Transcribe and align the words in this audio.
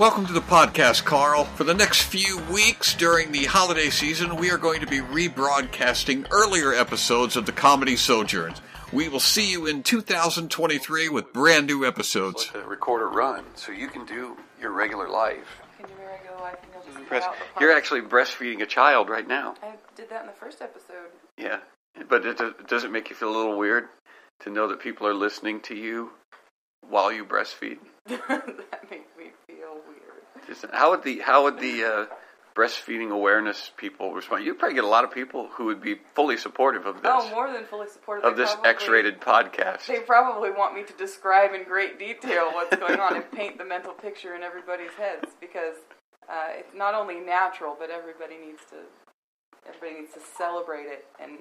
Welcome 0.00 0.24
to 0.28 0.32
the 0.32 0.40
podcast, 0.40 1.04
Carl. 1.04 1.44
For 1.44 1.64
the 1.64 1.74
next 1.74 2.04
few 2.04 2.38
weeks 2.50 2.94
during 2.94 3.32
the 3.32 3.44
holiday 3.44 3.90
season, 3.90 4.36
we 4.36 4.50
are 4.50 4.56
going 4.56 4.80
to 4.80 4.86
be 4.86 5.00
rebroadcasting 5.00 6.26
earlier 6.30 6.72
episodes 6.72 7.36
of 7.36 7.44
the 7.44 7.52
Comedy 7.52 7.96
Sojourns. 7.96 8.62
We 8.94 9.10
will 9.10 9.20
see 9.20 9.50
you 9.50 9.66
in 9.66 9.82
2023 9.82 11.10
with 11.10 11.34
brand 11.34 11.66
new 11.66 11.84
episodes. 11.84 12.50
Let 12.54 12.62
the 12.64 12.68
recorder 12.70 13.08
run 13.08 13.44
so 13.54 13.72
you 13.72 13.88
can 13.88 14.06
do 14.06 14.38
your 14.58 14.72
regular 14.72 15.06
life. 15.06 15.60
Can 15.78 15.86
do 15.86 15.92
my 15.98 16.10
regular 16.10 16.38
life 16.40 16.56
and 16.62 16.72
you'll 16.72 16.82
just 16.82 16.96
cut 16.96 17.08
Breast- 17.10 17.26
out 17.28 17.34
the 17.34 17.38
parts. 17.44 17.60
You're 17.60 17.76
actually 17.76 18.00
breastfeeding 18.00 18.62
a 18.62 18.66
child 18.66 19.10
right 19.10 19.28
now. 19.28 19.54
I 19.62 19.74
did 19.96 20.08
that 20.08 20.22
in 20.22 20.26
the 20.28 20.32
first 20.32 20.62
episode. 20.62 21.10
Yeah. 21.36 21.58
But 22.08 22.24
it, 22.24 22.38
does- 22.38 22.54
does 22.66 22.84
it 22.84 22.90
make 22.90 23.10
you 23.10 23.16
feel 23.16 23.28
a 23.28 23.36
little 23.36 23.58
weird 23.58 23.84
to 24.40 24.50
know 24.50 24.66
that 24.68 24.80
people 24.80 25.06
are 25.06 25.14
listening 25.14 25.60
to 25.62 25.74
you 25.76 26.12
while 26.88 27.12
you 27.12 27.26
breastfeed? 27.26 27.76
that 28.06 28.90
made 28.90 29.02
me 29.02 29.04
feel 29.16 29.18
weird. 29.18 29.28
Is- 29.28 29.34
How 30.72 30.90
would 30.90 31.02
the 31.02 31.18
how 31.20 31.44
would 31.44 31.58
the 31.58 31.84
uh, 31.84 32.06
breastfeeding 32.56 33.10
awareness 33.10 33.70
people 33.76 34.12
respond? 34.12 34.44
You'd 34.44 34.58
probably 34.58 34.74
get 34.74 34.84
a 34.84 34.88
lot 34.88 35.04
of 35.04 35.12
people 35.12 35.48
who 35.52 35.66
would 35.66 35.80
be 35.80 35.96
fully 36.14 36.36
supportive 36.36 36.86
of 36.86 36.96
this 37.02 37.12
Oh, 37.14 37.30
more 37.30 37.50
than 37.52 37.64
fully 37.64 37.88
supportive. 37.88 38.24
of 38.24 38.36
They 38.36 38.42
this 38.44 38.52
probably- 38.54 38.70
X-rated 38.70 39.20
podcast. 39.20 39.86
They 39.86 40.00
probably 40.00 40.50
want 40.50 40.74
me 40.74 40.82
to 40.84 40.92
describe 40.94 41.52
in 41.54 41.64
great 41.64 41.98
detail 41.98 42.50
what's 42.52 42.76
going 42.76 43.00
on 43.00 43.14
and 43.16 43.30
paint 43.32 43.58
the 43.58 43.64
mental 43.64 43.92
picture 43.92 44.34
in 44.34 44.42
everybody's 44.42 44.92
heads 44.98 45.30
because 45.40 45.76
uh, 46.28 46.48
it's 46.58 46.74
not 46.74 46.94
only 46.94 47.20
natural, 47.20 47.76
but 47.78 47.90
everybody 47.90 48.36
needs 48.36 48.60
to 48.70 48.76
everybody 49.68 50.00
needs 50.02 50.14
to 50.14 50.20
celebrate 50.36 50.86
it. 50.86 51.06
And 51.20 51.38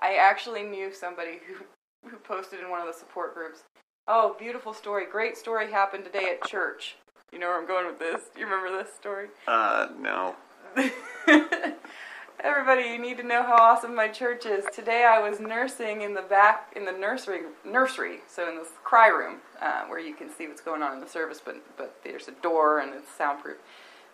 I 0.00 0.16
actually 0.16 0.62
knew 0.64 0.92
somebody 0.92 1.38
who 1.46 1.64
who 2.08 2.16
posted 2.16 2.58
in 2.60 2.68
one 2.70 2.80
of 2.80 2.86
the 2.88 2.98
support 2.98 3.34
groups. 3.34 3.60
Oh, 4.08 4.34
beautiful 4.36 4.72
story! 4.74 5.06
Great 5.10 5.36
story 5.36 5.70
happened 5.70 6.04
today 6.04 6.32
at 6.32 6.48
church. 6.48 6.96
You 7.32 7.38
know 7.38 7.48
where 7.48 7.58
I'm 7.58 7.66
going 7.66 7.86
with 7.86 7.98
this? 7.98 8.20
You 8.36 8.44
remember 8.44 8.76
this 8.76 8.92
story? 8.94 9.28
Uh, 9.48 9.88
no. 9.98 10.36
Everybody, 12.40 12.88
you 12.88 12.98
need 12.98 13.16
to 13.18 13.22
know 13.22 13.42
how 13.42 13.54
awesome 13.54 13.94
my 13.94 14.08
church 14.08 14.44
is. 14.46 14.64
Today 14.72 15.04
I 15.04 15.18
was 15.26 15.40
nursing 15.40 16.02
in 16.02 16.12
the 16.14 16.22
back 16.22 16.72
in 16.76 16.84
the 16.84 16.92
nursery 16.92 17.42
nursery, 17.64 18.18
so 18.28 18.48
in 18.48 18.56
this 18.56 18.68
cry 18.84 19.08
room 19.08 19.36
uh, 19.60 19.84
where 19.86 20.00
you 20.00 20.14
can 20.14 20.28
see 20.28 20.46
what's 20.48 20.60
going 20.60 20.82
on 20.82 20.94
in 20.94 21.00
the 21.00 21.08
service, 21.08 21.40
but 21.44 21.56
but 21.78 21.94
there's 22.04 22.28
a 22.28 22.32
door 22.42 22.80
and 22.80 22.92
it's 22.94 23.08
soundproof. 23.16 23.58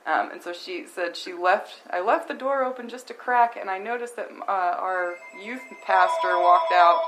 Um, 0.06 0.30
and 0.30 0.42
so 0.42 0.52
she 0.52 0.86
said 0.86 1.16
she 1.16 1.32
left. 1.32 1.82
I 1.90 2.00
left 2.00 2.28
the 2.28 2.34
door 2.34 2.62
open 2.64 2.88
just 2.88 3.10
a 3.10 3.14
crack, 3.14 3.56
and 3.58 3.68
I 3.68 3.78
noticed 3.78 4.14
that 4.16 4.28
uh, 4.46 4.52
our 4.78 5.16
youth 5.42 5.62
pastor 5.84 6.38
walked 6.38 6.72
out. 6.72 7.00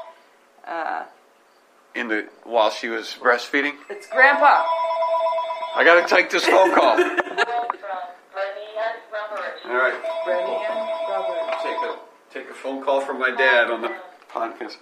Uh, 0.66 1.04
In 1.94 2.08
the 2.08 2.28
while 2.44 2.70
she 2.70 2.88
was 2.88 3.14
breastfeeding, 3.20 3.74
it's 3.88 4.06
Grandpa. 4.08 4.64
I 5.74 5.84
gotta 5.84 6.06
take 6.06 6.30
this 6.30 6.44
phone 6.44 6.74
call. 6.74 6.98
All 9.66 9.76
right. 9.76 9.94
Brenny 10.26 10.80
take 11.62 11.76
a 11.76 11.98
take 12.32 12.50
a 12.50 12.54
phone 12.54 12.82
call 12.82 13.00
from 13.00 13.18
my 13.18 13.30
dad 13.30 13.70
on 13.70 13.82
the 13.82 13.94
podcast. 14.32 14.76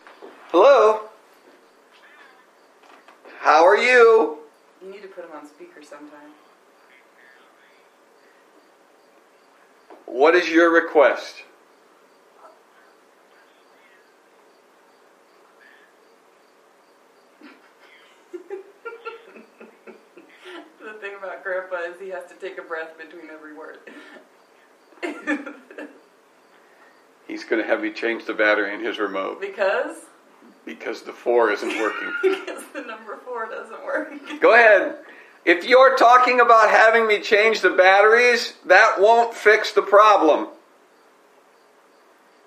Hello. 0.51 1.09
How 3.41 3.65
are 3.67 3.77
you? 3.77 4.39
You 4.83 4.91
need 4.91 5.03
to 5.03 5.09
put 5.09 5.25
him 5.25 5.31
on 5.35 5.47
speaker 5.47 5.83
sometime. 5.83 6.33
What 10.07 10.35
is 10.35 10.49
your 10.49 10.73
request? 10.73 11.43
The 20.81 20.98
thing 21.09 21.19
about 21.19 21.43
Grandpa 21.43 21.77
is 21.91 22.01
he 22.01 22.11
has 22.11 22.25
to 22.27 22.35
take 22.35 22.59
a 22.59 22.63
breath 22.63 22.97
between 22.99 23.31
every 23.31 23.55
word. 23.55 23.79
He's 27.27 27.45
going 27.45 27.63
to 27.63 27.69
have 27.69 27.83
me 27.83 27.93
change 27.93 28.25
the 28.25 28.35
battery 28.35 28.75
in 28.75 28.81
his 28.81 28.99
remote 28.99 29.41
because 29.41 29.97
because 30.65 31.03
the 31.03 31.13
four 31.13 31.51
isn't 31.53 31.79
working. 31.79 32.13
because 32.23 32.65
the 32.73 32.83
number 32.83 33.17
four 33.25 33.49
doesn't 33.49 33.85
work. 33.85 34.13
Go 34.41 34.55
ahead. 34.55 34.97
If 35.45 35.65
you're 35.65 35.97
talking 35.97 36.41
about 36.41 36.71
having 36.71 37.07
me 37.07 37.21
change 37.21 37.61
the 37.61 37.71
batteries, 37.71 38.55
that 38.67 38.97
won't 38.99 39.35
fix 39.35 39.73
the 39.73 39.83
problem. 39.83 40.49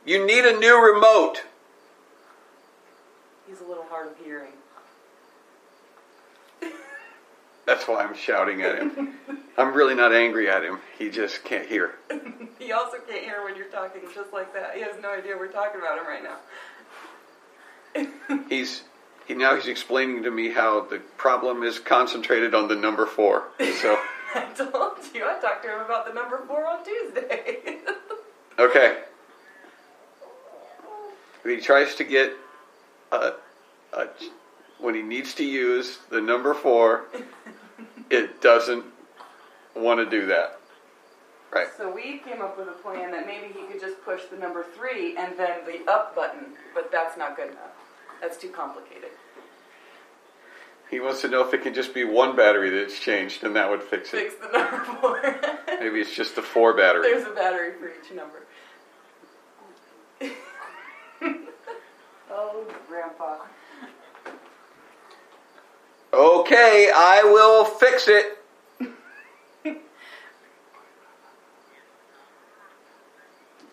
You 0.06 0.26
need 0.26 0.46
a 0.46 0.58
new 0.60 0.80
remote. 0.84 1.44
He's 3.48 3.62
a 3.62 3.66
little 3.66 3.86
hard 3.90 4.08
of 4.08 4.18
hearing. 4.24 4.54
That's 7.66 7.88
why 7.88 8.04
I'm 8.04 8.16
shouting 8.16 8.62
at 8.62 8.80
him. 8.80 9.16
I'm 9.58 9.74
really 9.74 9.96
not 9.96 10.14
angry 10.14 10.50
at 10.50 10.64
him. 10.64 10.80
He 10.98 11.10
just 11.10 11.44
can't 11.44 11.68
hear. 11.68 11.96
He 12.60 12.72
also 12.74 12.98
can't 13.10 13.24
hear 13.24 13.44
when 13.44 13.56
you're 13.56 13.70
talking 13.70 14.04
just 14.14 14.32
like 14.32 14.54
that. 14.54 14.76
He 14.76 14.82
has 14.82 14.96
no 15.02 15.12
idea 15.12 15.36
we're 15.36 15.48
talking 15.48 15.82
about 15.82 15.98
him 15.98 16.06
right 16.06 16.24
now. 18.30 18.46
He's 18.50 18.84
he 19.28 19.34
now 19.34 19.56
he's 19.56 19.68
explaining 19.68 20.24
to 20.24 20.32
me 20.32 20.52
how 20.52 20.82
the 20.82 21.00
problem 21.18 21.64
is 21.64 21.80
concentrated 21.80 22.54
on 22.54 22.68
the 22.68 22.76
number 22.76 23.08
four. 23.08 23.46
So 23.60 23.98
I 24.36 24.46
told 24.56 24.98
you 25.14 25.26
I 25.26 25.40
talked 25.42 25.64
to 25.64 25.70
him 25.74 25.80
about 25.80 26.06
the 26.08 26.14
number 26.14 26.44
four 26.48 26.68
on 26.68 26.84
Tuesday. 26.86 27.80
okay. 28.60 29.00
He 31.44 31.58
tries 31.58 31.96
to 31.96 32.04
get 32.04 32.34
a, 33.12 33.34
a 33.94 34.08
when 34.82 34.96
he 34.96 35.02
needs 35.02 35.34
to 35.36 35.44
use 35.44 36.00
the 36.10 36.20
number 36.20 36.54
four, 36.54 37.06
it 38.10 38.42
doesn't 38.42 38.84
want 39.76 40.00
to 40.00 40.10
do 40.10 40.26
that. 40.28 40.58
Right. 41.54 41.68
so 41.76 41.94
we 41.94 42.20
came 42.20 42.42
up 42.42 42.58
with 42.58 42.70
a 42.70 42.72
plan 42.72 43.12
that 43.12 43.28
maybe 43.28 43.48
he 43.48 43.66
could 43.68 43.82
just 43.82 44.02
push 44.06 44.22
the 44.32 44.38
number 44.38 44.66
three 44.78 45.18
and 45.18 45.38
then 45.38 45.66
the 45.66 45.92
up 45.92 46.16
button, 46.16 46.54
but 46.74 46.90
that's 46.94 47.18
not 47.18 47.36
good 47.36 47.50
enough. 47.50 47.76
That's 48.22 48.38
too 48.38 48.48
complicated. 48.50 49.10
He 50.90 51.02
wants 51.02 51.22
to 51.22 51.28
know 51.28 51.46
if 51.46 51.54
it 51.54 51.62
can 51.62 51.74
just 51.74 51.94
be 51.94 52.06
one 52.06 52.36
battery 52.36 52.70
that's 52.70 53.00
changed, 53.00 53.44
and 53.44 53.56
that 53.56 53.70
would 53.70 53.82
fix 53.82 54.14
it. 54.14 54.32
Fix 54.32 54.36
the 54.36 54.58
number 54.58 54.84
four. 55.02 55.22
Maybe 55.80 56.02
it's 56.02 56.14
just 56.14 56.36
the 56.36 56.42
four 56.42 56.76
battery. 56.76 57.04
There's 57.04 57.28
a 57.28 57.32
battery 57.32 57.72
for 57.80 57.88
each 57.88 58.12
number. 58.14 58.44
oh, 62.30 62.66
Grandpa. 62.88 63.38
Okay, 66.14 66.92
I 66.94 67.24
will 67.24 67.64
fix 67.64 68.08
it. 68.10 68.38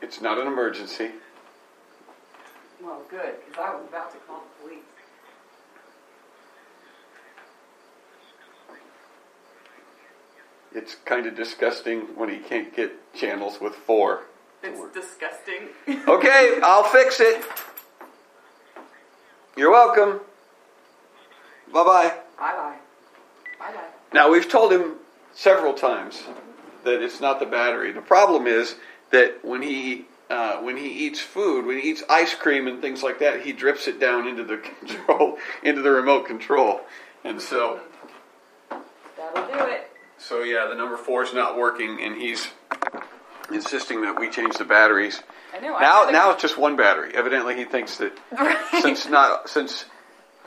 it's 0.00 0.20
not 0.20 0.38
an 0.38 0.46
emergency. 0.46 1.10
Well, 2.80 3.02
good, 3.10 3.34
because 3.44 3.58
I 3.60 3.74
was 3.74 3.84
about 3.88 4.12
to 4.12 4.18
call 4.18 4.40
the 4.40 4.62
police. 4.62 4.84
It's 10.72 10.94
kind 11.04 11.26
of 11.26 11.34
disgusting 11.34 12.02
when 12.14 12.28
he 12.28 12.38
can't 12.38 12.74
get 12.74 13.12
channels 13.14 13.60
with 13.60 13.74
four. 13.74 14.26
It's 14.62 14.80
disgusting. 14.94 15.70
Okay, 16.08 16.60
I'll 16.62 16.84
fix 16.84 17.18
it. 17.20 17.44
You're 19.56 19.70
welcome. 19.70 20.20
Bye 21.72 21.84
bye. 21.84 22.14
Bye 22.38 22.52
bye. 22.52 22.76
Bye 23.58 23.74
bye. 23.74 23.84
Now, 24.12 24.30
we've 24.30 24.48
told 24.48 24.72
him 24.72 24.94
several 25.34 25.74
times 25.74 26.22
that 26.84 27.02
it's 27.02 27.20
not 27.20 27.40
the 27.40 27.46
battery. 27.46 27.92
The 27.92 28.00
problem 28.00 28.46
is 28.46 28.76
that 29.10 29.44
when 29.44 29.62
he 29.62 30.06
uh, 30.30 30.58
when 30.58 30.76
he 30.76 30.88
eats 31.06 31.20
food, 31.20 31.64
when 31.66 31.78
he 31.78 31.88
eats 31.90 32.02
ice 32.08 32.34
cream 32.34 32.66
and 32.66 32.80
things 32.82 33.02
like 33.02 33.18
that, 33.20 33.42
he 33.42 33.52
drips 33.52 33.88
it 33.88 33.98
down 33.98 34.26
into 34.28 34.44
the 34.44 34.56
control, 34.86 35.38
into 35.62 35.82
the 35.82 35.90
remote 35.90 36.26
control, 36.26 36.80
and 37.24 37.40
so 37.40 37.80
That'll 39.16 39.46
do 39.52 39.70
it. 39.72 39.90
so 40.18 40.42
yeah, 40.42 40.66
the 40.68 40.74
number 40.74 40.96
four 40.96 41.22
is 41.24 41.32
not 41.34 41.56
working, 41.56 41.98
and 42.02 42.16
he's 42.20 42.46
insisting 43.52 44.02
that 44.02 44.18
we 44.20 44.28
change 44.30 44.56
the 44.56 44.64
batteries. 44.64 45.22
I 45.54 45.60
know. 45.60 45.74
I 45.74 45.80
Now, 45.80 46.10
now 46.10 46.30
it's 46.32 46.42
just 46.42 46.58
one 46.58 46.76
battery. 46.76 47.12
Evidently, 47.14 47.56
he 47.56 47.64
thinks 47.64 47.96
that 47.98 48.12
since 48.82 49.08
not 49.08 49.48
since 49.48 49.86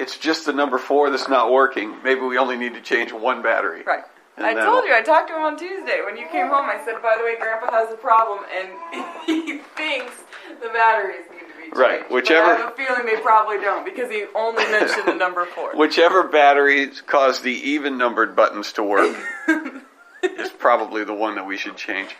it's 0.02 0.18
just 0.18 0.46
the 0.48 0.54
number 0.54 0.78
four 0.80 1.10
that's 1.12 1.30
not 1.30 1.52
working, 1.52 1.96
maybe 2.04 2.22
we 2.22 2.38
only 2.38 2.58
need 2.58 2.74
to 2.74 2.82
change 2.82 3.12
one 3.14 3.42
battery. 3.44 3.84
Right. 3.84 4.04
And 4.38 4.46
I 4.46 4.54
told 4.54 4.86
you, 4.86 4.94
I 4.96 5.02
talked 5.02 5.28
to 5.28 5.36
him 5.36 5.44
on 5.44 5.58
Tuesday. 5.58 6.02
When 6.04 6.18
you 6.18 6.26
came 6.32 6.48
home, 6.48 6.66
I 6.68 6.82
said, 6.84 7.02
by 7.04 7.16
the 7.18 7.24
way, 7.24 7.36
Grandpa 7.40 7.72
has 7.72 7.94
a 7.94 7.98
problem, 7.98 8.40
and 8.56 8.70
he 9.28 9.58
thinks 9.76 10.14
the 10.62 10.70
batteries 10.70 11.26
need 11.32 11.40
to 11.42 11.46
be 11.58 11.62
changed. 11.64 11.78
Right, 11.78 12.02
But 12.02 12.12
whichever- 12.12 12.54
I 12.54 12.56
have 12.58 12.74
a 12.74 12.76
feeling 12.76 13.06
they 13.06 13.22
probably 13.22 13.58
don't, 13.60 13.86
because 13.86 14.10
he 14.10 14.26
only 14.34 14.64
mentioned 14.72 15.06
the 15.08 15.14
number 15.16 15.46
four. 15.46 15.72
Whichever 15.76 16.24
batteries 16.28 17.02
cause 17.02 17.42
the 17.42 17.52
even 17.52 17.98
numbered 18.00 18.36
buttons 18.36 18.72
to 18.74 18.84
work 18.84 19.16
is 20.24 20.50
probably 20.50 21.04
the 21.04 21.14
one 21.14 21.36
that 21.36 21.46
we 21.46 21.58
should 21.58 21.78
change. 21.78 22.16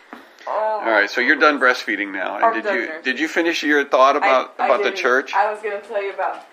Oh. 0.46 0.80
All 0.84 0.90
right, 0.90 1.10
so 1.10 1.20
you're 1.20 1.36
done 1.36 1.58
breastfeeding 1.58 2.12
now. 2.12 2.36
I'm 2.36 2.54
And 2.54 2.62
did 2.62 2.72
you 2.74 2.86
nursing. 2.86 3.02
did 3.04 3.18
you 3.20 3.28
finish 3.28 3.62
your 3.64 3.84
thought 3.84 4.16
about 4.16 4.54
I- 4.58 4.64
I 4.64 4.66
about 4.66 4.82
the 4.84 4.92
church? 4.92 5.32
I 5.34 5.50
was 5.52 5.60
going 5.62 5.80
to 5.80 5.88
tell 5.88 6.02
you 6.02 6.12
about 6.12 6.44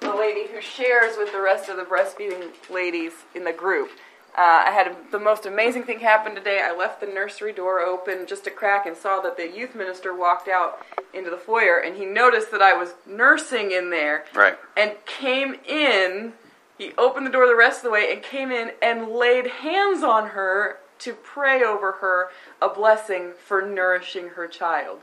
the 0.00 0.14
lady 0.14 0.46
who 0.52 0.60
shares 0.60 1.16
with 1.16 1.32
the 1.32 1.40
rest 1.40 1.68
of 1.68 1.76
the 1.76 1.84
breastfeeding 1.84 2.50
ladies 2.70 3.12
in 3.34 3.44
the 3.44 3.52
group. 3.52 3.90
Uh, 4.36 4.64
I 4.66 4.70
had 4.70 4.94
the 5.12 5.18
most 5.18 5.46
amazing 5.46 5.84
thing 5.84 6.00
happen 6.00 6.34
today. 6.34 6.60
I 6.62 6.76
left 6.76 7.00
the 7.00 7.06
nursery 7.06 7.54
door 7.54 7.80
open 7.80 8.26
just 8.26 8.46
a 8.46 8.50
crack 8.50 8.84
and 8.84 8.94
saw 8.94 9.20
that 9.22 9.38
the 9.38 9.48
youth 9.48 9.74
minister 9.74 10.14
walked 10.14 10.46
out 10.46 10.84
into 11.14 11.30
the 11.30 11.38
foyer 11.38 11.78
and 11.78 11.96
he 11.96 12.04
noticed 12.04 12.50
that 12.50 12.60
I 12.60 12.74
was 12.74 12.92
nursing 13.06 13.70
in 13.70 13.88
there 13.88 14.24
Right. 14.34 14.58
and 14.76 14.92
came 15.06 15.54
in. 15.66 16.34
He 16.76 16.92
opened 16.98 17.26
the 17.26 17.30
door 17.30 17.46
the 17.46 17.56
rest 17.56 17.78
of 17.78 17.84
the 17.84 17.90
way 17.90 18.12
and 18.12 18.22
came 18.22 18.50
in 18.52 18.72
and 18.82 19.08
laid 19.08 19.46
hands 19.46 20.02
on 20.04 20.28
her 20.30 20.80
to 20.98 21.14
pray 21.14 21.62
over 21.62 21.92
her 21.92 22.28
a 22.60 22.68
blessing 22.68 23.32
for 23.42 23.62
nourishing 23.62 24.28
her 24.30 24.46
child. 24.46 25.00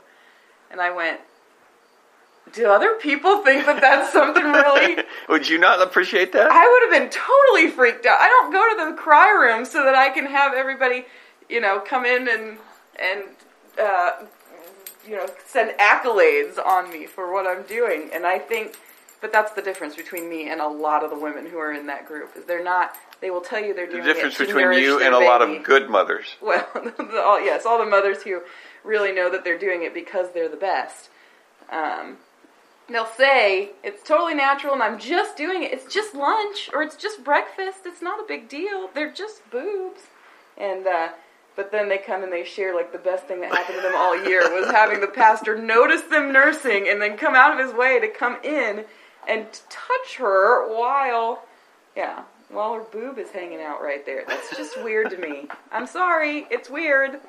And 0.70 0.80
I 0.80 0.90
went, 0.92 1.20
Do 2.52 2.68
other 2.68 2.94
people 2.96 3.42
think 3.42 3.66
that 3.66 3.80
that's 3.80 4.12
something 4.12 4.44
really? 4.44 5.02
Would 5.28 5.48
you 5.48 5.58
not 5.58 5.80
appreciate 5.80 6.32
that? 6.32 6.50
I 6.50 6.68
would 6.68 6.92
have 6.92 7.02
been 7.02 7.10
totally 7.10 7.70
freaked 7.70 8.06
out. 8.06 8.20
I 8.20 8.28
don't 8.28 8.52
go 8.52 8.84
to 8.84 8.90
the 8.90 8.96
cry 8.96 9.30
room 9.30 9.64
so 9.64 9.82
that 9.82 9.94
I 9.94 10.10
can 10.10 10.26
have 10.26 10.54
everybody, 10.54 11.06
you 11.48 11.60
know, 11.60 11.80
come 11.80 12.04
in 12.04 12.28
and 12.28 12.58
and 13.00 13.24
uh, 13.80 14.26
you 15.06 15.16
know 15.16 15.26
send 15.46 15.76
accolades 15.78 16.64
on 16.64 16.92
me 16.92 17.06
for 17.06 17.32
what 17.32 17.46
I'm 17.46 17.64
doing. 17.64 18.10
And 18.12 18.24
I 18.26 18.38
think, 18.38 18.76
but 19.20 19.32
that's 19.32 19.52
the 19.52 19.62
difference 19.62 19.96
between 19.96 20.28
me 20.28 20.48
and 20.48 20.60
a 20.60 20.68
lot 20.68 21.02
of 21.02 21.10
the 21.10 21.18
women 21.18 21.46
who 21.46 21.58
are 21.58 21.72
in 21.72 21.86
that 21.86 22.06
group. 22.06 22.36
Is 22.36 22.44
they're 22.44 22.62
not. 22.62 22.94
They 23.20 23.30
will 23.30 23.40
tell 23.40 23.60
you 23.60 23.74
they're 23.74 23.86
the 23.86 23.94
doing 23.94 24.04
difference 24.04 24.34
it 24.34 24.46
to 24.46 24.54
between 24.54 24.78
you 24.80 25.02
and 25.02 25.14
a 25.14 25.18
lot 25.18 25.40
of 25.42 25.62
good 25.64 25.88
mothers. 25.88 26.26
Well, 26.42 26.68
the, 26.74 27.22
all, 27.24 27.40
yes, 27.40 27.64
all 27.64 27.78
the 27.78 27.90
mothers 27.90 28.22
who 28.22 28.42
really 28.84 29.12
know 29.12 29.30
that 29.30 29.44
they're 29.44 29.58
doing 29.58 29.82
it 29.82 29.94
because 29.94 30.28
they're 30.34 30.48
the 30.48 30.56
best. 30.56 31.08
Um, 31.70 32.18
they'll 32.88 33.06
say 33.06 33.70
it's 33.82 34.02
totally 34.02 34.34
natural 34.34 34.74
and 34.74 34.82
I'm 34.82 34.98
just 34.98 35.36
doing 35.36 35.62
it. 35.62 35.72
It's 35.72 35.92
just 35.92 36.14
lunch 36.14 36.70
or 36.72 36.82
it's 36.82 36.96
just 36.96 37.24
breakfast. 37.24 37.80
It's 37.84 38.02
not 38.02 38.20
a 38.20 38.24
big 38.26 38.48
deal. 38.48 38.90
They're 38.94 39.12
just 39.12 39.48
boobs. 39.50 40.02
And 40.56 40.86
uh, 40.86 41.08
but 41.56 41.70
then 41.70 41.88
they 41.88 41.98
come 41.98 42.22
and 42.22 42.32
they 42.32 42.44
share 42.44 42.74
like 42.74 42.92
the 42.92 42.98
best 42.98 43.26
thing 43.26 43.40
that 43.40 43.52
happened 43.52 43.76
to 43.76 43.82
them 43.82 43.94
all 43.96 44.16
year 44.24 44.42
was 44.52 44.70
having 44.70 45.00
the 45.00 45.06
pastor 45.06 45.56
notice 45.56 46.02
them 46.02 46.32
nursing 46.32 46.88
and 46.88 47.00
then 47.00 47.16
come 47.16 47.34
out 47.34 47.58
of 47.58 47.64
his 47.64 47.74
way 47.74 48.00
to 48.00 48.08
come 48.08 48.36
in 48.42 48.84
and 49.28 49.46
touch 49.70 50.16
her 50.18 50.68
while 50.68 51.44
yeah, 51.96 52.24
while 52.48 52.74
her 52.74 52.82
boob 52.82 53.18
is 53.18 53.30
hanging 53.30 53.60
out 53.60 53.80
right 53.80 54.04
there. 54.04 54.24
That's 54.26 54.56
just 54.56 54.82
weird 54.82 55.10
to 55.10 55.18
me. 55.18 55.48
I'm 55.70 55.86
sorry, 55.86 56.46
it's 56.50 56.68
weird. 56.68 57.20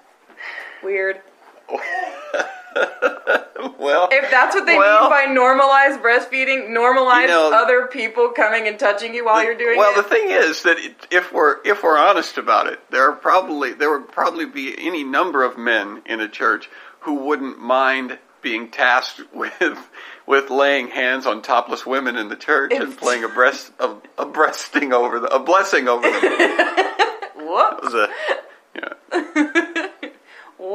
Weird. 0.83 1.21
well, 3.79 4.09
If 4.11 4.29
that's 4.31 4.55
what 4.55 4.65
they 4.65 4.77
Well- 4.77 5.01
mean 5.01 5.09
by 5.09 5.25
normalized 5.31 6.01
breastfeeding, 6.01 6.69
normalize 6.69 7.23
You 7.23 7.27
know- 7.27 7.51
other 7.53 7.87
people 7.87 8.29
coming 8.29 8.67
and 8.67 8.77
touching 8.77 9.13
you 9.13 9.25
while 9.25 9.43
you're 9.43 9.55
doing 9.55 9.77
well, 9.77 9.91
it. 9.91 9.95
Well, 9.95 10.03
the 10.03 10.09
thing 10.09 10.29
is 10.29 10.63
that 10.63 10.77
it, 10.77 11.07
if 11.11 11.31
we're 11.31 11.57
if 11.63 11.83
we're 11.83 11.97
honest 11.97 12.37
about 12.37 12.67
it, 12.67 12.79
there 12.91 13.09
are 13.09 13.15
probably 13.15 13.73
there 13.73 13.91
would 13.91 14.11
probably 14.11 14.45
be 14.45 14.75
any 14.77 15.03
number 15.03 15.43
of 15.43 15.57
men 15.57 16.01
in 16.05 16.19
a 16.19 16.27
church 16.27 16.69
who 17.01 17.15
wouldn't 17.15 17.59
mind 17.59 18.17
being 18.41 18.69
tasked 18.69 19.21
with 19.33 19.89
with 20.27 20.49
laying 20.49 20.87
hands 20.89 21.25
on 21.25 21.41
topless 21.41 21.85
women 21.85 22.15
in 22.15 22.29
the 22.29 22.35
church 22.35 22.71
and 22.73 22.97
playing 22.97 23.23
a 23.23 23.29
breast 23.29 23.71
a, 23.79 23.95
a 24.17 24.25
breasting 24.25 24.91
over 24.93 25.19
the 25.19 25.27
a 25.33 25.39
blessing 25.39 25.87
over 25.87 26.07
them. 26.09 26.21
Whoops, 27.47 27.83
was 27.83 27.93
a. 27.93 28.09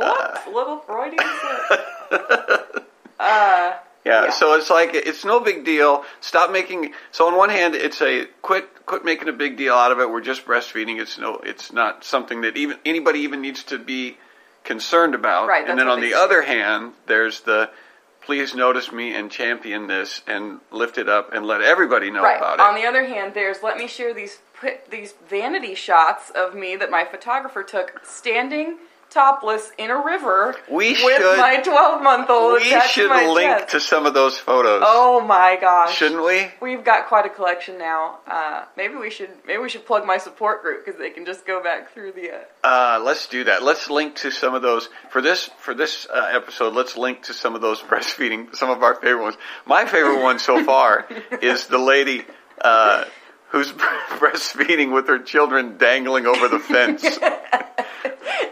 whoops, 0.07 0.47
little 0.53 0.79
Freudian 0.79 1.25
slip. 1.69 2.87
Uh, 3.21 3.75
Yeah, 4.03 4.25
Yeah. 4.25 4.31
so 4.31 4.55
it's 4.55 4.71
like 4.71 4.95
it's 4.95 5.27
no 5.27 5.41
big 5.41 5.65
deal. 5.65 6.05
Stop 6.23 6.51
making. 6.51 6.95
So 7.11 7.27
on 7.27 7.37
one 7.37 7.51
hand, 7.51 7.75
it's 7.75 8.01
a 8.01 8.25
quit 8.41 8.87
quit 8.87 9.05
making 9.05 9.29
a 9.29 9.33
big 9.33 9.59
deal 9.59 9.75
out 9.75 9.93
of 9.93 10.01
it. 10.01 10.11
We're 10.11 10.23
just 10.23 10.47
breastfeeding. 10.47 10.99
It's 10.99 11.19
no. 11.19 11.37
It's 11.45 11.71
not 11.71 12.03
something 12.03 12.41
that 12.41 12.57
even 12.57 12.79
anybody 12.87 13.21
even 13.21 13.43
needs 13.43 13.63
to 13.65 13.79
be 13.79 14.17
concerned 14.65 15.15
about. 15.15 15.49
Right, 15.49 15.69
and 15.69 15.79
then 15.79 15.89
on 15.89 16.01
the 16.01 16.15
other 16.15 16.43
hand, 16.43 16.93
there's 17.07 17.41
the 17.41 17.71
please 18.23 18.55
notice 18.55 18.93
me 18.93 19.15
and 19.15 19.31
champion 19.31 19.87
this 19.87 20.23
and 20.27 20.61
lift 20.71 20.99
it 20.99 21.09
up 21.09 21.33
and 21.33 21.45
let 21.47 21.63
everybody 21.63 22.11
know 22.11 22.23
right. 22.23 22.37
about 22.37 22.55
it. 22.55 22.61
On 22.61 22.75
the 22.75 22.87
other 22.87 23.05
hand, 23.05 23.35
there's 23.35 23.63
let 23.63 23.77
me 23.77 23.87
share 23.87 24.15
these 24.15 24.39
put 24.59 24.91
these 24.91 25.13
vanity 25.29 25.75
shots 25.75 26.31
of 26.31 26.55
me 26.55 26.77
that 26.77 26.91
my 26.91 27.05
photographer 27.05 27.63
took 27.63 28.01
standing 28.05 28.79
topless 29.11 29.71
in 29.79 29.91
a 29.91 29.97
river 30.03 30.55
We 30.71 30.91
with 30.91 30.99
should- 30.99 31.39
my 31.39 31.57
12 31.57 32.03
month 32.03 32.31
old 32.31 32.55
we 32.61 32.81
should 32.89 33.11
link 33.11 33.59
chest. 33.59 33.69
to 33.73 33.81
some 33.81 34.07
of 34.07 34.15
those 34.15 34.39
photos. 34.39 34.83
Oh 34.85 35.21
my 35.21 35.59
gosh! 35.61 35.95
Shouldn't 35.97 36.25
we? 36.25 36.49
We've 36.61 36.85
got 36.85 37.09
quite 37.09 37.27
a 37.27 37.29
collection 37.29 37.79
now. 37.79 38.19
Uh, 38.27 38.65
maybe 38.77 38.95
we 38.95 39.11
should 39.11 39.31
maybe 39.47 39.61
we 39.63 39.69
should 39.69 39.85
plug 39.87 40.07
my 40.07 40.19
support 40.19 40.63
group 40.63 40.85
because 40.85 40.99
they 40.99 41.11
can 41.11 41.25
just 41.27 41.47
go 41.47 41.63
back 41.63 41.93
through 41.93 42.13
the. 42.13 42.31
Uh, 42.33 42.39
Uh, 42.63 43.01
let's 43.03 43.27
do 43.27 43.45
that. 43.45 43.63
Let's 43.63 43.91
link 43.91 44.17
to 44.17 44.31
some 44.31 44.55
of 44.55 44.63
those 44.63 44.89
for 45.11 45.21
this 45.21 45.51
for 45.59 45.75
this 45.75 46.07
uh, 46.13 46.29
episode. 46.33 46.75
Let's 46.75 46.97
link 46.97 47.23
to 47.25 47.35
some 47.35 47.55
of 47.55 47.61
those 47.61 47.81
breastfeeding, 47.91 48.55
some 48.55 48.71
of 48.71 48.83
our 48.83 48.95
favorite 48.95 49.23
ones. 49.23 49.37
My 49.67 49.85
favorite 49.87 50.23
one 50.23 50.39
so 50.39 50.65
far 50.65 51.07
is 51.43 51.67
the 51.67 51.79
lady 51.79 52.25
uh, 52.61 53.05
who's 53.51 53.73
breastfeeding 54.19 54.93
with 54.93 55.07
her 55.09 55.19
children 55.19 55.77
dangling 55.79 56.27
over 56.27 56.49
the 56.49 56.59
fence. 56.59 57.05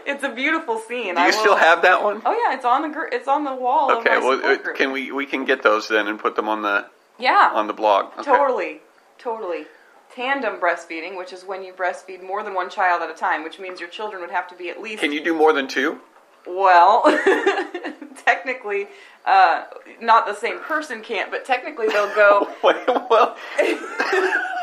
It's 0.05 0.23
a 0.23 0.29
beautiful 0.33 0.79
scene. 0.79 1.13
Do 1.15 1.21
you 1.21 1.27
I 1.27 1.31
still 1.31 1.51
will- 1.53 1.57
have 1.57 1.83
that 1.83 2.03
one? 2.03 2.21
Oh 2.25 2.33
yeah, 2.33 2.55
it's 2.55 2.65
on 2.65 2.81
the 2.81 2.89
gr- 2.89 3.09
it's 3.11 3.27
on 3.27 3.43
the 3.43 3.53
wall 3.53 3.91
Okay. 3.99 4.17
Well, 4.17 4.43
uh, 4.43 4.57
can 4.73 4.91
we 4.91 5.11
we 5.11 5.27
can 5.27 5.45
get 5.45 5.61
those 5.61 5.87
then 5.87 6.07
and 6.07 6.17
put 6.19 6.35
them 6.35 6.49
on 6.49 6.63
the 6.63 6.87
yeah, 7.19 7.51
on 7.53 7.67
the 7.67 7.73
blog? 7.73 8.05
Okay. 8.13 8.23
totally, 8.23 8.81
totally. 9.19 9.65
Tandem 10.13 10.55
breastfeeding, 10.59 11.15
which 11.15 11.31
is 11.31 11.43
when 11.45 11.63
you 11.63 11.73
breastfeed 11.73 12.23
more 12.23 12.41
than 12.43 12.55
one 12.55 12.69
child 12.71 13.03
at 13.03 13.09
a 13.11 13.13
time, 13.13 13.43
which 13.43 13.59
means 13.59 13.79
your 13.79 13.87
children 13.89 14.19
would 14.21 14.31
have 14.31 14.47
to 14.47 14.55
be 14.55 14.69
at 14.71 14.81
least 14.81 15.01
Can 15.01 15.11
you 15.11 15.23
do 15.23 15.33
more 15.35 15.53
than 15.53 15.67
two? 15.67 15.99
Well, 16.47 17.03
technically, 18.25 18.87
uh, 19.25 19.65
not 20.01 20.25
the 20.25 20.33
same 20.33 20.59
person 20.59 21.01
can't, 21.01 21.29
but 21.29 21.45
technically 21.45 21.87
they'll 21.87 22.13
go. 22.15 22.49
Wait, 22.63 22.75
well. 23.09 23.37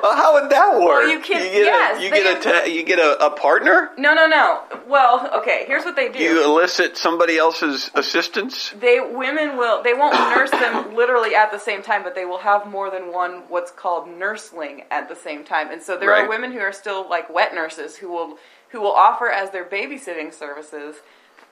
well, 0.02 0.16
how 0.16 0.34
would 0.34 0.50
that 0.50 0.74
work? 0.74 0.80
Well, 0.84 1.08
you 1.08 1.20
can- 1.20 1.42
You 1.44 1.50
get 1.50 1.64
yes, 1.64 1.98
a, 1.98 2.02
you 2.04 2.10
get 2.10 2.36
a 2.36 2.40
ta- 2.50 2.64
you 2.64 2.82
get 2.84 2.98
a, 2.98 3.26
a 3.26 3.30
partner. 3.30 3.90
No, 3.98 4.14
no, 4.14 4.26
no. 4.26 4.62
Well, 4.86 5.28
okay. 5.40 5.64
Here's 5.66 5.84
what 5.84 5.96
they 5.96 6.08
do. 6.08 6.18
You 6.18 6.44
elicit 6.44 6.96
somebody 6.96 7.36
else's 7.38 7.90
assistance. 7.94 8.72
they 8.80 9.00
women 9.00 9.56
will 9.56 9.82
they 9.82 9.94
won't 9.94 10.14
nurse 10.14 10.50
them 10.50 10.94
literally 10.94 11.34
at 11.34 11.50
the 11.52 11.58
same 11.58 11.82
time, 11.82 12.02
but 12.02 12.14
they 12.14 12.25
will 12.25 12.38
have 12.38 12.66
more 12.66 12.90
than 12.90 13.12
one 13.12 13.42
what's 13.48 13.70
called 13.70 14.08
nursling 14.08 14.84
at 14.90 15.08
the 15.08 15.16
same 15.16 15.44
time. 15.44 15.70
And 15.70 15.82
so 15.82 15.96
there 15.98 16.10
Right. 16.10 16.25
are 16.25 16.28
women 16.28 16.52
who 16.52 16.60
are 16.60 16.72
still 16.72 17.08
like 17.08 17.28
wet 17.32 17.54
nurses 17.54 17.96
who 17.96 18.08
will 18.10 18.38
who 18.70 18.80
will 18.80 18.92
offer 18.92 19.30
as 19.30 19.50
their 19.50 19.64
babysitting 19.64 20.32
services 20.32 20.96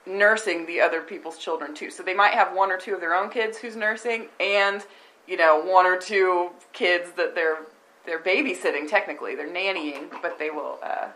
nursing 0.08 0.66
the 0.66 0.80
other 0.80 1.00
people's 1.00 1.36
children 1.36 1.74
too. 1.74 1.90
So 1.90 2.02
they 2.02 2.14
might 2.14 2.32
have 2.34 2.54
one 2.54 2.70
or 2.70 2.76
two 2.78 2.94
of 2.94 3.00
their 3.00 3.14
own 3.14 3.28
kids 3.30 3.58
who's 3.58 3.74
nursing 3.74 4.28
and 4.38 4.84
you 5.26 5.36
know 5.36 5.60
one 5.60 5.86
or 5.86 5.96
two 5.98 6.50
kids 6.72 7.10
that 7.12 7.34
they're 7.34 7.58
they're 8.04 8.20
babysitting 8.22 8.88
technically. 8.88 9.34
They're 9.34 9.48
nannying, 9.48 10.10
but 10.22 10.38
they 10.38 10.50
will 10.50 10.78
uh 10.82 11.08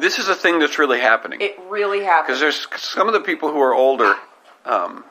This 0.00 0.18
is 0.18 0.28
a 0.28 0.34
thing 0.34 0.58
that's 0.58 0.78
really 0.78 1.00
happening 1.00 1.40
it 1.40 1.56
really 1.68 2.02
happens. 2.04 2.38
because 2.38 2.40
there's 2.40 2.66
some 2.82 3.06
of 3.08 3.12
the 3.14 3.20
people 3.20 3.50
who 3.52 3.60
are 3.60 3.74
older, 3.74 4.14
um, 4.64 5.04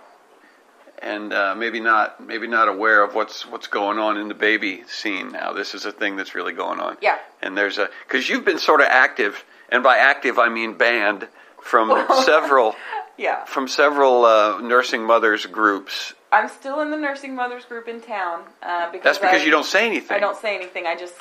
and 1.01 1.31
uh, 1.33 1.53
maybe 1.55 1.79
not 1.79 2.25
maybe 2.25 2.47
not 2.47 2.67
aware 2.67 3.03
of 3.03 3.13
what's 3.15 3.45
what's 3.45 3.67
going 3.67 3.99
on 3.99 4.17
in 4.17 4.27
the 4.27 4.33
baby 4.33 4.83
scene 4.87 5.31
now. 5.31 5.53
This 5.53 5.75
is 5.75 5.85
a 5.85 5.91
thing 5.91 6.15
that's 6.15 6.33
really 6.35 6.53
going 6.53 6.79
on. 6.79 6.97
Yeah. 7.01 7.19
And 7.41 7.55
there's 7.57 7.77
a 7.77 7.89
because 8.07 8.27
you've 8.29 8.45
been 8.45 8.59
sort 8.59 8.81
of 8.81 8.87
active, 8.87 9.43
and 9.69 9.83
by 9.83 9.97
active 9.97 10.39
I 10.39 10.49
mean 10.49 10.77
banned 10.77 11.27
from 11.61 12.05
several 12.23 12.75
yeah. 13.17 13.45
from 13.45 13.67
several 13.67 14.25
uh, 14.25 14.61
nursing 14.61 15.03
mothers 15.03 15.45
groups. 15.45 16.13
I'm 16.35 16.49
still 16.49 16.81
in 16.81 16.91
the 16.91 16.97
nursing 16.97 17.33
mothers 17.33 17.63
group 17.63 17.87
in 17.87 18.01
town 18.01 18.43
uh, 18.61 18.91
because 18.91 19.03
That's 19.03 19.17
because 19.19 19.41
I, 19.41 19.45
you 19.45 19.51
don't 19.51 19.65
say 19.65 19.87
anything. 19.87 20.17
I 20.17 20.19
don't 20.19 20.37
say 20.37 20.53
anything. 20.53 20.85
I 20.85 20.95
just 20.97 21.15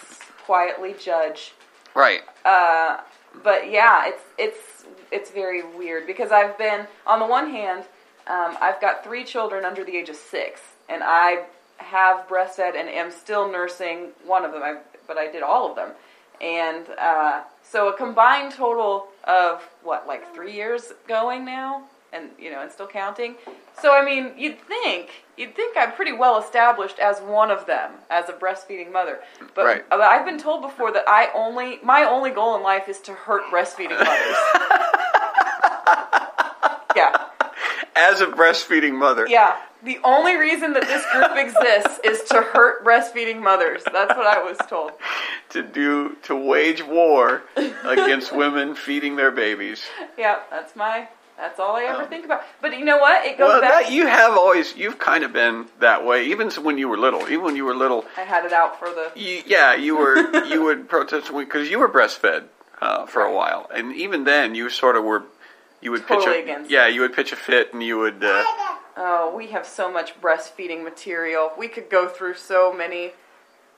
quietly 0.44 0.97
judge. 1.00 1.52
Right. 1.94 2.23
Uh, 2.44 2.99
but 3.44 3.71
yeah, 3.71 4.09
it's 4.09 4.23
it's 4.37 4.85
it's 5.12 5.30
very 5.30 5.62
weird 5.62 6.09
because 6.09 6.33
I've 6.33 6.59
been 6.59 6.88
on 7.06 7.21
the 7.21 7.26
one 7.26 7.49
hand, 7.49 7.85
um, 8.26 8.56
I've 8.61 8.80
got 8.80 9.04
three 9.04 9.23
children 9.23 9.64
under 9.64 9.85
the 9.85 9.97
age 9.97 10.09
of 10.09 10.16
six, 10.16 10.61
and 10.88 11.02
I 11.04 11.44
have 11.76 12.26
breastfed 12.26 12.75
and 12.75 12.88
am 12.88 13.12
still 13.12 13.50
nursing 13.50 14.09
one 14.26 14.44
of 14.44 14.50
them. 14.50 14.62
I, 14.64 14.80
but 15.06 15.16
I 15.16 15.30
did 15.30 15.44
all 15.44 15.71
of 15.71 15.76
them, 15.76 15.90
and 16.40 16.87
uh, 16.99 17.42
so 17.62 17.88
a 17.88 17.97
combined 17.97 18.52
total 18.52 19.06
of 19.23 19.62
what, 19.85 20.09
like 20.09 20.35
three 20.35 20.54
years 20.54 20.92
going 21.06 21.44
now, 21.44 21.85
and 22.14 22.30
you 22.38 22.50
know, 22.50 22.61
and 22.62 22.71
still 22.71 22.87
counting. 22.87 23.35
So 23.83 23.94
I 23.94 24.04
mean, 24.04 24.33
you'd 24.38 24.61
think 24.61 25.11
you'd 25.37 25.54
think 25.56 25.76
I'm 25.76 25.92
pretty 25.92 26.12
well 26.12 26.38
established 26.40 26.99
as 26.99 27.18
one 27.21 27.50
of 27.50 27.66
them 27.66 27.92
as 28.11 28.28
a 28.28 28.33
breastfeeding 28.33 28.92
mother, 28.92 29.18
but 29.54 29.64
Right. 29.64 29.85
I've 29.90 30.25
been 30.25 30.38
told 30.38 30.62
before 30.62 30.92
that 30.92 31.04
I 31.09 31.28
only 31.35 31.78
my 31.83 32.04
only 32.04 32.30
goal 32.30 32.56
in 32.56 32.62
life 32.62 32.88
is 32.88 33.00
to 33.00 33.12
hurt 33.12 33.42
breastfeeding 33.52 33.99
mothers. 33.99 34.37
yeah, 36.97 37.26
as 37.97 38.21
a 38.21 38.26
breastfeeding 38.26 38.94
mother. 38.94 39.26
Yeah. 39.28 39.56
The 39.83 39.99
only 40.02 40.37
reason 40.37 40.73
that 40.73 40.85
this 40.87 41.04
group 41.12 41.37
exists 41.37 42.00
is 42.02 42.23
to 42.30 42.40
hurt 42.40 42.83
breastfeeding 42.87 43.42
mothers. 43.42 43.83
That's 43.85 44.16
what 44.16 44.26
I 44.26 44.42
was 44.42 44.56
told. 44.66 44.92
To 45.50 45.62
do 45.62 46.16
to 46.23 46.35
wage 46.35 46.83
war 46.83 47.42
against 47.85 48.35
women 48.35 48.76
feeding 48.76 49.16
their 49.16 49.30
babies. 49.30 49.83
Yeah, 50.16 50.38
that's 50.50 50.75
my. 50.75 51.09
That's 51.36 51.58
all 51.58 51.76
I 51.76 51.84
ever 51.84 52.06
think 52.06 52.24
about. 52.24 52.42
But 52.60 52.78
you 52.78 52.84
know 52.84 52.98
what? 52.98 53.26
It 53.26 53.36
goes 53.38 53.48
Well, 53.48 53.60
back. 53.60 53.84
that 53.84 53.92
you 53.92 54.06
have 54.06 54.36
always 54.36 54.76
you've 54.76 54.98
kind 54.98 55.24
of 55.24 55.32
been 55.32 55.66
that 55.80 56.04
way, 56.06 56.26
even 56.26 56.50
when 56.52 56.78
you 56.78 56.88
were 56.88 56.96
little. 56.98 57.22
Even 57.28 57.42
when 57.42 57.56
you 57.56 57.64
were 57.64 57.74
little, 57.74 58.04
I 58.16 58.22
had 58.22 58.44
it 58.44 58.52
out 58.52 58.78
for 58.78 58.88
the. 58.88 59.10
you, 59.16 59.42
yeah, 59.46 59.74
you 59.74 59.96
were 59.96 60.44
you 60.46 60.62
would 60.64 60.88
protest 60.88 61.32
because 61.36 61.68
you 61.68 61.78
were 61.78 61.88
breastfed 61.88 62.44
uh, 62.80 63.06
for 63.06 63.22
a 63.22 63.34
while, 63.34 63.68
and 63.74 63.94
even 63.94 64.24
then 64.24 64.54
you 64.54 64.68
sort 64.70 64.96
of 64.96 65.04
were. 65.04 65.24
You 65.80 65.90
would 65.90 66.06
Totally 66.06 66.36
pitch 66.36 66.36
a 66.36 66.42
against 66.44 66.70
yeah, 66.70 66.86
you 66.86 67.02
would 67.02 67.12
pitch 67.14 67.32
a 67.32 67.36
fit, 67.36 67.72
and 67.74 67.82
you 67.82 67.98
would. 67.98 68.24
Uh, 68.24 68.42
Oh, 68.96 69.34
we 69.36 69.48
have 69.48 69.66
so 69.66 69.90
much 69.90 70.20
breastfeeding 70.20 70.84
material. 70.84 71.50
We 71.58 71.66
could 71.66 71.90
go 71.90 72.08
through 72.08 72.34
so 72.34 72.72
many. 72.72 73.12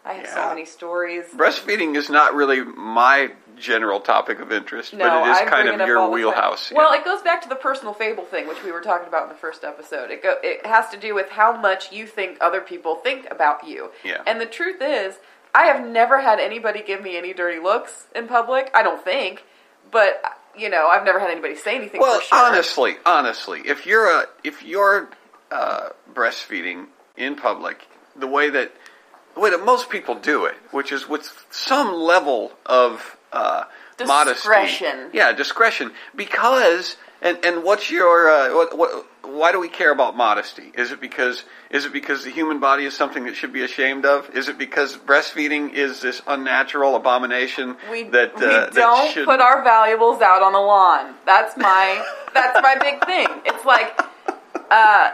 I 0.06 0.12
have 0.14 0.25
Yeah. 0.25 0.34
so 0.34 0.48
many 0.50 0.64
stories. 0.64 1.25
breastfeeding 1.34 1.96
is 1.96 2.08
not 2.08 2.34
really 2.34 2.60
my 2.62 3.32
general 3.56 4.00
topic 4.00 4.38
of 4.40 4.52
interest, 4.52 4.92
No, 4.92 5.04
but 5.08 5.26
it 5.26 5.30
is 5.30 5.36
I 5.38 5.44
kind 5.46 5.68
of 5.68 5.86
your 5.86 5.98
all 5.98 6.04
the 6.04 6.08
time. 6.08 6.14
wheelhouse. 6.14 6.70
Well, 6.72 6.92
it 6.92 7.04
goes 7.04 7.22
back 7.22 7.40
to 7.42 7.48
the 7.48 7.54
personal 7.56 7.94
fable 7.94 8.25
thing, 8.25 8.46
which 8.46 8.62
we 8.62 8.70
were 8.70 8.82
talking 8.82 9.08
about 9.08 9.25
in 9.25 9.28
the 9.30 9.34
first 9.34 9.64
episode. 9.64 10.10
It 10.10 10.22
go, 10.22 10.36
it 10.42 10.64
has 10.66 10.88
to 10.90 10.96
do 10.96 11.14
with 11.14 11.30
how 11.30 11.56
much 11.56 11.90
you 11.90 12.06
think 12.06 12.38
other 12.40 12.60
people 12.60 12.96
think 12.96 13.26
about 13.30 13.66
you. 13.66 13.90
Yeah. 14.04 14.22
And 14.26 14.40
the 14.40 14.46
truth 14.46 14.80
is, 14.80 15.18
I 15.54 15.64
have 15.64 15.86
never 15.86 16.20
had 16.20 16.38
anybody 16.38 16.82
give 16.82 17.02
me 17.02 17.16
any 17.16 17.32
dirty 17.32 17.58
looks 17.58 18.06
in 18.14 18.28
public. 18.28 18.70
I 18.75 18.82
don't 18.82 19.02
think, 19.02 19.42
but 19.90 20.22
you 20.54 20.68
know, 20.70 20.86
I've 20.88 21.04
never 21.04 21.18
had 21.18 21.30
anybody 21.30 21.56
say 21.56 21.76
anything. 21.76 22.00
Well, 22.00 22.18
for 22.20 22.25
sure. 22.26 22.38
honestly, 22.38 22.96
honestly, 23.06 23.62
if 23.64 23.86
you're 23.86 24.06
a 24.20 24.26
if 24.44 24.62
you're 24.62 25.08
uh, 25.50 25.88
breastfeeding 26.12 26.86
in 27.16 27.36
public, 27.36 27.86
the 28.14 28.26
way 28.26 28.50
that 28.50 28.72
the 29.37 29.40
way 29.43 29.50
that 29.50 29.64
most 29.64 29.90
people 29.90 30.16
do 30.16 30.47
it, 30.47 30.57
which 30.73 30.90
is 30.90 31.09
with 31.09 31.47
some 31.50 31.95
level 31.95 32.50
of 32.64 33.16
uh, 33.33 33.64
modesty, 34.05 34.35
Discretion. 34.35 35.11
yeah, 35.12 35.33
discretion, 35.33 35.93
because 36.16 36.97
and 37.23 37.38
and 37.45 37.62
what's 37.62 37.90
your 37.90 38.28
uh, 38.31 38.55
what, 38.55 38.76
what 38.76 39.07
why 39.23 39.52
do 39.52 39.61
we 39.61 39.69
care 39.69 39.90
about 39.93 40.16
modesty? 40.16 40.73
Is 40.75 40.90
it 40.90 41.00
because 41.00 41.45
is 41.71 41.85
it 41.85 41.93
because 41.93 42.25
the 42.25 42.31
human 42.31 42.61
body 42.61 42.85
is 42.87 42.95
something 42.95 43.25
that 43.26 43.37
should 43.37 43.52
be 43.52 43.62
ashamed 43.62 44.07
of? 44.07 44.31
Is 44.35 44.49
it 44.49 44.57
because 44.57 44.97
breastfeeding 44.97 45.75
is 45.75 46.00
this 46.00 46.23
unnatural 46.26 46.97
abomination 46.97 47.76
We, 47.90 48.05
that 48.05 48.38
we 48.38 48.47
uh, 48.47 48.71
don't 48.71 48.75
that 48.75 49.11
should 49.12 49.26
put 49.26 49.40
our 49.40 49.62
valuables 49.62 50.23
out 50.23 50.43
on 50.43 50.52
the 50.52 50.61
lawn. 50.61 51.14
That's 51.26 51.57
my 51.59 52.02
that's 52.35 52.59
my 52.62 52.76
big 52.81 53.05
thing. 53.05 53.26
It's 53.45 53.64
like, 53.66 53.99
uh, 54.71 55.11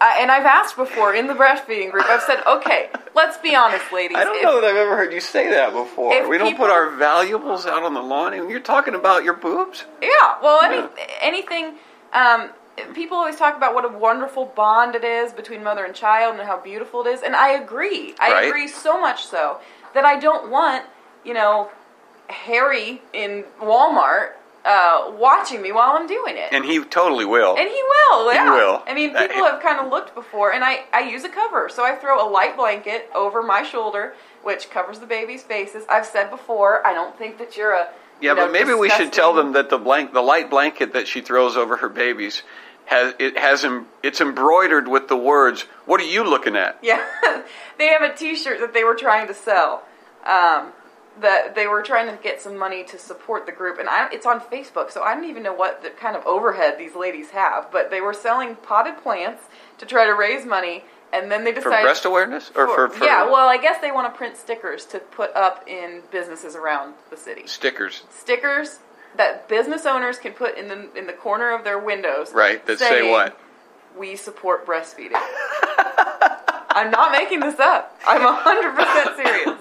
I, 0.00 0.18
and 0.20 0.30
I've 0.30 0.46
asked 0.46 0.76
before 0.76 1.14
in 1.14 1.26
the 1.26 1.34
breastfeeding 1.34 1.90
group. 1.90 2.04
I've 2.06 2.22
said, 2.22 2.42
okay, 2.46 2.90
let's 3.14 3.36
be 3.38 3.54
honest, 3.54 3.92
ladies. 3.92 4.16
I 4.16 4.24
don't 4.24 4.42
know 4.42 4.60
that 4.60 4.70
I've 4.70 4.76
ever 4.76 4.96
heard 4.96 5.12
you 5.12 5.20
say 5.20 5.50
that 5.50 5.72
before. 5.72 6.28
We 6.28 6.38
don't 6.38 6.48
people- 6.48 6.66
put 6.66 6.72
our 6.72 6.90
valuables 6.90 7.66
out 7.66 7.82
on 7.82 7.94
the 7.94 8.02
lawn. 8.02 8.34
And 8.34 8.50
you're 8.50 8.60
talking 8.60 8.94
about 8.94 9.24
your 9.24 9.34
boobs. 9.34 9.84
Yeah, 10.02 10.34
well, 10.42 10.60
any, 10.62 10.76
Yeah. 10.78 10.88
anything. 11.20 11.78
Um, 12.12 12.50
people 12.92 13.16
always 13.16 13.36
talk 13.36 13.56
about 13.56 13.74
what 13.74 13.84
a 13.84 13.88
wonderful 13.88 14.46
bond 14.46 14.94
it 14.94 15.04
is 15.04 15.32
between 15.32 15.62
mother 15.62 15.84
and 15.84 15.94
child 15.94 16.38
and 16.38 16.46
how 16.48 16.56
beautiful 16.58 17.06
it 17.06 17.10
is, 17.12 17.22
and 17.22 17.34
I 17.36 17.50
agree. 17.50 18.14
I 18.18 18.32
Right. 18.32 18.48
agree 18.48 18.68
so 18.68 18.98
much 18.98 19.26
so 19.26 19.58
that 19.94 20.04
I 20.04 20.16
don't 20.16 20.48
want, 20.50 20.84
you 21.22 21.34
know, 21.34 21.70
Harry 22.28 23.02
in 23.12 23.44
Walmart 23.60 24.30
uh, 24.64 25.12
watching 25.18 25.60
me 25.60 25.72
while 25.72 25.92
I'm 25.92 26.06
doing 26.06 26.36
it. 26.36 26.48
And 26.52 26.64
he 26.64 26.82
totally 26.84 27.24
will. 27.24 27.56
And 27.56 27.68
he 27.68 27.82
will, 27.82 28.30
He 28.30 28.38
will. 28.38 28.82
I 28.86 28.94
mean, 28.94 29.14
Uh, 29.14 29.26
people 29.28 29.44
have 29.44 29.60
kind 29.60 29.78
of 29.80 29.90
looked 29.90 30.14
before, 30.14 30.52
and 30.52 30.64
I, 30.64 30.84
I 30.92 31.00
use 31.08 31.24
a 31.24 31.28
cover. 31.28 31.68
So 31.68 31.84
I 31.84 31.94
throw 31.96 32.26
a 32.26 32.28
light 32.28 32.56
blanket 32.56 33.10
over 33.14 33.42
my 33.42 33.62
shoulder, 33.62 34.14
which 34.42 34.70
covers 34.70 34.98
the 35.00 35.06
baby's 35.06 35.42
faces. 35.42 35.84
I've 35.88 36.06
said 36.06 36.30
before, 36.30 36.86
I 36.86 36.94
don't 36.94 37.16
think 37.18 37.38
that 37.38 37.56
you're 37.56 37.72
a. 37.72 37.88
yeah, 38.20 38.30
you 38.30 38.36
know, 38.36 38.46
but 38.46 38.52
maybe 38.52 38.72
we 38.74 38.88
should 38.90 39.12
tell 39.12 39.34
them 39.34 39.52
that 39.52 39.68
the 39.70 39.78
blank, 39.78 40.12
the 40.14 40.22
light 40.22 40.48
blanket 40.48 40.92
that 40.94 41.06
she 41.08 41.20
throws 41.20 41.56
over 41.56 41.76
her 41.78 41.88
babies, 41.88 42.42
has 42.86 43.14
it 43.18 43.36
has 43.38 43.64
em, 43.64 43.86
it's 44.02 44.20
embroidered 44.20 44.88
with 44.88 45.08
the 45.08 45.16
words, 45.16 45.62
"What 45.86 46.00
are 46.00 46.04
you 46.06 46.22
looking 46.24 46.54
at?" 46.56 46.78
Yeah, 46.82 47.02
they 47.78 47.88
have 47.88 48.02
a 48.02 48.14
T-shirt 48.14 48.60
that 48.60 48.72
they 48.74 48.84
were 48.84 48.94
trying 48.94 49.26
to 49.28 49.34
sell. 49.34 49.82
Um, 50.24 50.72
that 51.20 51.54
they 51.54 51.66
were 51.66 51.82
trying 51.82 52.14
to 52.14 52.22
get 52.22 52.40
some 52.40 52.56
money 52.56 52.84
to 52.84 52.98
support 52.98 53.46
the 53.46 53.52
group, 53.52 53.78
and 53.78 53.88
I, 53.88 54.08
it's 54.12 54.26
on 54.26 54.40
Facebook, 54.40 54.90
so 54.90 55.02
I 55.02 55.14
don't 55.14 55.24
even 55.24 55.42
know 55.42 55.54
what 55.54 55.82
the 55.82 55.90
kind 55.90 56.16
of 56.16 56.26
overhead 56.26 56.76
these 56.78 56.94
ladies 56.94 57.30
have. 57.30 57.70
But 57.70 57.90
they 57.90 58.00
were 58.00 58.14
selling 58.14 58.56
potted 58.56 58.98
plants 58.98 59.44
to 59.78 59.86
try 59.86 60.06
to 60.06 60.14
raise 60.14 60.44
money, 60.44 60.84
and 61.12 61.30
then 61.30 61.44
they 61.44 61.52
decided 61.52 61.78
For 61.78 61.82
breast 61.82 62.04
awareness, 62.04 62.50
or 62.54 62.66
for, 62.66 62.88
for 62.88 63.04
yeah. 63.04 63.24
Well, 63.24 63.48
I 63.48 63.58
guess 63.58 63.80
they 63.80 63.92
want 63.92 64.12
to 64.12 64.16
print 64.16 64.36
stickers 64.36 64.84
to 64.86 64.98
put 64.98 65.34
up 65.36 65.68
in 65.68 66.02
businesses 66.10 66.56
around 66.56 66.94
the 67.10 67.16
city. 67.16 67.46
stickers, 67.46 68.02
Stickers 68.10 68.78
that 69.16 69.48
business 69.48 69.86
owners 69.86 70.18
can 70.18 70.32
put 70.32 70.58
in 70.58 70.68
the 70.68 70.88
in 70.96 71.06
the 71.06 71.12
corner 71.12 71.52
of 71.54 71.64
their 71.64 71.78
windows, 71.78 72.32
right? 72.32 72.64
That 72.66 72.78
say 72.78 73.08
what? 73.08 73.38
we 73.96 74.16
support 74.16 74.66
breastfeeding. 74.66 75.12
I'm 76.76 76.90
not 76.90 77.12
making 77.12 77.40
this 77.40 77.60
up. 77.60 77.96
I'm 78.04 78.20
100% 78.20 79.16
serious. 79.16 79.60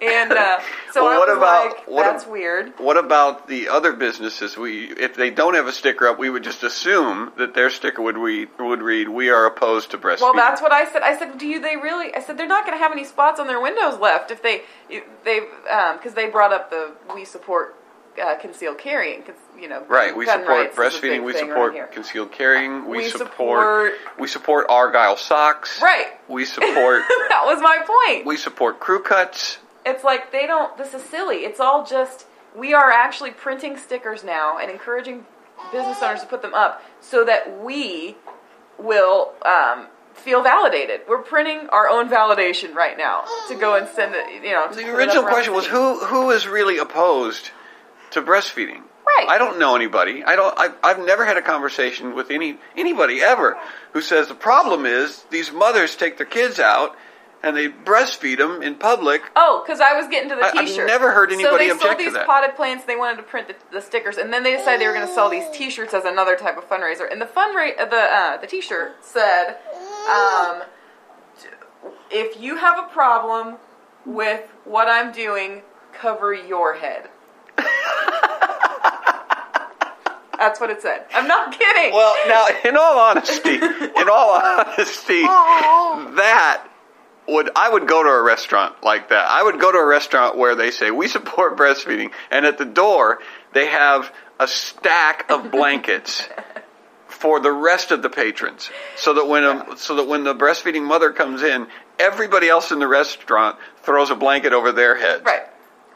And 0.00 0.32
uh, 0.32 0.60
so 0.92 1.04
Well, 1.04 1.12
I 1.14 1.18
what 1.18 1.28
was 1.28 1.36
about- 1.36 1.66
like, 1.78 1.88
what 1.88 2.02
that's 2.04 2.24
ab- 2.24 2.30
weird. 2.30 2.72
What 2.78 2.96
about 2.96 3.48
the 3.48 3.68
other 3.68 3.92
businesses? 3.92 4.56
We, 4.56 4.84
if 4.92 5.14
they 5.16 5.30
don't 5.30 5.54
have 5.54 5.66
a 5.66 5.72
sticker 5.72 6.06
up, 6.08 6.18
we 6.18 6.30
would 6.30 6.44
just 6.44 6.62
assume 6.62 7.32
that 7.38 7.54
their 7.54 7.70
sticker 7.70 8.00
would 8.02 8.16
read, 8.18 8.48
would 8.58 8.82
read, 8.82 9.08
"We 9.08 9.30
are 9.30 9.46
opposed 9.46 9.90
to 9.92 9.98
breastfeeding." 9.98 10.20
Well, 10.22 10.34
that's 10.34 10.60
what 10.62 10.72
I 10.72 10.84
said. 10.90 11.02
I 11.02 11.18
said, 11.18 11.38
do 11.38 11.46
you? 11.46 11.60
They 11.60 11.76
really? 11.76 12.14
I 12.14 12.20
said 12.20 12.36
they're 12.38 12.46
not 12.46 12.64
going 12.64 12.76
to 12.78 12.82
have 12.82 12.92
any 12.92 13.04
spots 13.04 13.40
on 13.40 13.46
their 13.46 13.60
windows 13.60 13.98
left 13.98 14.30
if 14.30 14.42
they 14.42 14.62
they 15.24 15.40
because 15.94 16.14
they 16.14 16.28
brought 16.28 16.52
up 16.52 16.70
the 16.70 16.92
we 17.14 17.24
support 17.24 17.74
uh, 18.20 18.36
concealed 18.36 18.78
carrying. 18.78 19.22
you 19.58 19.68
know, 19.68 19.84
Right, 19.88 20.16
we 20.16 20.26
support 20.26 20.48
rights 20.48 20.72
is 20.72 20.78
a 20.78 20.80
breastfeeding. 20.80 21.24
We 21.24 21.32
support 21.34 21.92
concealed 21.92 22.32
carrying. 22.32 22.86
We, 22.88 22.98
We 22.98 23.08
support, 23.08 23.28
support- 23.28 23.92
We 24.18 24.28
support 24.28 24.66
Argyle 24.68 25.16
socks. 25.16 25.80
Right. 25.82 26.06
We 26.28 26.44
support. 26.44 27.02
that 27.28 27.42
was 27.44 27.60
my 27.60 27.78
point. 27.86 28.26
we 28.26 28.36
support 28.36 28.80
crew 28.80 29.02
cuts. 29.02 29.58
It's 29.86 30.04
like 30.04 30.32
they 30.32 30.46
don't. 30.46 30.76
This 30.76 30.94
is 30.94 31.02
silly. 31.02 31.38
It's 31.38 31.60
all 31.60 31.84
just 31.86 32.26
we 32.56 32.74
are 32.74 32.90
actually 32.90 33.30
printing 33.30 33.76
stickers 33.76 34.24
now 34.24 34.58
and 34.58 34.70
encouraging 34.70 35.24
business 35.72 36.02
owners 36.02 36.20
to 36.20 36.26
put 36.26 36.42
them 36.42 36.54
up 36.54 36.82
so 37.00 37.24
that 37.24 37.62
we 37.62 38.16
will 38.78 39.32
um, 39.44 39.86
feel 40.14 40.42
validated. 40.42 41.00
We're 41.08 41.22
printing 41.22 41.68
our 41.70 41.88
own 41.88 42.08
validation 42.08 42.74
right 42.74 42.96
now 42.98 43.24
to 43.48 43.54
go 43.54 43.76
and 43.76 43.88
send 43.88 44.14
it. 44.14 44.44
You 44.44 44.52
know, 44.52 44.68
The 44.72 44.94
original 44.94 45.24
question 45.24 45.54
was 45.54 45.66
who 45.66 45.98
who 46.04 46.30
is 46.30 46.46
really 46.46 46.78
opposed 46.78 47.50
to 48.12 48.22
breastfeeding? 48.22 48.82
Right. 49.06 49.26
I 49.28 49.38
don't 49.38 49.58
know 49.58 49.74
anybody. 49.74 50.22
I 50.22 50.36
don't. 50.36 50.56
I've, 50.58 50.74
I've 50.84 50.98
never 50.98 51.24
had 51.24 51.36
a 51.36 51.42
conversation 51.42 52.14
with 52.14 52.30
any 52.30 52.58
anybody 52.76 53.20
ever 53.22 53.56
who 53.92 54.00
says 54.02 54.28
the 54.28 54.34
problem 54.34 54.84
is 54.86 55.24
these 55.30 55.50
mothers 55.50 55.96
take 55.96 56.18
their 56.18 56.26
kids 56.26 56.60
out 56.60 56.94
and 57.42 57.56
they 57.56 57.68
breastfeed 57.68 58.36
them 58.38 58.62
in 58.62 58.74
public. 58.74 59.22
Oh, 59.34 59.62
because 59.64 59.80
I 59.80 59.94
was 59.94 60.08
getting 60.08 60.28
to 60.28 60.34
the 60.36 60.42
I- 60.44 60.48
I've 60.56 60.66
T-shirt. 60.66 60.86
never 60.86 61.12
heard 61.12 61.30
anybody 61.32 61.42
so 61.42 61.48
anybody 61.56 61.64
they 61.66 61.70
object 61.70 61.82
sold 61.88 61.98
to 61.98 62.04
these 62.04 62.12
that. 62.14 62.26
potted 62.26 62.54
plants. 62.56 62.84
They 62.84 62.96
wanted 62.96 63.16
to 63.16 63.22
print 63.22 63.48
the, 63.48 63.54
the 63.72 63.80
stickers, 63.80 64.18
and 64.18 64.32
then 64.32 64.42
they 64.42 64.56
decided 64.56 64.80
they 64.80 64.86
were 64.88 64.94
going 64.94 65.06
to 65.06 65.14
sell 65.14 65.30
these 65.30 65.48
T-shirts 65.52 65.94
as 65.94 66.04
another 66.04 66.36
type 66.36 66.58
of 66.58 66.68
fundraiser. 66.68 67.10
And 67.10 67.20
the 67.20 67.26
fundraiser, 67.26 67.80
uh, 67.80 67.86
the 67.86 67.96
uh, 67.96 68.36
the 68.38 68.46
T-shirt 68.46 69.04
said, 69.04 69.56
um, 70.10 70.62
"If 72.10 72.40
you 72.40 72.56
have 72.56 72.78
a 72.78 72.88
problem 72.92 73.56
with 74.04 74.48
what 74.64 74.88
I'm 74.88 75.12
doing, 75.12 75.62
cover 75.92 76.34
your 76.34 76.74
head." 76.74 77.08
That's 80.38 80.60
what 80.60 80.70
it 80.70 80.80
said. 80.80 81.04
I'm 81.12 81.26
not 81.26 81.58
kidding. 81.58 81.92
Well, 81.92 82.14
now, 82.28 82.46
in 82.64 82.76
all 82.76 82.98
honesty, 82.98 83.54
in 83.56 84.08
all 84.08 84.40
honesty, 84.40 85.22
that 85.22 86.64
would 87.28 87.50
I 87.56 87.68
would 87.70 87.86
go 87.86 88.02
to 88.02 88.08
a 88.08 88.22
restaurant 88.22 88.82
like 88.82 89.10
that. 89.10 89.28
I 89.28 89.42
would 89.42 89.60
go 89.60 89.70
to 89.72 89.78
a 89.78 89.84
restaurant 89.86 90.36
where 90.38 90.54
they 90.54 90.70
say 90.70 90.90
we 90.90 91.08
support 91.08 91.56
breastfeeding, 91.56 92.12
and 92.30 92.46
at 92.46 92.56
the 92.56 92.64
door 92.64 93.18
they 93.52 93.66
have 93.66 94.12
a 94.40 94.46
stack 94.46 95.30
of 95.30 95.50
blankets 95.50 96.28
for 97.08 97.40
the 97.40 97.50
rest 97.50 97.90
of 97.90 98.02
the 98.02 98.08
patrons, 98.08 98.70
so 98.96 99.14
that 99.14 99.26
when 99.26 99.42
a, 99.42 99.76
so 99.76 99.96
that 99.96 100.06
when 100.06 100.22
the 100.24 100.34
breastfeeding 100.34 100.86
mother 100.86 101.12
comes 101.12 101.42
in, 101.42 101.66
everybody 101.98 102.48
else 102.48 102.70
in 102.70 102.78
the 102.78 102.86
restaurant 102.88 103.58
throws 103.82 104.10
a 104.10 104.14
blanket 104.14 104.52
over 104.52 104.70
their 104.72 104.96
head. 104.96 105.24
right. 105.26 105.42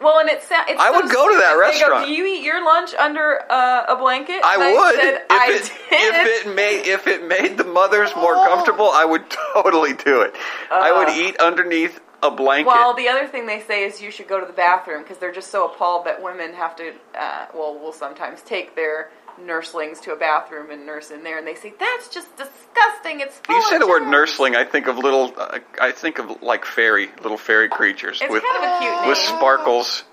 Well, 0.02 0.18
and 0.21 0.28
it's, 0.28 0.47
it's 0.50 0.80
I 0.80 0.90
would 0.90 1.11
go 1.11 1.28
to 1.30 1.37
that. 1.38 1.50
They 1.54 1.54
go, 1.54 1.61
restaurant. 1.61 2.06
Do 2.06 2.12
you 2.12 2.26
eat 2.26 2.42
your 2.42 2.64
lunch 2.64 2.94
under 2.94 3.40
uh, 3.50 3.85
a 3.88 3.97
blanket? 3.97 4.40
I 4.44 4.54
And 4.54 4.75
would 4.76 4.94
said, 5.00 5.14
if 5.14 5.26
I 5.30 5.47
it 5.50 5.62
did. 5.62 6.14
if 6.14 6.47
it 6.47 6.54
made 6.54 6.87
if 6.87 7.06
it 7.06 7.26
made 7.26 7.56
the 7.59 7.64
mothers 7.64 8.11
more 8.16 8.35
comfortable. 8.35 8.90
I 8.92 9.04
would 9.04 9.25
totally 9.54 9.94
do 9.94 10.23
it. 10.23 10.35
I 10.71 10.92
would 10.92 11.09
Uh. 11.09 11.14
eat 11.28 11.37
underneath 11.40 12.00
a 12.23 12.30
blanket. 12.30 12.68
Well, 12.68 12.94
the 12.94 13.09
other 13.09 13.26
thing 13.26 13.47
they 13.47 13.61
say 13.61 13.82
is 13.85 14.00
you 14.00 14.11
should 14.12 14.28
go 14.28 14.38
to 14.38 14.47
the 14.47 14.52
bathroom 14.52 15.02
because 15.02 15.18
they're 15.18 15.32
just 15.32 15.50
so 15.50 15.66
appalled 15.66 16.06
that 16.06 16.23
women 16.23 16.54
have 16.54 16.76
to, 16.76 16.92
uh, 17.18 17.47
well, 17.52 17.76
will 17.76 17.92
sometimes 17.92 18.42
take 18.42 18.76
their 18.76 19.11
nurslings 19.41 20.01
to 20.03 20.12
a 20.12 20.17
bathroom 20.17 20.71
and 20.71 20.85
nurse 20.87 21.11
in 21.11 21.23
there, 21.25 21.39
and 21.39 21.47
they 21.47 21.55
say 21.55 21.73
that's 21.79 22.09
just 22.09 22.29
disgusting. 22.37 23.21
It's 23.21 23.41
You 23.49 23.62
say 23.62 23.79
the 23.79 23.87
word 23.87 24.07
nursling, 24.07 24.57
I 24.57 24.65
think 24.65 24.87
of 24.87 24.99
little. 24.99 25.33
Uh, 25.37 25.59
I 25.81 25.93
think 25.93 26.19
of 26.19 26.43
like 26.43 26.65
fairy, 26.65 27.09
little 27.23 27.39
fairy 27.39 27.69
creatures 27.69 28.21
It's 28.23 28.31
with 28.31 28.43
kind 28.43 28.65
of 28.65 28.71
a 28.71 28.79
cute 28.81 29.01
name. 29.01 29.09
with 29.09 29.19
sparkles, 29.19 30.05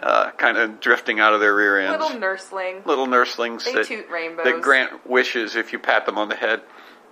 uh, 0.00 0.30
kind 0.32 0.56
of 0.58 0.80
drifting 0.80 1.20
out 1.20 1.32
of 1.34 1.40
their 1.40 1.54
rear 1.54 1.78
ends. 1.80 2.02
Little 2.02 2.18
nursling. 2.18 2.82
Little 2.84 3.06
nurslings 3.06 3.64
They 3.64 3.74
that, 3.74 3.86
toot 3.86 4.08
rainbows. 4.10 4.44
that 4.44 4.60
grant 4.62 5.06
wishes 5.08 5.56
if 5.56 5.72
you 5.72 5.78
pat 5.78 6.06
them 6.06 6.18
on 6.18 6.28
the 6.28 6.36
head. 6.36 6.62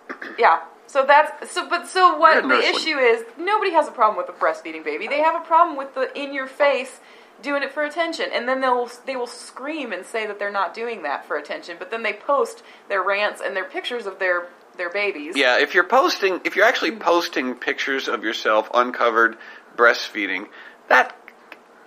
Yeah. 0.38 0.60
So 0.86 1.04
that's 1.06 1.50
so. 1.50 1.68
But 1.68 1.86
so 1.86 2.16
what 2.16 2.42
the 2.48 2.58
issue 2.60 2.96
is? 2.96 3.22
Nobody 3.38 3.72
has 3.72 3.88
a 3.88 3.90
problem 3.90 4.16
with 4.16 4.34
a 4.34 4.38
breastfeeding 4.38 4.82
baby. 4.82 5.06
They 5.06 5.18
have 5.20 5.34
a 5.36 5.44
problem 5.44 5.76
with 5.76 5.94
the 5.94 6.10
in 6.18 6.32
your 6.32 6.46
face 6.46 7.00
doing 7.42 7.62
it 7.62 7.72
for 7.72 7.84
attention, 7.84 8.26
and 8.32 8.48
then 8.48 8.60
they'll 8.60 8.90
they 9.06 9.16
will 9.16 9.26
scream 9.26 9.92
and 9.92 10.04
say 10.04 10.26
that 10.26 10.38
they're 10.38 10.52
not 10.52 10.74
doing 10.74 11.02
that 11.02 11.26
for 11.26 11.36
attention. 11.36 11.76
But 11.78 11.90
then 11.90 12.02
they 12.02 12.12
post 12.12 12.62
their 12.88 13.02
rants 13.02 13.40
and 13.44 13.56
their 13.56 13.64
pictures 13.64 14.06
of 14.06 14.18
their 14.18 14.48
their 14.76 14.90
babies. 14.90 15.36
Yeah, 15.36 15.58
if 15.58 15.74
you're 15.74 15.84
posting, 15.84 16.40
if 16.44 16.56
you're 16.56 16.64
actually 16.64 16.96
posting 16.96 17.54
pictures 17.54 18.08
of 18.08 18.24
yourself 18.24 18.70
uncovered 18.72 19.36
breastfeeding, 19.76 20.46
that 20.88 21.14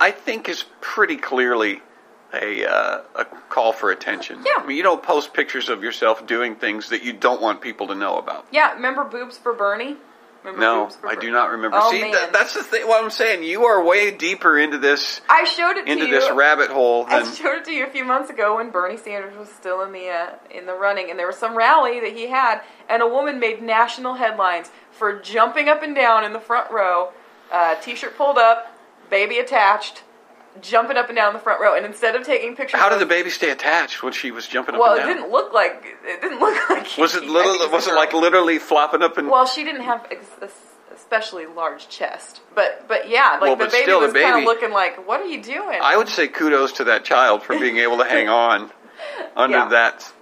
I 0.00 0.10
think 0.10 0.48
is 0.48 0.64
pretty 0.80 1.16
clearly 1.16 1.82
a 2.32 2.64
uh, 2.66 3.02
a 3.16 3.24
call 3.24 3.72
for 3.72 3.90
attention. 3.90 4.42
Yeah. 4.44 4.62
I 4.62 4.66
mean, 4.66 4.76
you 4.76 4.82
don't 4.82 5.02
post 5.02 5.34
pictures 5.34 5.68
of 5.68 5.82
yourself 5.82 6.26
doing 6.26 6.56
things 6.56 6.90
that 6.90 7.02
you 7.02 7.12
don't 7.12 7.42
want 7.42 7.60
people 7.60 7.88
to 7.88 7.94
know 7.94 8.16
about. 8.18 8.46
Yeah. 8.52 8.72
Remember 8.74 9.04
boobs 9.04 9.36
for 9.36 9.52
Bernie? 9.52 9.96
Remember 10.44 10.60
No, 10.60 10.90
I 11.08 11.14
do 11.14 11.30
not 11.30 11.50
remember. 11.50 11.78
Oh, 11.80 11.90
See, 11.90 12.00
that, 12.10 12.32
that's 12.32 12.54
the 12.54 12.62
thing. 12.64 12.86
What 12.88 13.02
I'm 13.02 13.10
saying, 13.10 13.44
you 13.44 13.64
are 13.64 13.82
way 13.82 14.10
deeper 14.10 14.58
into 14.58 14.78
this 14.78 15.20
I 15.28 15.44
showed 15.44 15.76
it 15.76 15.86
into 15.88 16.06
to 16.06 16.10
this 16.10 16.26
you. 16.26 16.34
rabbit 16.34 16.70
hole 16.70 17.06
I 17.08 17.22
showed 17.32 17.58
it 17.58 17.64
to 17.66 17.72
you 17.72 17.86
a 17.86 17.90
few 17.90 18.04
months 18.04 18.28
ago 18.30 18.56
when 18.56 18.70
Bernie 18.70 18.96
Sanders 18.96 19.36
was 19.36 19.48
still 19.48 19.82
in 19.82 19.92
the 19.92 20.08
uh, 20.08 20.30
in 20.50 20.66
the 20.66 20.74
running, 20.74 21.10
and 21.10 21.18
there 21.18 21.26
was 21.28 21.36
some 21.36 21.56
rally 21.56 22.00
that 22.00 22.12
he 22.12 22.28
had, 22.28 22.60
and 22.88 23.02
a 23.02 23.06
woman 23.08 23.38
made 23.38 23.62
national 23.62 24.14
headlines 24.14 24.70
for 24.90 25.20
jumping 25.20 25.68
up 25.68 25.82
and 25.82 25.94
down 25.94 26.24
in 26.24 26.32
the 26.32 26.40
front 26.40 26.70
row, 26.70 27.10
uh, 27.52 27.76
t-shirt 27.76 28.16
pulled 28.16 28.38
up, 28.38 28.76
baby 29.10 29.38
attached, 29.38 30.02
jumping 30.60 30.96
up 30.96 31.08
and 31.08 31.16
down 31.16 31.32
the 31.32 31.38
front 31.38 31.60
row, 31.60 31.74
and 31.76 31.86
instead 31.86 32.14
of 32.14 32.24
taking 32.24 32.54
pictures, 32.56 32.78
How 32.80 32.88
did 32.88 32.98
the 33.00 33.06
baby 33.06 33.30
stay 33.30 33.50
attached 33.50 34.02
when 34.02 34.12
she 34.12 34.30
was 34.30 34.46
jumping 34.46 34.74
up 34.74 34.80
Well, 34.80 34.94
it 34.96 35.06
didn't 35.06 35.30
look 35.30 35.52
like 35.52 35.84
it 36.04 36.20
didn't 36.20 36.40
look 36.40 36.56
like. 36.70 36.96
was 36.98 37.14
it 37.14 37.24
little? 37.24 37.70
Was 37.70 37.86
it 37.86 37.94
like 37.94 38.12
literally 38.12 38.58
flopping 38.58 39.02
up 39.02 39.18
and? 39.18 39.28
Well, 39.28 39.46
she 39.46 39.64
didn't 39.64 39.82
have 39.82 40.06
especially 40.94 41.46
large 41.46 41.88
chest, 41.88 42.40
but 42.54 42.86
but 42.88 43.08
yeah, 43.08 43.32
like 43.32 43.42
Well, 43.42 43.56
the 43.56 43.66
baby 43.66 43.82
still, 43.82 44.00
the 44.00 44.06
was 44.08 44.14
kind 44.14 44.38
of 44.38 44.44
looking 44.44 44.70
like, 44.70 45.06
"What 45.06 45.20
are 45.20 45.26
you 45.26 45.42
doing?" 45.42 45.78
I 45.82 45.96
would 45.96 46.08
say 46.08 46.28
kudos 46.28 46.72
to 46.74 46.84
that 46.84 47.04
child 47.04 47.42
for 47.42 47.58
being 47.58 47.78
able 47.78 47.98
to 47.98 48.04
hang 48.04 48.28
on 48.28 48.70
under 49.36 49.56
Yeah. 49.58 49.68
that 49.68 50.12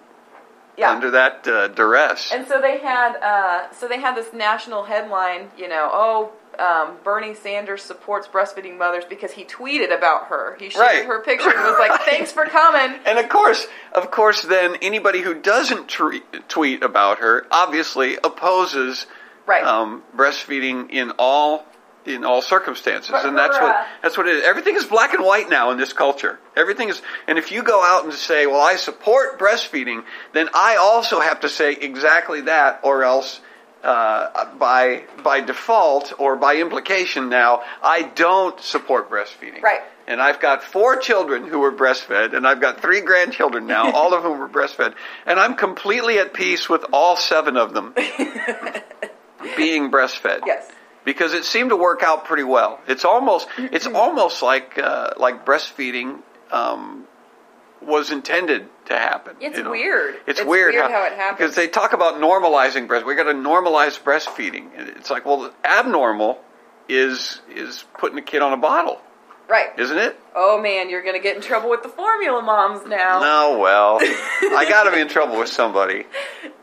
yeah. 0.76 0.90
under 0.92 1.10
that 1.10 1.46
uh, 1.46 1.68
duress. 1.68 2.32
And 2.32 2.46
so 2.46 2.60
they 2.60 2.78
had, 2.78 3.16
uh, 3.16 3.70
so 3.72 3.86
they 3.86 4.00
had 4.00 4.16
this 4.16 4.32
national 4.32 4.84
headline, 4.84 5.50
you 5.56 5.68
know, 5.68 5.90
oh, 5.92 6.32
um, 6.60 6.96
Bernie 7.02 7.34
Sanders 7.34 7.82
supports 7.82 8.28
breastfeeding 8.28 8.76
mothers 8.78 9.04
because 9.08 9.32
he 9.32 9.44
tweeted 9.44 9.96
about 9.96 10.26
her. 10.26 10.56
He 10.60 10.70
shared 10.70 10.80
Right. 10.86 11.04
her 11.06 11.20
picture 11.22 11.48
and 11.50 11.58
was 11.64 11.78
like, 11.78 11.90
Right. 11.90 12.00
"Thanks 12.10 12.32
for 12.32 12.44
coming." 12.44 12.98
And 13.06 13.18
of 13.18 13.28
course, 13.28 13.66
of 13.92 14.10
course, 14.10 14.42
then 14.42 14.76
anybody 14.82 15.20
who 15.22 15.34
doesn't 15.34 15.88
tre- 15.88 16.22
tweet 16.48 16.82
about 16.82 17.18
her 17.20 17.46
obviously 17.50 18.16
opposes 18.22 19.06
Right. 19.46 19.64
um, 19.64 20.02
breastfeeding 20.16 20.90
in 20.90 21.12
all 21.18 21.64
in 22.06 22.24
all 22.24 22.40
circumstances, 22.40 23.10
But 23.10 23.26
and 23.26 23.36
that's 23.36 23.56
her, 23.58 23.62
what 23.62 23.86
that's 24.02 24.16
what 24.16 24.26
it 24.26 24.36
is. 24.36 24.44
Everything 24.44 24.74
is 24.74 24.84
black 24.86 25.12
and 25.12 25.22
white 25.22 25.50
now 25.50 25.70
in 25.70 25.76
this 25.78 25.92
culture. 25.92 26.38
Everything 26.56 26.88
is, 26.88 27.00
and 27.26 27.36
if 27.38 27.52
you 27.52 27.62
go 27.62 27.82
out 27.84 28.04
and 28.04 28.12
say, 28.14 28.46
"Well, 28.46 28.60
I 28.60 28.76
support 28.76 29.38
breastfeeding," 29.38 30.04
then 30.32 30.48
I 30.54 30.76
also 30.76 31.20
have 31.20 31.40
to 31.40 31.48
say 31.48 31.72
exactly 31.72 32.42
that, 32.42 32.80
or 32.82 33.04
else. 33.04 33.40
Uh, 33.82 34.54
by 34.56 35.04
by 35.24 35.40
default 35.40 36.12
or 36.18 36.36
by 36.36 36.56
implication 36.56 37.30
now, 37.30 37.62
I 37.82 38.02
don't 38.02 38.60
support 38.60 39.10
breastfeeding. 39.10 39.62
Right. 39.62 39.80
And 40.06 40.20
I've 40.20 40.38
got 40.38 40.62
four 40.62 40.96
children 40.96 41.46
who 41.46 41.60
were 41.60 41.72
breastfed, 41.72 42.34
and 42.34 42.46
I've 42.46 42.60
got 42.60 42.82
three 42.82 43.00
grandchildren 43.00 43.66
now, 43.66 43.90
all 43.94 44.12
of 44.12 44.22
whom 44.22 44.38
were 44.38 44.48
breastfed, 44.50 44.94
and 45.24 45.40
I'm 45.40 45.54
completely 45.54 46.18
at 46.18 46.34
peace 46.34 46.68
with 46.68 46.84
all 46.92 47.16
seven 47.16 47.56
of 47.56 47.72
them 47.72 47.94
being 49.56 49.90
breastfed. 49.90 50.42
Yes. 50.44 50.70
Because 51.06 51.32
it 51.32 51.44
seemed 51.44 51.70
to 51.70 51.76
work 51.76 52.02
out 52.02 52.26
pretty 52.26 52.44
well. 52.44 52.80
It's 52.86 53.06
almost 53.06 53.48
it's 53.56 53.86
almost 53.86 54.42
like 54.42 54.78
uh, 54.78 55.12
like 55.16 55.46
breastfeeding 55.46 56.18
um, 56.50 57.06
was 57.82 58.10
intended 58.10 58.68
to 58.86 58.94
happen. 58.94 59.36
It's 59.40 59.56
you 59.56 59.64
know? 59.64 59.70
weird. 59.70 60.16
It's, 60.26 60.40
It's 60.40 60.44
weird, 60.48 60.74
weird 60.74 60.90
how 60.90 61.04
it 61.06 61.12
happens. 61.14 61.38
because 61.38 61.54
they 61.56 61.68
talk 61.68 61.92
about 61.92 62.14
normalizing 62.16 62.86
breast. 62.88 63.06
We 63.06 63.14
got 63.14 63.24
to 63.24 63.32
normalize 63.32 63.98
breastfeeding. 64.00 64.68
It's 64.96 65.10
like 65.10 65.24
well, 65.24 65.52
abnormal 65.64 66.40
is 66.88 67.40
is 67.50 67.84
putting 67.98 68.18
a 68.18 68.22
kid 68.22 68.42
on 68.42 68.52
a 68.52 68.56
bottle, 68.56 69.00
Right. 69.48 69.68
isn't 69.78 69.96
it? 69.98 70.18
Oh 70.34 70.60
man, 70.60 70.90
you're 70.90 71.02
gonna 71.02 71.20
get 71.20 71.36
in 71.36 71.42
trouble 71.42 71.70
with 71.70 71.82
the 71.82 71.88
formula 71.88 72.42
moms 72.42 72.86
now. 72.86 73.20
No, 73.20 73.58
well, 73.58 73.98
I 74.02 74.66
got 74.68 74.84
to 74.84 74.92
be 74.92 75.00
in 75.00 75.08
trouble 75.08 75.38
with 75.38 75.48
somebody. 75.48 76.04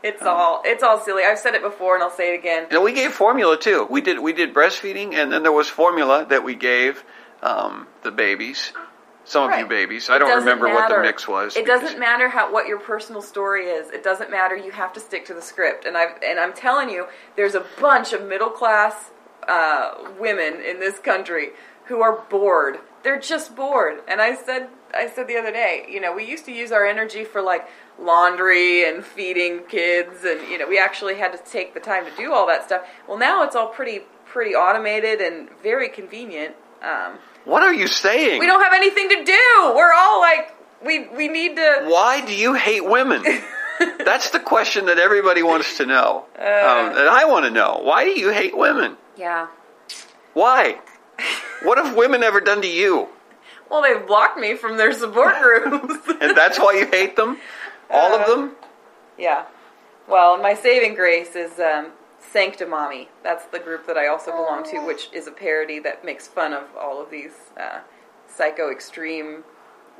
It's 0.02 0.22
all 0.22 0.62
it's 0.64 0.82
all 0.82 0.98
silly. 1.00 1.24
I've 1.24 1.38
said 1.38 1.54
it 1.54 1.62
before 1.62 1.94
and 1.94 2.02
I'll 2.04 2.10
say 2.10 2.34
it 2.34 2.38
again. 2.38 2.66
You 2.70 2.76
know, 2.78 2.82
we 2.82 2.92
gave 2.92 3.12
formula 3.12 3.58
too. 3.58 3.86
We 3.90 4.00
did 4.02 4.18
we 4.20 4.32
did 4.32 4.54
breastfeeding, 4.54 5.14
and 5.14 5.32
then 5.32 5.42
there 5.42 5.52
was 5.52 5.68
formula 5.68 6.26
that 6.28 6.44
we 6.44 6.54
gave 6.54 7.02
um, 7.42 7.86
the 8.02 8.10
babies. 8.10 8.72
Some 9.28 9.52
of 9.52 9.58
you 9.58 9.66
babies. 9.66 10.08
I 10.08 10.18
don't 10.18 10.38
remember 10.38 10.68
what 10.68 10.88
the 10.88 11.00
mix 11.00 11.28
was. 11.28 11.56
It 11.56 11.64
because- 11.64 11.82
doesn't 11.82 12.00
matter 12.00 12.28
how 12.28 12.50
what 12.52 12.66
your 12.66 12.78
personal 12.78 13.20
story 13.20 13.66
is. 13.66 13.90
It 13.90 14.02
doesn't 14.02 14.30
matter. 14.30 14.56
You 14.56 14.70
have 14.70 14.92
to 14.94 15.00
stick 15.00 15.26
to 15.26 15.34
the 15.34 15.42
script. 15.42 15.84
And 15.84 15.96
I've 15.96 16.20
and 16.22 16.40
I'm 16.40 16.54
telling 16.54 16.88
you, 16.88 17.06
there's 17.36 17.54
a 17.54 17.64
bunch 17.78 18.12
of 18.12 18.26
middle 18.26 18.50
class 18.50 19.10
uh, 19.46 19.94
women 20.18 20.62
in 20.62 20.80
this 20.80 20.98
country 20.98 21.50
who 21.86 22.00
are 22.00 22.20
bored. 22.30 22.78
They're 23.02 23.20
just 23.20 23.54
bored. 23.54 24.00
And 24.08 24.20
I 24.22 24.34
said 24.34 24.68
I 24.94 25.08
said 25.08 25.28
the 25.28 25.36
other 25.36 25.52
day, 25.52 25.86
you 25.90 26.00
know, 26.00 26.14
we 26.14 26.24
used 26.24 26.46
to 26.46 26.52
use 26.52 26.72
our 26.72 26.86
energy 26.86 27.24
for 27.24 27.42
like 27.42 27.68
laundry 28.00 28.88
and 28.88 29.04
feeding 29.04 29.64
kids, 29.68 30.24
and 30.24 30.40
you 30.48 30.56
know, 30.58 30.66
we 30.66 30.78
actually 30.78 31.16
had 31.16 31.32
to 31.32 31.50
take 31.50 31.74
the 31.74 31.80
time 31.80 32.06
to 32.06 32.16
do 32.16 32.32
all 32.32 32.46
that 32.46 32.64
stuff. 32.64 32.86
Well, 33.06 33.18
now 33.18 33.42
it's 33.42 33.54
all 33.54 33.68
pretty 33.68 34.00
pretty 34.24 34.54
automated 34.54 35.20
and 35.20 35.48
very 35.62 35.88
convenient. 35.88 36.54
Um, 36.82 37.18
What 37.44 37.62
are 37.62 37.72
you 37.74 37.86
saying? 37.88 38.38
we 38.40 38.46
don't 38.46 38.62
have 38.62 38.72
anything 38.74 39.08
to 39.08 39.24
do. 39.24 39.72
We're 39.74 39.92
all 39.92 40.20
like, 40.20 40.54
we 40.84 41.08
we 41.08 41.28
need 41.28 41.56
to. 41.56 41.84
Why 41.86 42.24
do 42.24 42.34
you 42.34 42.54
hate 42.54 42.84
women? 42.84 43.22
That's 44.04 44.30
the 44.30 44.40
question 44.40 44.86
that 44.86 44.98
everybody 44.98 45.42
wants 45.42 45.76
to 45.78 45.86
know, 45.86 46.24
Uh. 46.38 46.42
um, 46.42 46.98
and 46.98 47.08
I 47.08 47.24
want 47.26 47.44
to 47.46 47.50
know. 47.50 47.80
Why 47.82 48.04
do 48.04 48.10
you 48.10 48.30
hate 48.30 48.56
women? 48.56 48.96
Yeah. 49.16 49.46
Why? 50.34 50.78
What 51.62 51.78
have 51.78 51.96
women 51.96 52.22
ever 52.22 52.40
done 52.40 52.60
to 52.62 52.68
you? 52.68 53.08
Well, 53.70 53.82
they've 53.82 54.04
blocked 54.06 54.38
me 54.38 54.54
from 54.56 54.76
their 54.76 54.92
support 54.92 55.34
groups. 55.42 55.94
And 56.20 56.36
that's 56.36 56.58
why 56.58 56.74
you 56.74 56.86
hate 56.86 57.16
them? 57.16 57.38
All 57.90 58.14
of 58.14 58.22
Uh, 58.22 58.28
them? 58.34 58.52
yeah. 59.18 59.44
Well, 60.08 60.38
my 60.38 60.54
saving 60.54 60.94
grace 60.94 61.34
is 61.36 61.58
um, 61.58 61.92
Sanctimommy. 62.20 63.08
That's 63.22 63.46
the 63.46 63.58
group 63.58 63.86
that 63.86 63.96
I 63.96 64.08
also 64.08 64.32
belong 64.32 64.64
to, 64.70 64.84
which 64.86 65.08
is 65.12 65.26
a 65.26 65.32
parody 65.32 65.78
that 65.80 66.04
makes 66.04 66.26
fun 66.26 66.52
of 66.52 66.64
all 66.78 67.02
of 67.02 67.10
these 67.10 67.32
uh, 67.58 67.80
psycho 68.28 68.70
extreme 68.70 69.44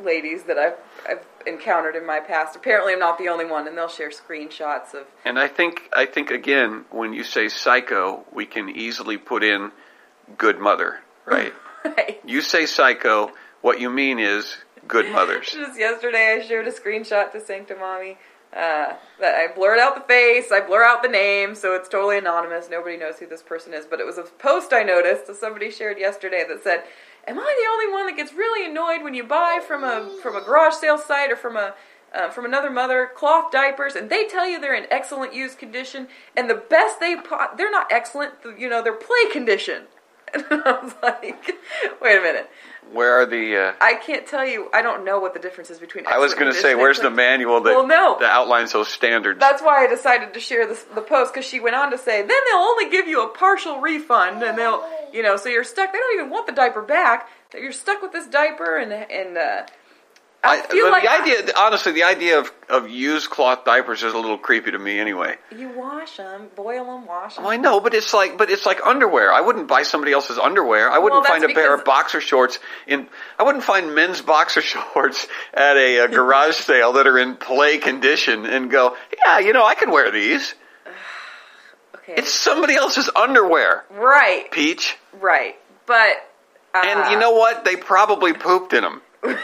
ladies 0.02 0.44
that 0.44 0.58
I've, 0.58 0.76
I've 1.08 1.26
encountered 1.46 1.96
in 1.96 2.06
my 2.06 2.20
past. 2.20 2.56
Apparently, 2.56 2.92
I'm 2.92 2.98
not 2.98 3.18
the 3.18 3.28
only 3.28 3.44
one, 3.44 3.66
and 3.66 3.76
they'll 3.76 3.88
share 3.88 4.10
screenshots 4.10 4.94
of. 4.94 5.06
And 5.24 5.38
I 5.38 5.48
think 5.48 5.88
I 5.92 6.06
think 6.06 6.30
again, 6.30 6.84
when 6.90 7.12
you 7.12 7.24
say 7.24 7.48
psycho, 7.48 8.24
we 8.32 8.46
can 8.46 8.68
easily 8.68 9.16
put 9.16 9.42
in 9.42 9.72
good 10.36 10.58
mother, 10.58 11.00
right? 11.24 11.52
right. 11.84 12.20
you 12.24 12.40
say 12.40 12.66
psycho, 12.66 13.30
what 13.60 13.80
you 13.80 13.90
mean 13.90 14.18
is 14.18 14.56
good 14.86 15.10
mothers. 15.12 15.50
Just 15.52 15.78
yesterday, 15.78 16.38
I 16.40 16.46
shared 16.46 16.66
a 16.66 16.72
screenshot 16.72 17.32
to 17.32 17.40
Sanctimommy. 17.40 18.16
Uh, 18.58 18.96
I 19.22 19.46
blurred 19.54 19.78
out 19.78 19.94
the 19.94 20.00
face, 20.00 20.50
I 20.50 20.60
blur 20.60 20.82
out 20.82 21.04
the 21.04 21.08
name, 21.08 21.54
so 21.54 21.76
it's 21.76 21.88
totally 21.88 22.18
anonymous. 22.18 22.68
Nobody 22.68 22.96
knows 22.96 23.20
who 23.20 23.26
this 23.26 23.42
person 23.42 23.72
is. 23.72 23.86
But 23.86 24.00
it 24.00 24.06
was 24.06 24.18
a 24.18 24.22
post 24.22 24.72
I 24.72 24.82
noticed 24.82 25.28
that 25.28 25.36
somebody 25.36 25.70
shared 25.70 25.96
yesterday 25.96 26.44
that 26.48 26.64
said, 26.64 26.82
"Am 27.28 27.38
I 27.38 27.42
the 27.42 27.70
only 27.72 27.92
one 27.92 28.06
that 28.06 28.16
gets 28.16 28.32
really 28.32 28.68
annoyed 28.68 29.04
when 29.04 29.14
you 29.14 29.22
buy 29.22 29.60
from 29.64 29.84
a 29.84 30.10
from 30.22 30.34
a 30.34 30.40
garage 30.40 30.74
sale 30.74 30.98
site 30.98 31.30
or 31.30 31.36
from 31.36 31.56
a 31.56 31.74
uh, 32.12 32.30
from 32.30 32.44
another 32.44 32.70
mother 32.70 33.10
cloth 33.14 33.52
diapers 33.52 33.94
and 33.94 34.10
they 34.10 34.26
tell 34.26 34.48
you 34.48 34.58
they're 34.58 34.74
in 34.74 34.86
excellent 34.90 35.34
used 35.34 35.58
condition 35.58 36.08
and 36.36 36.50
the 36.50 36.54
best 36.54 36.98
they 36.98 37.14
po- 37.14 37.54
they're 37.56 37.70
not 37.70 37.86
excellent, 37.92 38.32
you 38.58 38.68
know, 38.68 38.82
they're 38.82 38.92
play 38.92 39.30
condition." 39.30 39.84
And 40.34 40.44
I 40.50 40.72
was 40.82 40.94
like, 41.02 41.56
"Wait 42.02 42.18
a 42.18 42.20
minute." 42.20 42.50
Where 42.92 43.20
are 43.20 43.26
the? 43.26 43.56
Uh, 43.56 43.72
I 43.80 43.94
can't 43.94 44.26
tell 44.26 44.44
you. 44.46 44.68
I 44.72 44.82
don't 44.82 45.04
know 45.04 45.18
what 45.20 45.34
the 45.34 45.40
difference 45.40 45.70
is 45.70 45.78
between. 45.78 46.06
I 46.06 46.18
was 46.18 46.34
going 46.34 46.52
to 46.52 46.58
say, 46.58 46.74
where's 46.74 47.00
the 47.00 47.10
manual 47.10 47.60
that 47.62 47.74
Well, 47.74 47.86
no. 47.86 48.16
that 48.20 48.30
outlines 48.30 48.72
those 48.72 48.88
standards? 48.88 49.38
That's 49.40 49.62
why 49.62 49.84
I 49.84 49.86
decided 49.86 50.34
to 50.34 50.40
share 50.40 50.66
this, 50.66 50.82
the 50.94 51.02
post 51.02 51.32
because 51.34 51.46
she 51.46 51.60
went 51.60 51.76
on 51.76 51.90
to 51.90 51.98
say, 51.98 52.20
then 52.20 52.28
they'll 52.28 52.60
only 52.60 52.88
give 52.90 53.06
you 53.06 53.22
a 53.22 53.28
partial 53.28 53.80
refund, 53.80 54.42
and 54.42 54.56
they'll, 54.56 54.84
you 55.12 55.22
know, 55.22 55.36
so 55.36 55.48
you're 55.48 55.64
stuck. 55.64 55.92
They 55.92 55.98
don't 55.98 56.18
even 56.18 56.30
want 56.30 56.46
the 56.46 56.52
diaper 56.52 56.82
back. 56.82 57.28
You're 57.54 57.72
stuck 57.72 58.02
with 58.02 58.12
this 58.12 58.26
diaper, 58.26 58.76
and 58.78 58.92
and 58.92 59.36
uh, 59.38 59.66
I 60.44 60.62
feel 60.62 60.84
but 60.86 60.92
like 60.92 61.02
the 61.02 61.10
idea, 61.10 61.52
honestly, 61.56 61.92
the 61.92 62.04
idea 62.04 62.38
of, 62.38 62.52
of 62.68 62.88
used 62.88 63.28
cloth 63.28 63.64
diapers 63.64 64.04
is 64.04 64.14
a 64.14 64.16
little 64.16 64.38
creepy 64.38 64.70
to 64.70 64.78
me 64.78 64.98
anyway. 65.00 65.36
you 65.50 65.68
wash 65.70 66.16
them, 66.16 66.46
boil 66.54 66.84
them, 66.84 67.06
wash 67.06 67.34
them. 67.36 67.44
Oh, 67.44 67.48
I 67.50 67.56
know, 67.56 67.80
but 67.80 67.92
it's 67.92 68.14
like, 68.14 68.38
but 68.38 68.48
it's 68.48 68.64
like 68.64 68.80
underwear. 68.86 69.32
I 69.32 69.40
wouldn't 69.40 69.66
buy 69.66 69.82
somebody 69.82 70.12
else's 70.12 70.38
underwear. 70.38 70.90
I 70.90 70.98
wouldn't 70.98 71.22
Well, 71.24 71.30
find 71.32 71.44
a 71.44 71.52
pair 71.52 71.74
of 71.74 71.84
boxer 71.84 72.20
shorts 72.20 72.60
in. 72.86 73.08
I 73.36 73.42
wouldn't 73.42 73.64
find 73.64 73.94
men's 73.96 74.22
boxer 74.22 74.60
shorts 74.62 75.26
at 75.52 75.76
a, 75.76 75.98
a 76.04 76.08
garage 76.08 76.54
sale 76.68 76.92
that 76.92 77.08
are 77.08 77.18
in 77.18 77.34
play 77.34 77.78
condition 77.78 78.46
and 78.46 78.70
go, 78.70 78.96
yeah, 79.26 79.40
you 79.40 79.52
know, 79.52 79.66
I 79.66 79.74
can 79.74 79.90
wear 79.90 80.10
these. 80.10 80.54
Okay. 81.94 82.14
It's 82.22 82.32
somebody 82.32 82.74
else's 82.74 83.10
underwear, 83.14 83.84
right, 83.90 84.50
Peach. 84.50 84.96
right, 85.20 85.56
but 85.84 86.16
uh, 86.74 86.82
And 86.82 87.12
you 87.12 87.18
know 87.18 87.32
what? 87.32 87.66
They 87.66 87.76
probably 87.76 88.32
pooped 88.32 88.72
in 88.72 88.82
them. 88.82 89.02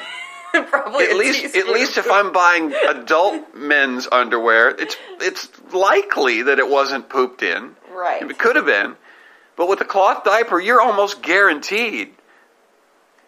probably 0.70 1.06
At 1.06 1.16
least, 1.16 1.56
at 1.56 1.68
least 1.68 1.98
if 1.98 2.10
I'm 2.10 2.32
buying 2.32 2.72
adult 2.88 3.54
men's 3.54 4.06
underwear, 4.10 4.70
it's 4.70 4.96
it's 5.20 5.48
likely 5.72 6.42
that 6.42 6.58
it 6.58 6.68
wasn't 6.68 7.08
pooped 7.08 7.42
in. 7.42 7.76
Right. 7.92 8.22
It 8.22 8.38
could 8.38 8.56
have 8.56 8.66
been, 8.66 8.96
but 9.56 9.68
with 9.68 9.80
a 9.80 9.84
cloth 9.84 10.24
diaper, 10.24 10.60
you're 10.60 10.80
almost 10.80 11.22
guaranteed 11.22 12.14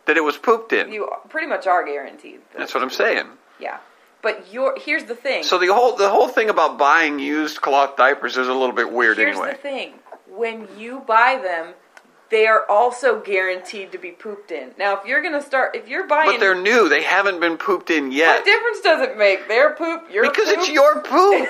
that 0.07 0.17
it 0.17 0.25
was 0.25 0.37
pooped 0.37 0.73
in. 0.73 0.93
You 0.93 1.09
pretty 1.29 1.47
much 1.47 1.67
are 1.67 1.85
guaranteed. 1.85 2.41
That's 2.57 2.75
what 2.75 2.83
I'm 2.83 2.91
saying. 2.91 3.27
Yeah, 3.61 3.79
but 4.23 4.53
you're 4.53 4.79
here's 4.79 5.05
the 5.05 5.15
thing. 5.15 5.43
So 5.43 5.59
the 5.59 5.73
whole 5.73 5.97
the 5.97 6.09
whole 6.09 6.29
thing 6.29 6.49
about 6.49 6.79
buying 6.79 7.19
used 7.19 7.61
cloth 7.61 7.97
diapers 7.97 8.37
is 8.37 8.49
a 8.49 8.53
little 8.53 8.75
bit 8.75 8.93
weird 8.93 9.19
here's 9.19 9.37
anyway. 9.37 9.53
the 9.53 9.59
thing: 9.59 9.95
when 10.29 10.69
you 10.79 11.01
buy 11.07 11.41
them, 11.43 11.75
they 12.31 12.47
are 12.47 12.65
also 12.69 13.21
guaranteed 13.21 13.93
to 13.93 13.99
be 13.99 14.11
pooped 14.11 14.51
in. 14.51 14.73
Now, 14.79 14.99
if 14.99 15.07
you're 15.07 15.23
gonna 15.23 15.43
start, 15.43 15.77
if 15.77 15.89
you're 15.89 16.07
buying, 16.07 16.31
But 16.33 16.41
they're 16.41 16.55
new; 16.61 16.89
they 16.89 17.03
haven't 17.03 17.41
been 17.41 17.57
pooped 17.57 17.91
in 17.91 18.11
yet. 18.13 18.37
what 18.37 18.45
difference 18.45 18.81
does 18.81 19.01
it 19.09 19.17
make? 19.17 19.47
Their 19.49 19.75
poop, 19.75 20.11
your 20.11 20.25
poop, 20.25 20.35
Because 20.35 20.49
poop? 20.49 20.59
it's 20.59 20.69
your 20.81 21.01
poop. 21.03 21.49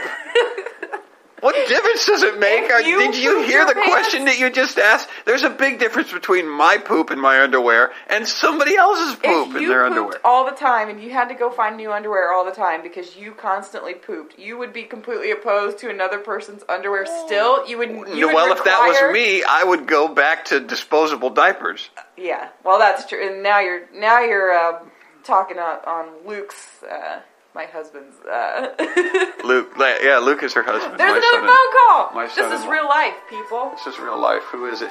What 1.47 1.69
difference 1.69 2.07
does 2.07 2.25
it 2.25 2.41
make? 2.41 2.69
You 2.85 2.99
did 2.99 3.17
you 3.17 3.45
hear 3.45 3.65
the 3.65 3.75
pants- 3.75 3.89
question 3.89 4.25
that 4.25 4.41
you 4.41 4.51
just 4.51 4.79
asked? 4.79 5.09
There's 5.25 5.45
a 5.45 5.51
big 5.51 5.79
difference 5.79 6.13
between 6.13 6.49
my 6.49 6.77
poop 6.77 7.13
in 7.13 7.21
my 7.21 7.41
underwear 7.41 7.93
and 8.09 8.27
somebody 8.27 8.75
else's 8.75 9.15
poop 9.15 9.55
in 9.55 9.63
you 9.63 9.69
their 9.69 9.85
pooped 9.85 9.97
underwear. 9.97 10.21
all 10.25 10.45
the 10.45 10.57
time 10.57 10.89
and 10.89 11.01
you 11.01 11.11
had 11.11 11.29
to 11.29 11.35
go 11.35 11.53
find 11.53 11.77
new 11.77 11.93
underwear 11.93 12.33
all 12.33 12.45
the 12.45 12.51
time 12.51 12.83
because 12.83 13.17
you 13.17 13.31
constantly 13.31 13.95
pooped, 13.95 14.37
you 14.37 14.59
would 14.59 14.73
be 14.73 14.83
completely 14.83 15.31
opposed 15.31 15.79
to 15.79 15.89
another 15.89 16.19
person's 16.19 16.65
underwear. 16.69 17.07
Still, 17.07 17.65
you 17.69 17.79
would. 17.79 17.91
You 17.91 18.27
would 18.27 18.35
well, 18.35 18.51
if 18.51 18.65
that 18.65 18.81
was 18.81 19.15
me, 19.15 19.45
I 19.45 19.63
would 19.63 19.87
go 19.87 20.09
back 20.09 20.47
to 20.47 20.59
disposable 20.59 21.31
diapers. 21.31 21.91
Yeah, 22.17 22.49
well, 22.65 22.81
that's 22.81 23.07
true. 23.07 23.25
And 23.25 23.45
now 23.45 23.61
you're 23.61 23.83
now 23.95 24.19
you're 24.19 24.51
uh, 24.51 24.81
talking 25.23 25.59
on, 25.59 25.79
on 25.87 26.27
Luke's, 26.27 26.83
uh, 26.83 27.21
my 27.57 27.65
husband's. 27.65 28.15
Uh, 28.21 28.69
Luke, 29.45 29.73
yeah, 29.79 30.19
Luke 30.19 30.43
is 30.43 30.53
her 30.53 30.63
husband. 30.63 31.01
There's 31.01 31.11
my 31.11 31.17
another 31.17 31.47
phone 31.49 31.73
call. 31.73 32.11
my 32.15 32.27
this 32.27 32.61
is 32.61 32.67
real 32.67 32.85
life, 32.87 33.15
people. 33.31 33.71
This 33.71 33.87
is 33.95 33.99
real 33.99 34.21
life. 34.21 34.43
Who 34.53 34.67
is 34.67 34.83
it? 34.83 34.91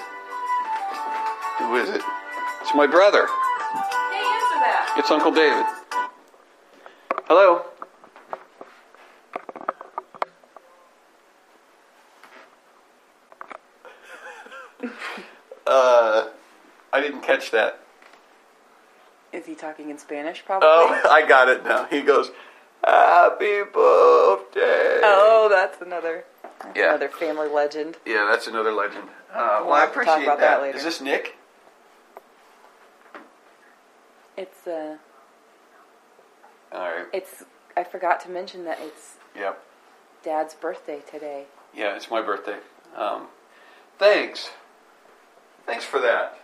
Who 1.60 1.75
is 1.75 1.89
it? 1.89 2.01
It's 2.62 2.73
my 2.73 2.88
brother. 2.88 3.28
Hey, 3.28 4.25
answer 4.25 4.60
that. 4.65 4.95
It's 4.97 5.12
Uncle 5.12 5.32
David. 5.32 5.65
Hello. 7.28 7.65
uh, 15.67 16.30
I 16.91 17.01
didn't 17.01 17.21
catch 17.21 17.51
that. 17.51 17.80
Is 19.32 19.45
he 19.45 19.54
talking 19.54 19.91
in 19.91 19.99
Spanish? 19.99 20.43
Probably. 20.43 20.67
Oh, 20.67 21.01
I 21.12 21.28
got 21.28 21.47
it 21.49 21.63
now. 21.63 21.86
He 21.86 22.01
goes, 22.01 22.32
"Happy 22.84 23.64
birthday." 23.64 25.00
Oh, 25.04 25.48
that's 25.50 25.82
another. 25.82 26.26
That's 26.62 26.78
Yeah. 26.78 26.90
Another 26.90 27.10
family 27.10 27.48
legend. 27.48 27.98
Yeah, 28.06 28.26
that's 28.30 28.48
another 28.48 28.72
legend. 28.72 29.10
Uh, 29.34 29.58
We'll 29.62 29.70
well, 29.72 29.74
I 29.82 29.84
appreciate 29.86 30.24
about 30.24 30.40
that. 30.40 30.58
that 30.58 30.62
later. 30.62 30.78
Is 30.78 30.84
this 30.84 31.02
Nick? 31.02 31.36
It's 34.38 34.68
uh, 34.68 34.98
All 36.72 36.80
right. 36.92 37.06
it's. 37.14 37.44
I 37.78 37.84
forgot 37.84 38.20
to 38.22 38.30
mention 38.30 38.64
that 38.66 38.80
it's 38.82 39.16
Yep. 39.36 39.62
Dad's 40.24 40.54
birthday 40.54 41.00
today. 41.10 41.46
Yeah, 41.74 41.96
it's 41.96 42.10
my 42.10 42.22
birthday. 42.22 42.58
Um, 42.96 43.28
thanks. 44.00 44.50
Thanks 45.66 45.84
for 45.86 46.00
that. 46.00 46.40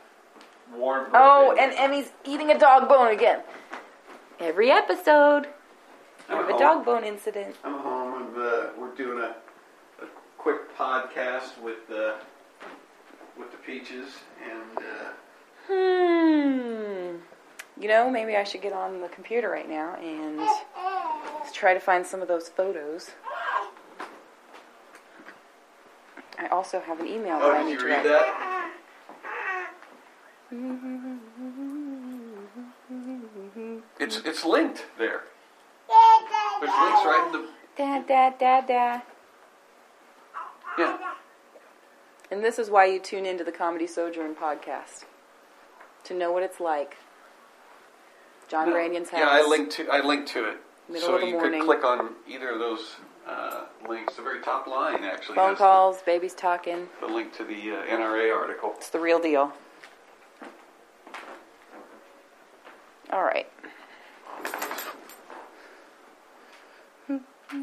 Warm 0.75 1.05
birthday. 1.05 1.17
Oh, 1.21 1.55
and 1.59 1.71
Emmi's 1.73 2.11
eating 2.25 2.49
a 2.51 2.57
dog 2.59 2.87
bone 2.89 3.11
again. 3.13 3.41
Every 4.39 4.71
episode, 4.71 5.47
we 6.31 6.37
have 6.37 6.49
a 6.49 6.57
dog 6.57 6.85
bone 6.85 7.03
incident. 7.03 7.55
I'm 7.63 7.79
home 7.79 8.23
and 8.23 8.37
uh, 8.37 8.69
we're 8.77 8.95
doing 8.95 9.19
a, 9.19 9.35
a 10.03 10.07
quick 10.37 10.75
podcast 10.77 11.59
with 11.61 11.89
uh, 11.91 12.13
with 13.37 13.51
the 13.51 13.57
peaches 13.57 14.07
and 14.43 14.77
uh, 14.77 15.11
Hmm. 15.67 17.17
You 17.79 17.87
know, 17.87 18.09
maybe 18.09 18.35
I 18.35 18.43
should 18.43 18.61
get 18.61 18.73
on 18.73 19.01
the 19.01 19.07
computer 19.09 19.49
right 19.49 19.69
now 19.69 19.95
and 19.95 20.39
try 21.53 21.73
to 21.73 21.79
find 21.79 22.05
some 22.05 22.21
of 22.21 22.27
those 22.27 22.49
photos. 22.49 23.11
I 26.37 26.47
also 26.47 26.79
have 26.79 26.99
an 26.99 27.07
email 27.07 27.39
that 27.39 27.45
oh, 27.45 27.51
I 27.51 27.63
need 27.63 27.71
you 27.71 27.79
to 27.79 27.85
read 27.85 27.93
write. 27.95 28.03
that? 28.03 28.71
It's 33.99 34.17
it's 34.25 34.43
linked 34.43 34.85
there. 34.97 35.21
There's 36.61 36.71
links 36.71 37.05
right 37.05 37.23
in 37.33 37.41
the 37.41 37.47
Dad, 37.75 38.07
dad, 38.07 38.37
dad, 38.37 38.67
dad. 38.67 39.01
yeah. 40.77 40.97
And 42.29 42.43
this 42.43 42.59
is 42.59 42.69
why 42.69 42.85
you 42.85 42.99
tune 42.99 43.25
into 43.25 43.43
the 43.43 43.51
Comedy 43.51 43.87
Sojourn 43.87 44.35
podcast 44.35 45.05
to 46.05 46.13
know 46.13 46.31
what 46.31 46.43
it's 46.43 46.59
like. 46.59 46.97
John 48.47 48.67
No. 48.67 48.73
Branyan's 48.73 49.09
house. 49.09 49.19
Yeah, 49.21 49.27
I 49.29 49.45
linked 49.47 49.71
to 49.73 49.87
I 49.89 50.01
linked 50.01 50.27
to 50.29 50.49
it. 50.49 50.57
Middle 50.89 51.07
so 51.07 51.15
of 51.15 51.21
the 51.21 51.27
you 51.27 51.33
morning. 51.33 51.61
could 51.61 51.65
click 51.81 51.83
on 51.85 52.11
either 52.27 52.49
of 52.51 52.59
those 52.59 52.95
uh, 53.27 53.65
links. 53.87 54.15
The 54.15 54.21
very 54.21 54.41
top 54.41 54.67
line 54.67 55.03
actually 55.03 55.35
Phone 55.35 55.49
has 55.49 55.57
calls, 55.57 56.01
babies 56.03 56.33
talking. 56.33 56.87
The, 56.99 57.07
the 57.07 57.13
link 57.13 57.33
to 57.37 57.43
the 57.43 57.53
uh, 57.53 57.85
NRA 57.85 58.35
article. 58.35 58.73
It's 58.77 58.89
the 58.89 58.99
real 58.99 59.19
deal. 59.19 59.51
All 63.11 63.23
right. 63.23 63.47
Let's 67.51 67.59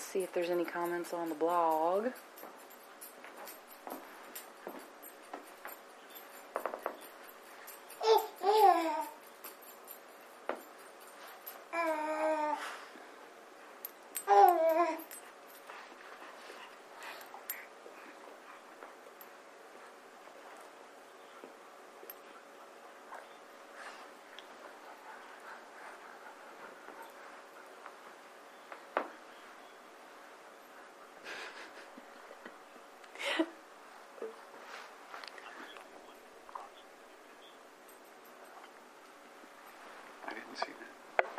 see 0.00 0.22
if 0.22 0.32
there's 0.32 0.48
any 0.48 0.64
comments 0.64 1.12
on 1.12 1.28
the 1.28 1.34
blog. 1.34 2.06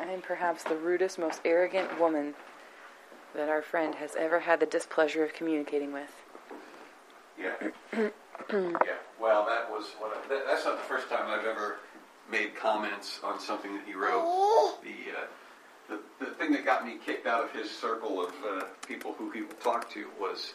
I 0.00 0.12
am 0.12 0.22
perhaps 0.22 0.64
the 0.64 0.76
rudest, 0.76 1.18
most 1.18 1.40
arrogant 1.44 2.00
woman 2.00 2.34
that 3.34 3.48
our 3.48 3.62
friend 3.62 3.94
has 3.96 4.16
ever 4.16 4.40
had 4.40 4.60
the 4.60 4.66
displeasure 4.66 5.22
of 5.22 5.32
communicating 5.34 5.92
with. 5.92 6.10
Yeah. 7.38 7.52
yeah. 7.92 8.08
Well, 9.20 9.46
that 9.46 9.70
was 9.70 9.86
what. 9.98 10.16
I, 10.16 10.28
that, 10.28 10.44
that's 10.46 10.64
not 10.64 10.78
the 10.78 10.84
first 10.84 11.08
time 11.08 11.26
I've 11.28 11.46
ever 11.46 11.76
made 12.30 12.56
comments 12.56 13.20
on 13.22 13.38
something 13.38 13.74
that 13.74 13.84
he 13.86 13.94
wrote. 13.94 14.78
The 14.82 15.18
uh, 15.18 15.26
the, 15.90 16.24
the 16.24 16.30
thing 16.32 16.52
that 16.52 16.64
got 16.64 16.86
me 16.86 16.98
kicked 17.04 17.26
out 17.26 17.44
of 17.44 17.52
his 17.52 17.70
circle 17.70 18.24
of 18.24 18.32
uh, 18.48 18.64
people 18.86 19.12
who 19.18 19.30
he 19.30 19.42
would 19.42 19.60
talk 19.60 19.90
to 19.92 20.06
was 20.20 20.54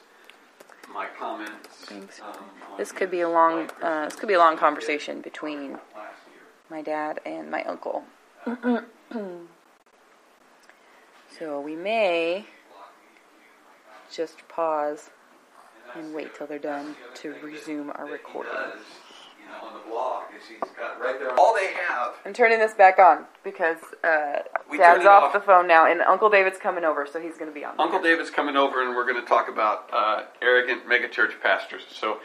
my 0.93 1.07
comments. 1.19 1.67
Thanks. 1.69 2.21
Um, 2.21 2.45
This 2.77 2.91
could 2.91 3.11
be 3.11 3.21
a 3.21 3.29
long, 3.29 3.69
uh, 3.81 4.05
this 4.05 4.15
could 4.15 4.27
be 4.27 4.35
a 4.35 4.39
long 4.39 4.57
conversation 4.57 5.21
between 5.21 5.77
my 6.69 6.81
dad 6.81 7.19
and 7.25 7.51
my 7.51 7.63
uncle. 7.63 8.03
so 11.39 11.59
we 11.61 11.75
may 11.75 12.45
just 14.11 14.47
pause 14.47 15.09
and 15.95 16.13
wait 16.13 16.35
till 16.35 16.47
they're 16.47 16.59
done 16.59 16.95
to 17.15 17.35
resume 17.43 17.91
our 17.95 18.05
recording. 18.05 18.51
Does, 18.51 18.79
you 19.39 19.47
know, 19.49 19.67
on 19.67 19.73
the 19.73 19.89
blog 19.89 20.23
is 20.37 20.47
he's 20.47 20.71
got 20.77 20.99
right 20.99 21.19
there. 21.19 21.37
All 21.39 21.55
they 21.55 21.73
have. 21.73 22.13
I'm 22.25 22.33
turning 22.33 22.59
this 22.59 22.73
back 22.73 22.99
on 22.99 23.25
because 23.43 23.77
uh, 24.03 24.39
Dad's 24.75 25.05
off, 25.05 25.23
off. 25.23 25.33
the 25.33 25.39
phone 25.39 25.67
now, 25.67 25.89
and 25.89 26.01
Uncle 26.01 26.29
David's 26.29 26.57
coming 26.57 26.83
over, 26.83 27.05
so 27.05 27.19
he's 27.21 27.37
going 27.37 27.49
to 27.49 27.53
be 27.53 27.63
on. 27.63 27.79
Uncle 27.79 28.01
David's 28.01 28.29
coming 28.29 28.55
over, 28.55 28.85
and 28.85 28.95
we're 28.95 29.05
going 29.05 29.21
to 29.21 29.27
talk 29.27 29.47
about 29.47 29.89
uh, 29.93 30.23
arrogant 30.41 30.85
megachurch 30.85 31.41
pastors. 31.41 31.83
So, 31.91 32.19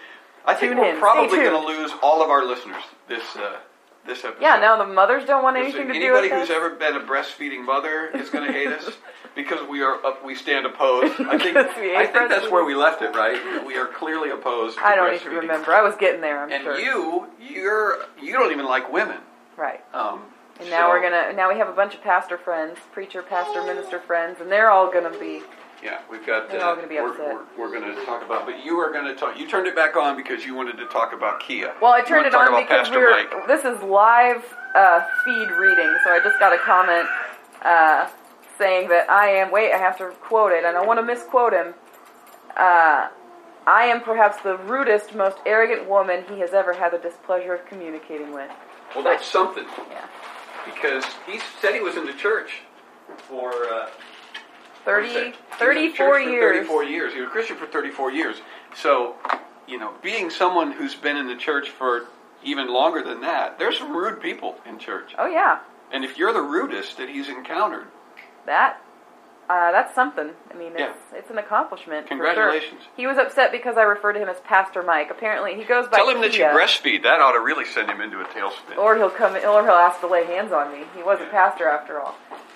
I 0.45 0.55
think 0.55 0.73
Tune 0.73 0.81
we're 0.81 0.95
in. 0.95 1.01
Probably 1.01 1.38
going 1.38 1.61
to 1.61 1.66
lose 1.66 1.93
all 2.03 2.23
of 2.23 2.31
our 2.31 2.45
listeners 2.45 2.83
this 3.09 3.37
uh, 3.37 3.59
this 4.06 4.24
episode. 4.24 4.40
Yeah, 4.42 4.56
now 4.56 4.76
the 4.76 4.86
mothers 4.86 5.24
don't 5.24 5.42
want 5.42 5.56
anything 5.56 5.86
to 5.88 5.92
do 5.92 6.12
with 6.12 6.24
anybody 6.24 6.28
who's 6.28 6.50
ever 6.50 6.70
been 6.70 6.96
a 6.96 7.00
breastfeeding 7.00 7.64
mother 7.64 8.06
is 8.14 8.30
going 8.30 8.46
to 8.46 8.52
hate 8.52 8.68
us 8.68 8.90
because 9.36 9.66
we 9.68 9.82
are 9.82 10.04
up, 10.04 10.24
we 10.24 10.34
stand 10.34 10.66
opposed. 10.66 11.20
I 11.20 11.38
think 11.38 11.56
I 11.56 12.06
think 12.06 12.28
that's 12.30 12.50
where 12.50 12.64
we 12.64 12.74
left 12.74 13.02
it. 13.02 13.14
Right, 13.14 13.64
we 13.66 13.76
are 13.76 13.86
clearly 13.86 14.30
opposed. 14.30 14.78
To 14.78 14.86
I 14.86 14.94
don't 14.96 15.14
even 15.14 15.32
remember. 15.32 15.72
I 15.72 15.82
was 15.82 15.94
getting 15.96 16.20
there. 16.20 16.42
I'm 16.42 16.50
And 16.50 16.62
sure. 16.64 16.78
you, 16.78 17.26
you're 17.40 17.98
you 18.20 18.32
don't 18.32 18.52
even 18.52 18.66
like 18.66 18.92
women. 18.92 19.18
right. 19.56 19.84
Um, 19.94 20.22
And 20.60 20.68
now 20.70 20.86
so- 20.86 20.88
we're 20.90 21.02
gonna. 21.02 21.32
Now 21.34 21.48
we 21.52 21.58
have 21.58 21.68
a 21.68 21.72
bunch 21.72 21.94
of 21.94 22.02
pastor 22.02 22.38
friends, 22.38 22.78
preacher, 22.92 23.22
pastor, 23.22 23.62
minister 23.62 23.98
friends, 24.00 24.40
and 24.40 24.50
they're 24.50 24.70
all 24.70 24.90
gonna 24.90 25.16
be. 25.18 25.42
Yeah, 25.83 26.01
we've 26.11 26.27
got. 26.27 26.51
They're 26.51 26.62
all 26.62 26.77
gonna 26.77 26.88
be 26.88 26.97
we're, 26.97 27.11
upset. 27.11 27.35
We're, 27.57 27.71
we're 27.71 27.81
going 27.81 27.95
to 27.95 28.05
talk 28.05 28.23
about, 28.23 28.45
but 28.45 28.64
you 28.64 28.79
are 28.79 28.93
going 28.93 29.07
to 29.07 29.14
talk. 29.14 29.38
You 29.38 29.49
turned 29.49 29.66
it 29.66 29.75
back 29.75 29.97
on 29.97 30.16
because 30.16 30.45
you 30.45 30.55
wanted 30.55 30.77
to 30.77 30.87
talk 30.87 31.14
about 31.14 31.40
Kia. 31.40 31.73
Well, 31.81 31.93
I 31.93 32.03
turned 32.03 32.27
it 32.27 32.35
on 32.35 32.61
because 32.62 32.88
Pastor 32.88 32.99
we're. 32.99 33.11
Mike. 33.11 33.47
This 33.47 33.64
is 33.64 33.83
live 33.83 34.45
uh, 34.75 35.01
feed 35.25 35.51
reading, 35.53 35.97
so 36.05 36.11
I 36.11 36.21
just 36.23 36.38
got 36.38 36.53
a 36.53 36.59
comment 36.59 37.09
uh, 37.62 38.09
saying 38.59 38.88
that 38.88 39.09
I 39.09 39.31
am. 39.31 39.51
Wait, 39.51 39.73
I 39.73 39.79
have 39.79 39.97
to 39.99 40.11
quote 40.21 40.53
it, 40.53 40.64
and 40.64 40.77
I 40.77 40.85
want 40.85 40.99
to 41.01 41.05
misquote 41.05 41.55
him. 41.55 41.73
Uh, 42.57 43.09
I 43.66 43.85
am 43.85 44.03
perhaps 44.03 44.43
the 44.43 44.59
rudest, 44.59 45.14
most 45.14 45.38
arrogant 45.47 45.88
woman 45.88 46.25
he 46.29 46.40
has 46.40 46.53
ever 46.53 46.75
had 46.75 46.93
the 46.93 46.99
displeasure 46.99 47.55
of 47.55 47.64
communicating 47.66 48.35
with. 48.35 48.51
Well, 48.95 49.05
that's 49.05 49.25
something 49.25 49.64
Yeah, 49.90 50.07
because 50.66 51.05
he 51.27 51.40
said 51.62 51.75
he 51.75 51.81
was 51.81 51.97
in 51.97 52.05
the 52.05 52.12
church 52.12 52.62
for. 53.29 53.51
Uh, 53.51 53.88
30, 54.85 55.09
He 55.09 55.14
was 55.14 55.25
in 55.27 55.33
34 55.59 56.21
years. 56.21 56.55
34 56.66 56.85
years. 56.85 57.14
He 57.14 57.21
was 57.21 57.29
a 57.29 57.31
Christian 57.33 57.57
for 57.57 57.66
34 57.66 58.11
years. 58.12 58.37
So, 58.75 59.14
you 59.66 59.79
know, 59.79 59.93
being 60.03 60.31
someone 60.31 60.73
who's 60.73 60.95
been 60.95 61.16
in 61.16 61.27
the 61.29 61.37
church 61.37 61.71
for 61.71 62.07
even 62.43 62.69
longer 62.69 63.03
than 63.03 63.21
that, 63.23 63.59
there's 63.59 63.79
some 63.79 63.95
rude 63.97 64.21
people 64.21 64.57
in 64.66 64.79
church. 64.79 65.14
Oh 65.19 65.27
yeah, 65.27 65.59
And 65.93 66.05
if 66.05 66.16
you're 66.19 66.33
the 66.33 66.43
rudest 66.43 66.97
that 66.99 67.09
he's 67.09 67.29
encountered, 67.29 67.87
that 68.47 68.81
uh, 69.51 69.73
that's 69.73 69.93
something. 69.97 70.31
I 70.49 70.55
mean, 70.55 70.71
it's, 70.73 70.79
Yeah. 70.79 71.19
it's 71.19 71.29
an 71.29 71.37
accomplishment. 71.38 72.07
for 72.07 72.14
sure. 72.14 72.25
Congratulations. 72.25 72.83
He 72.97 73.09
was 73.09 73.19
upset 73.19 73.51
because 73.51 73.77
I 73.77 73.83
referred 73.83 74.12
to 74.12 74.21
him 74.21 74.29
as 74.29 74.38
Pastor 74.45 74.81
Mike. 74.81 75.11
Apparently, 75.11 75.57
he 75.57 75.64
goes 75.64 75.88
by. 75.88 75.97
tell 75.97 76.09
him 76.09 76.21
that 76.21 76.38
you 76.38 76.45
breastfeed. 76.45 77.03
That 77.03 77.21
ought 77.21 77.33
to 77.33 77.40
really 77.40 77.64
send 77.64 77.90
him 77.90 78.01
into 78.01 78.21
a 78.21 78.25
tailspin. 78.27 78.79
Or 78.79 78.97
he'll 78.97 79.11
come, 79.11 79.35
or 79.35 79.40
he'll 79.64 79.73
ask 79.73 79.99
to 80.01 80.07
lay 80.07 80.25
hands 80.25 80.53
on 80.53 80.73
me. 80.73 80.85
He 80.95 81.03
wasn't 81.03 81.33
pastor 81.33 81.69
after 81.69 82.01
all. 82.01 82.14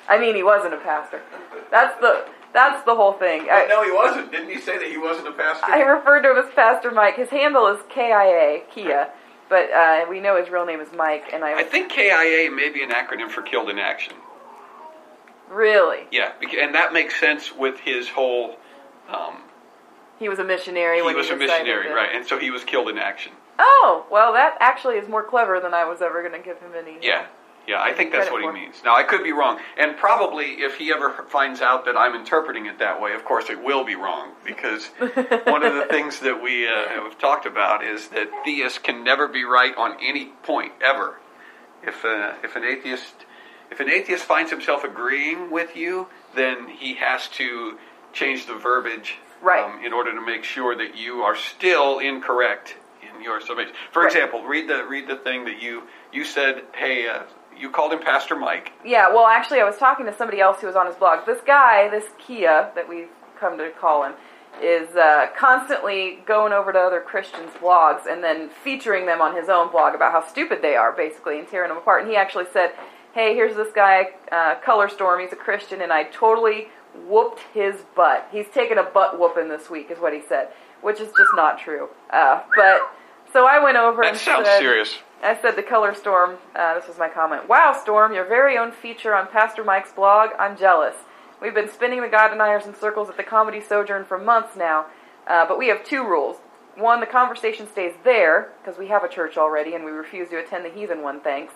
I 0.09 0.19
mean, 0.19 0.35
he 0.35 0.43
wasn't 0.43 0.75
a 0.75 0.79
pastor. 0.79 1.23
That's 1.71 1.99
the 2.01 2.27
that's 2.53 2.85
the 2.85 2.95
whole 2.95 3.15
thing. 3.15 3.49
I, 3.51 3.67
no, 3.67 3.83
he 3.83 3.91
wasn't. 3.91 4.31
Didn't 4.31 4.51
he 4.51 4.61
say 4.61 4.79
that 4.79 4.87
he 4.89 4.97
wasn't 4.97 5.29
a 5.29 5.33
pastor? 5.33 5.67
I 5.67 5.81
referred 5.83 6.23
to 6.23 6.31
him 6.31 6.37
as 6.47 6.55
Pastor 6.55 6.91
Mike. 6.93 7.17
His 7.17 7.29
handle 7.31 7.67
is 7.69 7.81
KIA 7.89 8.63
Kia, 8.73 9.09
but 9.49 9.71
uh, 9.73 10.05
we 10.09 10.21
know 10.21 10.37
his 10.41 10.51
real 10.51 10.65
name 10.65 10.81
is 10.81 10.89
Mike. 10.95 11.25
And 11.33 11.43
I, 11.45 11.59
I 11.61 11.63
think 11.65 11.91
KIA 11.91 12.51
may 12.53 12.69
be 12.71 12.83
an 12.85 12.91
acronym 12.91 13.29
for 13.31 13.43
Killed 13.43 13.71
in 13.71 13.79
Action. 13.79 14.15
really 15.49 16.07
Yeah, 16.13 16.33
and 16.61 16.75
that 16.75 16.93
makes 16.93 17.19
sense 17.19 17.53
with 17.55 17.81
his 17.81 18.09
whole. 18.09 18.57
Um, 19.09 19.39
he 20.19 20.29
was 20.29 20.39
a 20.39 20.45
missionary. 20.45 20.99
he 20.99 21.03
when 21.03 21.17
was 21.17 21.29
a 21.31 21.37
missionary, 21.37 21.89
to- 21.89 21.95
right? 21.95 22.11
And 22.15 22.25
so 22.27 22.39
he 22.39 22.51
was 22.51 22.63
killed 22.65 22.89
in 22.89 22.99
action. 22.99 23.33
Oh, 23.59 24.07
well, 24.11 24.33
that 24.33 24.57
actually 24.61 24.97
is 24.97 25.09
more 25.09 25.23
clever 25.23 25.61
than 25.61 25.75
I 25.75 25.85
was 25.85 26.03
ever 26.03 26.23
going 26.27 26.41
to 26.41 26.45
give 26.45 26.59
him 26.61 26.73
any. 26.77 26.99
Yeah, 27.03 27.27
yeah, 27.67 27.81
I 27.81 27.93
think 27.93 28.13
that's 28.13 28.31
what 28.31 28.41
he 28.41 28.47
for. 28.47 28.53
means. 28.53 28.83
Now, 28.85 28.95
I 28.95 29.03
could 29.03 29.23
be 29.23 29.33
wrong, 29.33 29.59
and 29.79 29.97
probably 29.97 30.47
if 30.63 30.77
he 30.77 30.93
ever 30.93 31.11
finds 31.29 31.61
out 31.61 31.85
that 31.87 31.97
I'm 31.97 32.15
interpreting 32.15 32.67
it 32.67 32.79
that 32.79 33.01
way, 33.01 33.15
of 33.15 33.25
course 33.25 33.49
it 33.51 33.63
will 33.63 33.85
be 33.85 33.95
wrong 33.95 34.33
because 34.45 34.87
one 35.45 35.63
of 35.65 35.75
the 35.75 35.87
things 35.91 36.21
that 36.21 36.43
we 36.43 36.67
uh, 36.69 36.89
have 36.89 37.19
talked 37.19 37.47
about 37.47 37.85
is 37.85 38.09
that 38.09 38.29
theists 38.45 38.79
can 38.79 39.03
never 39.05 39.29
be 39.29 39.45
right 39.45 39.75
on 39.77 39.97
any 40.03 40.27
point 40.43 40.73
ever. 40.85 41.19
If 41.83 42.05
uh, 42.05 42.35
if 42.43 42.57
an 42.57 42.65
atheist 42.65 43.15
if 43.71 43.81
an 43.81 43.89
atheist 43.91 44.25
finds 44.25 44.51
himself 44.51 44.85
agreeing 44.85 45.51
with 45.51 45.75
you, 45.77 46.07
then 46.35 46.69
he 46.69 46.95
has 46.95 47.29
to 47.29 47.79
change 48.13 48.47
the 48.47 48.55
verbiage 48.55 49.17
Right. 49.43 49.63
um, 49.65 49.85
in 49.85 49.93
order 49.93 50.15
to 50.15 50.21
make 50.25 50.45
sure 50.45 50.75
that 50.77 50.97
you 50.97 51.23
are 51.23 51.37
still 51.37 51.99
incorrect 51.99 52.77
in 53.03 53.23
your 53.23 53.41
summation. 53.43 53.75
For 53.93 54.03
Right. 54.03 54.11
example, 54.13 54.43
read 54.45 54.69
the 54.69 54.85
read 54.87 55.07
the 55.09 55.17
thing 55.17 55.45
that 55.47 55.61
you 55.61 55.83
you 56.13 56.25
said. 56.25 56.63
Hey, 56.75 57.07
uh, 57.09 57.25
you 57.59 57.71
called 57.71 57.93
him 57.93 58.01
Pastor 58.01 58.37
Mike. 58.37 58.73
Yeah, 58.85 59.09
well, 59.09 59.27
actually, 59.27 59.61
I 59.61 59.65
was 59.65 59.77
talking 59.77 60.07
to 60.07 60.17
somebody 60.17 60.41
else 60.41 60.61
who 60.61 60.67
was 60.67 60.77
on 60.77 60.87
his 60.87 60.97
blog. 60.97 61.27
This 61.27 61.41
guy, 61.47 61.89
this 61.89 62.05
Kia 62.19 62.71
that 62.75 62.89
we've 62.89 63.09
come 63.39 63.59
to 63.59 63.71
call 63.71 64.05
him, 64.05 64.15
is 64.63 64.95
uh, 64.95 65.27
constantly 65.37 66.21
going 66.27 66.53
over 66.53 66.73
to 66.73 66.79
other 66.79 67.01
Christians' 67.01 67.51
blogs 67.61 68.07
and 68.07 68.23
then 68.23 68.49
featuring 68.63 69.07
them 69.07 69.21
on 69.21 69.35
his 69.35 69.49
own 69.49 69.71
blog 69.71 69.95
about 69.95 70.13
how 70.13 70.27
stupid 70.27 70.63
they 70.63 70.77
are, 70.77 70.93
basically, 70.93 71.39
and 71.39 71.49
tearing 71.49 71.69
them 71.69 71.79
apart. 71.79 72.03
And 72.03 72.11
he 72.11 72.17
actually 72.17 72.47
said, 72.53 72.73
"Hey, 73.15 73.35
here's 73.35 73.57
this 73.57 73.73
guy, 73.75 74.11
uh, 74.31 74.57
Color 74.65 74.89
Storm. 74.89 75.21
He's 75.21 75.33
a 75.33 75.37
Christian, 75.37 75.81
and 75.81 75.93
I 75.93 76.05
totally 76.05 76.69
whooped 77.09 77.41
his 77.53 77.75
butt. 77.97 78.29
He's 78.31 78.47
taken 78.49 78.79
a 78.79 78.85
butt 78.85 79.19
whooping 79.19 79.49
this 79.49 79.69
week, 79.69 79.91
is 79.91 79.99
what 79.99 80.13
he 80.13 80.23
said, 80.29 80.49
which 80.81 81.01
is 81.01 81.09
just 81.09 81.31
not 81.35 81.59
true. 81.59 81.89
Uh, 82.11 82.41
but 82.57 82.81
so 83.33 83.47
I 83.47 83.59
went 83.63 83.77
over 83.77 84.03
That 84.03 84.13
and 84.13 84.17
sounds 84.19 84.47
said, 84.47 84.61
serious. 84.61 84.99
I 85.25 85.41
said 85.41 85.53
to 85.53 85.63
Color 85.63 85.95
Storm, 85.95 86.37
uh, 86.55 86.75
this 86.79 86.87
was 86.87 86.99
my 86.99 87.09
comment. 87.09 87.49
Wow, 87.49 87.73
Storm, 87.81 88.13
your 88.13 88.27
very 88.27 88.59
own 88.59 88.73
feature 88.73 89.15
on 89.15 89.27
Pastor 89.29 89.65
Mike's 89.65 89.91
blog. 89.91 90.31
I'm 90.39 90.55
jealous. 90.55 90.95
We've 91.41 91.55
been 91.55 91.71
spinning 91.71 92.03
the 92.03 92.09
God 92.09 92.29
deniers 92.29 92.67
in 92.67 92.75
circles 92.75 93.09
at 93.09 93.17
the 93.17 93.23
Comedy 93.23 93.63
Sojourn 93.63 94.05
for 94.05 94.19
months 94.19 94.55
now, 94.55 94.85
uh, 95.27 95.47
but 95.49 95.59
we 95.59 95.69
have 95.69 95.83
two 95.83 96.07
rules. 96.07 96.37
One, 96.77 97.01
the 97.01 97.07
conversation 97.07 97.67
stays 97.67 97.95
there, 98.05 98.53
because 98.63 98.79
we 98.79 98.89
have 98.89 99.03
a 99.03 99.09
church 99.09 99.39
already 99.39 99.75
and 99.75 99.85
we 99.85 99.93
refuse 99.93 100.29
to 100.29 100.39
attend 100.39 100.67
the 100.67 100.69
heathen 100.69 101.03
one, 101.03 101.21
thanks. 101.21 101.55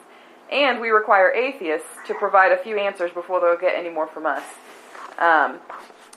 And 0.51 0.81
we 0.81 0.89
require 0.89 1.31
atheists 1.31 1.89
to 2.07 2.15
provide 2.15 2.53
a 2.53 2.57
few 2.57 2.79
answers 2.79 3.11
before 3.11 3.39
they'll 3.41 3.59
get 3.59 3.75
any 3.75 3.91
more 3.91 4.07
from 4.07 4.25
us. 4.25 4.45
Um, 5.19 5.59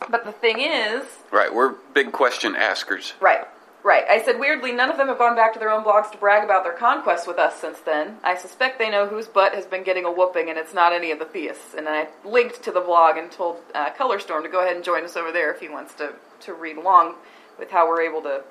but 0.09 0.23
the 0.23 0.31
thing 0.31 0.61
is, 0.61 1.03
Right, 1.31 1.53
we're 1.53 1.75
big 1.93 2.13
question 2.13 2.55
askers. 2.55 3.13
Right, 3.19 3.45
right. 3.83 4.03
I 4.09 4.21
said, 4.23 4.39
weirdly, 4.39 4.71
none 4.71 4.89
of 4.89 4.97
them 4.97 5.07
have 5.07 5.17
gone 5.17 5.35
back 5.35 5.53
to 5.53 5.59
their 5.59 5.71
own 5.71 5.83
blogs 5.83 6.11
to 6.11 6.17
brag 6.17 6.43
about 6.43 6.63
their 6.63 6.73
conquests 6.73 7.27
with 7.27 7.37
us 7.37 7.59
since 7.59 7.79
then. 7.79 8.17
I 8.23 8.37
suspect 8.37 8.79
they 8.79 8.89
know 8.89 9.07
whose 9.07 9.27
butt 9.27 9.53
has 9.53 9.65
been 9.65 9.83
getting 9.83 10.05
a 10.05 10.11
whooping, 10.11 10.49
and 10.49 10.57
it's 10.57 10.73
not 10.73 10.93
any 10.93 11.11
of 11.11 11.19
the 11.19 11.25
theists. 11.25 11.73
And 11.75 11.87
I 11.87 12.07
linked 12.25 12.63
to 12.63 12.71
the 12.71 12.81
blog 12.81 13.17
and 13.17 13.31
told 13.31 13.57
uh, 13.73 13.91
Color 13.91 14.19
Storm 14.19 14.43
to 14.43 14.49
go 14.49 14.61
ahead 14.61 14.75
and 14.75 14.85
join 14.85 15.03
us 15.03 15.15
over 15.15 15.31
there 15.31 15.53
if 15.53 15.59
he 15.59 15.69
wants 15.69 15.93
to, 15.95 16.13
to 16.41 16.53
read 16.53 16.77
along 16.77 17.15
with 17.59 17.69
how 17.69 17.87
we're 17.87 18.01
able 18.01 18.21
to 18.23 18.43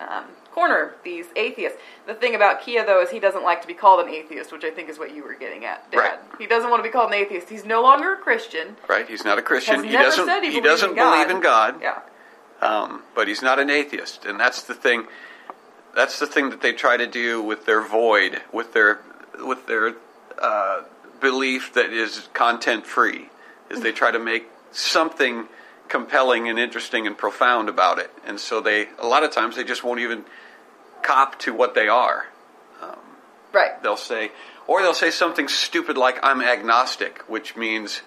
um, 0.00 0.24
corner 0.52 0.94
these 1.04 1.26
atheists. 1.36 1.78
The 2.06 2.14
thing 2.14 2.34
about 2.34 2.62
Kia, 2.62 2.84
though, 2.84 3.02
is 3.02 3.10
he 3.10 3.20
doesn't 3.20 3.42
like 3.42 3.60
to 3.62 3.66
be 3.66 3.74
called 3.74 4.06
an 4.06 4.12
atheist, 4.12 4.52
which 4.52 4.64
I 4.64 4.70
think 4.70 4.88
is 4.88 4.98
what 4.98 5.14
you 5.14 5.24
were 5.24 5.34
getting 5.34 5.64
at, 5.64 5.90
Dad. 5.90 5.98
Right. 5.98 6.18
He 6.38 6.46
doesn't 6.46 6.70
want 6.70 6.82
to 6.82 6.88
be 6.88 6.92
called 6.92 7.12
an 7.12 7.14
atheist. 7.14 7.48
He's 7.48 7.64
no 7.64 7.82
longer 7.82 8.14
a 8.14 8.16
Christian. 8.16 8.76
Right, 8.88 9.06
he's 9.08 9.24
not 9.24 9.38
a 9.38 9.42
Christian. 9.42 9.76
Has 9.76 9.84
he 9.84 9.92
doesn't. 9.92 10.44
he 10.44 10.52
he 10.52 10.60
doesn't 10.60 10.90
in 10.90 10.96
believe 10.96 11.30
in 11.30 11.40
God. 11.40 11.80
Yeah. 11.80 12.00
Um, 12.64 13.02
but 13.14 13.28
he's 13.28 13.42
not 13.42 13.58
an 13.58 13.70
atheist, 13.70 14.24
and 14.24 14.40
that's 14.40 14.62
the 14.62 14.74
thing. 14.74 15.06
That's 15.94 16.18
the 16.18 16.26
thing 16.26 16.50
that 16.50 16.60
they 16.60 16.72
try 16.72 16.96
to 16.96 17.06
do 17.06 17.40
with 17.42 17.66
their 17.66 17.86
void, 17.86 18.42
with 18.52 18.72
their 18.72 19.00
with 19.44 19.66
their 19.66 19.94
uh, 20.40 20.82
belief 21.20 21.72
that 21.74 21.92
is 21.92 22.28
content 22.32 22.86
free, 22.86 23.28
is 23.70 23.80
they 23.80 23.92
try 23.92 24.10
to 24.10 24.18
make 24.18 24.48
something 24.72 25.46
compelling 25.88 26.48
and 26.48 26.58
interesting 26.58 27.06
and 27.06 27.16
profound 27.16 27.68
about 27.68 27.98
it, 27.98 28.10
and 28.26 28.40
so 28.40 28.60
they 28.60 28.88
a 28.98 29.06
lot 29.06 29.22
of 29.22 29.30
times 29.30 29.54
they 29.54 29.64
just 29.64 29.84
won't 29.84 30.00
even 30.00 30.24
cop 31.02 31.38
to 31.38 31.52
what 31.54 31.74
they 31.74 31.86
are. 31.86 32.26
Right. 33.54 33.80
They'll 33.82 33.96
say, 33.96 34.32
or 34.66 34.82
they'll 34.82 34.94
say 34.94 35.12
something 35.12 35.46
stupid 35.46 35.96
like 35.96 36.18
"I'm 36.22 36.42
agnostic," 36.42 37.22
which 37.28 37.56
means 37.56 38.02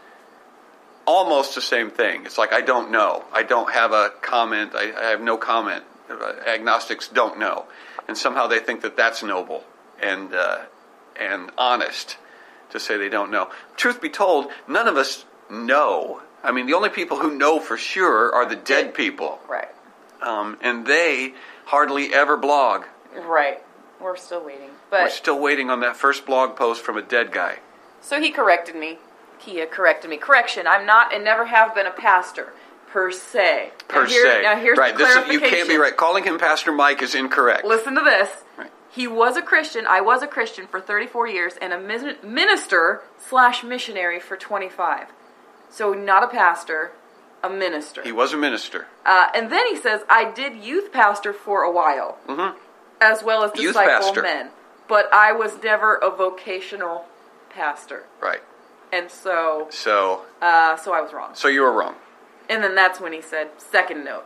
almost 1.08 1.56
the 1.56 1.62
same 1.62 1.90
thing. 1.90 2.26
It's 2.26 2.38
like 2.38 2.54
I 2.54 2.62
don't 2.62 2.92
know. 2.92 3.24
I 3.34 3.42
don't 3.44 3.72
have 3.74 3.92
a 3.94 4.12
comment. 4.22 4.74
I, 4.76 4.92
I 4.96 5.06
have 5.10 5.22
no 5.22 5.38
comment. 5.38 5.84
Uh, 6.10 6.34
Agnostics 6.46 7.08
don't 7.08 7.40
know, 7.40 7.66
and 8.08 8.18
somehow 8.18 8.46
they 8.48 8.60
think 8.60 8.82
that 8.82 8.96
that's 8.96 9.24
noble 9.24 9.64
and 10.02 10.34
uh, 10.34 10.60
and 11.20 11.50
honest 11.58 12.18
to 12.70 12.80
say 12.80 12.98
they 12.98 13.10
don't 13.10 13.32
know. 13.32 13.50
Truth 13.78 14.02
be 14.02 14.10
told, 14.10 14.48
none 14.68 14.88
of 14.88 14.98
us 14.98 15.26
know. 15.50 16.22
I 16.44 16.52
mean, 16.52 16.66
the 16.68 16.74
only 16.74 16.90
people 16.90 17.18
who 17.18 17.36
know 17.36 17.60
for 17.60 17.78
sure 17.78 18.34
are 18.34 18.46
the 18.46 18.56
dead 18.56 18.94
people, 18.94 19.40
Right. 19.50 19.70
um, 20.22 20.58
and 20.62 20.86
they 20.86 21.34
hardly 21.66 22.14
ever 22.14 22.38
blog. 22.38 22.84
Right. 23.16 23.64
We're 24.00 24.16
still 24.18 24.44
waiting. 24.46 24.70
But 24.92 25.02
We're 25.04 25.10
still 25.10 25.40
waiting 25.40 25.70
on 25.70 25.80
that 25.80 25.96
first 25.98 26.26
blog 26.26 26.56
post 26.56 26.84
from 26.84 26.98
a 26.98 27.02
dead 27.02 27.32
guy. 27.32 27.60
So 28.02 28.22
he 28.22 28.30
corrected 28.32 28.76
me. 28.76 29.00
Kia 29.40 29.66
corrected 29.66 30.10
me. 30.10 30.18
Correction, 30.18 30.68
I'm 30.68 30.86
not 30.86 31.14
and 31.14 31.24
never 31.24 31.46
have 31.46 31.74
been 31.76 31.86
a 31.88 31.92
pastor. 31.92 32.54
per 32.88 33.12
se. 33.12 33.72
per 33.90 34.04
now 34.04 34.08
here- 34.10 34.32
se. 34.32 34.42
Now 34.44 34.56
here's 34.56 34.78
right. 34.78 34.94
the 34.98 35.04
This 35.04 35.16
is, 35.18 35.28
you 35.34 35.40
can't 35.42 35.68
be 35.68 35.76
right. 35.78 35.96
Calling 35.96 36.24
him 36.24 36.38
Pastor 36.40 36.72
Mike 36.72 37.02
is 37.02 37.14
incorrect. 37.16 37.66
Listen 37.66 37.96
to 37.96 38.02
this. 38.02 38.30
Right. 38.58 38.72
He 38.90 39.08
was 39.08 39.36
a 39.38 39.42
Christian. 39.42 39.86
I 39.86 40.02
was 40.02 40.24
a 40.24 40.28
Christian 40.28 40.66
for 40.68 40.80
34 40.82 41.28
years 41.28 41.54
and 41.62 41.74
a 41.74 41.80
minister 42.24 43.02
slash 43.18 43.64
missionary 43.64 44.20
for 44.20 44.38
25. 44.38 45.08
So 45.70 45.94
not 45.94 46.24
a 46.24 46.28
pastor, 46.28 46.94
a 47.44 47.50
minister. 47.50 48.02
He 48.04 48.12
was 48.14 48.34
a 48.34 48.38
minister. 48.38 48.88
Uh, 49.06 49.28
and 49.36 49.52
then 49.52 49.68
he 49.68 49.76
says, 49.76 50.02
I 50.10 50.32
did 50.32 50.56
youth 50.56 50.92
pastor 50.92 51.34
for 51.34 51.62
a 51.64 51.72
while, 51.72 52.18
as 53.02 53.22
well 53.22 53.44
as 53.44 53.52
Mm-hmm. 53.52 53.68
Disciple 53.68 54.22
men. 54.24 54.50
But 54.88 55.14
I 55.14 55.34
was 55.34 55.62
never 55.62 55.96
a 55.96 56.10
vocational 56.10 57.06
pastor. 57.50 58.06
Right. 58.22 58.42
And 58.92 59.12
so, 59.12 59.68
So, 59.70 60.22
uh, 60.42 60.78
so 60.78 60.94
I 60.94 61.02
was 61.02 61.12
wrong. 61.14 61.32
so 61.34 61.48
you 61.48 61.62
were 61.62 61.72
wrong. 61.74 61.96
And 62.50 62.64
then 62.64 62.76
that's 62.76 63.00
when 63.02 63.12
he 63.14 63.22
said, 63.22 63.50
second 63.58 64.06
note, 64.06 64.24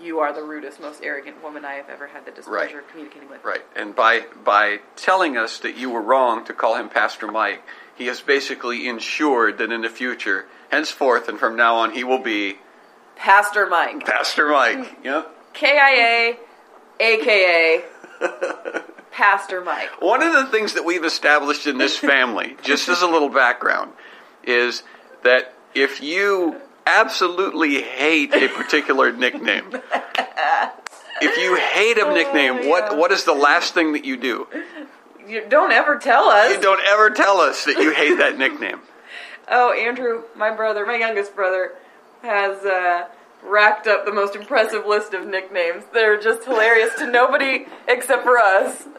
you 0.00 0.20
are 0.20 0.32
the 0.32 0.42
rudest, 0.44 0.78
most 0.80 1.02
arrogant 1.02 1.42
woman 1.42 1.64
I 1.64 1.74
have 1.74 1.88
ever 1.88 2.06
had 2.06 2.24
the 2.24 2.30
displeasure 2.30 2.76
Right. 2.76 2.84
of 2.84 2.88
communicating 2.90 3.28
with. 3.28 3.42
Right. 3.44 3.62
And 3.74 3.96
by 3.96 4.26
by 4.44 4.78
telling 4.94 5.36
us 5.36 5.58
that 5.58 5.76
you 5.76 5.90
were 5.90 6.00
wrong 6.02 6.44
to 6.44 6.52
call 6.52 6.76
him 6.76 6.88
Pastor 6.88 7.26
Mike, 7.26 7.62
he 7.96 8.06
has 8.06 8.20
basically 8.20 8.88
ensured 8.88 9.58
that 9.58 9.72
in 9.72 9.80
the 9.82 9.88
future, 9.88 10.46
henceforth 10.70 11.28
and 11.28 11.36
from 11.36 11.56
now 11.56 11.74
on, 11.76 11.90
he 11.90 12.04
will 12.04 12.20
be 12.22 12.58
Pastor 13.16 13.66
Mike. 13.66 14.04
Pastor 14.06 14.48
Mike. 14.48 14.98
Yep. 15.02 15.34
KIA, 15.54 16.36
aka 17.00 17.82
Pastor 19.18 19.60
Mike. 19.60 20.00
One 20.00 20.22
of 20.22 20.32
the 20.32 20.46
things 20.46 20.74
that 20.74 20.84
we've 20.84 21.02
established 21.04 21.66
in 21.66 21.76
this 21.76 21.98
family, 21.98 22.56
just 22.62 22.88
as 22.88 23.02
a 23.02 23.06
little 23.08 23.28
background, 23.28 23.90
is 24.44 24.84
that 25.24 25.52
if 25.74 26.00
you 26.00 26.54
absolutely 26.86 27.82
hate 27.82 28.32
a 28.32 28.46
particular 28.46 29.10
nickname, 29.10 29.72
if 31.20 31.36
you 31.36 31.56
hate 31.56 31.98
a 31.98 32.14
nickname, 32.14 32.58
Oh, 32.58 32.60
yeah. 32.62 32.68
what 32.70 32.96
what 32.96 33.10
is 33.10 33.24
the 33.24 33.34
last 33.34 33.74
thing 33.74 33.92
that 33.94 34.04
you 34.04 34.16
do? 34.16 34.46
You 35.26 35.44
don't 35.48 35.72
ever 35.72 35.98
tell 35.98 36.28
us. 36.28 36.54
You 36.54 36.60
don't 36.62 36.80
ever 36.86 37.10
tell 37.10 37.38
us 37.40 37.64
that 37.64 37.76
you 37.78 37.90
hate 37.90 38.18
that 38.18 38.38
nickname. 38.38 38.80
Oh, 39.50 39.72
Andrew, 39.72 40.24
my 40.36 40.54
brother, 40.54 40.84
my 40.84 40.96
youngest 40.96 41.34
brother, 41.34 41.72
has 42.20 42.62
uh, 42.66 43.08
racked 43.42 43.86
up 43.86 44.04
the 44.04 44.12
most 44.12 44.34
impressive 44.36 44.86
list 44.86 45.14
of 45.14 45.26
nicknames 45.26 45.84
that 45.94 46.04
are 46.04 46.18
just 46.20 46.44
hilarious 46.44 46.94
to 46.96 47.10
nobody 47.10 47.66
except 47.86 48.22
for 48.24 48.38
us. 48.38 48.84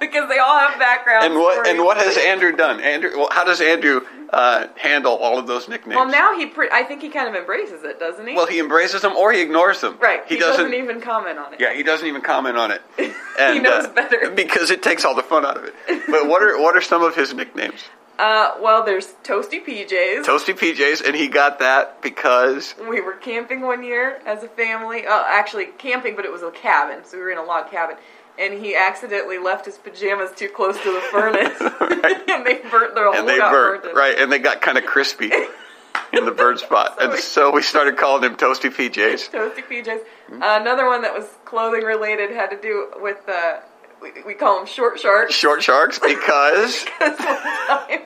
because 0.00 0.28
they 0.28 0.38
all 0.38 0.58
have 0.58 0.78
backgrounds. 0.78 1.26
And 1.26 1.34
what 1.36 1.54
stories. 1.54 1.70
and 1.70 1.84
what 1.84 1.96
has 1.96 2.16
Andrew 2.16 2.52
done? 2.52 2.80
Andrew, 2.80 3.10
well, 3.16 3.28
how 3.30 3.44
does 3.44 3.60
Andrew 3.60 4.02
uh, 4.32 4.66
handle 4.76 5.16
all 5.16 5.38
of 5.38 5.46
those 5.46 5.68
nicknames? 5.68 5.96
Well, 5.96 6.08
now 6.08 6.36
he, 6.36 6.46
pre- 6.46 6.68
I 6.72 6.82
think 6.84 7.02
he 7.02 7.08
kind 7.08 7.28
of 7.28 7.34
embraces 7.34 7.82
it, 7.84 7.98
doesn't 7.98 8.26
he? 8.26 8.34
Well, 8.34 8.46
he 8.46 8.58
embraces 8.58 9.02
them 9.02 9.16
or 9.16 9.32
he 9.32 9.40
ignores 9.40 9.80
them. 9.80 9.96
right. 10.00 10.20
He, 10.26 10.34
He, 10.34 10.40
doesn't. 10.40 10.64
doesn't, 10.66 10.78
even 10.78 11.00
comment 11.00 11.38
on 11.38 11.54
it. 11.54 11.60
yeah, 11.60 11.74
he 11.74 11.82
doesn't 11.82 12.06
even 12.06 12.20
comment 12.22 12.56
on 12.56 12.70
it. 12.70 12.82
And, 13.38 13.62
knows 13.62 13.84
uh, 13.84 13.92
better. 13.92 14.30
because 14.32 14.72
it 14.72 14.82
takes 14.82 15.04
all 15.04 15.14
the 15.14 15.22
fun 15.22 15.46
out 15.46 15.56
of 15.56 15.62
it. 15.62 15.72
But 16.08 16.26
what 16.26 16.42
are 16.42 16.60
what 16.60 16.76
are 16.76 16.80
some 16.80 17.04
of 17.04 17.14
his 17.14 17.32
nicknames? 17.32 17.84
Uh, 18.18 18.54
well, 18.60 18.84
there's 18.84 19.06
Toasty 19.22 19.64
PJs. 19.64 20.24
Toasty 20.24 20.52
PJs, 20.56 21.06
and 21.06 21.14
he 21.14 21.28
got 21.28 21.60
that 21.60 22.02
because 22.02 22.74
we 22.90 23.00
were 23.00 23.12
camping 23.12 23.60
one 23.60 23.84
year 23.84 24.20
as 24.26 24.42
a 24.42 24.48
family. 24.48 25.06
Uh, 25.06 25.22
actually, 25.28 25.66
camping, 25.78 26.16
but 26.16 26.24
it 26.24 26.32
was 26.32 26.42
a 26.42 26.50
cabin, 26.50 27.04
so 27.04 27.16
we 27.16 27.22
were 27.22 27.30
in 27.30 27.38
a 27.38 27.44
log 27.44 27.70
cabin. 27.70 27.96
And 28.36 28.54
he 28.64 28.74
accidentally 28.76 29.38
left 29.38 29.66
his 29.66 29.78
pajamas 29.78 30.30
too 30.32 30.48
close 30.48 30.76
to 30.82 30.92
the 30.92 31.00
furnace, 31.12 31.60
and 32.28 32.44
they 32.46 32.60
burnt 32.70 32.94
their 32.94 33.04
whole 33.06 33.14
and 33.14 33.28
they 33.28 33.38
got 33.38 33.52
burnt 33.52 33.82
burnt. 33.84 33.96
right, 33.96 34.18
and 34.18 34.30
they 34.32 34.38
got 34.40 34.60
kind 34.62 34.78
of 34.78 34.84
crispy 34.84 35.30
in 36.12 36.24
the 36.24 36.30
burn 36.32 36.58
spot, 36.58 36.96
So 36.98 37.04
and 37.04 37.12
we- 37.12 37.18
so 37.20 37.50
we 37.52 37.62
started 37.62 37.96
calling 37.96 38.22
them 38.22 38.36
Toasty 38.36 38.70
PJs. 38.70 39.30
Toasty 39.30 39.62
PJs. 39.64 40.00
Hmm? 40.28 40.42
Uh, 40.42 40.58
another 40.60 40.86
one 40.86 41.02
that 41.02 41.12
was 41.14 41.28
clothing 41.44 41.82
related 41.84 42.30
had 42.30 42.50
to 42.50 42.60
do 42.60 42.88
with 43.00 43.28
uh, 43.28 43.58
we, 44.02 44.10
we 44.26 44.34
call 44.34 44.58
them 44.58 44.66
short 44.66 44.98
sharks. 44.98 45.34
Short 45.34 45.62
sharks 45.62 45.98
because 46.02 46.84
Because 46.84 47.18
one 47.18 47.18
time, 47.18 48.00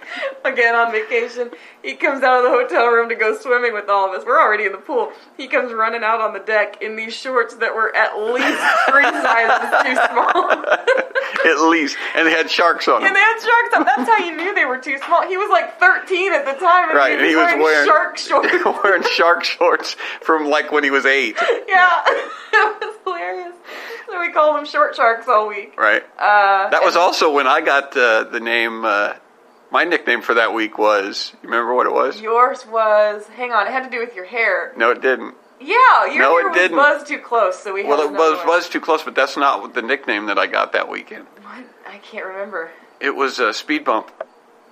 again 0.45 0.75
on 0.75 0.93
vacation, 0.93 1.51
he 1.83 1.95
comes 1.95 2.23
out 2.23 2.45
of 2.45 2.51
the 2.51 2.57
hotel 2.57 2.87
room 2.89 3.09
to 3.09 3.15
go 3.15 3.37
swimming 3.39 3.73
with 3.73 3.89
all 3.89 4.09
of 4.13 4.19
us. 4.19 4.27
We're 4.27 4.41
already 4.41 4.65
in 4.65 4.73
the 4.73 4.79
pool. 4.79 5.13
He 5.37 5.49
comes 5.49 5.73
running 5.73 6.03
out 6.03 6.21
on 6.21 6.33
the 6.33 6.41
deck 6.41 6.83
in 6.83 6.97
these 6.97 7.15
shorts 7.15 7.55
that 7.57 7.75
were 7.75 7.95
at 7.95 8.17
least 8.19 8.61
three 8.89 9.03
sizes 9.23 9.71
too 9.85 9.95
small. 10.13 10.53
at 11.45 11.69
least, 11.69 11.97
and 12.15 12.27
they 12.27 12.31
had 12.33 12.51
sharks 12.51 12.87
on 12.89 13.01
them. 13.01 13.09
And 13.09 13.17
they 13.17 13.21
had 13.21 13.39
sharks 13.41 13.77
on. 13.77 13.85
That's 13.85 14.09
how 14.09 14.19
you 14.25 14.37
knew 14.37 14.55
they 14.55 14.65
were 14.65 14.79
too 14.79 14.99
small. 15.05 15.27
He 15.27 15.37
was 15.37 15.51
like 15.51 15.79
13 15.81 16.33
at 16.33 16.45
the 16.45 16.53
time, 16.53 16.91
and 16.91 16.97
Right, 16.97 17.19
and 17.19 17.27
he 17.27 17.35
was 17.35 17.53
wearing- 17.59 17.87
shark 17.87 18.19
shorts. 18.19 18.49
wearing 18.85 19.03
shark 19.03 19.45
shorts 19.45 19.95
from 20.21 20.47
like 20.47 20.71
when 20.73 20.85
he 20.85 20.91
was 20.91 21.05
eight, 21.07 21.37
yeah, 21.69 22.03
was. 22.53 22.97
So 24.13 24.21
we 24.21 24.31
called 24.31 24.57
them 24.57 24.67
short 24.67 24.95
sharks 24.95 25.27
all 25.27 25.49
week. 25.49 25.73
right? 25.79 26.03
Uh, 26.19 26.69
That 26.69 26.83
was 26.85 26.97
also 26.97 27.33
when 27.33 27.47
I 27.47 27.63
got 27.63 27.97
uh, 27.97 28.25
the 28.25 28.41
name. 28.41 28.85
Uh, 28.85 29.15
my 29.71 29.85
nickname 29.85 30.21
for 30.21 30.35
that 30.35 30.53
week 30.53 30.77
was. 30.77 31.33
You 31.43 31.49
remember 31.49 31.73
what 31.75 31.87
it 31.87 31.93
was? 31.95 32.21
yours 32.21 32.67
was. 32.67 33.27
Hang 33.29 33.53
on, 33.53 33.67
it 33.67 33.71
had 33.71 33.85
to 33.85 33.91
do 33.91 34.01
with 34.01 34.15
your 34.15 34.27
hair. 34.27 34.75
No, 34.77 34.91
it 34.91 35.01
didn't. 35.01 35.35
Yeah, 35.59 36.07
your 36.13 36.19
No, 36.19 36.31
hair 36.37 36.41
it 36.41 36.51
was 36.51 36.57
didn't. 36.59 36.77
buzzed 36.77 37.07
too 37.07 37.21
close, 37.21 37.59
so 37.59 37.73
we. 37.73 37.85
Well, 37.85 38.03
it 38.03 38.13
was 38.13 38.37
one. 38.41 38.49
was 38.49 38.69
too 38.69 38.81
close, 38.83 39.03
but 39.03 39.15
that's 39.15 39.39
not 39.39 39.73
the 39.73 39.81
nickname 39.81 40.27
that 40.27 40.39
I 40.39 40.47
got 40.47 40.73
that 40.73 40.91
weekend. 40.91 41.25
What? 41.41 41.65
I 41.89 41.97
can't 41.99 42.27
remember. 42.27 42.71
It 43.01 43.17
was 43.17 43.39
a 43.39 43.55
speed 43.55 43.85
bump. 43.87 44.11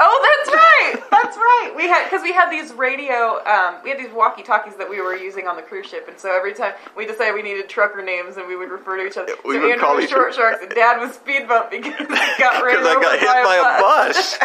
Oh, 0.02 0.16
that's 0.24 0.56
right. 0.56 1.10
That's 1.10 1.36
right. 1.36 1.72
We 1.76 1.86
had 1.86 2.04
because 2.04 2.22
we 2.22 2.32
had 2.32 2.50
these 2.50 2.72
radio, 2.72 3.44
um, 3.44 3.76
we 3.84 3.90
had 3.90 3.98
these 3.98 4.12
walkie 4.12 4.42
talkies 4.42 4.76
that 4.76 4.88
we 4.88 4.98
were 5.00 5.14
using 5.14 5.46
on 5.46 5.56
the 5.56 5.62
cruise 5.62 5.86
ship, 5.86 6.08
and 6.08 6.18
so 6.18 6.34
every 6.34 6.54
time 6.54 6.72
we 6.96 7.04
decided 7.04 7.34
we 7.34 7.42
needed 7.42 7.68
trucker 7.68 8.02
names, 8.02 8.38
and 8.38 8.48
we 8.48 8.56
would 8.56 8.70
refer 8.70 8.96
to 8.96 9.06
each 9.06 9.18
other. 9.18 9.34
We 9.44 9.56
so 9.56 9.60
would 9.60 9.70
Andrew 9.72 9.84
call 9.84 9.96
was 9.96 10.04
each 10.06 10.10
short 10.10 10.34
sharks, 10.34 10.62
and 10.62 10.70
Dad 10.70 11.00
was 11.00 11.12
speed 11.12 11.46
bump 11.46 11.70
because 11.70 11.98
he 11.98 12.04
got 12.38 12.64
ran 12.64 12.76
Because 12.76 12.86
I 12.86 12.92
over 12.92 13.00
got 13.02 13.18
hit 13.18 13.28
by 13.28 13.56
a 13.56 13.80
bus. 13.80 14.38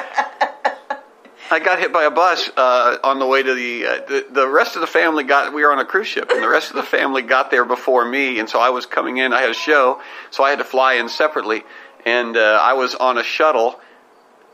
I 1.52 1.60
got 1.60 1.80
hit 1.80 1.94
by 1.94 2.04
a 2.04 2.12
bus 2.12 2.50
uh, 2.58 2.98
on 3.04 3.20
the 3.20 3.26
way 3.26 3.44
to 3.44 3.54
the, 3.54 3.86
uh, 3.86 3.96
the. 4.08 4.26
The 4.32 4.48
rest 4.48 4.76
of 4.76 4.82
the 4.82 4.88
family 4.88 5.24
got. 5.24 5.54
We 5.54 5.64
were 5.64 5.72
on 5.72 5.80
a 5.80 5.86
cruise 5.86 6.08
ship, 6.08 6.32
and 6.32 6.44
the 6.44 6.50
rest 6.50 6.72
of 6.72 6.76
the 6.76 6.84
family 6.84 7.22
got 7.22 7.50
there 7.50 7.64
before 7.64 8.04
me. 8.04 8.40
And 8.40 8.50
so 8.50 8.60
I 8.60 8.70
was 8.70 8.86
coming 8.86 9.18
in. 9.18 9.32
I 9.32 9.40
had 9.42 9.52
a 9.52 9.54
show, 9.54 10.02
so 10.32 10.44
I 10.44 10.50
had 10.50 10.60
to 10.60 10.66
fly 10.66 10.96
in 10.96 11.08
separately. 11.08 11.64
And 12.06 12.36
uh, 12.36 12.60
I 12.62 12.74
was 12.74 12.94
on 12.96 13.18
a 13.18 13.24
shuttle 13.24 13.80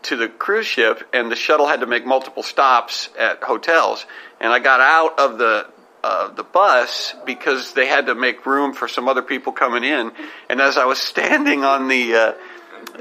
to 0.04 0.16
the 0.16 0.28
cruise 0.28 0.68
ship, 0.68 1.04
and 1.14 1.32
the 1.32 1.36
shuttle 1.36 1.68
had 1.68 1.82
to 1.82 1.86
make 1.86 2.06
multiple 2.06 2.44
stops 2.44 3.10
at 3.18 3.44
hotels. 3.44 4.06
And 4.40 4.52
I 4.52 4.60
got 4.60 4.82
out 4.82 5.20
of 5.20 5.38
the 5.38 5.68
uh, 6.04 6.30
the 6.30 6.44
bus 6.44 7.14
because 7.26 7.74
they 7.74 7.86
had 7.86 8.08
to 8.08 8.16
make 8.16 8.46
room 8.46 8.74
for 8.74 8.88
some 8.88 9.08
other 9.08 9.22
people 9.22 9.52
coming 9.52 9.84
in. 9.84 10.12
And 10.50 10.60
as 10.60 10.78
I 10.78 10.86
was 10.86 10.98
standing 11.14 11.64
on 11.64 11.88
the 11.88 12.16
uh, 12.16 12.34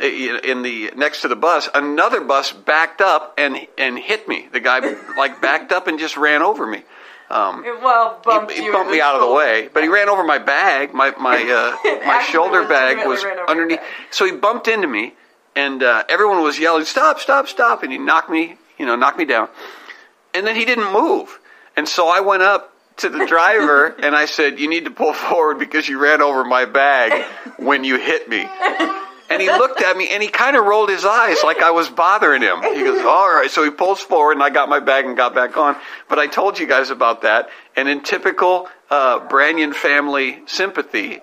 in 0.03 0.63
the 0.63 0.93
next 0.97 1.23
to 1.23 1.29
the 1.29 1.37
bus, 1.37 1.69
another 1.75 2.21
bus 2.21 2.53
backed 2.53 3.01
up 3.01 3.35
and 3.39 3.67
and 3.79 3.99
hit 3.99 4.29
me. 4.29 4.49
The 4.53 4.61
guy 4.61 4.81
like 5.17 5.41
backed 5.41 5.73
up 5.73 5.87
and 5.87 5.99
just 5.99 6.17
ran 6.17 6.43
over 6.43 6.67
me. 6.67 6.83
Um, 7.31 7.65
It, 7.65 7.81
well, 7.81 8.21
bumped 8.25 8.51
he, 8.53 8.65
he 8.65 8.71
bumped 8.73 8.91
me 8.91 9.01
out 9.01 9.15
of 9.15 9.21
the 9.21 9.33
way, 9.33 9.69
but 9.73 9.85
he 9.85 9.89
ran 9.89 10.09
over 10.09 10.25
my 10.25 10.39
bag. 10.39 10.93
My 10.93 11.13
my 11.19 11.37
uh, 11.85 12.01
my 12.07 12.23
shoulder 12.25 12.67
bag 12.67 13.07
was 13.07 13.23
ran 13.25 13.33
over 13.35 13.41
your 13.41 13.51
underneath. 13.51 13.79
bag. 13.79 13.89
So 14.11 14.27
he 14.27 14.33
bumped 14.33 14.67
into 14.69 14.89
me, 14.89 15.15
and 15.57 15.83
uh, 15.83 16.05
everyone 16.09 16.43
was 16.43 16.59
yelling, 16.59 16.85
"Stop! 16.85 17.21
Stop! 17.21 17.49
Stop!" 17.49 17.83
And 17.83 17.93
he 17.93 17.99
knocked 17.99 18.31
me, 18.31 18.57
you 18.79 18.87
know, 18.87 18.97
knocked 18.97 19.19
me 19.19 19.25
down. 19.25 19.49
And 20.35 20.47
then 20.47 20.57
he 20.57 20.65
didn't 20.65 20.93
move, 20.93 21.39
and 21.77 21.89
so 21.89 22.09
I 22.09 22.21
went 22.21 22.43
up 22.43 22.75
to 22.99 23.09
the 23.09 23.27
driver 23.27 23.87
and 24.03 24.15
I 24.15 24.27
said, 24.27 24.59
"You 24.59 24.69
need 24.69 24.85
to 24.85 24.91
pull 24.91 25.13
forward 25.13 25.59
because 25.59 25.89
you 25.89 25.99
ran 25.99 26.23
over 26.23 26.45
my 26.45 26.65
bag 26.65 27.25
when 27.59 27.85
you 27.85 27.99
hit 27.99 28.29
me." 28.29 28.47
And 29.31 29.41
he 29.41 29.49
looked 29.49 29.81
at 29.81 29.97
me 29.97 30.09
and 30.09 30.21
he 30.21 30.29
kind 30.29 30.57
of 30.57 30.65
rolled 30.65 30.91
his 30.91 31.05
eyes 31.05 31.39
like 31.45 31.63
I 31.63 31.71
was 31.71 31.89
bothering 31.89 32.43
him. 32.43 32.63
He 32.63 32.83
goes, 32.83 33.01
All 33.05 33.33
right. 33.33 33.49
So 33.49 33.63
he 33.63 33.71
pulls 33.71 34.01
forward 34.01 34.33
and 34.33 34.43
I 34.43 34.51
got 34.51 34.69
my 34.69 34.81
bag 34.81 35.05
and 35.05 35.17
got 35.17 35.37
back 35.37 35.57
on. 35.57 35.77
But 36.09 36.19
I 36.19 36.27
told 36.27 36.59
you 36.59 36.67
guys 36.67 36.91
about 36.91 37.23
that. 37.23 37.49
And 37.77 37.89
in 37.89 38.03
typical 38.03 38.69
uh, 38.91 39.21
Branyan 39.29 39.73
family 39.73 40.41
sympathy, 40.47 41.21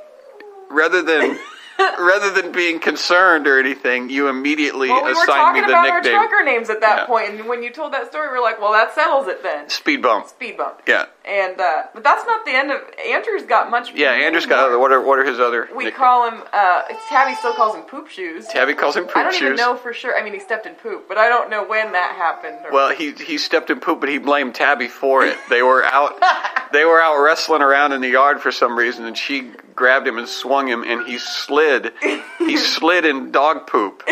rather 0.70 1.02
than. 1.02 1.38
Rather 2.00 2.32
than 2.32 2.52
being 2.52 2.80
concerned 2.80 3.48
or 3.48 3.60
anything, 3.60 4.10
you 4.10 4.28
immediately 4.28 4.90
Well, 4.90 5.04
we 5.06 5.14
were 5.14 5.24
assigned 5.24 5.54
me 5.56 5.62
talking 5.62 5.62
the 5.62 5.68
about 5.70 5.90
our 5.90 6.02
trucker 6.02 6.44
names 6.44 6.70
at 6.70 6.82
that 6.82 6.98
Yeah. 7.00 7.06
point, 7.06 7.30
and 7.32 7.48
when 7.48 7.64
you 7.64 7.70
told 7.72 7.94
that 7.94 8.08
story, 8.08 8.28
we 8.30 8.34
were 8.36 8.42
like, 8.44 8.60
"Well, 8.62 8.72
that 8.74 8.94
settles 8.96 9.28
it 9.28 9.44
then." 9.44 9.70
Speed 9.70 10.02
Bump. 10.02 10.28
Speed 10.28 10.58
bump. 10.58 10.82
Yeah, 10.88 11.06
And 11.26 11.60
uh, 11.60 11.84
but 11.94 12.04
that's 12.04 12.26
not 12.26 12.46
the 12.46 12.52
end 12.52 12.72
of 12.72 12.82
Andrew's 13.08 13.44
got 13.44 13.70
much. 13.70 13.94
yeah. 13.94 14.12
Andrew's 14.12 14.46
got 14.46 14.60
other. 14.66 14.80
What 14.80 14.92
are 14.92 15.02
what 15.02 15.20
are 15.20 15.26
his 15.26 15.40
other? 15.40 15.68
We 15.76 15.86
nicknames? 15.86 15.96
call 15.98 16.30
him. 16.32 16.42
Uh, 16.52 16.82
Tabby 17.10 17.36
still 17.36 17.54
calls 17.54 17.76
him 17.76 17.84
poop 17.84 18.08
shoes. 18.10 18.48
Tabby 18.48 18.74
calls 18.74 18.96
him 18.96 19.04
poop 19.06 19.14
shoes. 19.14 19.20
I 19.20 19.24
don't 19.24 19.34
shoes. 19.34 19.42
even 19.44 19.56
know 19.58 19.76
for 19.76 19.94
sure. 19.94 20.18
I 20.18 20.24
mean, 20.24 20.34
he 20.34 20.40
stepped 20.40 20.66
in 20.66 20.74
poop, 20.76 21.08
but 21.08 21.18
I 21.18 21.30
don't 21.30 21.50
know 21.50 21.64
when 21.66 21.92
that 21.94 22.16
happened. 22.16 22.58
Or, 22.66 22.72
Well, 22.72 22.90
he 22.96 23.12
he 23.12 23.38
stepped 23.38 23.70
in 23.70 23.80
poop, 23.80 24.00
but 24.00 24.10
he 24.10 24.18
blamed 24.18 24.56
Tabby 24.56 24.88
for 24.88 25.26
it. 25.26 25.38
They 25.50 25.62
were 25.62 25.84
out 25.84 26.18
they 26.78 26.86
were 26.86 27.02
out 27.02 27.18
wrestling 27.18 27.64
around 27.64 27.92
in 27.92 28.02
the 28.02 28.10
yard 28.10 28.40
for 28.40 28.52
some 28.52 28.78
reason, 28.78 29.06
and 29.06 29.18
she 29.18 29.50
grabbed 29.76 30.08
him 30.08 30.20
and 30.20 30.28
swung 30.28 30.68
him, 30.68 30.84
and 30.84 31.08
he 31.08 31.18
slid. 31.18 31.92
He 32.38 32.56
slid 32.76 33.04
in 33.04 33.32
dog 33.32 33.66
poop. 33.66 34.04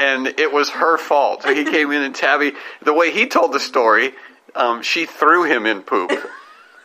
And 0.00 0.26
it 0.26 0.52
was 0.52 0.70
her 0.70 0.98
fault. 0.98 1.44
So 1.44 1.54
he 1.54 1.64
came 1.64 1.92
in 1.92 2.02
and 2.02 2.16
Tabby, 2.16 2.54
the 2.82 2.92
way 2.92 3.12
he 3.12 3.28
told 3.28 3.52
the 3.52 3.60
story, 3.60 4.12
um, 4.56 4.82
she 4.82 5.06
threw 5.06 5.44
him 5.44 5.66
in 5.66 5.82
poop. 5.82 6.10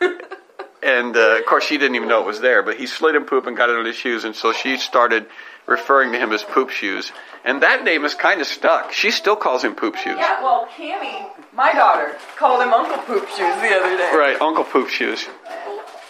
and 0.80 1.16
uh, 1.16 1.38
of 1.38 1.46
course, 1.46 1.64
she 1.64 1.76
didn't 1.76 1.96
even 1.96 2.08
know 2.08 2.20
it 2.20 2.26
was 2.26 2.40
there, 2.40 2.62
but 2.62 2.76
he 2.76 2.86
slid 2.86 3.16
in 3.16 3.24
poop 3.24 3.48
and 3.48 3.56
got 3.56 3.68
it 3.68 3.76
on 3.76 3.84
his 3.84 3.96
shoes, 3.96 4.22
and 4.22 4.36
so 4.36 4.52
she 4.52 4.76
started 4.76 5.26
referring 5.70 6.12
to 6.12 6.18
him 6.18 6.32
as 6.32 6.42
Poop 6.42 6.70
Shoes. 6.70 7.12
And 7.44 7.62
that 7.62 7.84
name 7.84 8.04
is 8.04 8.14
kind 8.14 8.40
of 8.40 8.46
stuck. 8.46 8.92
She 8.92 9.10
still 9.10 9.36
calls 9.36 9.62
him 9.64 9.74
Poop 9.74 9.96
Shoes. 9.96 10.16
Yeah, 10.18 10.42
well, 10.42 10.68
Cammy, 10.76 11.26
my 11.54 11.72
daughter, 11.72 12.16
called 12.36 12.60
him 12.62 12.72
Uncle 12.74 12.98
Poop 13.04 13.26
Shoes 13.28 13.38
the 13.38 13.70
other 13.74 13.96
day. 13.96 14.12
Right, 14.14 14.36
Uncle 14.40 14.64
Poop 14.64 14.88
Shoes. 14.88 15.26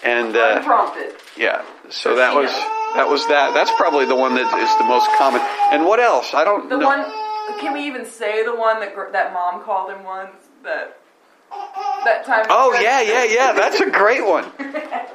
And 0.02 0.34
uh, 0.34 0.54
Unprompted. 0.56 1.14
yeah, 1.36 1.62
so 1.90 2.16
that 2.16 2.34
was 2.34 2.50
that 2.96 3.06
was 3.08 3.26
that. 3.28 3.52
That's 3.52 3.70
probably 3.76 4.06
the 4.06 4.16
one 4.16 4.34
that 4.34 4.58
is 4.58 4.76
the 4.78 4.84
most 4.84 5.06
common. 5.18 5.42
And 5.70 5.84
what 5.84 6.00
else? 6.00 6.32
I 6.32 6.42
don't 6.42 6.70
The 6.70 6.78
know. 6.78 6.86
one, 6.86 7.04
can 7.60 7.74
we 7.74 7.80
even 7.86 8.06
say 8.06 8.42
the 8.42 8.56
one 8.56 8.80
that 8.80 8.94
gr- 8.94 9.12
that 9.12 9.34
mom 9.34 9.62
called 9.62 9.90
him 9.92 10.02
once? 10.02 10.32
That 10.64 10.96
that 12.04 12.24
time. 12.24 12.46
Oh 12.48 12.72
yeah, 12.80 13.02
yeah, 13.02 13.24
yeah. 13.24 13.52
That's 13.52 13.78
a 13.80 13.90
great 13.90 14.24
one. 14.26 14.46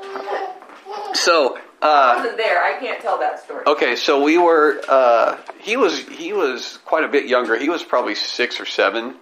So, 1.13 1.57
I 1.85 2.13
uh, 2.13 2.17
wasn't 2.17 2.37
there. 2.37 2.63
I 2.63 2.79
can't 2.79 2.99
tell 2.99 3.19
that 3.19 3.43
story. 3.43 3.63
okay, 3.67 3.95
so 3.95 4.23
we 4.23 4.39
were. 4.39 4.81
Uh, 4.87 5.37
he 5.59 5.77
was 5.77 5.99
he 5.99 6.33
was 6.33 6.79
quite 6.83 7.03
a 7.03 7.07
bit 7.07 7.27
younger. 7.27 7.57
He 7.57 7.69
was 7.69 7.83
probably 7.83 8.15
six 8.15 8.59
or 8.59 8.65
seven, 8.65 9.15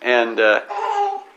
and 0.00 0.40
uh, 0.40 0.62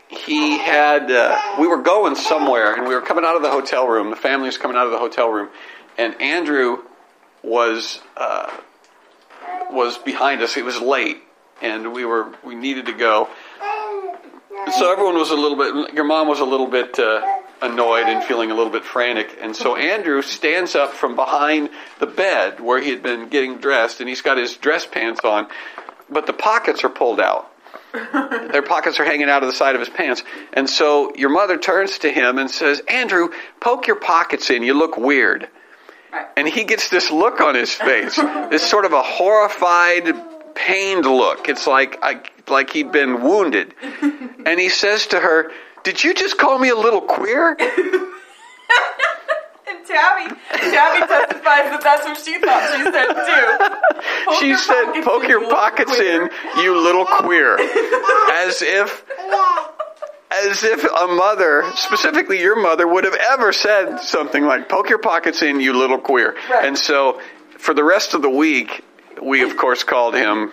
he 0.08 0.56
had. 0.56 1.10
Uh, 1.10 1.38
we 1.60 1.66
were 1.66 1.82
going 1.82 2.14
somewhere, 2.14 2.74
and 2.74 2.88
we 2.88 2.94
were 2.94 3.02
coming 3.02 3.24
out 3.24 3.36
of 3.36 3.42
the 3.42 3.50
hotel 3.50 3.86
room. 3.86 4.08
The 4.08 4.16
family 4.16 4.46
was 4.46 4.56
coming 4.56 4.78
out 4.78 4.86
of 4.86 4.92
the 4.92 4.98
hotel 4.98 5.28
room, 5.28 5.50
and 5.98 6.20
Andrew 6.22 6.78
was 7.42 8.00
uh, 8.16 8.50
was 9.70 9.98
behind 9.98 10.40
us. 10.40 10.56
It 10.56 10.64
was 10.64 10.80
late, 10.80 11.18
and 11.60 11.92
we 11.92 12.06
were 12.06 12.32
we 12.42 12.54
needed 12.54 12.86
to 12.86 12.92
go. 12.92 13.28
So 14.78 14.90
everyone 14.90 15.16
was 15.16 15.30
a 15.30 15.36
little 15.36 15.58
bit. 15.58 15.94
Your 15.94 16.04
mom 16.04 16.28
was 16.28 16.40
a 16.40 16.44
little 16.44 16.66
bit 16.66 16.98
uh, 16.98 17.35
annoyed 17.62 18.06
and 18.06 18.22
feeling 18.24 18.50
a 18.50 18.54
little 18.54 18.72
bit 18.72 18.84
frantic, 18.84 19.38
and 19.40 19.54
so 19.56 19.76
Andrew 19.76 20.22
stands 20.22 20.74
up 20.74 20.92
from 20.92 21.16
behind 21.16 21.70
the 21.98 22.06
bed 22.06 22.60
where 22.60 22.80
he 22.80 22.90
had 22.90 23.02
been 23.02 23.28
getting 23.28 23.58
dressed, 23.58 24.00
and 24.00 24.08
he's 24.08 24.22
got 24.22 24.38
his 24.38 24.56
dress 24.56 24.86
pants 24.86 25.20
on, 25.24 25.46
but 26.10 26.26
the 26.26 26.32
pockets 26.32 26.84
are 26.84 26.88
pulled 26.88 27.20
out. 27.20 27.50
Their 27.92 28.62
pockets 28.62 29.00
are 29.00 29.04
hanging 29.04 29.28
out 29.28 29.42
of 29.42 29.48
the 29.48 29.54
side 29.54 29.74
of 29.74 29.80
his 29.80 29.88
pants, 29.88 30.22
and 30.52 30.68
so 30.68 31.14
your 31.16 31.30
mother 31.30 31.56
turns 31.58 31.98
to 32.00 32.12
him 32.12 32.38
and 32.38 32.50
says, 32.50 32.80
"Andrew, 32.88 33.30
poke 33.60 33.86
your 33.86 33.96
pockets 33.96 34.50
in. 34.50 34.62
You 34.62 34.74
look 34.74 34.96
weird." 34.96 35.48
And 36.36 36.48
he 36.48 36.64
gets 36.64 36.88
this 36.88 37.10
look 37.10 37.40
on 37.40 37.54
his 37.54 37.72
face, 37.72 38.16
this 38.50 38.68
sort 38.68 38.84
of 38.84 38.92
a 38.92 39.02
horrified, 39.02 40.14
pained 40.54 41.04
look. 41.04 41.48
It's 41.48 41.66
like 41.66 41.98
I, 42.02 42.22
like 42.48 42.70
he'd 42.70 42.92
been 42.92 43.22
wounded. 43.22 43.74
And 44.46 44.60
he 44.60 44.68
says 44.68 45.08
to 45.08 45.18
her, 45.18 45.50
"Did 45.86 46.02
you 46.02 46.14
just 46.14 46.36
call 46.36 46.58
me 46.58 46.70
a 46.70 46.74
little 46.74 47.00
queer?" 47.00 47.56
And 49.68 49.84
Tabby, 49.86 50.34
Tabby 50.50 51.06
testifies 51.06 51.70
that 51.70 51.80
that's 51.82 52.04
what 52.04 52.18
she 52.24 52.38
thought 52.38 52.76
she 52.76 52.82
said 52.82 53.06
too. 53.28 53.46
Poke 54.26 54.40
She 54.40 54.54
said, 54.56 55.04
"Poke 55.04 55.28
your 55.28 55.42
you 55.42 55.48
pockets 55.48 55.94
queer." 55.96 56.24
in, 56.24 56.30
you 56.62 56.76
little 56.76 57.04
queer," 57.06 57.56
as 58.32 58.62
if. 58.62 59.04
As 60.28 60.64
if 60.64 60.84
a 60.84 61.06
mother, 61.06 61.70
specifically 61.76 62.40
your 62.40 62.60
mother, 62.60 62.86
would 62.86 63.04
have 63.04 63.14
ever 63.14 63.52
said 63.52 64.00
something 64.00 64.44
like, 64.44 64.68
poke 64.68 64.90
your 64.90 64.98
pockets 64.98 65.40
in, 65.40 65.60
you 65.60 65.72
little 65.72 65.98
queer. 65.98 66.34
Right. 66.50 66.66
And 66.66 66.76
so, 66.76 67.20
for 67.58 67.72
the 67.72 67.84
rest 67.84 68.12
of 68.12 68.22
the 68.22 68.28
week, 68.28 68.84
we 69.22 69.42
of 69.42 69.56
course 69.56 69.84
called 69.84 70.14
him, 70.14 70.50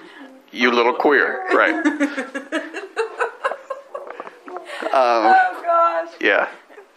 you 0.52 0.72
little 0.72 0.94
queer. 0.94 1.44
Right. 1.52 1.84
Um, 4.88 4.92
oh 4.94 5.62
gosh. 5.64 6.14
Yeah. 6.22 6.50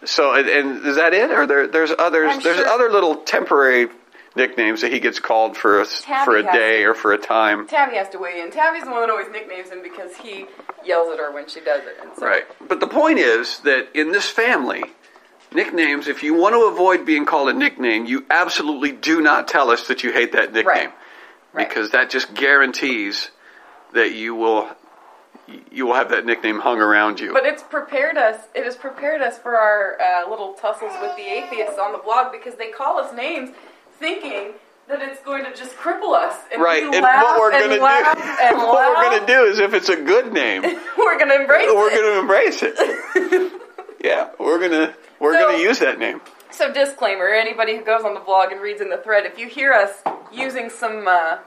So, 0.05 0.33
and, 0.35 0.47
and 0.47 0.85
is 0.85 0.95
that 0.97 1.13
it, 1.13 1.31
or 1.31 1.47
there, 1.47 1.67
there's 1.67 1.91
others? 1.97 2.31
I'm 2.35 2.41
there's 2.43 2.57
sure- 2.57 2.67
other 2.67 2.89
little 2.91 3.15
temporary 3.17 3.87
nicknames 4.35 4.81
that 4.81 4.93
he 4.93 4.99
gets 4.99 5.19
called 5.19 5.57
for 5.57 5.81
a 5.81 5.85
Tabby 5.85 6.25
for 6.25 6.37
a 6.37 6.43
day 6.43 6.83
to- 6.83 6.89
or 6.89 6.93
for 6.93 7.13
a 7.13 7.17
time. 7.17 7.67
Tabby 7.67 7.95
has 7.95 8.07
to 8.09 8.19
weigh 8.19 8.39
in. 8.39 8.51
Tabby's 8.51 8.83
the 8.83 8.91
one 8.91 9.01
that 9.01 9.09
always 9.09 9.29
nicknames 9.31 9.69
him 9.69 9.81
because 9.81 10.15
he 10.17 10.45
yells 10.85 11.11
at 11.11 11.17
her 11.19 11.31
when 11.31 11.47
she 11.49 11.59
does 11.61 11.81
it. 11.85 11.97
And 12.01 12.11
so, 12.17 12.25
Right. 12.27 12.43
But 12.67 12.79
the 12.79 12.87
point 12.87 13.17
is 13.17 13.57
that 13.59 13.89
in 13.95 14.11
this 14.11 14.29
family, 14.29 14.83
nicknames. 15.53 16.07
If 16.07 16.23
you 16.23 16.33
want 16.35 16.53
to 16.53 16.65
avoid 16.65 17.05
being 17.05 17.25
called 17.25 17.49
a 17.49 17.53
nickname, 17.53 18.05
you 18.05 18.25
absolutely 18.29 18.91
do 18.91 19.21
not 19.21 19.47
tell 19.47 19.71
us 19.71 19.87
that 19.87 20.03
you 20.03 20.11
hate 20.11 20.33
that 20.33 20.53
nickname, 20.53 20.65
Right. 20.67 20.93
Right. 21.53 21.67
because 21.69 21.91
that 21.91 22.09
just 22.09 22.33
guarantees 22.33 23.31
that 23.93 24.11
you 24.11 24.35
will 24.35 24.69
you 25.71 25.85
will 25.85 25.93
have 25.93 26.09
that 26.09 26.25
nickname 26.25 26.59
hung 26.59 26.79
around 26.79 27.19
you. 27.19 27.31
But 27.33 27.45
it's 27.45 27.63
prepared 27.63 28.17
us. 28.17 28.39
It 28.53 28.65
has 28.65 28.75
prepared 28.75 29.21
us 29.21 29.37
for 29.37 29.57
our 29.57 29.97
uh, 30.01 30.29
little 30.29 30.53
tussles 30.53 30.91
with 31.01 31.15
the 31.15 31.23
atheists 31.23 31.79
on 31.79 31.91
the 31.91 31.97
blog 31.99 32.31
because 32.31 32.55
they 32.55 32.69
call 32.69 32.97
us 32.99 33.13
names, 33.15 33.51
thinking 33.99 34.53
that 34.87 35.01
it's 35.01 35.21
going 35.23 35.43
to 35.43 35.53
just 35.55 35.75
cripple 35.75 36.13
us. 36.15 36.35
And 36.51 36.61
Right, 36.61 36.83
we 36.83 36.95
and 36.95 37.03
laugh 37.03 37.23
what 37.23 37.39
we're 37.39 37.51
gonna 37.51 37.75
do, 37.75 37.85
and 37.85 38.57
what 38.57 38.95
we're 38.97 39.03
gonna 39.17 39.27
do 39.27 39.43
is 39.43 39.59
if 39.59 39.73
it's 39.73 39.89
a 39.89 39.95
good 39.97 40.31
name, 40.33 40.61
We're 40.97 41.19
gonna 41.19 41.35
embrace 41.35 41.67
we're 41.73 41.89
it. 41.91 41.95
gonna 42.01 42.19
embrace 42.21 42.59
it. 42.63 43.53
yeah, 44.03 44.29
we're 44.39 44.59
gonna 44.59 44.93
we're 45.19 45.33
So- 45.33 45.47
gonna 45.51 45.57
use 45.63 45.79
that 45.79 45.99
name. 45.99 46.21
So 46.51 46.71
disclaimer: 46.73 47.27
anybody 47.27 47.75
who 47.77 47.83
goes 47.83 48.03
on 48.03 48.13
the 48.13 48.19
blog 48.21 48.51
and 48.53 48.61
reads 48.61 48.79
in 48.81 48.89
the 48.89 48.97
thread, 48.97 49.25
if 49.25 49.37
you 49.37 49.47
hear 49.47 49.73
us 49.73 49.91
using 50.31 50.69
some. 50.69 51.07
Uh, 51.07 51.37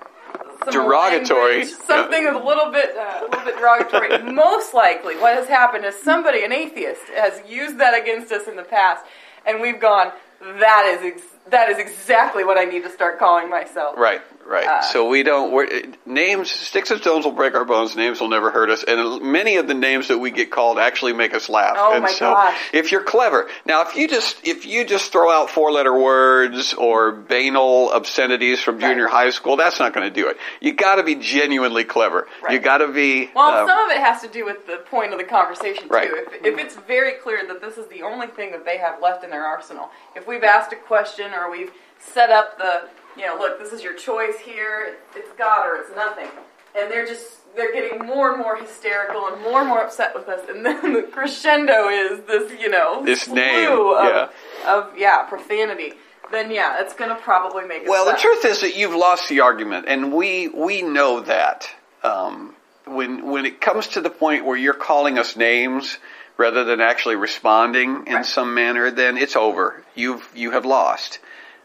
some 0.64 0.72
Derogatory, 0.72 1.58
language, 1.58 1.74
something 1.86 2.26
a 2.26 2.44
little 2.44 2.70
bit, 2.70 2.96
uh, 2.96 3.20
a 3.20 3.24
little 3.24 3.44
bit 3.44 3.56
derogatory. 3.56 4.32
most 4.32 4.74
likely, 4.74 5.16
what 5.16 5.34
has 5.34 5.48
happened 5.48 5.84
is 5.84 5.94
somebody, 5.96 6.44
an 6.44 6.52
atheist, 6.52 7.02
has 7.14 7.42
used 7.48 7.78
that 7.78 8.00
against 8.00 8.32
us 8.32 8.46
in 8.48 8.56
the 8.56 8.62
past, 8.62 9.04
and 9.46 9.60
we've 9.60 9.80
gone. 9.80 10.12
That 10.40 10.86
is 10.86 11.14
ex- 11.14 11.36
that 11.50 11.68
is 11.68 11.78
exactly 11.78 12.44
what 12.44 12.56
I 12.56 12.64
need 12.64 12.82
to 12.84 12.90
start 12.90 13.18
calling 13.18 13.50
myself. 13.50 13.96
Right, 13.98 14.20
right. 14.50 14.66
Uh, 14.66 14.82
so 14.82 15.08
we 15.08 15.22
don't. 15.22 15.52
We're, 15.52 15.68
names, 16.04 16.50
sticks 16.50 16.90
and 16.90 17.00
stones 17.00 17.24
will 17.24 17.32
break 17.32 17.54
our 17.54 17.64
bones. 17.64 17.96
Names 17.96 18.20
will 18.20 18.28
never 18.28 18.50
hurt 18.50 18.68
us. 18.68 18.84
And 18.86 19.22
many 19.22 19.56
of 19.56 19.68
the 19.68 19.74
names 19.74 20.08
that 20.08 20.18
we 20.18 20.30
get 20.30 20.50
called 20.50 20.78
actually 20.78 21.12
make 21.12 21.32
us 21.32 21.48
laugh. 21.48 21.76
Oh 21.78 21.94
and 21.94 22.02
my 22.02 22.10
so, 22.10 22.32
gosh. 22.32 22.58
if 22.72 22.92
you're 22.92 23.04
clever, 23.04 23.48
now 23.64 23.82
if 23.82 23.96
you 23.96 24.08
just 24.08 24.46
if 24.46 24.66
you 24.66 24.84
just 24.84 25.12
throw 25.12 25.30
out 25.30 25.48
four 25.50 25.70
letter 25.72 25.96
words 25.96 26.74
or 26.74 27.12
banal 27.12 27.90
obscenities 27.92 28.60
from 28.60 28.80
junior 28.80 29.04
Right. 29.04 29.12
high 29.12 29.30
school, 29.30 29.56
that's 29.56 29.78
not 29.78 29.94
going 29.94 30.06
to 30.06 30.14
do 30.14 30.28
it. 30.28 30.36
You 30.60 30.74
got 30.74 30.96
to 30.96 31.04
be 31.04 31.14
genuinely 31.14 31.84
clever. 31.84 32.26
Right. 32.42 32.52
You 32.52 32.58
got 32.58 32.78
to 32.78 32.88
be. 32.88 33.30
Well, 33.34 33.62
um, 33.62 33.68
some 33.68 33.78
of 33.78 33.90
it 33.90 34.00
has 34.00 34.20
to 34.22 34.28
do 34.28 34.44
with 34.44 34.66
the 34.66 34.78
point 34.90 35.12
of 35.12 35.18
the 35.18 35.24
conversation 35.24 35.84
too. 35.84 35.94
Right. 35.94 36.10
If, 36.12 36.44
if 36.44 36.58
it's 36.58 36.76
very 36.76 37.12
clear 37.22 37.46
that 37.46 37.60
this 37.60 37.78
is 37.78 37.86
the 37.88 38.02
only 38.02 38.26
thing 38.26 38.50
that 38.50 38.64
they 38.64 38.78
have 38.78 39.00
left 39.00 39.22
in 39.24 39.30
their 39.30 39.44
arsenal, 39.44 39.90
if 40.16 40.26
we've 40.26 40.42
asked 40.42 40.72
a 40.72 40.76
question 40.76 41.32
or 41.32 41.50
we've 41.50 41.70
set 41.98 42.30
up 42.30 42.58
the, 42.58 42.88
you 43.20 43.26
know, 43.26 43.36
look, 43.38 43.58
this 43.58 43.72
is 43.72 43.82
your 43.82 43.94
choice 43.94 44.38
here. 44.38 44.96
It's 45.14 45.30
God 45.38 45.66
or 45.66 45.76
it's 45.76 45.94
nothing, 45.94 46.28
and 46.76 46.90
they're 46.90 47.06
just 47.06 47.54
they're 47.54 47.72
getting 47.72 48.06
more 48.06 48.30
and 48.32 48.38
more 48.38 48.56
hysterical 48.56 49.26
and 49.26 49.42
more 49.42 49.60
and 49.60 49.68
more 49.68 49.82
upset 49.84 50.14
with 50.14 50.28
us, 50.28 50.40
and 50.48 50.64
then 50.64 50.92
the 50.94 51.02
crescendo 51.02 51.88
is 51.88 52.20
this, 52.26 52.58
you 52.60 52.68
know, 52.70 53.04
This 53.04 53.28
name, 53.28 53.70
of, 53.70 54.04
yeah. 54.04 54.28
of 54.66 54.96
yeah 54.96 55.22
profanity. 55.28 55.92
Then 56.32 56.50
yeah, 56.50 56.80
it's 56.80 56.94
going 56.94 57.10
to 57.10 57.16
probably 57.16 57.66
make. 57.66 57.86
Well, 57.86 58.06
the 58.06 58.16
truth 58.16 58.44
is 58.44 58.60
that 58.62 58.76
you've 58.76 58.94
lost 58.94 59.28
the 59.28 59.40
argument, 59.40 59.86
and 59.88 60.12
we 60.12 60.48
we 60.48 60.82
know 60.82 61.20
that. 61.20 61.68
Um, 62.02 62.54
when 62.86 63.26
when 63.30 63.44
it 63.46 63.60
comes 63.60 63.88
to 63.88 64.00
the 64.00 64.10
point 64.10 64.44
where 64.46 64.56
you're 64.56 64.72
calling 64.74 65.18
us 65.18 65.36
names 65.36 65.98
rather 66.36 66.64
than 66.64 66.80
actually 66.80 67.16
responding 67.16 68.06
in 68.06 68.14
Right. 68.14 68.26
some 68.26 68.54
manner, 68.54 68.90
then 68.90 69.18
it's 69.18 69.36
over. 69.36 69.84
You've 69.94 70.26
you 70.34 70.52
have 70.52 70.64
lost. 70.64 71.18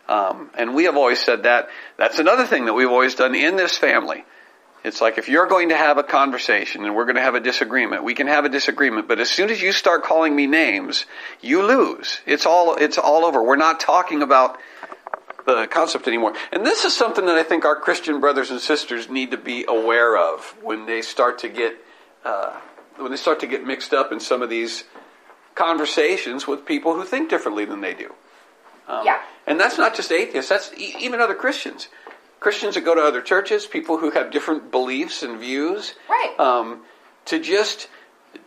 Um, 0.08 0.50
and 0.58 0.76
we 0.76 0.86
have 0.86 0.96
always 0.96 1.20
said 1.20 1.44
that. 1.44 1.70
That's 1.98 2.20
another 2.20 2.46
thing 2.46 2.66
that 2.66 2.74
we've 2.74 2.90
always 2.90 3.16
done 3.16 3.34
in 3.36 3.56
this 3.56 3.78
family. 3.78 4.24
It's 4.84 5.02
like 5.02 5.18
if 5.18 5.28
you're 5.28 5.48
going 5.48 5.70
to 5.70 5.78
have 5.78 5.98
a 5.98 6.04
conversation 6.04 6.86
and 6.86 6.96
we're 6.96 7.06
going 7.06 7.16
to 7.16 7.22
have 7.22 7.34
a 7.34 7.40
disagreement, 7.40 8.04
we 8.04 8.14
can 8.14 8.28
have 8.28 8.46
a 8.46 8.50
disagreement. 8.50 9.08
But 9.08 9.20
as 9.20 9.32
soon 9.32 9.50
as 9.50 9.60
you 9.60 9.72
start 9.72 10.04
calling 10.04 10.36
me 10.36 10.46
names, 10.46 11.08
you 11.42 11.66
lose. 11.66 12.20
It's 12.28 12.46
all 12.46 12.76
it's 12.76 13.00
all 13.00 13.26
over. 13.26 13.42
We're 13.42 13.56
not 13.56 13.80
talking 13.80 14.22
about 14.22 14.60
the 15.48 15.66
concept 15.66 16.08
anymore. 16.08 16.34
And 16.52 16.64
this 16.64 16.86
is 16.86 16.96
something 16.96 17.26
that 17.26 17.36
I 17.36 17.42
think 17.42 17.66
our 17.66 17.76
Christian 17.76 18.20
brothers 18.20 18.52
and 18.52 18.60
sisters 18.60 19.10
need 19.10 19.32
to 19.32 19.38
be 19.38 19.66
aware 19.68 20.16
of 20.16 20.56
when 20.62 20.86
they 20.86 21.02
start 21.02 21.40
to 21.40 21.50
get 21.50 21.78
uh, 22.24 22.54
when 22.98 23.10
they 23.10 23.18
start 23.18 23.40
to 23.40 23.48
get 23.48 23.66
mixed 23.66 23.92
up 23.92 24.12
in 24.12 24.20
some 24.20 24.44
of 24.44 24.52
these 24.52 24.84
conversations 25.56 26.46
with 26.46 26.64
people 26.64 26.94
who 26.94 27.04
think 27.04 27.30
differently 27.30 27.66
than 27.66 27.82
they 27.82 27.96
do. 27.96 28.14
Um, 28.88 29.04
Yeah. 29.04 29.20
And 29.48 29.60
that's 29.60 29.78
not 29.78 29.96
just 29.96 30.12
atheists. 30.12 30.50
That's 30.50 30.72
e- 30.74 30.96
even 31.00 31.22
other 31.22 31.36
Christians. 31.36 31.88
Christians 32.40 32.76
that 32.76 32.82
go 32.82 32.96
to 32.96 33.02
other 33.02 33.22
churches, 33.22 33.66
people 33.66 33.98
who 33.98 34.12
have 34.12 34.32
different 34.32 34.72
beliefs 34.72 35.24
and 35.24 35.40
views. 35.40 35.94
Right. 36.10 36.40
Um, 36.40 36.82
to 37.26 37.40
just 37.40 37.88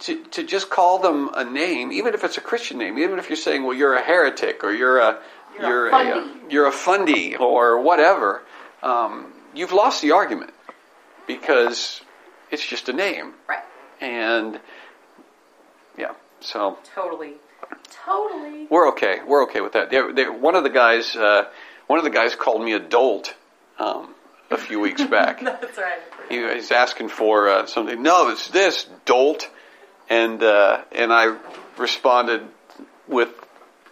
to, 0.01 0.23
to 0.27 0.45
just 0.45 0.71
call 0.71 0.99
them 0.99 1.31
a 1.35 1.43
name, 1.45 1.91
even 1.93 2.15
if 2.15 2.23
it's 2.23 2.37
a 2.37 2.41
Christian 2.41 2.79
name, 2.79 2.99
even 2.99 3.19
if 3.19 3.29
you're 3.31 3.37
saying, 3.37 3.65
well, 3.65 3.75
you're 3.75 3.95
a 3.95 4.03
heretic 4.03 4.63
or 4.63 4.71
you're 4.73 4.99
a 4.99 5.19
You're 5.59 5.87
a 5.87 5.89
a, 5.89 5.91
fundy. 5.91 6.41
you're 6.55 6.67
a 6.69 6.73
fundy 6.73 7.37
or 7.37 7.81
whatever, 7.81 8.43
um, 8.83 9.33
you've 9.55 9.73
lost 9.73 10.03
the 10.03 10.13
argument 10.13 10.53
because 11.27 12.03
it's 12.51 12.65
just 12.65 12.89
a 12.89 12.93
name. 12.93 13.33
right. 13.49 13.65
And 14.01 14.61
yeah. 15.97 16.13
So 16.41 16.79
Totally. 16.95 17.35
Totally. 18.05 18.67
we're 18.71 18.89
okay. 18.91 19.21
We're 19.27 19.45
okay 19.45 19.61
with 19.61 19.73
that. 19.73 19.91
They, 19.91 20.01
they, 20.13 20.29
one 20.29 20.55
of 20.55 20.63
the 20.63 20.71
guys, 20.71 21.15
uh, 21.15 21.45
one 21.87 21.99
of 21.99 22.05
the 22.05 22.11
guys 22.11 22.35
called 22.35 22.63
me 22.63 22.73
a 22.73 22.81
dolt 22.81 23.35
um, 23.79 24.15
a 24.51 24.57
few 24.57 24.81
weeks 24.81 25.03
back. 25.11 25.43
That's 25.43 25.77
right. 25.77 25.99
he 26.29 26.41
was 26.41 26.71
asking 26.71 27.11
for 27.11 27.49
uh, 27.49 27.67
something. 27.67 28.03
No, 28.03 28.31
it's 28.31 28.49
this 28.49 28.87
dolt, 29.05 29.49
and 30.09 30.43
uh, 30.43 30.83
and 30.93 31.13
I 31.13 31.37
responded 31.77 32.43
with 33.07 33.29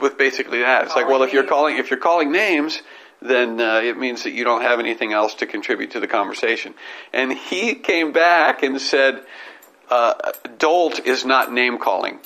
with 0.00 0.18
basically 0.18 0.60
that. 0.60 0.84
It's 0.84 0.96
like, 0.96 1.08
well, 1.08 1.22
if 1.22 1.32
you're 1.32 1.46
calling 1.46 1.76
if 1.76 1.90
you're 1.90 2.00
calling 2.00 2.32
names, 2.32 2.80
then 3.20 3.60
uh, 3.60 3.80
it 3.82 3.98
means 3.98 4.24
that 4.24 4.32
you 4.32 4.44
don't 4.44 4.62
have 4.62 4.80
anything 4.80 5.12
else 5.12 5.34
to 5.36 5.46
contribute 5.46 5.92
to 5.92 6.00
the 6.00 6.08
conversation. 6.08 6.74
And 7.12 7.32
he 7.32 7.74
came 7.74 8.12
back 8.12 8.62
and 8.62 8.80
said, 8.80 9.22
uh, 9.90 10.32
"Dolt 10.58 11.00
is 11.06 11.24
not 11.24 11.52
name 11.52 11.78
calling." 11.78 12.18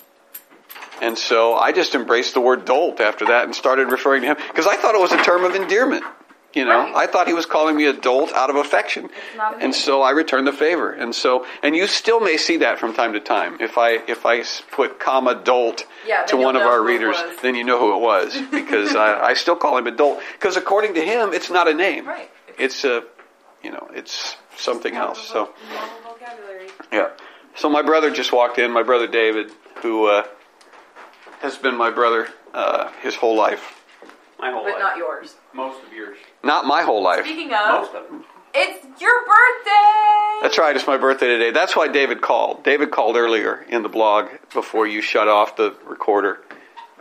And 1.01 1.17
so 1.17 1.55
I 1.55 1.73
just 1.73 1.95
embraced 1.95 2.35
the 2.35 2.41
word 2.41 2.65
dolt 2.65 3.01
after 3.01 3.27
that 3.27 3.45
and 3.45 3.55
started 3.55 3.91
referring 3.91 4.23
to 4.23 4.29
him 4.29 4.37
because 4.49 4.67
I 4.67 4.77
thought 4.77 4.95
it 4.95 5.01
was 5.01 5.13
a 5.13 5.23
term 5.23 5.45
of 5.45 5.55
endearment. 5.55 6.05
You 6.53 6.65
know, 6.65 6.79
Right. 6.81 6.97
I 6.97 7.07
thought 7.07 7.29
he 7.29 7.33
was 7.33 7.47
calling 7.47 7.77
me 7.77 7.87
a 7.87 7.93
dolt 7.93 8.33
out 8.33 8.51
of 8.51 8.57
affection. 8.57 9.09
not 9.37 9.55
a 9.55 9.57
name. 9.59 9.67
And 9.67 9.75
so 9.75 10.03
I 10.03 10.11
returned 10.11 10.49
the 10.49 10.53
favor. 10.53 10.91
And 10.91 11.15
so, 11.15 11.47
and 11.63 11.77
you 11.77 11.87
still 11.87 12.19
may 12.19 12.37
see 12.37 12.57
that 12.57 12.81
from 12.81 12.93
time 12.93 13.13
to 13.13 13.21
time. 13.21 13.59
If 13.61 13.79
I, 13.79 14.01
if 14.09 14.27
I 14.27 14.43
put 14.73 14.99
comma 14.99 15.37
dolt 15.37 15.87
Yeah, 16.05 16.25
to 16.25 16.37
one 16.37 16.57
of 16.57 16.63
our 16.63 16.83
readers, 16.83 17.15
then 17.41 17.55
you 17.55 17.63
know 17.63 17.79
who 17.79 17.95
it 17.95 18.01
was 18.01 18.37
because 18.51 18.97
I, 18.97 19.27
I 19.27 19.35
still 19.35 19.55
call 19.55 19.79
him 19.79 19.87
a 19.87 19.93
dolt. 19.93 20.21
Because 20.33 20.57
according 20.57 20.95
to 20.95 21.01
him, 21.01 21.33
it's 21.33 21.51
not 21.51 21.69
a 21.69 21.73
name. 21.75 22.05
Right. 22.09 22.29
It's 22.59 22.83
a, 22.85 23.05
you 23.63 23.71
know, 23.71 23.89
it's 23.95 24.35
something 24.57 24.97
else. 24.97 25.25
So. 25.29 25.51
Vocabulary. 26.03 26.67
Yeah. 26.93 27.11
So 27.55 27.69
my 27.71 27.83
brother 27.83 28.11
just 28.11 28.33
walked 28.33 28.59
in. 28.59 28.73
My 28.73 28.83
brother 28.83 29.07
David, 29.07 29.53
who 29.83 30.07
uh, 30.07 30.25
has 31.41 31.57
been 31.59 31.77
my 31.77 31.91
brother 31.91 32.29
uh, 32.55 32.91
his 33.03 33.15
whole 33.17 33.37
life. 33.37 33.77
My 34.39 34.51
whole 34.51 34.65
life. 34.65 34.75
But 34.75 34.83
life. 34.83 34.93
not 34.93 34.97
yours. 34.97 35.35
Most 35.53 35.83
of 35.85 35.93
yours. 35.93 36.17
Not 36.43 36.65
my 36.67 36.83
whole 36.83 37.03
life. 37.03 37.25
Speaking 37.25 37.53
of, 37.53 37.83
Most 37.83 37.95
of 37.95 38.09
them. 38.09 38.25
it's 38.55 39.01
your 39.01 39.13
birthday! 39.27 40.39
That's 40.43 40.57
right. 40.59 40.75
It's 40.75 40.87
my 40.87 40.97
birthday 40.97 41.27
today. 41.29 41.51
That's 41.51 41.77
why 41.77 41.89
David 41.89 42.23
called. 42.23 42.65
David 42.65 42.91
called 42.91 43.17
earlier 43.17 43.65
in 43.69 43.83
the 43.83 43.89
blog 43.91 44.29
before 44.55 44.87
you 44.87 45.03
shut 45.03 45.29
off 45.29 45.57
the 45.57 45.75
recorder. 45.87 46.41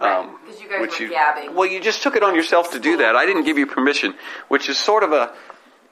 Right, 0.01 0.29
'cause 0.45 0.61
you 0.61 0.69
guys 0.69 0.79
which 0.81 0.99
were 0.99 1.07
gabbing. 1.07 1.53
Well, 1.55 1.67
you 1.67 1.81
just 1.81 2.01
took 2.03 2.15
it 2.15 2.23
on 2.23 2.33
yourself 2.33 2.71
to 2.71 2.79
do 2.79 2.97
that. 2.97 3.17
I 3.17 3.25
didn't 3.25 3.43
give 3.43 3.57
you 3.57 3.65
permission, 3.67 4.15
which 4.47 4.69
is 4.69 4.77
sort 4.77 5.03
of 5.03 5.11
a. 5.11 5.33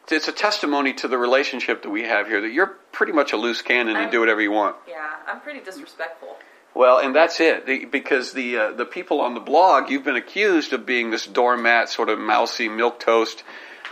It's 0.09 0.29
a 0.29 0.31
testimony 0.31 0.93
to 0.93 1.09
the 1.09 1.17
relationship 1.17 1.81
that 1.81 1.89
we 1.89 2.03
have 2.03 2.27
here. 2.27 2.39
That 2.39 2.51
you're 2.51 2.77
pretty 2.93 3.11
much 3.11 3.33
a 3.33 3.37
loose 3.37 3.61
cannon 3.61 3.89
and 3.89 3.97
I'm- 4.03 4.09
do 4.09 4.21
whatever 4.21 4.39
you 4.41 4.51
want. 4.51 4.77
Yeah, 4.87 4.95
I'm 5.27 5.41
pretty 5.41 5.59
disrespectful. 5.59 6.37
Well, 6.77 6.99
and 6.99 7.15
that's 7.15 7.39
it 7.39 7.65
The- 7.65 7.85
because 7.85 8.33
the 8.33 8.57
uh, 8.57 8.71
the 8.71 8.85
people 8.85 9.19
on 9.21 9.33
the 9.33 9.39
blog 9.39 9.89
you've 9.89 10.03
been 10.05 10.15
accused 10.15 10.73
of 10.73 10.85
being 10.85 11.09
this 11.11 11.25
doormat, 11.25 11.89
sort 11.89 12.09
of 12.09 12.19
mousy 12.19 12.69
milk 12.69 12.99
toast, 12.99 13.43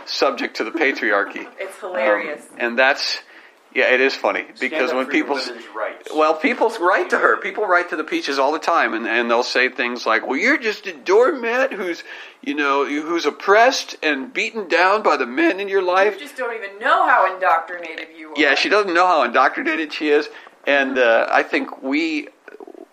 subject 0.04 0.56
to 0.58 0.64
the 0.64 0.70
patriarchy. 0.70 1.46
It's 1.58 1.78
hilarious. 1.80 2.42
Um, 2.52 2.56
and 2.58 2.78
that's 2.78 3.20
yeah, 3.74 3.92
it 3.92 4.00
is 4.00 4.14
funny 4.14 4.46
because 4.58 4.88
Stand 4.88 4.90
up 4.90 4.96
when 4.96 5.06
people 5.08 5.36
your 5.36 5.48
women's 5.48 5.66
rights. 5.76 6.08
well, 6.14 6.34
people 6.34 6.70
write 6.80 7.10
to 7.10 7.18
her. 7.18 7.36
People 7.36 7.66
write 7.66 7.90
to 7.90 7.96
the 7.96 8.04
peaches 8.04 8.38
all 8.38 8.52
the 8.52 8.58
time, 8.58 8.94
and, 8.94 9.06
and 9.06 9.30
they'll 9.30 9.42
say 9.42 9.68
things 9.68 10.06
like, 10.06 10.26
"Well, 10.26 10.38
you're 10.38 10.56
just 10.56 10.86
a 10.86 10.94
doormat 10.94 11.72
who's 11.74 12.02
you 12.40 12.54
know 12.54 12.86
who's 12.86 13.26
oppressed 13.26 13.96
and 14.02 14.32
beaten 14.32 14.68
down 14.68 15.02
by 15.02 15.16
the 15.18 15.26
men 15.26 15.60
in 15.60 15.68
your 15.68 15.82
life." 15.82 16.14
you 16.14 16.20
just 16.20 16.36
don't 16.36 16.54
even 16.54 16.78
know 16.78 17.06
how 17.06 17.34
indoctrinated 17.34 18.08
you 18.16 18.28
are. 18.30 18.34
Yeah, 18.36 18.54
she 18.54 18.68
doesn't 18.70 18.94
know 18.94 19.06
how 19.06 19.24
indoctrinated 19.24 19.92
she 19.92 20.08
is, 20.08 20.28
and 20.66 20.98
uh, 20.98 21.26
I 21.30 21.42
think 21.42 21.82
we, 21.82 22.28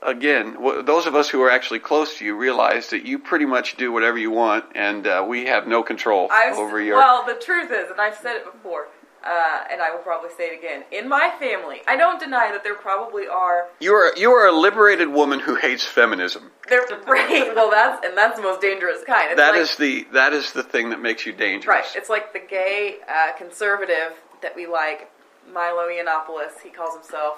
again, 0.06 0.54
w- 0.54 0.82
those 0.84 1.06
of 1.06 1.16
us 1.16 1.30
who 1.30 1.42
are 1.42 1.50
actually 1.52 1.80
close 1.80 2.18
to 2.18 2.26
you, 2.26 2.36
realize 2.36 2.90
that 2.92 3.06
you 3.06 3.20
pretty 3.20 3.46
much 3.46 3.76
do 3.78 3.92
whatever 3.92 4.18
you 4.18 4.32
want, 4.32 4.66
and 4.76 5.06
uh, 5.08 5.26
we 5.28 5.46
have 5.46 5.68
no 5.68 5.84
control 5.84 6.28
I've, 6.32 6.56
over 6.58 6.82
your. 6.82 6.98
Well, 6.98 7.26
the 7.26 7.36
truth 7.36 7.72
is, 7.72 7.90
and 7.92 8.00
I've 8.00 8.16
said 8.18 8.36
it 8.38 8.46
before, 8.46 8.88
uh, 9.26 9.64
and 9.72 9.82
I 9.82 9.92
will 9.92 10.00
probably 10.02 10.30
say 10.38 10.48
it 10.48 10.60
again. 10.60 10.84
In 10.92 11.08
my 11.10 11.32
family, 11.40 11.82
I 11.88 11.96
don't 11.96 12.20
deny 12.20 12.52
that 12.52 12.64
there 12.64 12.76
probably 12.76 13.28
are. 13.28 13.68
you 13.80 13.94
are 13.94 14.12
you 14.18 14.32
are 14.32 14.48
a 14.48 14.52
liberated 14.52 15.08
woman 15.10 15.40
who 15.40 15.56
hates 15.56 15.86
feminism. 15.86 16.52
There, 16.70 16.82
right? 17.08 17.54
Well, 17.56 17.72
that's 17.72 18.06
and 18.06 18.18
that's 18.18 18.38
the 18.38 18.44
most 18.44 18.62
dangerous 18.62 19.04
kind. 19.06 19.32
It's 19.32 19.38
That 19.38 19.52
like, 19.52 19.62
is 19.62 19.76
the 19.78 20.08
that 20.14 20.34
is 20.34 20.52
the 20.54 20.64
thing 20.64 20.90
that 20.92 21.02
makes 21.02 21.26
you 21.26 21.34
dangerous. 21.34 21.68
right. 21.68 21.86
It's 21.96 22.10
like 22.10 22.34
the 22.34 22.40
gay 22.40 22.98
uh, 23.08 23.34
conservative 23.38 24.14
that 24.42 24.56
we 24.56 24.68
like, 24.68 25.10
Milo 25.54 25.88
Yiannopoulos. 25.88 26.60
He 26.64 26.70
calls 26.70 26.94
himself. 26.96 27.38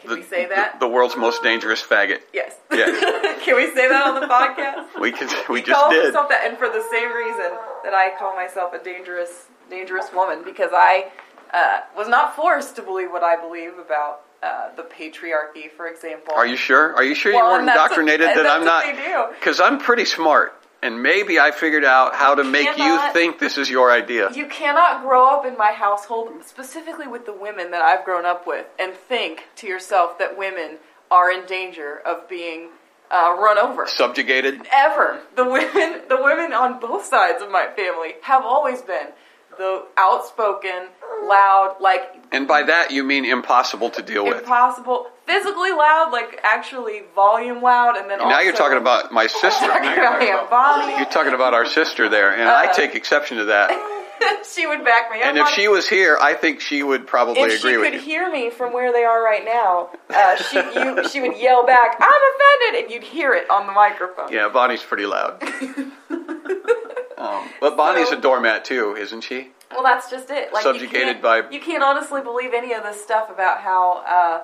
Can 0.00 0.10
the, 0.10 0.16
we 0.16 0.22
say 0.22 0.46
that? 0.46 0.80
The, 0.80 0.88
world's 0.88 1.16
most 1.16 1.42
dangerous 1.42 1.82
faggot. 1.82 2.20
yes. 2.32 2.56
Yeah. 2.70 2.86
Can 3.44 3.56
we 3.56 3.66
say 3.74 3.88
that 3.88 4.06
on 4.06 4.20
the 4.20 4.26
podcast? 4.26 4.88
We 5.00 5.12
can 5.12 5.28
we 5.50 5.60
he 5.60 5.66
just 5.66 5.78
calls 5.78 5.92
did. 5.92 6.04
himself 6.04 6.28
that, 6.30 6.46
and 6.48 6.56
for 6.58 6.68
the 6.68 6.82
same 6.90 7.12
reason 7.12 7.50
that 7.84 7.92
I 7.94 8.12
call 8.18 8.34
myself 8.34 8.72
a 8.72 8.82
dangerous, 8.82 9.46
dangerous 9.68 10.06
woman 10.14 10.42
because 10.44 10.70
I 10.72 11.10
uh, 11.52 11.80
was 11.96 12.08
not 12.08 12.34
forced 12.34 12.74
to 12.76 12.82
believe 12.82 13.10
what 13.10 13.22
I 13.22 13.36
believe 13.36 13.78
about 13.78 14.22
uh, 14.42 14.74
the 14.76 14.82
patriarchy, 14.82 15.70
for 15.76 15.86
example. 15.88 16.34
Are 16.34 16.46
you 16.46 16.56
sure? 16.56 16.94
Are 16.96 17.04
you 17.04 17.14
sure 17.14 17.32
Well, 17.34 17.44
you 17.44 17.50
weren't 17.50 17.60
and 17.60 17.68
that's 17.68 17.90
what- 17.90 18.00
indoctrinated 18.00 18.36
that 18.36 18.46
I'm 18.46 18.64
not? 18.64 19.34
Because 19.34 19.60
I'm 19.60 19.78
pretty 19.78 20.04
smart, 20.06 20.54
and 20.84 21.02
maybe 21.02 21.40
I 21.40 21.50
figured 21.50 21.84
out 21.84 22.14
how 22.14 22.34
to 22.34 22.44
make 22.44 22.76
you 22.76 23.00
think 23.12 23.38
this 23.38 23.56
is 23.56 23.70
your 23.70 23.90
idea. 23.90 24.30
You 24.32 24.46
cannot 24.46 25.02
grow 25.02 25.26
up 25.26 25.46
in 25.46 25.56
my 25.56 25.72
household, 25.72 26.30
specifically 26.44 27.08
with 27.08 27.24
the 27.24 27.32
women 27.32 27.70
that 27.70 27.80
I've 27.80 28.04
grown 28.04 28.26
up 28.26 28.46
with, 28.46 28.66
and 28.78 28.92
think 28.92 29.44
to 29.56 29.66
yourself 29.66 30.18
that 30.18 30.36
women 30.36 30.76
are 31.10 31.32
in 31.32 31.46
danger 31.46 32.00
of 32.04 32.28
being 32.28 32.68
uh, 33.10 33.34
run 33.40 33.56
over. 33.56 33.86
Subjugated. 33.86 34.60
ever. 34.70 35.20
The 35.36 35.44
women, 35.44 36.02
the 36.08 36.22
women 36.22 36.52
on 36.52 36.80
both 36.80 37.06
sides 37.06 37.42
of 37.42 37.50
my 37.50 37.68
family 37.74 38.16
have 38.22 38.44
always 38.44 38.82
been 38.82 39.08
the 39.56 39.84
outspoken, 39.96 40.88
loud, 41.24 41.76
like 41.80 42.02
And 42.32 42.46
by 42.46 42.62
that 42.64 42.90
you 42.90 43.04
mean 43.04 43.24
impossible 43.24 43.90
to 43.90 44.02
deal 44.02 44.24
with. 44.24 44.38
impossible, 44.40 45.06
physically 45.26 45.70
loud, 45.70 46.10
like 46.12 46.40
actually 46.42 47.02
volume 47.14 47.62
loud, 47.62 47.96
and 47.96 48.10
then 48.10 48.18
now 48.18 48.40
you're 48.40 48.52
talking 48.52 48.78
about 48.78 49.12
my 49.12 49.26
sister. 49.26 49.66
talking 49.66 49.92
about 49.92 50.22
Aunt 50.22 50.50
Bonnie. 50.50 50.96
You're 50.96 51.06
talking 51.06 51.34
about 51.34 51.54
our 51.54 51.66
sister 51.66 52.08
there, 52.08 52.32
and 52.32 52.48
I 52.48 52.66
Uh, 52.66 52.72
take 52.72 52.94
exception 52.94 53.38
to 53.38 53.44
that. 53.46 53.70
she 54.54 54.66
would 54.66 54.84
back 54.84 55.10
me 55.10 55.20
up. 55.20 55.26
And 55.26 55.38
if 55.38 55.48
she 55.48 55.68
was 55.68 55.88
here, 55.88 56.18
I 56.20 56.34
think 56.34 56.60
she 56.60 56.82
would 56.82 57.06
probably 57.06 57.42
if 57.42 57.58
agree 57.58 57.76
with 57.76 57.92
you. 57.92 57.98
Could 57.98 58.00
hear 58.00 58.30
me 58.30 58.50
from 58.50 58.72
where 58.72 58.92
they 58.92 59.04
are 59.04 59.22
right 59.22 59.44
now, 59.44 59.90
uh, 60.10 60.36
she 60.36 60.56
you, 60.56 61.08
she 61.08 61.20
would 61.20 61.36
yell 61.38 61.66
back, 61.66 61.96
"I'm 62.00 62.08
offended," 62.08 62.84
and 62.84 62.92
you'd 62.92 63.02
hear 63.04 63.32
it 63.34 63.48
on 63.50 63.66
the 63.66 63.72
microphone. 63.72 64.32
Yeah, 64.32 64.48
Bonnie's 64.48 64.82
pretty 64.82 65.06
loud. 65.06 65.42
um, 67.24 67.48
but 67.60 67.76
Bonnie's 67.76 68.08
So- 68.10 68.18
a 68.18 68.20
doormat 68.20 68.64
too, 68.64 68.96
isn't 68.96 69.22
she? 69.22 69.50
Well, 69.70 69.82
that's 69.82 70.08
just 70.10 70.30
it. 70.30 70.52
Like 70.52 70.64
you 70.64 70.72
Subjugated 70.72 71.20
can't- 71.20 71.22
by- 71.22 71.50
You 71.50 71.60
can't 71.60 71.82
honestly 71.82 72.20
believe 72.20 72.52
any 72.54 72.72
of 72.74 72.82
this 72.84 73.02
stuff 73.02 73.30
about 73.30 73.60
how 73.60 74.04
uh, 74.06 74.40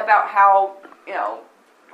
about 0.00 0.28
how 0.28 0.76
you 1.06 1.12
know 1.14 1.40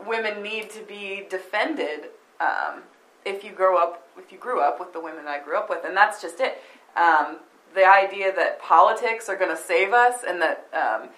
women 0.06 0.42
need 0.42 0.70
to 0.70 0.80
be 0.82 1.26
defended 1.28 2.10
um, 2.40 2.82
if 3.24 3.42
you 3.44 3.50
grow 3.52 3.76
up 3.78 4.06
if 4.18 4.30
you 4.30 4.38
grew 4.38 4.60
up 4.60 4.78
with 4.78 4.92
the 4.92 5.00
women 5.00 5.26
I 5.26 5.38
grew 5.40 5.56
up 5.56 5.70
with, 5.70 5.84
and 5.84 5.96
that's 5.96 6.20
just 6.20 6.40
it. 6.40 6.62
Um, 6.96 7.38
the 7.74 7.86
idea 7.86 8.34
that 8.36 8.60
politics 8.60 9.28
are 9.30 9.36
going 9.36 9.50
to 9.50 9.60
save 9.62 9.92
us 9.94 10.22
and 10.28 10.42
that 10.42 10.66
um, 10.74 11.08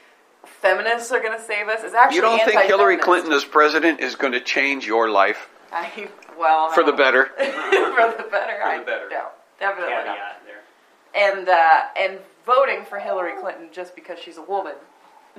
feminists 0.44 1.10
are 1.10 1.20
going 1.20 1.36
to 1.36 1.44
save 1.44 1.68
us 1.68 1.82
is 1.82 1.94
actually 1.94 2.16
You 2.16 2.22
don't 2.22 2.44
think 2.44 2.60
Hillary. 2.62 2.96
Clinton 2.96 3.32
as 3.32 3.44
president 3.44 4.00
is 4.00 4.14
going 4.14 4.32
to 4.34 4.40
change 4.40 4.86
your 4.86 5.08
life 5.10 5.48
I, 5.72 6.08
well, 6.38 6.70
I 6.70 6.74
for 6.74 6.82
the 6.84 6.92
better? 6.92 7.26
for 7.26 7.34
the 7.34 8.28
better. 8.30 8.56
For 8.60 8.68
I 8.68 8.78
the 8.78 8.84
better. 8.84 9.08
No, 9.10 9.28
definitely 9.58 9.92
not. 9.92 10.16
There. 10.44 11.36
and 11.36 11.48
uh, 11.48 11.80
and 11.98 12.18
voting 12.46 12.84
for 12.84 12.98
Hillary 12.98 13.32
Clinton 13.40 13.68
just 13.72 13.94
because 13.94 14.18
she's 14.18 14.36
a 14.36 14.42
woman 14.42 14.74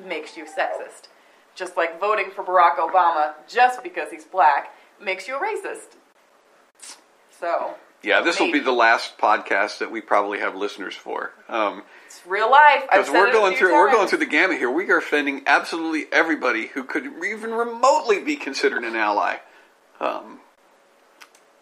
makes 0.03 0.35
you 0.37 0.45
sexist. 0.45 1.07
Just 1.55 1.77
like 1.77 1.99
voting 1.99 2.31
for 2.35 2.43
Barack 2.43 2.77
Obama 2.77 3.33
just 3.47 3.81
because 3.83 4.09
he's 4.11 4.25
black 4.25 4.73
makes 5.01 5.27
you 5.27 5.37
a 5.37 5.39
racist. 5.39 5.95
So 7.39 7.75
Yeah, 8.03 8.21
this 8.21 8.39
will 8.39 8.51
be 8.51 8.59
the 8.59 8.71
last 8.71 9.17
podcast 9.17 9.79
that 9.79 9.91
we 9.91 10.01
probably 10.01 10.39
have 10.39 10.55
listeners 10.55 10.95
for. 10.95 11.31
Um, 11.47 11.83
it's 12.05 12.21
real 12.27 12.49
life. 12.51 12.83
Because 12.91 13.09
we're 13.09 13.27
it 13.27 13.29
a 13.29 13.33
going 13.33 13.51
few 13.51 13.67
through 13.67 13.73
we're 13.73 13.91
going 13.91 14.07
through 14.07 14.19
the 14.19 14.25
gamut 14.25 14.57
here. 14.57 14.69
We 14.69 14.89
are 14.91 14.97
offending 14.97 15.43
absolutely 15.45 16.05
everybody 16.11 16.67
who 16.67 16.83
could 16.83 17.05
even 17.23 17.51
remotely 17.51 18.21
be 18.21 18.35
considered 18.35 18.83
an 18.83 18.95
ally. 18.95 19.37
Um, 19.99 20.39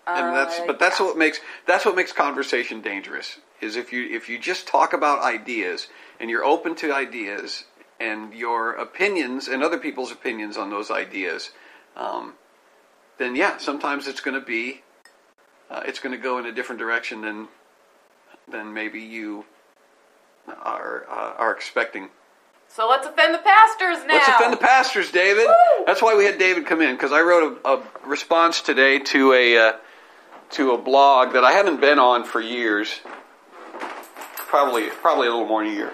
and 0.06 0.36
that's 0.36 0.60
but 0.68 0.80
that's 0.80 1.00
what 1.00 1.18
makes 1.18 1.40
that's 1.66 1.86
what 1.86 1.96
makes 1.96 2.12
conversation 2.12 2.82
dangerous. 2.82 3.38
Is 3.62 3.76
if 3.76 3.94
you 3.94 4.04
if 4.04 4.28
you 4.28 4.38
just 4.38 4.68
talk 4.68 4.94
about 4.94 5.24
ideas 5.24 5.88
and 6.20 6.30
you're 6.30 6.44
open 6.44 6.76
to 6.76 6.94
ideas 6.94 7.64
and 8.00 8.34
your 8.34 8.74
opinions 8.74 9.48
and 9.48 9.64
other 9.64 9.78
people's 9.78 10.12
opinions 10.12 10.58
on 10.58 10.70
those 10.70 10.92
ideas, 10.92 11.52
um, 11.96 12.34
then 13.18 13.36
yeah, 13.36 13.58
sometimes 13.58 14.08
it's 14.08 14.20
going 14.20 14.40
to 14.40 14.46
be 14.46 14.82
uh, 15.70 15.84
it's 15.86 16.00
going 16.00 16.16
to 16.16 16.22
go 16.22 16.38
in 16.38 16.46
a 16.46 16.52
different 16.52 16.80
direction 16.80 17.22
than 17.22 17.48
than 18.48 18.74
maybe 18.74 19.00
you 19.00 19.46
are 20.48 21.06
uh, 21.10 21.34
are 21.38 21.52
expecting. 21.52 22.10
So 22.76 22.90
let's 22.90 23.06
offend 23.06 23.36
the 23.36 23.40
pastors 23.40 24.04
now. 24.08 24.16
Let's 24.16 24.28
offend 24.30 24.54
the 24.54 24.58
pastors, 24.58 25.12
David. 25.12 25.46
Woo! 25.46 25.86
That's 25.86 26.02
why 26.02 26.16
we 26.16 26.26
had 26.26 26.40
David 26.40 26.66
come 26.66 26.82
in 26.82 26.96
because 26.96 27.12
I 27.12 27.22
wrote 27.22 27.60
a, 27.64 27.70
a 27.70 27.84
response 28.08 28.62
today 28.62 28.98
to 29.00 29.34
a 29.34 29.58
uh, 29.58 29.74
to 30.52 30.72
a 30.72 30.78
blog 30.80 31.34
that 31.34 31.44
I 31.44 31.52
haven't 31.52 31.82
been 31.82 32.00
on 32.00 32.24
for 32.24 32.42
years, 32.42 33.00
probably 34.38 34.90
probably 34.90 35.28
a 35.28 35.32
little 35.32 35.48
more 35.48 35.64
than 35.64 35.74
a 35.74 35.76
year. 35.76 35.92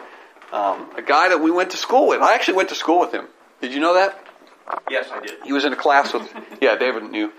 Um, 0.53 0.89
a 0.97 1.01
guy 1.01 1.29
that 1.29 1.41
we 1.41 1.51
went 1.51 1.71
to 1.71 1.77
school 1.77 2.07
with. 2.07 2.21
I 2.21 2.33
actually 2.33 2.55
went 2.55 2.69
to 2.69 2.75
school 2.75 2.99
with 2.99 3.11
him. 3.11 3.25
Did 3.61 3.73
you 3.73 3.81
know 3.81 3.95
that? 3.95 4.17
Yes, 4.89 5.09
I 5.11 5.19
did. 5.19 5.37
He 5.43 5.51
was 5.51 5.65
in 5.65 5.73
a 5.73 5.75
class 5.75 6.13
with. 6.13 6.31
Yeah, 6.61 6.77
David 6.77 7.03
knew, 7.11 7.33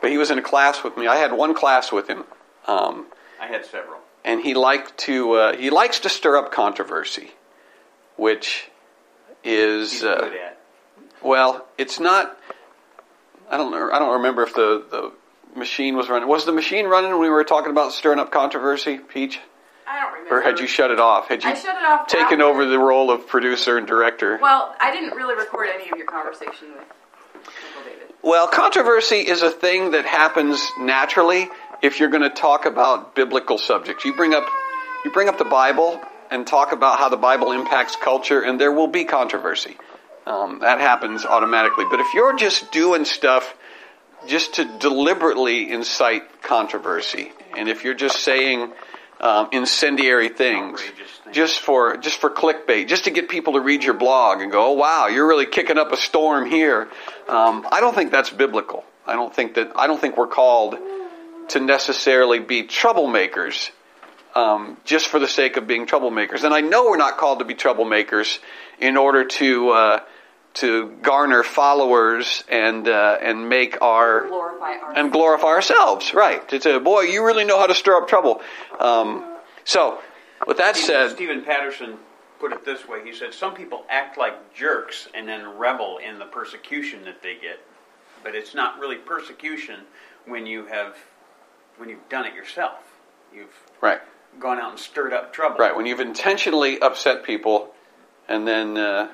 but 0.00 0.10
he 0.12 0.18
was 0.18 0.30
in 0.30 0.38
a 0.38 0.42
class 0.42 0.84
with 0.84 0.96
me. 0.96 1.08
I 1.08 1.16
had 1.16 1.32
one 1.32 1.54
class 1.54 1.90
with 1.90 2.08
him. 2.08 2.24
Um, 2.68 3.06
I 3.40 3.48
had 3.48 3.66
several. 3.66 3.98
and 4.24 4.40
he 4.40 4.54
liked 4.54 4.96
to 4.98 5.32
uh, 5.32 5.56
he 5.56 5.70
likes 5.70 5.98
to 6.00 6.08
stir 6.08 6.36
up 6.36 6.52
controversy, 6.52 7.32
which 8.16 8.70
is 9.44 10.02
uh, 10.02 10.16
good 10.20 10.32
at. 10.34 10.58
well, 11.22 11.66
it's 11.78 12.00
not. 12.00 12.38
I 13.50 13.56
don't 13.56 13.70
know. 13.70 13.90
I 13.92 13.98
don't 13.98 14.14
remember 14.14 14.42
if 14.42 14.54
the 14.54 14.84
the 14.90 15.12
machine 15.58 15.96
was 15.96 16.08
running. 16.08 16.28
Was 16.28 16.44
the 16.46 16.52
machine 16.52 16.86
running 16.86 17.10
when 17.12 17.20
we 17.20 17.28
were 17.28 17.44
talking 17.44 17.70
about 17.70 17.92
stirring 17.92 18.18
up 18.18 18.30
controversy, 18.32 18.98
Peach, 18.98 19.38
I 19.86 20.00
don't 20.00 20.12
remember. 20.14 20.38
or 20.38 20.40
had 20.42 20.58
you 20.58 20.66
shut 20.66 20.90
it 20.90 20.98
off? 20.98 21.28
Had 21.28 21.44
you 21.44 21.50
I 21.50 21.54
shut 21.54 21.76
it 21.76 21.84
off 21.84 22.08
taken 22.08 22.40
after. 22.40 22.42
over 22.44 22.64
the 22.64 22.78
role 22.78 23.10
of 23.10 23.26
producer 23.26 23.76
and 23.78 23.86
director? 23.86 24.38
Well, 24.40 24.74
I 24.80 24.90
didn't 24.92 25.14
really 25.14 25.36
record 25.36 25.68
any 25.72 25.90
of 25.90 25.96
your 25.98 26.06
conversation 26.06 26.72
with 26.72 26.86
Uncle 27.36 27.82
David. 27.84 28.14
Well, 28.22 28.48
controversy 28.48 29.18
is 29.18 29.42
a 29.42 29.50
thing 29.50 29.90
that 29.92 30.06
happens 30.06 30.66
naturally 30.80 31.48
if 31.82 32.00
you're 32.00 32.08
going 32.08 32.22
to 32.22 32.30
talk 32.30 32.64
about 32.64 33.14
biblical 33.14 33.58
subjects. 33.58 34.04
You 34.06 34.14
bring 34.14 34.32
up 34.34 34.46
you 35.04 35.12
bring 35.12 35.28
up 35.28 35.36
the 35.36 35.44
Bible 35.44 36.00
and 36.30 36.46
talk 36.46 36.72
about 36.72 36.98
how 36.98 37.08
the 37.08 37.16
Bible 37.16 37.52
impacts 37.52 37.96
culture, 37.96 38.40
and 38.40 38.60
there 38.60 38.72
will 38.72 38.88
be 38.88 39.04
controversy. 39.04 39.76
Um, 40.26 40.60
that 40.60 40.80
happens 40.80 41.24
automatically. 41.24 41.84
But 41.90 42.00
if 42.00 42.14
you're 42.14 42.36
just 42.36 42.72
doing 42.72 43.04
stuff 43.04 43.54
just 44.26 44.54
to 44.54 44.64
deliberately 44.78 45.70
incite 45.70 46.42
controversy, 46.42 47.32
and 47.56 47.68
if 47.68 47.84
you're 47.84 47.94
just 47.94 48.20
saying 48.20 48.72
um, 49.20 49.48
incendiary 49.52 50.28
things, 50.28 50.82
just 51.32 51.60
for 51.60 51.96
just 51.98 52.20
for 52.20 52.30
clickbait, 52.30 52.88
just 52.88 53.04
to 53.04 53.10
get 53.10 53.28
people 53.28 53.54
to 53.54 53.60
read 53.60 53.84
your 53.84 53.94
blog 53.94 54.40
and 54.40 54.50
go, 54.50 54.66
"Oh 54.66 54.72
wow, 54.72 55.08
you're 55.08 55.26
really 55.26 55.46
kicking 55.46 55.78
up 55.78 55.92
a 55.92 55.96
storm 55.96 56.50
here." 56.50 56.88
Um, 57.28 57.66
I 57.70 57.80
don't 57.80 57.94
think 57.94 58.10
that's 58.10 58.30
biblical. 58.30 58.84
I 59.06 59.14
don't 59.14 59.34
think 59.34 59.54
that 59.54 59.72
I 59.76 59.86
don't 59.86 60.00
think 60.00 60.16
we're 60.16 60.26
called 60.26 60.76
to 61.48 61.60
necessarily 61.60 62.38
be 62.38 62.62
troublemakers 62.62 63.70
um, 64.34 64.76
just 64.84 65.08
for 65.08 65.18
the 65.18 65.28
sake 65.28 65.56
of 65.56 65.66
being 65.66 65.86
troublemakers. 65.86 66.44
And 66.44 66.54
I 66.54 66.60
know 66.60 66.84
we're 66.90 66.96
not 66.96 67.18
called 67.18 67.38
to 67.40 67.44
be 67.44 67.54
troublemakers 67.54 68.38
in 68.80 68.96
order 68.96 69.24
to 69.24 69.70
uh, 69.70 70.00
to 70.54 70.90
garner 71.02 71.42
followers 71.42 72.44
and 72.48 72.88
uh, 72.88 73.18
and 73.20 73.48
make 73.48 73.80
our 73.82 74.26
Glorify 74.28 74.76
our. 74.82 74.92
and 74.96 75.12
glorify 75.12 75.48
ourselves. 75.48 76.14
Right? 76.14 76.46
To 76.48 76.60
say, 76.60 76.78
boy, 76.78 77.02
you 77.02 77.24
really 77.24 77.44
know 77.44 77.58
how 77.58 77.66
to 77.66 77.74
stir 77.74 77.96
up 77.96 78.08
trouble. 78.08 78.40
Um, 78.78 79.36
so, 79.64 80.00
with 80.46 80.58
that 80.58 80.76
Stephen, 80.76 81.08
said, 81.08 81.16
Stephen 81.16 81.42
Patterson 81.44 81.98
put 82.38 82.52
it 82.52 82.64
this 82.64 82.86
way. 82.86 83.02
He 83.04 83.12
said, 83.14 83.32
Some 83.32 83.54
people 83.54 83.84
act 83.88 84.18
like 84.18 84.54
jerks 84.54 85.08
and 85.14 85.28
then 85.28 85.56
revel 85.58 85.98
in 85.98 86.18
the 86.18 86.26
persecution 86.26 87.04
that 87.04 87.22
they 87.22 87.34
get. 87.34 87.60
But 88.22 88.34
it's 88.34 88.54
not 88.54 88.78
really 88.78 88.96
persecution 88.96 89.80
when 90.26 90.46
you 90.46 90.66
have 90.66 90.96
when 91.76 91.88
you've 91.88 92.08
done 92.08 92.26
it 92.26 92.34
yourself. 92.34 92.78
You've 93.34 93.48
right, 93.80 94.00
gone 94.40 94.58
out 94.58 94.70
and 94.72 94.78
stirred 94.78 95.12
up 95.12 95.32
trouble. 95.32 95.56
right, 95.58 95.74
when 95.76 95.86
you've 95.86 96.00
intentionally 96.00 96.80
upset 96.80 97.24
people, 97.24 97.72
and 98.28 98.46
then 98.46 98.76
uh, 98.76 99.08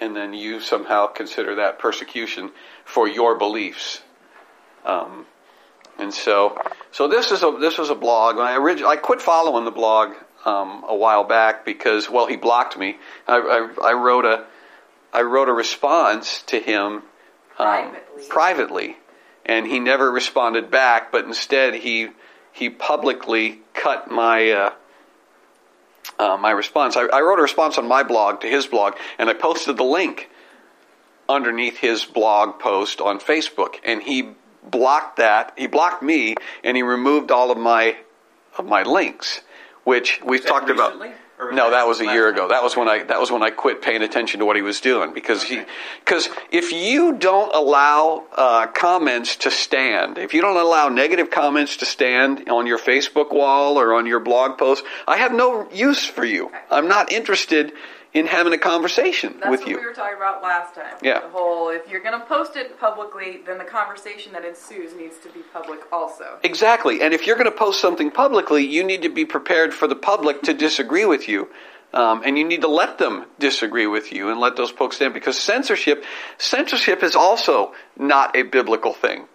and 0.00 0.16
then 0.16 0.32
you 0.34 0.60
somehow 0.60 1.06
consider 1.06 1.56
that 1.56 1.78
persecution 1.78 2.50
for 2.84 3.06
your 3.08 3.36
beliefs. 3.36 4.02
Um, 4.84 5.26
and 5.98 6.12
so, 6.14 6.58
so 6.92 7.08
this 7.08 7.30
is 7.30 7.42
a 7.42 7.56
this 7.60 7.76
was 7.78 7.90
a 7.90 7.94
blog. 7.94 8.36
When 8.36 8.46
I 8.46 8.56
orig- 8.56 8.82
I 8.82 8.96
quit 8.96 9.20
following 9.20 9.64
the 9.64 9.70
blog 9.70 10.14
um, 10.46 10.84
a 10.88 10.94
while 10.96 11.24
back 11.24 11.64
because 11.64 12.08
well 12.08 12.26
he 12.26 12.36
blocked 12.36 12.78
me. 12.78 12.96
I, 13.28 13.36
I, 13.82 13.90
I 13.90 13.92
wrote 13.92 14.24
a 14.24 14.46
I 15.12 15.22
wrote 15.22 15.48
a 15.48 15.52
response 15.52 16.42
to 16.44 16.58
him 16.58 16.82
um, 16.92 17.02
Privately. 17.56 18.24
privately, 18.30 18.96
and 19.44 19.66
he 19.66 19.78
never 19.80 20.10
responded 20.10 20.70
back. 20.70 21.12
But 21.12 21.26
instead 21.26 21.74
he 21.74 22.08
he 22.60 22.70
publicly 22.70 23.60
cut 23.74 24.10
my. 24.10 24.50
Uh, 24.50 24.72
uh, 26.18 26.36
my 26.36 26.50
response. 26.50 26.96
I, 26.96 27.04
I 27.06 27.20
wrote 27.22 27.38
a 27.38 27.42
response 27.42 27.78
on 27.78 27.88
my 27.88 28.02
blog 28.02 28.42
to 28.42 28.46
his 28.46 28.66
blog, 28.66 28.94
and 29.18 29.30
I 29.30 29.32
posted 29.32 29.78
the 29.78 29.84
link 29.84 30.28
underneath 31.30 31.78
his 31.78 32.04
blog 32.04 32.58
post 32.58 33.00
on 33.00 33.20
Facebook, 33.20 33.76
and 33.84 34.02
he 34.02 34.30
blocked 34.62 35.16
that. 35.16 35.54
He 35.56 35.66
blocked 35.66 36.02
me, 36.02 36.34
and 36.62 36.76
he 36.76 36.82
removed 36.82 37.30
all 37.30 37.50
of 37.50 37.56
my 37.56 37.96
of 38.58 38.66
my 38.66 38.82
links, 38.82 39.40
which 39.84 40.20
we've 40.22 40.44
talked 40.44 40.68
about. 40.68 40.92
recently? 40.92 41.08
Was 41.08 41.16
No, 41.52 41.70
that 41.70 41.86
was 41.86 42.00
a 42.00 42.04
year 42.04 42.28
ago. 42.28 42.48
That 42.48 42.62
was 42.62 42.76
when 42.76 42.88
I 42.88 43.02
that 43.04 43.18
was 43.18 43.30
when 43.30 43.42
I 43.42 43.50
quit 43.50 43.82
paying 43.82 44.02
attention 44.02 44.40
to 44.40 44.46
what 44.46 44.56
he 44.56 44.62
was 44.62 44.80
doing 44.80 45.14
because 45.14 45.42
he 45.42 45.62
because 46.04 46.28
if 46.50 46.72
you 46.72 47.14
don't 47.14 47.54
allow 47.54 48.24
uh, 48.32 48.66
comments 48.68 49.36
to 49.36 49.50
stand, 49.50 50.18
if 50.18 50.34
you 50.34 50.42
don't 50.42 50.56
allow 50.56 50.88
negative 50.88 51.30
comments 51.30 51.78
to 51.78 51.86
stand 51.86 52.48
on 52.48 52.66
your 52.66 52.78
Facebook 52.78 53.32
wall 53.32 53.78
or 53.78 53.94
on 53.94 54.06
your 54.06 54.20
blog 54.20 54.58
post, 54.58 54.84
I 55.08 55.16
have 55.16 55.32
no 55.32 55.68
use 55.70 56.04
for 56.04 56.24
you. 56.24 56.50
I'm 56.70 56.88
not 56.88 57.12
interested 57.12 57.72
in 58.12 58.26
having 58.26 58.52
a 58.52 58.58
conversation 58.58 59.34
That's 59.38 59.50
with 59.50 59.60
what 59.60 59.68
you. 59.68 59.76
we 59.76 59.86
were 59.86 59.92
talking 59.92 60.16
about 60.16 60.42
last 60.42 60.74
time. 60.74 60.94
Yeah. 61.02 61.20
The 61.20 61.28
whole 61.28 61.68
if 61.70 61.88
you're 61.88 62.02
going 62.02 62.18
to 62.18 62.26
post 62.26 62.56
it 62.56 62.78
publicly, 62.78 63.40
then 63.46 63.58
the 63.58 63.64
conversation 63.64 64.32
that 64.32 64.44
ensues 64.44 64.94
needs 64.94 65.18
to 65.18 65.30
be 65.30 65.40
public 65.52 65.80
also. 65.92 66.38
Exactly. 66.42 67.02
And 67.02 67.14
if 67.14 67.26
you're 67.26 67.36
going 67.36 67.50
to 67.50 67.56
post 67.56 67.80
something 67.80 68.10
publicly, 68.10 68.66
you 68.66 68.82
need 68.82 69.02
to 69.02 69.08
be 69.08 69.24
prepared 69.24 69.72
for 69.72 69.86
the 69.86 69.94
public 69.94 70.42
to 70.42 70.54
disagree 70.54 71.04
with 71.04 71.28
you. 71.28 71.48
Um, 71.92 72.22
and 72.24 72.38
you 72.38 72.44
need 72.44 72.60
to 72.60 72.68
let 72.68 72.98
them 72.98 73.26
disagree 73.40 73.88
with 73.88 74.12
you 74.12 74.30
and 74.30 74.38
let 74.38 74.56
those 74.56 74.70
folks 74.70 74.96
stand 74.96 75.12
because 75.12 75.36
censorship, 75.36 76.04
censorship 76.38 77.02
is 77.02 77.16
also 77.16 77.74
not 77.98 78.36
a 78.36 78.42
biblical 78.42 78.92
thing. 78.92 79.26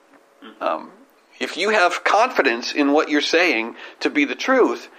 Um, 0.61 0.91
if 1.39 1.57
you 1.57 1.71
have 1.71 2.03
confidence 2.05 2.73
in 2.73 2.93
what 2.93 3.09
you're 3.09 3.19
saying 3.19 3.75
to 3.99 4.09
be 4.09 4.23
the 4.23 4.35
truth, 4.35 4.89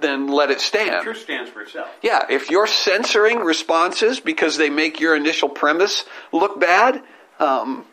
then 0.00 0.28
let 0.28 0.50
it 0.50 0.60
stand. 0.60 1.02
Truth 1.04 1.22
stands 1.22 1.50
for 1.50 1.62
itself. 1.62 1.88
Yeah, 2.02 2.26
if 2.28 2.50
you're 2.50 2.66
censoring 2.66 3.40
responses 3.40 4.20
because 4.20 4.56
they 4.56 4.70
make 4.70 5.00
your 5.00 5.16
initial 5.16 5.48
premise 5.48 6.04
look 6.32 6.60
bad, 6.60 7.02
um, 7.38 7.84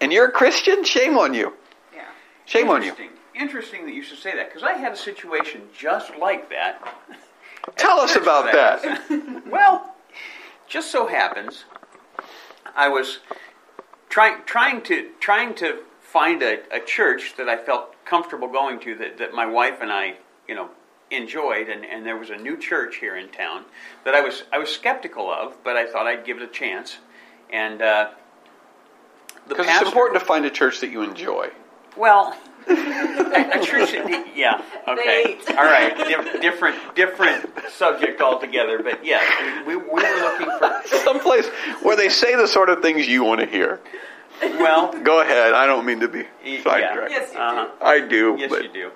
and 0.00 0.12
you're 0.12 0.26
a 0.26 0.32
Christian, 0.32 0.84
shame 0.84 1.18
on 1.18 1.34
you. 1.34 1.52
Yeah. 1.94 2.02
Shame 2.44 2.68
on 2.68 2.82
you. 2.82 2.90
Interesting. 2.90 3.10
Interesting 3.34 3.86
that 3.86 3.94
you 3.94 4.02
should 4.02 4.18
say 4.18 4.34
that 4.34 4.48
because 4.48 4.62
I 4.62 4.72
had 4.72 4.92
a 4.92 4.96
situation 4.96 5.62
just 5.76 6.16
like 6.16 6.50
that. 6.50 6.82
Tell 7.76 8.00
us 8.00 8.16
about 8.16 8.52
that. 8.52 9.02
Well, 9.48 9.94
just 10.68 10.90
so 10.90 11.06
happens, 11.06 11.64
I 12.76 12.88
was 12.88 13.20
trying 14.08 14.42
trying 14.44 14.82
to 14.82 15.10
trying 15.20 15.54
to 15.56 15.78
find 16.00 16.42
a, 16.42 16.58
a 16.74 16.80
church 16.80 17.34
that 17.36 17.48
I 17.48 17.56
felt 17.56 17.94
comfortable 18.04 18.48
going 18.48 18.80
to 18.80 18.94
that, 18.96 19.18
that 19.18 19.34
my 19.34 19.46
wife 19.46 19.78
and 19.80 19.92
I, 19.92 20.16
you 20.48 20.54
know, 20.54 20.70
enjoyed 21.10 21.68
and, 21.68 21.84
and 21.84 22.04
there 22.04 22.16
was 22.16 22.30
a 22.30 22.36
new 22.36 22.56
church 22.56 22.96
here 22.96 23.16
in 23.16 23.28
town 23.28 23.64
that 24.04 24.14
I 24.14 24.20
was 24.20 24.42
I 24.52 24.58
was 24.58 24.68
skeptical 24.70 25.30
of, 25.30 25.56
but 25.64 25.76
I 25.76 25.86
thought 25.90 26.06
I'd 26.06 26.24
give 26.24 26.36
it 26.38 26.42
a 26.42 26.46
chance. 26.48 26.98
And 27.50 27.80
uh, 27.80 28.10
the 29.46 29.54
Because 29.54 29.66
it's 29.68 29.82
important 29.88 30.20
to 30.20 30.26
find 30.26 30.44
a 30.44 30.50
church 30.50 30.80
that 30.80 30.90
you 30.90 31.02
enjoy. 31.02 31.50
well, 31.96 32.36
a, 32.68 32.72
a 33.60 33.64
church, 33.64 33.94
yeah, 34.36 34.60
okay, 34.86 35.38
all 35.50 35.64
right, 35.64 35.96
Dif- 35.96 36.42
different, 36.42 36.76
different 36.94 37.48
subject 37.70 38.20
altogether. 38.20 38.82
But 38.82 39.02
yes, 39.06 39.24
we, 39.66 39.76
we, 39.76 39.82
we 39.82 39.92
were 39.94 40.20
looking 40.20 40.50
for. 40.58 40.82
Someplace 41.04 41.46
where 41.82 41.96
they 41.96 42.10
say 42.10 42.36
the 42.36 42.46
sort 42.46 42.68
of 42.68 42.82
things 42.82 43.08
you 43.08 43.24
want 43.24 43.40
to 43.40 43.46
hear. 43.46 43.80
Well, 44.42 44.92
Go 45.02 45.20
ahead. 45.22 45.54
I 45.54 45.66
don't 45.66 45.86
mean 45.86 46.00
to 46.00 46.08
be 46.08 46.24
Y- 46.44 46.60
sidetracked. 46.62 47.10
Yes, 47.10 47.32
you 47.32 47.38
uh-huh. 47.40 47.68
I 47.80 48.00
do. 48.00 48.36
yes, 48.38 48.50
but 48.50 48.62
you 48.64 48.72
do. 48.72 48.90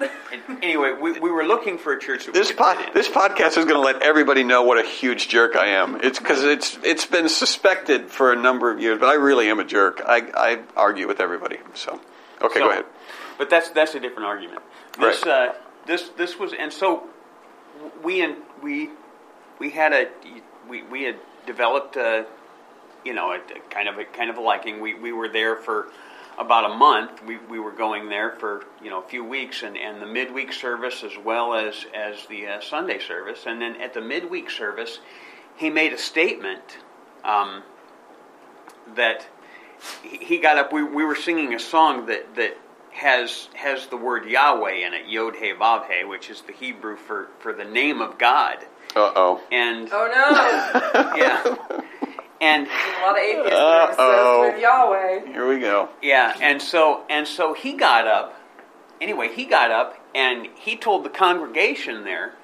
And 0.00 0.62
anyway, 0.64 0.94
we, 1.00 1.12
we 1.20 1.30
were 1.30 1.44
looking 1.44 1.78
for 1.78 1.92
a 1.92 1.98
church 2.00 2.26
that 2.26 2.34
This 2.34 2.48
we 2.48 2.54
could 2.54 2.58
pod, 2.62 2.76
fit 2.78 2.88
in. 2.88 2.94
this 2.94 3.08
podcast 3.08 3.58
is 3.58 3.64
going 3.66 3.68
to 3.74 3.80
let 3.80 4.02
everybody 4.02 4.42
know 4.42 4.62
what 4.62 4.78
a 4.78 4.86
huge 4.88 5.28
jerk 5.28 5.54
I 5.56 5.66
am. 5.66 6.00
It's 6.02 6.18
because 6.18 6.42
it's 6.44 6.78
it's 6.82 7.06
been 7.06 7.28
suspected 7.28 8.10
for 8.10 8.32
a 8.32 8.36
number 8.36 8.70
of 8.70 8.80
years, 8.80 8.98
but 8.98 9.06
I 9.08 9.14
really 9.14 9.48
am 9.50 9.60
a 9.60 9.64
jerk. 9.64 10.02
I, 10.04 10.22
I 10.34 10.60
argue 10.76 11.06
with 11.06 11.20
everybody. 11.20 11.58
So, 11.74 12.00
okay, 12.40 12.58
So- 12.60 12.66
go 12.66 12.70
ahead. 12.70 12.84
But 13.38 13.50
that's 13.50 13.70
that's 13.70 13.94
a 13.94 14.00
different 14.00 14.26
argument. 14.26 14.62
This 14.98 15.24
Right. 15.24 15.48
uh, 15.50 15.52
this 15.86 16.08
this 16.16 16.38
was 16.38 16.52
and 16.58 16.72
so 16.72 17.04
we 18.02 18.22
and 18.22 18.36
we 18.62 18.90
we 19.58 19.70
had 19.70 19.92
a 19.92 20.08
we, 20.68 20.82
we 20.84 21.02
had 21.04 21.16
developed 21.46 21.96
a 21.96 22.26
you 23.04 23.12
know 23.14 23.32
a, 23.32 23.36
a 23.36 23.60
kind 23.70 23.88
of 23.88 23.98
a 23.98 24.04
kind 24.04 24.30
of 24.30 24.36
a 24.36 24.40
liking. 24.40 24.80
We 24.80 24.94
we 24.94 25.12
were 25.12 25.28
there 25.28 25.56
for 25.56 25.88
about 26.38 26.70
a 26.70 26.74
month. 26.74 27.24
We, 27.24 27.38
we 27.38 27.58
were 27.58 27.72
going 27.72 28.08
there 28.08 28.32
for 28.32 28.64
you 28.82 28.90
know 28.90 29.02
a 29.02 29.08
few 29.08 29.24
weeks, 29.24 29.62
and, 29.62 29.76
and 29.76 30.00
the 30.00 30.06
midweek 30.06 30.52
service 30.52 31.02
as 31.04 31.12
well 31.24 31.54
as 31.54 31.86
as 31.94 32.26
the 32.26 32.46
uh, 32.46 32.60
Sunday 32.60 32.98
service. 32.98 33.44
And 33.46 33.60
then 33.60 33.80
at 33.80 33.94
the 33.94 34.00
midweek 34.00 34.50
service, 34.50 35.00
he 35.56 35.70
made 35.70 35.92
a 35.92 35.98
statement 35.98 36.78
um, 37.24 37.62
that 38.94 39.26
he 40.02 40.18
he 40.18 40.38
got 40.38 40.58
up. 40.58 40.72
We, 40.72 40.82
we 40.82 41.04
were 41.04 41.16
singing 41.16 41.54
a 41.54 41.60
song 41.60 42.06
that 42.06 42.34
that 42.36 42.56
has 42.92 43.48
has 43.54 43.86
the 43.86 43.96
word 43.96 44.26
Yahweh 44.26 44.86
in 44.86 44.94
it, 44.94 45.06
Yod 45.08 45.36
He 45.36 45.52
Vav 45.52 45.90
He, 45.90 46.04
which 46.04 46.30
is 46.30 46.42
the 46.42 46.52
Hebrew 46.52 46.96
for 46.96 47.28
for 47.40 47.52
the 47.52 47.64
name 47.64 48.00
of 48.00 48.18
God. 48.18 48.58
Uh 48.94 49.12
oh. 49.16 49.40
And 49.50 49.88
Oh 49.90 50.08
no! 50.94 51.16
yeah, 51.16 51.82
and 52.42 52.66
a 52.66 53.06
lot 53.06 53.12
of 53.12 53.18
atheists 53.18 53.52
Uh-oh. 53.52 54.42
obsessed 54.42 54.54
with 54.54 54.62
Yahweh. 54.62 55.32
Here 55.32 55.48
we 55.48 55.60
go. 55.60 55.88
Yeah, 56.02 56.36
and 56.40 56.60
so 56.60 57.04
and 57.08 57.26
so 57.26 57.54
he 57.54 57.72
got 57.72 58.06
up. 58.06 58.36
Anyway, 59.00 59.32
he 59.34 59.46
got 59.46 59.70
up 59.70 59.98
and 60.14 60.48
he 60.56 60.76
told 60.76 61.04
the 61.04 61.08
congregation 61.08 62.04
there 62.04 62.34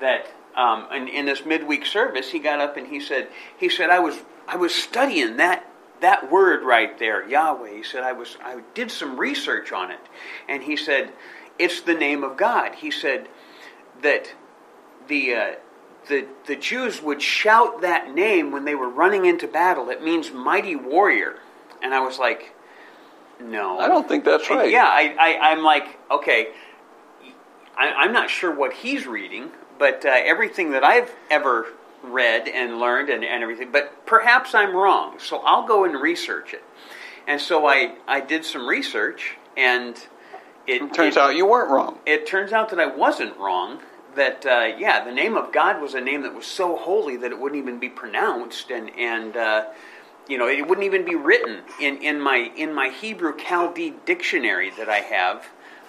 that 0.00 0.26
um, 0.56 0.86
in, 0.92 1.08
in 1.08 1.26
this 1.26 1.44
midweek 1.44 1.86
service, 1.86 2.30
he 2.30 2.38
got 2.38 2.58
up 2.60 2.76
and 2.76 2.88
he 2.88 3.00
said, 3.00 3.28
he 3.58 3.68
said, 3.68 3.90
I 3.90 4.00
was 4.00 4.18
I 4.48 4.56
was 4.56 4.74
studying 4.74 5.36
that 5.36 5.64
that 6.00 6.30
word 6.30 6.62
right 6.62 6.98
there, 6.98 7.28
Yahweh. 7.28 7.74
He 7.76 7.82
said, 7.82 8.02
I 8.02 8.12
was 8.12 8.38
I 8.42 8.62
did 8.74 8.90
some 8.90 9.20
research 9.20 9.72
on 9.72 9.90
it, 9.90 10.00
and 10.48 10.62
he 10.62 10.76
said, 10.76 11.12
it's 11.58 11.82
the 11.82 11.94
name 11.94 12.24
of 12.24 12.36
God. 12.36 12.76
He 12.76 12.90
said 12.90 13.28
that 14.02 14.32
the 15.06 15.34
uh, 15.34 15.54
the 16.08 16.26
the 16.46 16.56
Jews 16.56 17.02
would 17.02 17.20
shout 17.20 17.80
that 17.82 18.14
name 18.14 18.50
when 18.52 18.64
they 18.64 18.74
were 18.74 18.88
running 18.88 19.26
into 19.26 19.46
battle. 19.48 19.90
It 19.90 20.02
means 20.02 20.30
mighty 20.32 20.76
warrior, 20.76 21.36
and 21.82 21.92
I 21.94 22.00
was 22.00 22.18
like, 22.18 22.54
no, 23.40 23.78
I 23.78 23.88
don't 23.88 24.08
think 24.08 24.24
that's 24.24 24.48
right. 24.50 24.70
Yeah, 24.70 24.86
I, 24.86 25.14
I 25.18 25.50
I'm 25.50 25.62
like, 25.62 25.98
okay, 26.10 26.48
I, 27.76 27.88
I'm 27.92 28.12
not 28.12 28.30
sure 28.30 28.54
what 28.54 28.72
he's 28.72 29.06
reading, 29.06 29.50
but 29.78 30.04
uh, 30.04 30.10
everything 30.12 30.70
that 30.72 30.84
I've 30.84 31.14
ever 31.30 31.66
read 32.02 32.48
and 32.48 32.78
learned 32.78 33.10
and, 33.10 33.24
and 33.24 33.42
everything, 33.42 33.70
but 33.72 34.06
perhaps 34.06 34.54
I'm 34.54 34.74
wrong. 34.74 35.18
So 35.18 35.38
I'll 35.44 35.66
go 35.66 35.84
and 35.84 35.94
research 36.00 36.54
it. 36.54 36.62
And 37.26 37.40
so 37.40 37.66
I 37.66 37.94
I 38.06 38.20
did 38.20 38.44
some 38.44 38.66
research, 38.66 39.36
and 39.56 39.96
it 40.66 40.82
It 40.82 40.94
turns 40.94 41.16
it- 41.16 41.20
out 41.20 41.36
you 41.36 41.44
weren't 41.46 41.70
wrong. 41.70 41.98
it 42.06 42.26
turns 42.26 42.52
out 42.52 42.70
that 42.70 42.80
I 42.80 42.86
wasn't 42.86 43.36
wrong. 43.36 43.80
That 44.18 44.44
uh, 44.44 44.76
yeah, 44.76 45.04
the 45.04 45.12
name 45.12 45.36
of 45.36 45.52
God 45.52 45.80
was 45.80 45.94
a 45.94 46.00
name 46.00 46.22
that 46.22 46.34
was 46.34 46.44
so 46.44 46.76
holy 46.76 47.16
that 47.18 47.30
it 47.30 47.38
wouldn't 47.38 47.62
even 47.62 47.78
be 47.78 47.88
pronounced, 47.88 48.68
and 48.68 48.90
and 48.98 49.36
uh, 49.36 49.66
you 50.28 50.36
know 50.38 50.48
it 50.48 50.66
wouldn't 50.66 50.84
even 50.84 51.04
be 51.04 51.14
written 51.14 51.62
in, 51.80 52.02
in 52.02 52.20
my 52.20 52.50
in 52.56 52.74
my 52.74 52.88
Hebrew 52.88 53.36
Chaldee 53.36 53.94
dictionary 54.04 54.70
that 54.70 54.88
I 54.88 54.98
have. 54.98 55.46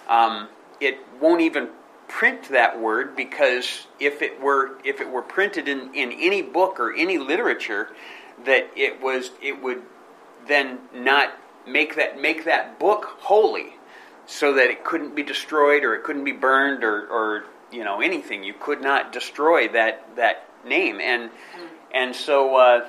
Um, 0.08 0.48
it 0.80 0.98
won't 1.20 1.40
even 1.40 1.70
print 2.06 2.50
that 2.50 2.78
word 2.80 3.16
because 3.16 3.88
if 3.98 4.22
it 4.22 4.40
were 4.40 4.78
if 4.84 5.00
it 5.00 5.10
were 5.10 5.22
printed 5.22 5.66
in, 5.66 5.92
in 5.92 6.12
any 6.12 6.40
book 6.40 6.78
or 6.78 6.94
any 6.94 7.18
literature, 7.18 7.88
that 8.44 8.70
it 8.76 9.02
was 9.02 9.32
it 9.42 9.60
would 9.60 9.82
then 10.46 10.78
not 10.94 11.32
make 11.66 11.96
that 11.96 12.20
make 12.20 12.44
that 12.44 12.78
book 12.78 13.16
holy 13.22 13.74
so 14.26 14.54
that 14.54 14.70
it 14.70 14.84
couldn't 14.84 15.16
be 15.16 15.24
destroyed 15.24 15.82
or 15.82 15.96
it 15.96 16.04
couldn't 16.04 16.22
be 16.22 16.30
burned 16.30 16.84
or, 16.84 17.08
or 17.08 17.44
you 17.72 17.84
know 17.84 18.00
anything. 18.00 18.44
You 18.44 18.54
could 18.54 18.80
not 18.82 19.12
destroy 19.12 19.68
that 19.68 20.16
that 20.16 20.46
name, 20.64 21.00
and 21.00 21.30
and 21.92 22.14
so 22.14 22.56
uh, 22.56 22.88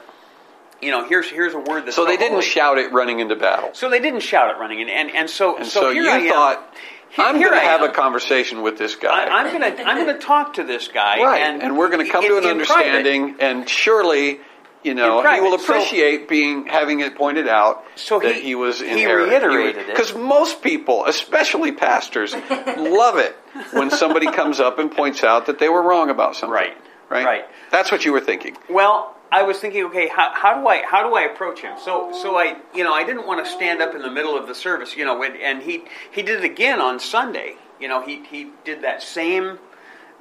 you 0.81 0.91
know 0.91 1.07
here's 1.07 1.29
here's 1.29 1.53
a 1.53 1.59
word 1.59 1.85
that's 1.85 1.95
So 1.95 2.05
they 2.05 2.17
didn't 2.17 2.33
holy. 2.33 2.45
shout 2.45 2.77
it 2.77 2.91
running 2.91 3.19
into 3.19 3.35
battle. 3.35 3.69
So 3.73 3.89
they 3.89 3.99
didn't 3.99 4.21
shout 4.21 4.49
it 4.55 4.59
running, 4.59 4.81
and 4.81 4.89
and, 4.89 5.11
and 5.11 5.29
so 5.29 5.57
And 5.57 5.65
so, 5.67 5.81
so, 5.81 5.91
here 5.93 6.03
you 6.03 6.09
I 6.09 6.17
am. 6.17 6.29
thought, 6.29 6.75
Here- 7.09 7.25
I'm 7.25 7.35
here 7.37 7.49
going 7.49 7.59
to 7.61 7.65
have 7.67 7.81
a 7.81 7.89
conversation 7.89 8.61
with 8.61 8.77
this 8.77 8.95
guy. 8.95 9.25
I, 9.25 9.43
am 9.47 9.51
gonna 9.51 9.83
I'm 9.83 10.05
gonna 10.05 10.17
talk 10.19 10.53
to 10.55 10.63
this 10.63 10.87
guy, 10.87 11.21
right. 11.21 11.41
and, 11.41 11.61
And, 11.61 11.77
we're 11.77 11.89
going 11.89 12.05
to 12.05 12.11
come 12.11 12.23
in- 12.23 12.31
to 12.31 12.37
an 12.37 12.43
in 12.59 12.65
private. 12.65 12.85
understanding, 12.87 13.35
and 13.39 13.67
surely, 13.69 14.39
you 14.83 14.93
know, 14.93 15.21
he 15.33 15.41
will 15.41 15.57
So- 15.57 15.63
appreciate 15.73 16.27
being 16.27 16.65
having 16.67 16.99
it 17.01 17.15
pointed 17.15 17.47
out 17.47 17.83
So 17.95 18.19
that 18.19 18.35
he- 18.35 18.41
he, 18.41 18.55
was 18.55 18.81
in 18.81 18.97
he 18.97 19.03
error. 19.03 19.23
reiterated 19.25 19.81
it. 19.83 19.87
Because 19.87 20.13
most 20.15 20.61
people, 20.61 21.05
especially 21.05 21.71
pastors, 21.71 22.33
love 22.77 23.17
it 23.17 23.35
when 23.71 23.89
somebody 23.91 24.27
comes 24.31 24.59
up 24.59 24.79
and 24.79 24.91
points 24.91 25.23
out 25.23 25.45
that 25.47 25.59
they 25.59 25.69
were 25.69 25.81
wrong 25.81 26.09
about 26.09 26.35
something. 26.35 26.53
Right. 26.53 26.77
Right. 27.09 27.25
Right. 27.25 27.45
That's 27.71 27.91
what 27.91 28.05
you 28.05 28.13
were 28.13 28.21
thinking. 28.21 28.55
Well, 28.69 29.15
I 29.33 29.43
was 29.43 29.59
thinking, 29.59 29.85
okay, 29.85 30.07
how, 30.07 30.31
how 30.33 30.59
do 30.59 30.67
I 30.67 30.81
how 30.85 31.07
do 31.07 31.15
I 31.15 31.21
approach 31.23 31.59
him? 31.61 31.77
So 31.83 32.11
so 32.21 32.37
I 32.37 32.55
you 32.73 32.83
know 32.83 32.93
I 32.93 33.03
didn't 33.03 33.27
want 33.27 33.45
to 33.45 33.49
stand 33.51 33.81
up 33.81 33.93
in 33.95 34.01
the 34.01 34.09
middle 34.11 34.37
of 34.37 34.47
the 34.47 34.55
service, 34.55 34.95
you 34.97 35.05
know, 35.05 35.17
when, 35.17 35.35
and 35.37 35.61
he 35.61 35.83
he 36.11 36.21
did 36.21 36.39
it 36.39 36.45
again 36.45 36.81
on 36.81 36.99
Sunday. 36.99 37.55
You 37.79 37.87
know, 37.87 38.01
he 38.01 38.23
he 38.29 38.51
did 38.63 38.81
that 38.83 39.01
same 39.03 39.59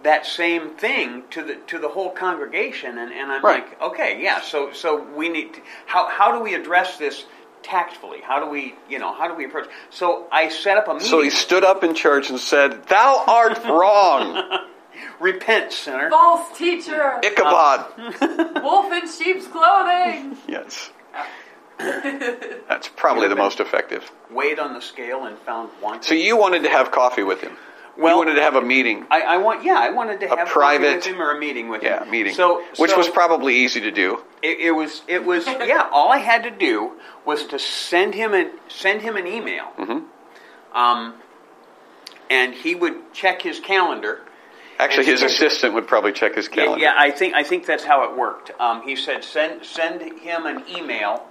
that 0.03 0.25
same 0.27 0.71
thing 0.71 1.25
to 1.31 1.43
the 1.43 1.55
to 1.69 1.79
the 1.79 1.89
whole 1.89 2.11
congregation, 2.11 2.99
and, 2.99 3.13
and 3.13 3.31
I'm 3.33 3.43
Right. 3.45 3.65
like, 3.69 3.81
okay, 3.83 4.23
yeah. 4.23 4.41
So 4.41 4.73
so 4.73 5.03
we 5.15 5.29
need 5.29 5.55
to, 5.55 5.61
how 5.87 6.09
how 6.09 6.33
do 6.33 6.41
we 6.43 6.55
address 6.55 6.97
this 6.99 7.25
tactfully? 7.63 8.21
How 8.23 8.41
do 8.43 8.51
we 8.51 8.75
you 8.89 8.99
know 8.99 9.13
how 9.15 9.29
do 9.29 9.35
we 9.35 9.45
approach? 9.45 9.69
So 9.91 10.27
I 10.33 10.49
set 10.49 10.77
up 10.79 10.89
a 10.89 10.95
meeting. 10.95 11.09
So 11.09 11.23
he 11.23 11.31
stood 11.31 11.65
up 11.65 11.85
in 11.85 11.95
church 11.95 12.31
and 12.31 12.39
said, 12.41 12.87
"Thou 12.87 13.25
art 13.27 13.63
wrong, 13.65 14.61
Repent, 15.21 15.73
sinner. 15.73 16.09
False 16.11 16.57
teacher, 16.57 17.21
Ichabod." 17.23 17.85
wolf 18.63 18.93
in 18.93 19.07
sheep's 19.11 19.47
clothing. 19.47 20.37
Yes. 20.49 20.91
That's 21.79 22.89
probably 22.89 23.29
the 23.29 23.37
most 23.37 23.59
effective. 23.61 24.11
Weighed 24.31 24.59
on 24.59 24.75
the 24.75 24.81
scale 24.83 25.25
and 25.25 25.39
found 25.39 25.71
one. 25.81 26.03
So 26.03 26.15
you 26.15 26.37
wanted 26.37 26.63
to 26.65 26.69
have 26.69 26.91
coffee 26.91 27.23
with 27.23 27.41
him. 27.41 27.57
Well- 28.01 28.13
you 28.15 28.19
wanted 28.19 28.35
to 28.35 28.43
have 28.43 28.57
a 28.57 28.63
meeting. 28.63 29.07
I, 29.11 29.21
I 29.23 29.37
want, 29.37 29.63
yeah, 29.65 29.75
I 29.79 29.91
wanted 29.91 30.21
to 30.21 30.27
A 30.27 30.29
have 30.31 30.39
coffee 30.41 30.51
private- 30.53 30.97
with 30.97 31.05
him 31.07 31.21
or 31.23 31.31
a 31.33 31.39
meeting 31.39 31.69
with 31.69 31.83
Yeah, 31.83 32.03
him. 32.05 32.11
meeting. 32.11 32.35
So, 32.35 32.63
which 32.79 32.91
so 32.91 32.99
was 32.99 33.09
probably 33.09 33.57
easy 33.57 33.81
to 33.83 33.91
do. 33.91 34.23
it, 34.43 34.59
it 34.61 34.71
was, 34.73 35.03
it 35.09 35.25
was, 35.25 35.47
yeah. 35.73 35.89
All 35.93 36.11
I 36.11 36.19
had 36.19 36.43
to 36.45 36.51
do 36.51 36.93
was 37.25 37.45
to 37.47 37.59
send 37.59 38.15
him 38.15 38.33
an 38.35 38.51
send 38.69 39.03
him 39.03 39.17
an 39.17 39.27
email, 39.27 39.67
Mm-hmm. 39.79 40.77
um, 40.77 41.15
and 42.31 42.55
he 42.55 42.75
would 42.75 43.13
check 43.13 43.43
his 43.43 43.61
calendar. 43.61 44.21
Actually, 44.79 45.05
his 45.07 45.23
assistant 45.23 45.75
would 45.75 45.87
probably 45.87 46.13
check 46.13 46.35
his 46.37 46.49
Yeah, 46.49 46.55
calendar. 46.65 46.81
yeah, 46.83 46.95
I 46.97 47.11
think 47.11 47.35
I 47.35 47.43
think 47.43 47.67
that's 47.67 47.85
how 47.85 48.05
it 48.05 48.17
worked. 48.17 48.51
Um, 48.59 48.83
he 48.83 48.97
said 48.97 49.23
send 49.25 49.65
send 49.67 50.01
him 50.21 50.47
an 50.47 50.65
email. 50.69 51.27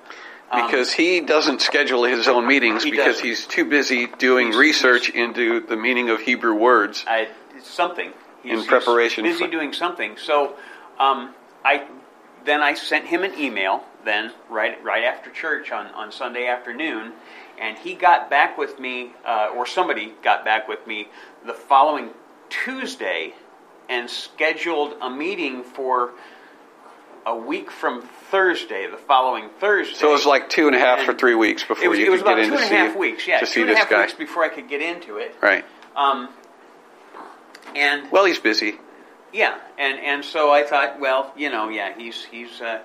Um, 0.51 0.65
because 0.65 0.91
he 0.91 1.21
doesn't 1.21 1.61
schedule 1.61 2.03
his 2.03 2.27
own 2.27 2.47
meetings 2.47 2.83
He 2.83 2.91
because 2.91 3.15
doesn't. 3.15 3.25
he's 3.25 3.45
too 3.45 3.65
busy 3.65 4.07
doing 4.07 4.51
research 4.51 5.09
into 5.09 5.59
the 5.61 5.75
meaning 5.75 6.09
of 6.09 6.19
Hebrew 6.21 6.53
words. 6.55 7.03
I, 7.07 7.27
something 7.63 8.11
He's- 8.43 8.59
In 8.61 8.65
preparation 8.65 9.25
He's 9.25 9.33
busy 9.35 9.45
for- 9.45 9.51
doing 9.51 9.73
something. 9.73 10.15
So, 10.17 10.55
um, 10.97 11.33
I 11.65 11.83
then 12.45 12.61
I 12.61 12.73
sent 12.73 13.05
him 13.05 13.23
an 13.23 13.37
email. 13.37 13.83
Then 14.05 14.31
right 14.49 14.81
right 14.81 15.03
after 15.03 15.29
church 15.29 15.71
on 15.73 15.87
on 15.87 16.11
Sunday 16.13 16.47
afternoon, 16.47 17.11
and 17.59 17.77
he 17.77 17.93
got 17.95 18.29
back 18.29 18.57
with 18.57 18.79
me, 18.79 19.11
uh, 19.25 19.49
or 19.53 19.65
somebody 19.65 20.13
got 20.23 20.45
back 20.45 20.69
with 20.69 20.87
me 20.87 21.09
the 21.45 21.53
following 21.53 22.11
Tuesday, 22.49 23.33
and 23.89 24.09
scheduled 24.09 24.95
a 25.01 25.09
meeting 25.09 25.63
for 25.63 26.11
a 27.25 27.35
week 27.35 27.69
from 27.71 28.01
Thursday, 28.31 28.87
the 28.89 28.97
following 28.97 29.49
Thursday. 29.59 29.93
So 29.95 30.09
it 30.09 30.13
was 30.13 30.25
like 30.25 30.49
two 30.49 30.67
and 30.67 30.75
a 30.75 30.79
half 30.79 31.07
or 31.07 31.13
three 31.13 31.35
weeks 31.35 31.63
before 31.63 31.83
it 31.83 31.87
was, 31.87 31.99
you 31.99 32.05
it 32.05 32.09
was 32.09 32.21
could 32.21 32.29
get 32.35 32.39
in 32.39 32.45
two 32.45 32.51
to 32.51 32.55
and 32.57 32.63
a 32.65 32.67
see 32.67 32.75
half 32.75 32.97
weeks. 32.97 33.27
Yeah, 33.27 33.39
to 33.39 33.45
two 33.45 33.51
see 33.51 33.61
and 33.61 33.69
a 33.71 33.75
half 33.75 33.89
guy. 33.89 34.01
weeks 34.01 34.13
before 34.13 34.43
I 34.43 34.49
could 34.49 34.67
get 34.69 34.81
into 34.81 35.17
it. 35.17 35.35
Right. 35.41 35.65
Um, 35.95 36.29
and 37.75 38.11
Well, 38.11 38.25
he's 38.25 38.39
busy. 38.39 38.77
yeah, 39.33 39.57
and 39.77 39.99
and 39.99 40.25
so 40.25 40.51
I 40.51 40.63
thought, 40.63 40.99
well, 40.99 41.33
you 41.37 41.49
know, 41.49 41.69
yeah, 41.69 41.93
he's 41.97 42.23
he's 42.25 42.61
uh, 42.61 42.81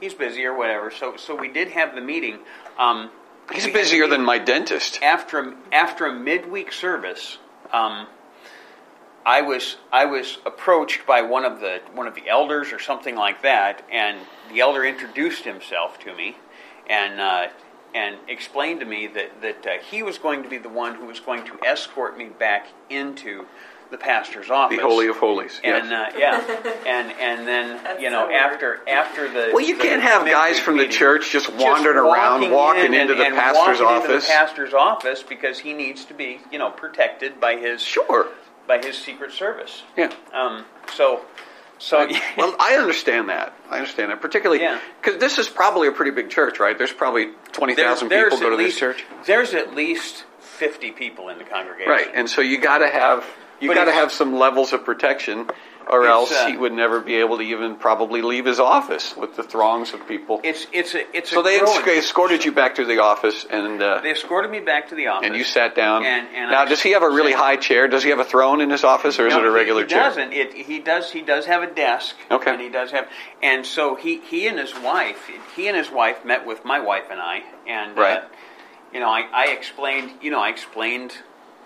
he's 0.00 0.14
busy 0.14 0.44
or 0.44 0.56
whatever. 0.56 0.90
So 0.90 1.16
so 1.16 1.34
we 1.36 1.48
did 1.48 1.68
have 1.68 1.94
the 1.94 2.00
meeting. 2.00 2.38
Um, 2.78 3.10
He's 3.52 3.66
busier 3.66 4.06
than 4.08 4.24
my 4.24 4.38
dentist. 4.38 5.02
after 5.02 5.38
a, 5.38 5.54
after 5.70 6.06
a 6.06 6.12
midweek 6.14 6.72
service. 6.72 7.36
Um, 7.74 8.06
I 9.26 9.40
was 9.42 9.76
I 9.92 10.04
was 10.04 10.38
approached 10.44 11.06
by 11.06 11.22
one 11.22 11.44
of 11.44 11.60
the 11.60 11.80
one 11.94 12.06
of 12.06 12.14
the 12.14 12.28
elders 12.28 12.72
or 12.72 12.78
something 12.78 13.14
like 13.16 13.42
that, 13.42 13.82
and 13.90 14.18
the 14.52 14.60
elder 14.60 14.84
introduced 14.84 15.44
himself 15.44 15.98
to 16.00 16.14
me, 16.14 16.36
and 16.88 17.20
uh, 17.20 17.48
and 17.94 18.16
explained 18.28 18.80
to 18.80 18.86
me 18.86 19.06
that 19.08 19.40
that 19.42 19.66
uh, 19.66 19.82
he 19.90 20.02
was 20.02 20.18
going 20.18 20.42
to 20.42 20.48
be 20.48 20.58
the 20.58 20.68
one 20.68 20.94
who 20.94 21.06
was 21.06 21.20
going 21.20 21.44
to 21.46 21.58
escort 21.64 22.18
me 22.18 22.26
back 22.26 22.66
into 22.90 23.46
the 23.90 23.96
pastor's 23.98 24.50
office. 24.50 24.76
The 24.78 24.82
Holy 24.82 25.06
of 25.08 25.16
Holies. 25.16 25.60
And 25.62 25.88
yes. 25.88 26.14
uh, 26.14 26.18
yeah, 26.18 26.72
and 26.86 27.12
and 27.12 27.46
then 27.48 27.82
That's 27.82 28.02
you 28.02 28.10
know 28.10 28.26
so 28.28 28.34
after 28.34 28.86
after 28.88 29.28
the 29.30 29.52
well, 29.54 29.64
you 29.64 29.76
the 29.78 29.84
can't 29.84 30.02
have 30.02 30.26
guys 30.26 30.56
midweek 30.56 30.64
from 30.64 30.76
the 30.78 30.88
church 30.88 31.30
just 31.30 31.46
just 31.46 31.58
wandering 31.58 31.96
around, 31.96 32.50
walking 32.50 32.86
in 32.86 32.94
into 32.94 33.12
and- 33.14 33.20
the 33.20 33.24
and 33.26 33.34
pastor's 33.36 33.80
walking 33.80 33.96
into 34.02 34.08
office. 34.12 34.26
the 34.26 34.32
pastor's 34.32 34.74
office 34.74 35.22
because 35.22 35.58
he 35.60 35.72
needs 35.72 36.04
to 36.06 36.12
be 36.14 36.40
you 36.52 36.58
know 36.58 36.70
protected 36.70 37.40
by 37.40 37.56
his 37.56 37.80
Sure. 37.80 38.28
By 38.66 38.78
his 38.78 38.96
secret 38.96 39.32
service. 39.32 39.82
Yeah. 39.96 40.12
Um, 40.32 40.64
so 40.94 41.24
So 41.78 42.08
Well, 42.38 42.54
I 42.60 42.76
understand 42.76 43.28
that. 43.28 43.52
I 43.68 43.76
understand 43.78 44.10
that, 44.10 44.20
particularly 44.20 44.62
Yeah. 44.62 44.78
because 45.02 45.18
this 45.20 45.38
is 45.38 45.48
probably 45.48 45.88
a 45.88 45.92
pretty 45.92 46.12
big 46.12 46.30
church, 46.30 46.58
right? 46.60 46.76
There's 46.78 46.92
probably 46.92 47.30
twenty 47.52 47.74
thousand 47.74 48.08
people 48.08 48.38
go 48.38 48.50
to 48.50 48.56
least, 48.56 48.74
this 48.74 48.80
church, 48.80 49.04
There's 49.26 49.54
at 49.54 49.74
least 49.74 50.24
50 50.40 50.92
people 50.92 51.28
in 51.30 51.38
the 51.38 51.44
congregation. 51.44 51.90
right? 51.90 52.08
And 52.14 52.30
so 52.30 52.40
you 52.40 52.58
got 52.58 52.78
to 52.78 52.88
have 52.88 53.26
you 53.60 53.72
got 53.74 53.84
to 53.86 53.92
have 53.92 54.12
some 54.12 54.34
levels 54.38 54.72
of 54.72 54.84
protection, 54.84 55.48
or 55.90 56.06
else 56.06 56.32
uh, 56.32 56.46
he 56.48 56.56
would 56.56 56.72
never 56.72 57.00
be 57.00 57.16
able 57.16 57.36
to 57.38 57.42
even 57.42 57.76
probably 57.76 58.22
leave 58.22 58.44
his 58.44 58.58
office 58.60 59.16
with 59.16 59.36
the 59.36 59.42
throngs 59.42 59.92
of 59.92 60.06
people. 60.08 60.40
It's 60.44 60.66
it's 60.72 60.94
a 60.94 61.16
it's 61.16 61.30
so 61.30 61.42
they 61.42 61.58
growing- 61.58 61.88
escorted 61.88 62.44
you 62.44 62.52
back 62.52 62.74
to 62.76 62.84
the 62.84 62.98
office, 62.98 63.46
and 63.50 63.82
uh, 63.82 64.00
They 64.00 64.10
escorted 64.12 64.50
me 64.50 64.60
back 64.60 64.88
to 64.88 64.94
the 64.94 65.08
office. 65.08 65.26
and 65.26 65.36
you 65.36 65.44
sat 65.44 65.74
down. 65.74 66.04
And- 66.04 66.28
and 66.34 66.50
now, 66.50 66.62
I 66.62 66.64
does 66.66 66.82
he 66.82 66.92
have 66.92 67.02
a 67.02 67.08
really 67.10 67.32
high 67.32 67.56
chair? 67.56 67.88
Does 67.88 68.02
he 68.02 68.10
have 68.10 68.18
a 68.18 68.24
throne 68.24 68.60
in 68.60 68.70
his 68.70 68.84
office, 68.84 69.18
or 69.18 69.26
is 69.26 69.34
it 69.34 69.38
a 69.38 69.42
he- 69.42 69.48
regular 69.48 69.82
he, 69.82 69.88
chair? 69.88 70.00
doesn't. 70.04 70.32
It, 70.32 70.52
he 70.54 70.78
does. 70.80 71.10
He 71.10 71.20
does 71.22 71.46
have 71.46 71.62
a 71.62 71.70
desk. 71.72 72.16
Okay. 72.30 72.50
And 72.52 72.60
he 72.60 72.68
does 72.70 72.90
have, 72.92 73.08
and 73.42 73.64
so 73.66 73.94
he 73.94 74.20
he 74.20 74.46
and 74.48 74.58
his 74.58 74.74
wife, 74.78 75.28
he 75.56 75.68
and 75.68 75.76
his 75.76 75.90
wife 75.90 76.24
met 76.24 76.46
with 76.46 76.64
my 76.64 76.80
wife 76.80 77.04
and 77.10 77.20
I, 77.20 77.42
and 77.66 77.96
Right. 77.96 78.18
uh, 78.18 78.24
you 78.92 79.00
know, 79.00 79.08
I, 79.08 79.22
I 79.32 79.46
explained, 79.52 80.12
you 80.22 80.30
know, 80.30 80.40
I 80.40 80.50
explained 80.50 81.12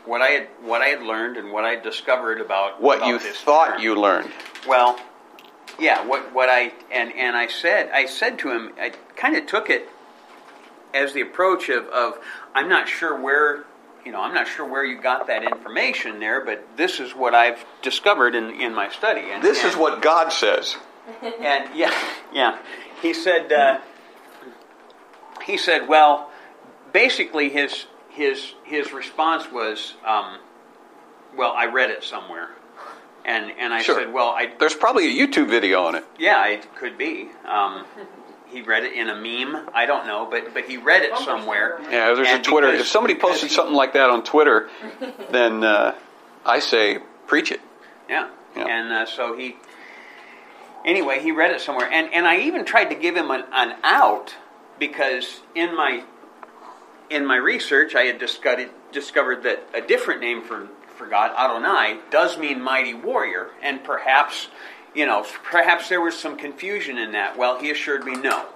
what 0.08 0.22
I 0.22 0.28
had 0.28 0.48
what 0.62 0.80
I 0.82 0.86
had 0.86 1.02
learned 1.02 1.36
and 1.36 1.52
what 1.52 1.64
I 1.64 1.70
had 1.70 1.82
discovered 1.82 2.40
about 2.40 2.80
What 2.80 2.98
about 2.98 3.08
you 3.08 3.18
this 3.18 3.40
thought 3.40 3.72
term. 3.72 3.80
you 3.82 3.94
learned. 3.94 4.30
Well, 4.66 4.98
yeah, 5.78 6.04
what 6.06 6.32
what 6.34 6.48
I 6.48 6.72
and 6.90 7.12
and 7.12 7.36
I 7.36 7.46
said 7.46 7.90
I 7.92 8.06
said 8.06 8.38
to 8.40 8.50
him, 8.50 8.72
I 8.80 8.92
kind 9.16 9.36
of 9.36 9.46
took 9.46 9.70
it 9.70 9.88
as 10.94 11.12
the 11.12 11.20
approach 11.20 11.68
of, 11.68 11.86
of 11.88 12.18
I'm 12.54 12.68
not 12.68 12.88
sure 12.88 13.20
where 13.20 13.64
you 14.04 14.12
know 14.12 14.20
I'm 14.20 14.34
not 14.34 14.48
sure 14.48 14.64
where 14.66 14.84
you 14.84 15.00
got 15.00 15.26
that 15.26 15.44
information 15.44 16.18
there, 16.20 16.44
but 16.44 16.66
this 16.76 16.98
is 17.00 17.12
what 17.14 17.34
I've 17.34 17.64
discovered 17.82 18.34
in, 18.34 18.50
in 18.60 18.74
my 18.74 18.88
study. 18.88 19.30
And, 19.30 19.42
This 19.42 19.62
is 19.64 19.76
what 19.76 20.00
God 20.02 20.32
says. 20.32 20.76
and 21.22 21.74
yeah, 21.76 21.92
yeah. 22.32 22.58
He 23.02 23.12
said 23.14 23.52
uh, 23.52 23.78
he 25.44 25.56
said, 25.56 25.88
well, 25.88 26.30
basically 26.92 27.48
his 27.48 27.86
his 28.18 28.52
his 28.64 28.92
response 28.92 29.50
was, 29.50 29.94
um, 30.04 30.38
well, 31.36 31.52
I 31.56 31.66
read 31.66 31.90
it 31.90 32.02
somewhere. 32.04 32.50
And, 33.24 33.50
and 33.58 33.74
I 33.74 33.82
Sure. 33.82 33.96
said, 33.98 34.12
well, 34.12 34.28
I, 34.30 34.52
There's 34.58 34.74
probably 34.74 35.06
a 35.06 35.26
YouTube 35.26 35.48
video 35.50 35.82
on 35.84 35.94
it. 35.94 36.04
yeah, 36.18 36.46
it 36.46 36.74
could 36.76 36.96
be. 36.96 37.28
Um, 37.46 37.84
he 38.46 38.62
read 38.62 38.84
it 38.84 38.94
in 38.94 39.10
a 39.10 39.14
meme. 39.14 39.68
I 39.74 39.84
don't 39.84 40.06
know, 40.06 40.26
but 40.30 40.54
but 40.54 40.64
he 40.64 40.78
read 40.78 41.02
it 41.02 41.14
somewhere. 41.18 41.78
Yeah, 41.90 42.14
there's 42.14 42.28
a 42.28 42.38
Twitter. 42.40 42.68
because- 42.68 42.86
If 42.86 42.88
somebody 42.88 43.14
posted 43.14 43.50
something 43.50 43.74
like 43.74 43.92
that 43.92 44.08
on 44.10 44.24
Twitter, 44.24 44.70
then 45.30 45.62
uh, 45.62 45.94
I 46.46 46.58
say 46.60 46.98
preach 47.26 47.50
it. 47.52 47.60
Yeah. 48.08 48.28
Yeah. 48.56 48.66
And 48.66 48.92
uh, 48.92 49.06
so 49.06 49.36
he, 49.36 49.56
anyway, 50.86 51.20
he 51.20 51.30
read 51.32 51.50
it 51.50 51.60
somewhere, 51.60 51.88
and 51.92 52.12
and 52.14 52.26
I 52.26 52.38
even 52.48 52.64
tried 52.64 52.86
to 52.86 52.94
give 52.94 53.14
him 53.16 53.30
an, 53.30 53.44
an 53.52 53.76
out 53.84 54.34
because 54.78 55.40
in 55.54 55.76
my 55.76 56.02
in 57.10 57.26
my 57.26 57.36
research 57.36 57.94
I 57.94 58.02
had 58.02 58.18
discovered 58.18 58.70
discovered 58.92 59.42
that 59.44 59.62
a 59.74 59.80
different 59.80 60.20
name 60.20 60.42
for 60.42 60.68
for 60.96 61.06
God, 61.06 61.30
Adonai, 61.36 62.00
does 62.10 62.38
mean 62.38 62.60
mighty 62.60 62.92
warrior, 62.92 63.50
and 63.62 63.82
perhaps 63.84 64.48
you 64.94 65.06
know 65.06 65.24
perhaps 65.44 65.88
there 65.88 66.00
was 66.00 66.18
some 66.18 66.36
confusion 66.36 66.98
in 66.98 67.12
that. 67.12 67.36
Well, 67.38 67.60
he 67.60 67.70
assured 67.70 68.04
me 68.04 68.14
no. 68.16 68.46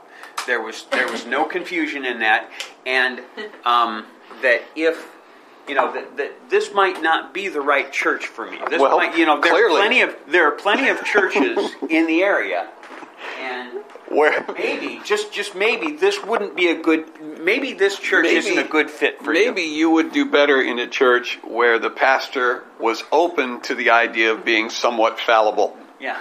There 0.47 0.61
was 0.61 0.85
there 0.91 1.11
was 1.11 1.25
no 1.27 1.45
confusion 1.57 2.05
in 2.05 2.21
that, 2.21 2.51
and 2.87 3.21
um, 3.65 4.07
that 4.43 4.63
if 4.75 5.07
you 5.69 5.75
know 5.77 5.93
that, 5.93 6.17
that 6.17 6.51
this 6.51 6.73
might 6.75 7.01
not 7.03 7.33
be 7.33 7.47
the 7.49 7.61
right 7.61 7.93
church 7.93 8.27
for 8.27 8.51
me. 8.51 8.59
This 8.69 8.81
Well, 8.81 8.97
might, 8.97 9.17
you 9.17 9.25
know, 9.25 9.41
there 9.41 9.53
clearly. 9.53 9.77
are 9.77 9.79
plenty 9.87 10.01
of 10.01 10.17
there 10.27 10.47
are 10.49 10.53
plenty 10.53 10.89
of 10.89 11.05
churches 11.05 11.71
in 11.89 12.07
the 12.07 12.23
area, 12.23 12.69
and 13.39 13.81
Where 14.09 14.45
maybe 14.55 15.01
just 15.05 15.33
just 15.33 15.55
maybe 15.55 15.93
this 15.97 16.23
wouldn't 16.23 16.55
be 16.57 16.69
a 16.69 16.75
good. 16.83 17.05
Maybe 17.41 17.73
this 17.73 17.99
church 17.99 18.25
Maybe- 18.25 18.37
isn't 18.37 18.59
a 18.59 18.65
good 18.69 18.91
fit 18.91 19.19
for 19.23 19.33
maybe 19.33 19.41
you. 19.43 19.53
Maybe 19.53 19.63
you 19.63 19.91
would 19.91 20.13
do 20.13 20.25
better 20.27 20.61
in 20.61 20.79
a 20.79 20.87
church 20.87 21.39
where 21.45 21.79
the 21.79 21.91
pastor 21.91 22.63
was 22.79 23.03
open 23.11 23.61
to 23.63 23.75
the 23.75 23.91
idea 23.91 24.33
of 24.33 24.45
being 24.45 24.69
somewhat 24.71 25.19
fallible. 25.19 25.77
Yeah. 26.01 26.21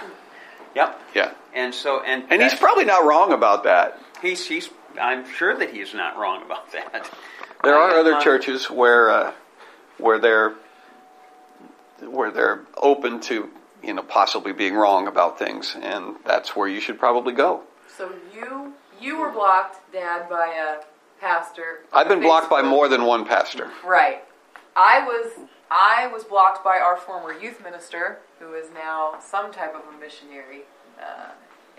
Yep. 0.74 1.00
Yeah, 1.14 1.32
And 1.54 1.74
so 1.74 2.00
and 2.02 2.24
and 2.30 2.42
he's 2.42 2.54
probably 2.54 2.86
not 2.86 3.04
wrong 3.04 3.32
about 3.32 3.64
that. 3.64 3.98
he's 4.22 4.46
he's 4.46 4.70
I'm 5.00 5.28
sure 5.34 5.56
that 5.58 5.70
he's 5.70 5.92
not 5.94 6.16
wrong 6.18 6.42
about 6.42 6.72
that. 6.72 7.10
There 7.62 7.74
are 7.76 7.90
other 7.96 8.18
churches 8.20 8.70
where 8.70 9.10
uh, 9.10 9.32
where 9.98 10.18
they're 10.18 10.54
where 12.00 12.30
they're 12.30 12.60
open 12.76 13.20
to 13.20 13.48
you 13.82 13.94
know 13.94 14.02
possibly 14.02 14.52
being 14.52 14.74
wrong 14.74 15.06
about 15.08 15.38
things, 15.38 15.76
and 15.80 16.16
that's 16.24 16.54
where 16.56 16.68
you 16.68 16.80
should 16.80 16.98
probably 16.98 17.32
go. 17.32 17.62
So 17.96 18.12
you 18.34 18.72
you 19.00 19.18
were 19.18 19.30
blocked, 19.30 19.92
Dad, 19.92 20.28
by 20.28 20.46
a 20.48 20.82
pastor. 21.20 21.80
I've 21.92 22.08
been 22.08 22.20
blocked 22.20 22.50
by 22.50 22.62
more 22.62 22.88
than 22.88 23.04
one 23.04 23.24
pastor. 23.24 23.70
Right. 23.84 24.22
I 24.76 25.04
was 25.04 25.32
I 25.70 26.06
was 26.08 26.24
blocked 26.24 26.64
by 26.64 26.78
our 26.78 26.96
former 26.96 27.32
youth 27.32 27.62
minister, 27.62 28.18
who 28.38 28.54
is 28.54 28.68
now 28.74 29.14
some 29.20 29.52
type 29.52 29.74
of 29.74 29.82
a 29.94 29.98
missionary. 29.98 30.62
Uh, 31.00 31.30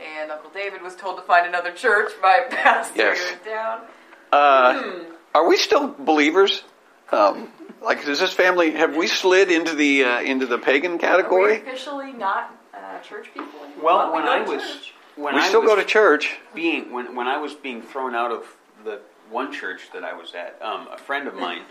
and 0.03 0.31
Uncle 0.31 0.49
David 0.49 0.81
was 0.81 0.95
told 0.95 1.17
to 1.17 1.23
find 1.23 1.45
another 1.47 1.71
church 1.71 2.11
by 2.21 2.43
a 2.47 2.49
pastor 2.55 2.97
Yes. 2.97 3.31
in 3.31 3.51
town. 3.51 3.81
Uh, 4.31 5.03
are 5.35 5.47
we 5.47 5.55
still 5.57 5.87
believers? 5.89 6.63
Um, 7.11 7.49
like, 7.83 8.05
does 8.05 8.19
this 8.19 8.33
family 8.33 8.71
have 8.71 8.95
we 8.95 9.07
slid 9.07 9.51
into 9.51 9.75
the 9.75 10.03
uh, 10.03 10.21
into 10.21 10.45
the 10.45 10.57
pagan 10.57 10.91
Are 10.91 10.95
we 10.95 10.99
category? 10.99 11.57
officially 11.61 12.13
not 12.13 12.55
uh, 12.73 12.99
church 13.01 13.33
people 13.33 13.59
anymore? 13.63 13.83
Well, 13.83 14.07
we 14.07 14.13
when 14.13 14.25
go 14.25 14.31
I 14.31 14.41
was 14.41 14.61
church. 14.63 14.93
when 15.15 15.35
We 15.35 15.41
I 15.41 15.47
still 15.47 15.61
was 15.61 15.69
go 15.69 15.75
to 15.75 15.85
church. 15.85 16.37
being 16.55 16.91
when 16.91 17.15
when 17.15 17.27
I 17.27 17.37
was 17.37 17.53
being 17.53 17.81
thrown 17.81 18.15
out 18.15 18.31
of 18.31 18.45
the 18.83 19.01
one 19.29 19.51
church 19.51 19.89
that 19.93 20.03
I 20.03 20.13
was 20.13 20.33
at, 20.35 20.59
um, 20.61 20.87
a 20.91 20.97
friend 20.97 21.27
of 21.27 21.35
mine. 21.35 21.63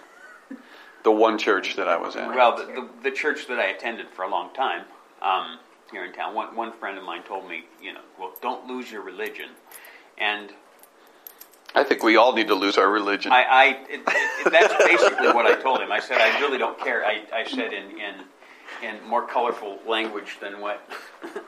The 1.04 1.10
one 1.10 1.36
church 1.36 1.74
that 1.74 1.88
I 1.88 1.96
was 1.96 2.14
at. 2.14 2.28
Well, 2.28 2.56
the, 2.56 2.64
the, 2.64 2.88
the 3.02 3.10
church 3.10 3.48
that 3.48 3.58
I 3.58 3.64
attended 3.70 4.06
for 4.10 4.22
a 4.22 4.28
long 4.28 4.54
time 4.54 4.84
um, 5.20 5.58
here 5.90 6.04
in 6.04 6.12
town, 6.12 6.32
one, 6.32 6.54
one 6.54 6.72
friend 6.72 6.96
of 6.96 7.02
mine 7.02 7.24
told 7.24 7.48
me, 7.48 7.64
you 7.82 7.92
know, 7.92 8.02
well, 8.20 8.34
don't 8.40 8.68
lose 8.68 8.88
your 8.92 9.02
religion. 9.02 9.48
And 10.16 10.52
I 11.74 11.84
think 11.84 12.02
we 12.02 12.16
all 12.16 12.32
need 12.34 12.48
to 12.48 12.54
lose 12.54 12.76
our 12.78 12.90
religion. 12.90 13.32
I, 13.32 13.42
I 13.44 13.64
it, 13.88 14.00
it, 14.06 14.52
that's 14.52 14.74
basically 14.84 15.28
what 15.28 15.46
I 15.46 15.54
told 15.60 15.80
him. 15.80 15.90
I 15.90 16.00
said, 16.00 16.18
I 16.20 16.38
really 16.40 16.58
don't 16.58 16.78
care. 16.78 17.04
I, 17.04 17.22
I 17.32 17.44
said 17.44 17.72
in, 17.72 17.90
in, 17.98 18.14
in 18.82 19.08
more 19.08 19.26
colorful 19.26 19.78
language 19.86 20.38
than 20.40 20.60
what 20.60 20.80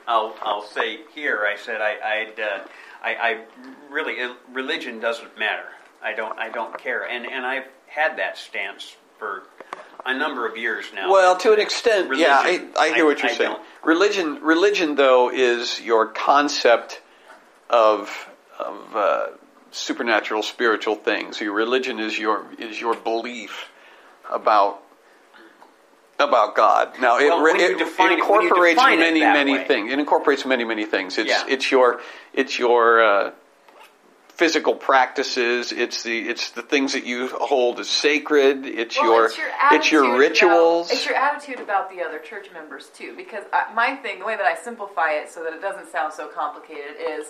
I'll, 0.08 0.34
I'll 0.42 0.62
say 0.66 1.00
here. 1.14 1.46
I 1.46 1.56
said, 1.56 1.80
I, 1.80 1.96
I'd, 2.02 2.40
uh, 2.40 2.58
I, 3.02 3.14
I 3.14 3.44
really, 3.90 4.16
religion 4.52 4.98
doesn't 5.00 5.38
matter. 5.38 5.64
I 6.02 6.14
don't, 6.14 6.38
I 6.38 6.48
don't 6.48 6.76
care. 6.78 7.06
And, 7.08 7.26
and 7.26 7.44
I've 7.44 7.66
had 7.86 8.16
that 8.18 8.38
stance 8.38 8.96
for 9.18 9.44
a 10.06 10.16
number 10.16 10.46
of 10.48 10.56
years 10.56 10.86
now. 10.94 11.10
Well, 11.10 11.36
to 11.38 11.52
an 11.52 11.60
extent, 11.60 12.16
yeah, 12.16 12.38
I, 12.42 12.66
I 12.78 12.94
hear 12.94 13.04
I- 13.04 13.08
what 13.08 13.18
you're 13.22 13.30
I 13.30 13.34
saying. 13.34 13.50
don't. 13.50 13.62
Religion, 13.84 14.42
religion, 14.42 14.94
though, 14.94 15.30
is 15.30 15.80
your 15.80 16.06
concept 16.06 17.02
of 17.68 18.28
of 18.58 18.96
uh, 18.96 19.26
supernatural, 19.74 20.42
spiritual 20.42 20.94
things. 20.94 21.40
Your 21.40 21.52
religion 21.52 21.98
is 22.00 22.18
your 22.18 22.46
is 22.58 22.80
your 22.80 22.94
belief 22.94 23.70
about 24.30 24.80
about 26.18 26.54
God. 26.54 26.92
Now, 27.00 27.18
it, 27.18 27.24
Well, 27.28 27.40
re- 27.42 27.52
when 27.52 27.60
you 27.60 27.66
it, 27.66 27.70
it 27.72 27.80
it- 27.88 27.98
when 27.98 28.10
you 28.12 28.16
incorporates 28.18 28.80
it 28.80 28.98
many, 28.98 29.20
that 29.20 29.32
many 29.32 29.52
way. 29.54 29.64
things. 29.64 29.92
It 29.92 29.98
incorporates 29.98 30.44
many, 30.46 30.64
many 30.64 30.84
things. 30.84 31.18
It's 31.18 31.28
Yeah. 31.28 31.44
it's 31.48 31.70
your 31.72 32.00
it's 32.32 32.56
your 32.58 33.02
uh, 33.02 33.30
physical 34.28 34.74
practices. 34.74 35.72
It's 35.72 36.04
the 36.04 36.28
it's 36.28 36.50
the 36.50 36.62
things 36.62 36.92
that 36.92 37.04
you 37.04 37.28
hold 37.28 37.80
as 37.80 37.88
sacred. 37.88 38.64
It's 38.64 38.96
Well, 38.96 39.06
your 39.12 39.24
it's 39.26 39.36
your, 39.38 39.48
it's 39.72 39.90
your 39.90 40.16
rituals. 40.18 40.86
About, 40.88 40.96
it's 40.96 41.06
your 41.06 41.16
attitude 41.16 41.60
about 41.60 41.90
the 41.90 42.00
other 42.02 42.20
church 42.20 42.48
members 42.52 42.90
too. 42.90 43.14
Because 43.16 43.44
I, 43.52 43.72
my 43.74 43.96
thing, 43.96 44.20
the 44.20 44.24
way 44.24 44.36
that 44.36 44.46
I 44.46 44.54
simplify 44.54 45.10
it 45.12 45.30
so 45.30 45.42
that 45.42 45.52
it 45.52 45.60
doesn't 45.60 45.90
sound 45.90 46.12
so 46.12 46.28
complicated, 46.28 46.94
is: 47.00 47.26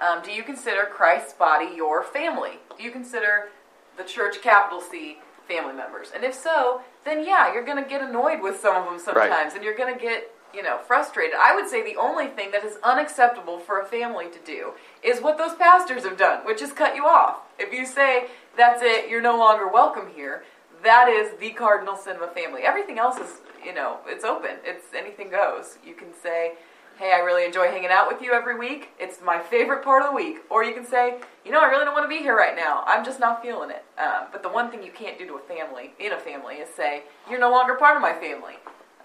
um, 0.00 0.22
Do 0.22 0.32
you 0.32 0.42
consider 0.42 0.82
Christ's 0.90 1.32
body 1.32 1.74
your 1.74 2.02
family? 2.02 2.58
Do 2.76 2.82
you 2.82 2.90
consider 2.90 3.48
the 3.96 4.04
church, 4.04 4.42
capital 4.42 4.80
C, 4.80 5.18
family 5.46 5.74
members? 5.74 6.08
And 6.14 6.24
if 6.24 6.34
so, 6.34 6.82
then 7.04 7.24
yeah, 7.24 7.52
you're 7.52 7.64
going 7.64 7.82
to 7.82 7.88
get 7.88 8.02
annoyed 8.02 8.42
with 8.42 8.60
some 8.60 8.76
of 8.76 8.84
them 8.84 8.98
sometimes, 8.98 9.54
and 9.54 9.62
you're 9.62 9.76
going 9.76 9.94
to 9.94 10.00
get 10.00 10.30
you 10.54 10.62
know 10.62 10.78
frustrated. 10.86 11.34
I 11.34 11.54
would 11.54 11.68
say 11.68 11.82
the 11.82 11.98
only 11.98 12.28
thing 12.28 12.50
that 12.52 12.64
is 12.64 12.78
unacceptable 12.82 13.58
for 13.58 13.80
a 13.80 13.84
family 13.84 14.26
to 14.30 14.38
do 14.44 14.72
is 15.02 15.20
what 15.20 15.38
those 15.38 15.54
pastors 15.54 16.04
have 16.04 16.16
done, 16.16 16.46
which 16.46 16.62
is 16.62 16.72
cut 16.72 16.94
you 16.94 17.04
off. 17.06 17.38
If 17.58 17.72
you 17.72 17.86
say 17.86 18.28
that's 18.56 18.82
it, 18.82 19.08
you're 19.08 19.22
no 19.22 19.36
longer 19.36 19.68
welcome 19.68 20.08
here. 20.14 20.44
That 20.82 21.08
is 21.08 21.38
the 21.40 21.50
cardinal 21.50 21.96
sin 21.96 22.16
of 22.16 22.22
a 22.22 22.28
family. 22.28 22.62
Everything 22.62 22.98
else 22.98 23.16
is, 23.16 23.40
you 23.64 23.74
know, 23.74 23.98
it's 24.06 24.24
open. 24.24 24.56
It's 24.64 24.92
anything 24.94 25.30
goes. 25.30 25.78
You 25.84 25.94
can 25.94 26.08
say, 26.22 26.52
"Hey, 26.98 27.12
I 27.12 27.18
really 27.18 27.44
enjoy 27.44 27.68
hanging 27.68 27.90
out 27.90 28.08
with 28.08 28.22
you 28.22 28.32
every 28.32 28.56
week. 28.56 28.90
It's 28.98 29.20
my 29.20 29.38
favorite 29.38 29.82
part 29.82 30.02
of 30.02 30.10
the 30.10 30.14
week." 30.14 30.38
Or 30.50 30.64
you 30.64 30.74
can 30.74 30.86
say, 30.86 31.20
"You 31.44 31.52
know, 31.52 31.60
I 31.60 31.66
really 31.66 31.84
don't 31.84 31.94
want 31.94 32.04
to 32.04 32.08
be 32.08 32.18
here 32.18 32.36
right 32.36 32.56
now. 32.56 32.84
I'm 32.86 33.04
just 33.04 33.20
not 33.20 33.42
feeling 33.42 33.70
it." 33.70 33.84
Um, 33.98 34.26
but 34.32 34.42
the 34.42 34.48
one 34.48 34.70
thing 34.70 34.82
you 34.82 34.92
can't 34.92 35.18
do 35.18 35.26
to 35.26 35.34
a 35.34 35.40
family, 35.40 35.94
in 35.98 36.12
a 36.12 36.18
family, 36.18 36.56
is 36.56 36.68
say, 36.68 37.02
"You're 37.28 37.40
no 37.40 37.50
longer 37.50 37.74
part 37.74 37.96
of 37.96 38.02
my 38.02 38.12
family." 38.12 38.58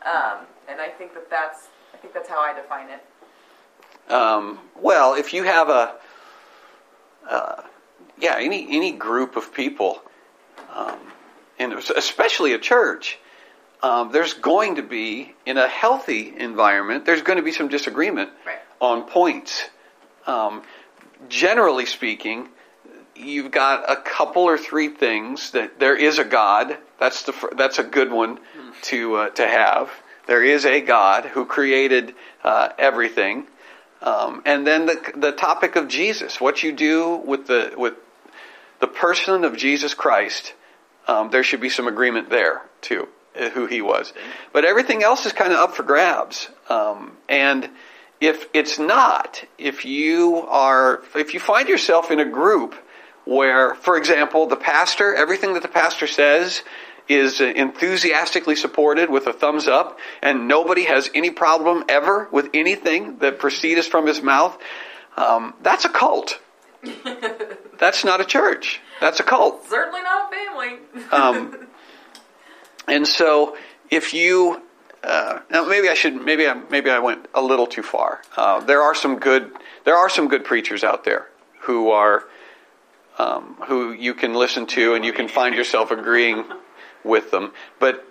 Um, 0.06 0.46
and 0.68 0.80
I 0.80 0.88
think 0.88 1.14
that 1.14 1.30
that's, 1.30 1.68
I 1.94 1.98
think 1.98 2.14
that's 2.14 2.30
how 2.30 2.40
I 2.40 2.54
define 2.54 2.90
it. 2.90 3.06
Um, 4.12 4.60
well, 4.76 5.14
if 5.14 5.34
you 5.34 5.44
have 5.44 5.70
a, 5.70 5.96
uh, 7.30 7.64
yeah, 8.18 8.36
any 8.38 8.68
any 8.70 8.92
group 8.92 9.36
of 9.36 9.54
people, 9.54 10.02
um, 10.74 11.00
and 11.60 11.74
especially 11.74 12.54
a 12.54 12.58
church, 12.58 13.20
um, 13.82 14.12
there's 14.12 14.34
going 14.34 14.76
to 14.76 14.84
be 14.84 15.34
in 15.46 15.58
a 15.58 15.68
healthy 15.68 16.34
environment. 16.38 17.06
There's 17.06 17.22
going 17.22 17.38
to 17.38 17.44
be 17.44 17.52
some 17.52 17.68
disagreement 17.70 18.30
Right. 18.46 18.60
on 18.82 19.04
points. 19.04 19.70
Um, 20.28 20.64
generally 21.30 21.86
speaking, 21.86 22.50
you've 23.16 23.52
got 23.52 23.90
a 23.90 23.96
couple 23.96 24.44
or 24.44 24.58
three 24.58 24.90
things 24.90 25.52
that 25.52 25.80
there 25.80 25.96
is 25.96 26.20
a 26.20 26.26
God. 26.26 26.78
That's 27.00 27.24
the 27.24 27.34
that's 27.56 27.80
a 27.80 27.84
good 27.84 28.12
one 28.12 28.40
to 28.84 29.16
uh, 29.16 29.30
to 29.32 29.48
have. 29.48 29.90
There 30.28 30.44
is 30.44 30.66
a 30.66 30.82
God 30.82 31.26
who 31.26 31.46
created 31.46 32.14
uh, 32.44 32.70
everything, 32.78 33.48
um, 34.02 34.42
and 34.46 34.68
then 34.68 34.86
the 34.86 35.14
the 35.16 35.32
topic 35.32 35.76
of 35.76 35.88
Jesus. 35.88 36.40
What 36.40 36.62
you 36.64 36.72
do 36.72 37.16
with 37.16 37.48
the 37.48 37.74
with 37.78 37.96
the 38.80 38.88
person 38.88 39.44
of 39.46 39.58
Jesus 39.58 39.94
Christ. 39.94 40.54
Um, 41.08 41.32
there 41.32 41.42
should 41.44 41.62
be 41.62 41.70
some 41.70 41.88
agreement 41.88 42.30
there 42.30 42.62
too, 42.82 43.08
who 43.54 43.66
he 43.66 43.82
was. 43.82 44.14
But 44.54 44.66
everything 44.66 45.04
else 45.04 45.26
is 45.26 45.34
kind 45.34 45.54
of 45.54 45.60
up 45.60 45.76
for 45.76 45.84
grabs. 45.84 46.50
Um, 46.70 47.18
and 47.28 47.70
if 48.22 48.48
it's 48.54 48.80
not, 48.80 49.44
if 49.58 49.86
you 49.86 50.38
are, 50.48 51.02
if 51.16 51.34
you 51.34 51.40
find 51.40 51.70
yourself 51.70 52.12
in 52.12 52.20
a 52.20 52.26
group 52.26 52.76
where, 53.26 53.76
for 53.76 53.98
example, 53.98 54.48
the 54.48 54.56
pastor, 54.56 55.14
everything 55.14 55.54
that 55.54 55.62
the 55.62 55.70
pastor 55.70 56.08
says 56.08 56.64
is 57.08 57.42
enthusiastically 57.42 58.56
supported 58.56 59.10
with 59.10 59.26
a 59.26 59.34
thumbs 59.34 59.68
up, 59.68 60.00
and 60.22 60.48
nobody 60.48 60.84
has 60.84 61.10
any 61.16 61.32
problem 61.32 61.84
ever 61.90 62.28
with 62.32 62.50
anything 62.54 63.18
that 63.18 63.40
proceeds 63.40 63.88
from 63.88 64.06
his 64.06 64.22
mouth, 64.22 64.58
um, 65.18 65.54
that's 65.62 65.86
a 65.86 65.90
cult. 65.90 66.40
that's 67.80 68.06
not 68.06 68.22
a 68.22 68.26
church. 68.26 68.80
That's 69.02 69.20
a 69.20 69.24
cult. 69.24 69.66
Certainly 69.68 70.02
not 70.04 70.32
a 70.32 70.36
family. 70.36 70.80
Um, 71.12 71.68
and 72.90 73.08
so, 73.08 73.58
if 73.90 74.14
you 74.14 74.62
uh, 75.04 75.40
now 75.50 75.66
maybe 75.66 75.90
I 75.90 75.94
should 75.94 76.16
maybe 76.16 76.48
I 76.48 76.54
maybe 76.70 76.90
I 76.90 77.00
went 77.00 77.28
a 77.34 77.42
little 77.42 77.68
too 77.68 77.84
far. 77.84 78.22
Uh, 78.36 78.60
there 78.62 78.82
are 78.82 78.94
some 78.94 79.20
good 79.20 79.52
there 79.86 79.96
are 79.96 80.10
some 80.10 80.28
good 80.28 80.44
preachers 80.44 80.84
out 80.84 81.04
there 81.04 81.28
who 81.62 81.92
are 81.92 82.26
um, 83.18 83.56
who 83.68 83.92
you 83.92 84.14
can 84.14 84.34
listen 84.34 84.66
to 84.68 84.96
and 84.96 85.06
you 85.06 85.14
can 85.14 85.28
find 85.28 85.56
yourself 85.56 85.92
agreeing 85.92 86.46
with 87.04 87.32
them. 87.32 87.54
But 87.80 88.06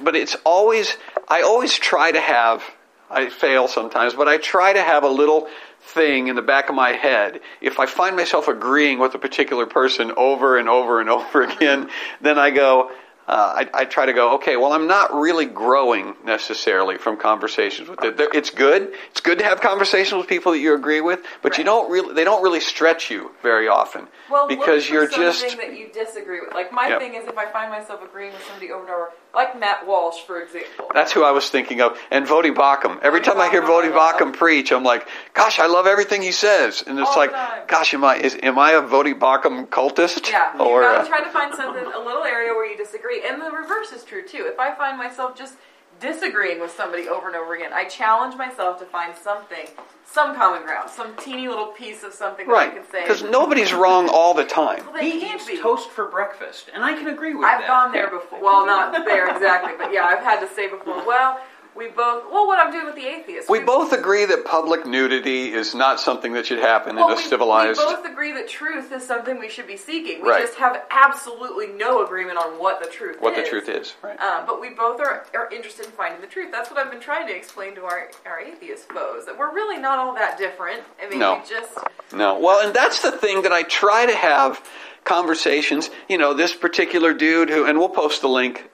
but 0.00 0.14
it's 0.14 0.36
always 0.44 0.96
I 1.28 1.42
always 1.42 1.76
try 1.76 2.12
to 2.12 2.20
have 2.20 2.62
I 3.10 3.28
fail 3.28 3.68
sometimes, 3.68 4.14
but 4.14 4.28
I 4.28 4.38
try 4.38 4.72
to 4.72 4.82
have 4.82 5.04
a 5.04 5.08
little 5.08 5.48
thing 5.80 6.28
in 6.28 6.36
the 6.36 6.42
back 6.42 6.68
of 6.68 6.74
my 6.74 6.92
head. 6.92 7.40
If 7.60 7.78
I 7.78 7.86
find 7.86 8.16
myself 8.16 8.48
agreeing 8.48 8.98
with 8.98 9.14
a 9.14 9.18
particular 9.18 9.66
person 9.66 10.12
over 10.16 10.58
and 10.58 10.68
over 10.68 11.00
and 11.00 11.10
over 11.18 11.42
again, 11.42 11.90
then 12.20 12.38
I 12.38 12.50
go. 12.50 12.90
Uh, 13.26 13.64
I, 13.64 13.80
I 13.80 13.84
try 13.86 14.04
to 14.04 14.12
go. 14.12 14.34
Okay, 14.34 14.56
well, 14.56 14.72
I'm 14.72 14.86
not 14.86 15.14
really 15.14 15.46
growing 15.46 16.14
necessarily 16.24 16.98
from 16.98 17.16
conversations 17.16 17.88
with 17.88 18.04
it. 18.04 18.18
They're- 18.18 18.28
It's 18.34 18.50
good. 18.50 18.92
It's 19.12 19.20
good 19.20 19.38
to 19.38 19.44
have 19.44 19.62
conversations 19.62 20.18
with 20.18 20.26
people 20.28 20.52
that 20.52 20.58
you 20.58 20.74
agree 20.74 21.00
with, 21.00 21.20
but 21.40 21.56
you 21.56 21.64
don't 21.64 21.90
really. 21.90 22.12
They 22.12 22.24
don't 22.24 22.42
really 22.42 22.60
stretch 22.60 23.10
you 23.10 23.30
very 23.42 23.66
often 23.66 24.08
Well, 24.30 24.46
because 24.46 24.90
you're 24.90 25.08
something 25.10 25.22
just. 25.48 25.56
that 25.56 25.74
you 25.74 25.88
disagree 25.88 26.40
with. 26.40 26.52
Like 26.52 26.70
my 26.70 26.98
thing 26.98 27.14
is, 27.14 27.26
if 27.26 27.38
I 27.38 27.46
find 27.50 27.70
myself 27.70 28.02
agreeing 28.02 28.32
with 28.34 28.44
somebody 28.44 28.70
over 28.70 28.82
and 28.82 28.90
over, 28.92 29.10
like 29.34 29.58
Matt 29.58 29.86
Walsh, 29.86 30.20
for 30.26 30.40
example. 30.40 30.86
That's 30.94 31.12
who 31.12 31.24
I 31.24 31.30
was 31.32 31.48
thinking 31.48 31.80
of. 31.80 31.98
And 32.10 32.26
Voddie 32.26 32.54
Baucham. 32.54 33.00
Every 33.02 33.20
time 33.20 33.38
I 33.40 33.50
hear 33.50 33.62
Voddie 33.62 33.92
Baucham 33.92 34.32
preach, 34.32 34.72
I'm 34.72 34.84
like, 34.84 35.06
gosh, 35.32 35.58
I 35.58 35.66
love 35.66 35.86
everything 35.86 36.22
he 36.22 36.32
says. 36.32 36.82
And 36.86 36.98
it's 36.98 37.10
All 37.10 37.16
like, 37.16 37.32
gosh, 37.68 37.94
am 37.94 38.04
I 38.04 38.16
is 38.16 38.36
am 38.42 38.58
I 38.58 38.72
a 38.72 38.82
Voddie 38.82 39.18
Baucham 39.18 39.66
cultist? 39.68 40.30
Yeah, 40.30 40.54
you 40.54 40.60
Or 40.60 40.82
gotta 40.82 41.00
uh, 41.00 41.06
try 41.06 41.20
to 41.22 41.30
find 41.30 41.54
something, 41.54 41.84
a 41.84 41.98
little 41.98 42.24
area 42.24 42.52
where 42.52 42.70
you 42.70 42.76
disagree. 42.76 43.22
And 43.26 43.40
the 43.40 43.50
reverse 43.50 43.92
is 43.92 44.04
true 44.04 44.26
too. 44.26 44.46
If 44.46 44.58
I 44.58 44.74
find 44.74 44.96
myself 44.98 45.36
just 45.36 45.54
disagreeing 46.00 46.60
with 46.60 46.70
somebody 46.70 47.08
over 47.08 47.26
and 47.28 47.36
over 47.36 47.54
again, 47.54 47.72
I 47.72 47.84
challenge 47.84 48.36
myself 48.36 48.78
to 48.80 48.84
find 48.86 49.16
something, 49.16 49.66
some 50.04 50.34
common 50.34 50.62
ground, 50.62 50.90
some 50.90 51.14
teeny 51.16 51.48
little 51.48 51.68
piece 51.68 52.02
of 52.02 52.12
something 52.12 52.46
that 52.48 52.54
I 52.56 52.68
can 52.70 52.84
say. 52.90 53.02
Because 53.02 53.22
nobody's 53.22 53.72
wrong 53.72 54.08
all 54.08 54.34
the 54.34 54.44
time. 54.44 54.84
Well, 54.84 54.94
they 54.94 55.10
He 55.10 55.20
can't 55.20 55.40
eats 55.40 55.46
be. 55.48 55.58
toast 55.58 55.90
for 55.90 56.06
breakfast, 56.08 56.70
and 56.74 56.84
I 56.84 56.94
can 56.94 57.08
agree 57.08 57.34
with 57.34 57.42
that. 57.42 57.62
I've 57.62 57.66
gone 57.66 57.92
there 57.92 58.10
before. 58.10 58.40
Well, 58.40 58.66
not 58.66 58.92
there 59.04 59.28
exactly, 59.34 59.72
but 59.78 59.92
yeah, 59.92 60.04
I've 60.04 60.22
had 60.22 60.40
to 60.40 60.54
say 60.54 60.68
before. 60.68 61.04
Well, 61.06 61.40
we 61.76 61.88
both. 61.88 62.24
Well, 62.30 62.46
what 62.46 62.58
I'm 62.64 62.70
doing 62.72 62.86
with 62.86 62.94
the 62.94 63.06
atheists. 63.06 63.50
We 63.50 63.60
both 63.60 63.92
agree 63.92 64.24
that 64.26 64.44
public 64.44 64.86
nudity 64.86 65.52
is 65.52 65.74
not 65.74 66.00
something 66.00 66.32
that 66.34 66.46
should 66.46 66.58
happen 66.60 66.96
Well, 66.96 67.06
in 67.08 67.12
a 67.12 67.16
we, 67.16 67.22
civilized. 67.22 67.78
we 67.78 67.84
both 67.84 68.04
agree 68.06 68.32
that 68.32 68.48
truth 68.48 68.92
is 68.92 69.06
something 69.06 69.38
we 69.38 69.48
should 69.48 69.66
be 69.66 69.76
seeking. 69.76 70.22
We 70.22 70.28
Right. 70.30 70.42
just 70.46 70.58
have 70.58 70.82
absolutely 70.90 71.68
no 71.68 72.04
agreement 72.04 72.38
on 72.38 72.58
what 72.58 72.80
the 72.82 72.88
truth 72.88 73.20
what 73.20 73.36
is. 73.36 73.44
the 73.44 73.50
truth 73.50 73.68
is, 73.68 73.94
right? 74.02 74.18
Um, 74.20 74.46
but 74.46 74.60
we 74.60 74.70
both 74.70 75.00
are, 75.00 75.26
are 75.34 75.48
interested 75.50 75.86
in 75.86 75.92
finding 75.92 76.20
the 76.20 76.26
truth. 76.26 76.50
That's 76.52 76.70
what 76.70 76.78
I've 76.78 76.90
been 76.90 77.00
trying 77.00 77.26
to 77.26 77.34
explain 77.34 77.74
to 77.76 77.84
our, 77.84 78.10
our 78.26 78.40
atheist 78.40 78.88
foes 78.92 79.26
that 79.26 79.36
we're 79.38 79.52
really 79.52 79.78
not 79.80 79.98
all 79.98 80.14
that 80.14 80.38
different. 80.38 80.82
I 81.04 81.08
mean, 81.08 81.18
No. 81.18 81.34
we 81.42 81.48
just 81.48 81.72
No. 82.12 82.38
Well, 82.38 82.64
and 82.66 82.74
that's 82.74 83.00
the 83.02 83.12
thing 83.12 83.42
that 83.42 83.52
I 83.52 83.62
try 83.64 84.06
to 84.06 84.14
have 84.14 84.62
conversations. 85.04 85.90
You 86.08 86.18
know, 86.18 86.34
this 86.34 86.54
particular 86.54 87.12
dude 87.12 87.50
who, 87.50 87.66
and 87.66 87.78
we'll 87.78 87.88
post 87.88 88.20
the 88.22 88.28
link 88.28 88.68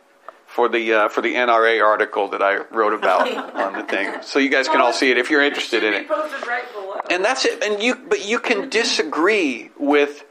for 0.60 0.68
the 0.68 0.92
uh, 0.92 1.08
for 1.08 1.22
the 1.22 1.34
NRA 1.36 1.82
article 1.82 2.28
that 2.28 2.42
I 2.42 2.58
wrote 2.70 2.92
about 2.92 3.26
on 3.54 3.72
the 3.72 3.82
thing, 3.82 4.22
so 4.22 4.38
you 4.38 4.50
guys 4.50 4.68
can 4.68 4.82
all 4.82 4.92
see 4.92 5.10
it 5.10 5.16
if 5.16 5.30
you're 5.30 5.42
interested 5.42 5.82
in 5.82 5.94
it. 5.94 6.10
right. 6.10 6.64
And 7.10 7.24
that's 7.24 7.46
it. 7.46 7.62
And 7.64 7.82
you, 7.82 7.94
but 7.94 8.26
you 8.26 8.38
can 8.38 8.68
disagree 8.68 9.70
with 9.78 10.22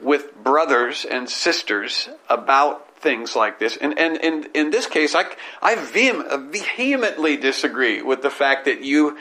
with 0.00 0.34
brothers 0.44 1.06
and 1.06 1.30
sisters 1.30 2.10
about 2.28 2.98
things 2.98 3.34
like 3.34 3.58
this. 3.58 3.78
And 3.78 3.98
and, 3.98 4.22
and 4.22 4.48
in 4.52 4.70
this 4.70 4.86
case, 4.86 5.14
I 5.14 5.24
I 5.62 5.76
vehem- 5.76 6.52
vehemently 6.52 7.38
disagree 7.38 8.02
with 8.02 8.20
the 8.20 8.30
fact 8.30 8.66
that 8.66 8.82
you 8.82 9.16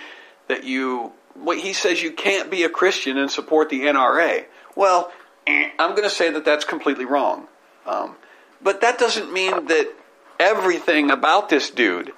that 0.49 0.65
you. 0.65 1.13
What 1.35 1.57
he 1.57 1.73
says 1.73 2.03
you 2.03 2.11
can't 2.11 2.51
be 2.51 2.63
a 2.63 2.69
Christian 2.69 3.17
and 3.17 3.31
support 3.31 3.69
the 3.69 3.81
NRA. 3.83 4.45
Well, 4.75 5.09
I'm 5.47 5.91
going 5.91 6.03
to 6.03 6.09
say 6.09 6.29
that 6.29 6.45
that's 6.45 6.63
completely 6.63 7.05
wrong. 7.05 7.47
Um, 7.87 8.15
but 8.61 8.81
that 8.81 8.99
doesn't 8.99 9.33
mean 9.33 9.65
that 9.65 9.91
everything 10.39 11.11
about 11.11 11.49
this 11.49 11.69
dude 11.69 12.11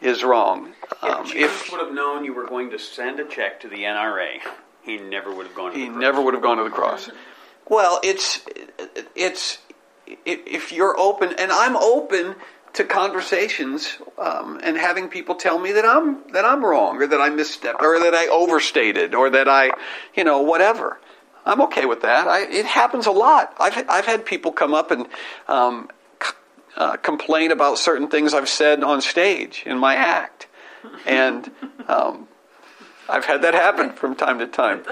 is 0.00 0.24
wrong. 0.24 0.72
Um, 1.02 1.26
if 1.26 1.32
Jesus 1.32 1.70
would 1.72 1.80
have 1.80 1.94
known 1.94 2.24
you 2.24 2.34
were 2.34 2.46
going 2.46 2.70
to 2.70 2.78
send 2.78 3.20
a 3.20 3.24
check 3.24 3.60
to 3.60 3.68
the 3.68 3.76
NRA, 3.76 4.38
he 4.82 4.98
never 4.98 5.34
would 5.34 5.46
have 5.46 5.54
gone 5.54 5.72
to 5.72 5.78
he 5.78 5.84
the 5.84 5.90
cross. 5.90 6.00
never 6.00 6.22
would 6.22 6.34
have 6.34 6.42
gone 6.42 6.56
to 6.58 6.64
the 6.64 6.70
cross. 6.70 7.10
Well, 7.68 8.00
it's 8.02 8.40
it's 9.14 9.58
if 10.06 10.72
you're 10.72 10.98
open, 10.98 11.34
and 11.38 11.52
I'm 11.52 11.76
open 11.76 12.34
to 12.72 12.84
conversations 12.84 13.98
um, 14.18 14.60
and 14.62 14.76
having 14.76 15.08
people 15.08 15.34
tell 15.34 15.58
me 15.58 15.72
that 15.72 15.84
I'm 15.84 16.32
that 16.32 16.44
I'm 16.44 16.64
wrong 16.64 17.02
or 17.02 17.06
that 17.06 17.20
I 17.20 17.30
misstepped 17.30 17.80
or 17.80 18.00
that 18.00 18.14
I 18.14 18.28
overstated 18.28 19.14
or 19.14 19.30
that 19.30 19.48
I, 19.48 19.70
you 20.14 20.24
know, 20.24 20.42
whatever. 20.42 20.98
I'm 21.44 21.62
okay 21.62 21.86
with 21.86 22.02
that. 22.02 22.28
I, 22.28 22.42
it 22.42 22.66
happens 22.66 23.06
a 23.06 23.10
lot. 23.12 23.54
I've 23.58 23.84
I've 23.88 24.06
had 24.06 24.24
people 24.24 24.52
come 24.52 24.74
up 24.74 24.90
and 24.90 25.06
um, 25.48 25.88
uh, 26.80 26.96
complain 26.96 27.50
about 27.50 27.78
certain 27.78 28.08
things 28.08 28.32
I've 28.32 28.48
said 28.48 28.82
on 28.82 29.02
stage 29.02 29.62
in 29.66 29.76
my 29.76 29.94
act, 29.94 30.46
and 31.06 31.50
um, 31.86 32.26
I've 33.06 33.26
had 33.26 33.42
that 33.42 33.52
happen 33.52 33.92
from 33.92 34.16
time 34.16 34.38
to 34.38 34.46
time. 34.46 34.82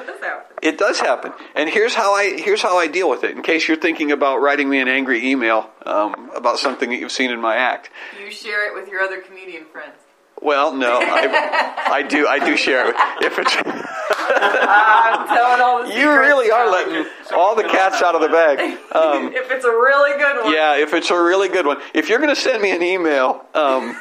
It 0.61 0.77
does 0.77 1.01
happen, 1.01 1.33
and 1.57 1.71
here's 1.71 1.95
how 1.95 2.15
I 2.15 2.39
here's 2.39 2.61
how 2.61 2.77
I 2.77 2.89
deal 2.89 3.09
with 3.09 3.25
it. 3.25 3.31
In 3.35 3.43
case 3.43 3.67
you're 3.69 3.79
thinking 3.79 4.13
about 4.13 4.43
writing 4.43 4.69
me 4.69 4.81
an 4.81 4.89
angry 4.89 5.31
email 5.31 5.71
um, 5.87 6.31
about 6.37 6.59
something 6.59 6.91
that 6.91 6.97
you've 7.01 7.11
seen 7.11 7.31
in 7.31 7.41
my 7.41 7.57
act, 7.57 7.89
You 8.23 8.31
share 8.31 8.69
it 8.69 8.79
with 8.79 8.91
your 8.91 9.01
other 9.01 9.23
comedian 9.23 9.65
friends. 9.65 9.97
Well, 10.43 10.75
no, 10.75 10.99
I, 11.01 11.75
I 11.91 12.03
do 12.03 12.27
I 12.27 12.39
do 12.39 12.57
share 12.57 12.91
it. 12.91 12.97
If 13.21 13.39
it's 13.39 13.57
I'm 14.31 15.27
telling 15.29 15.61
all 15.61 15.87
the 15.87 15.99
you 15.99 16.11
really 16.11 16.51
are 16.51 16.71
letting 16.71 17.07
all 17.35 17.57
the 17.57 17.65
cats 17.65 18.03
out 18.03 18.15
of 18.15 18.21
the 18.21 18.29
bag. 18.29 18.79
Um, 18.99 19.33
if 19.35 19.51
it's 19.51 19.65
a 19.65 19.71
really 19.71 20.19
good 20.19 20.45
one. 20.45 20.53
yeah, 20.53 20.77
if 20.77 20.93
it's 20.95 21.11
a 21.11 21.23
really 21.23 21.49
good 21.49 21.67
one, 21.67 21.77
if 21.95 22.09
you're 22.09 22.19
going 22.19 22.35
to 22.35 22.41
send 22.41 22.63
me 22.63 22.71
an 22.75 22.83
email 22.83 23.45
um, 23.55 23.97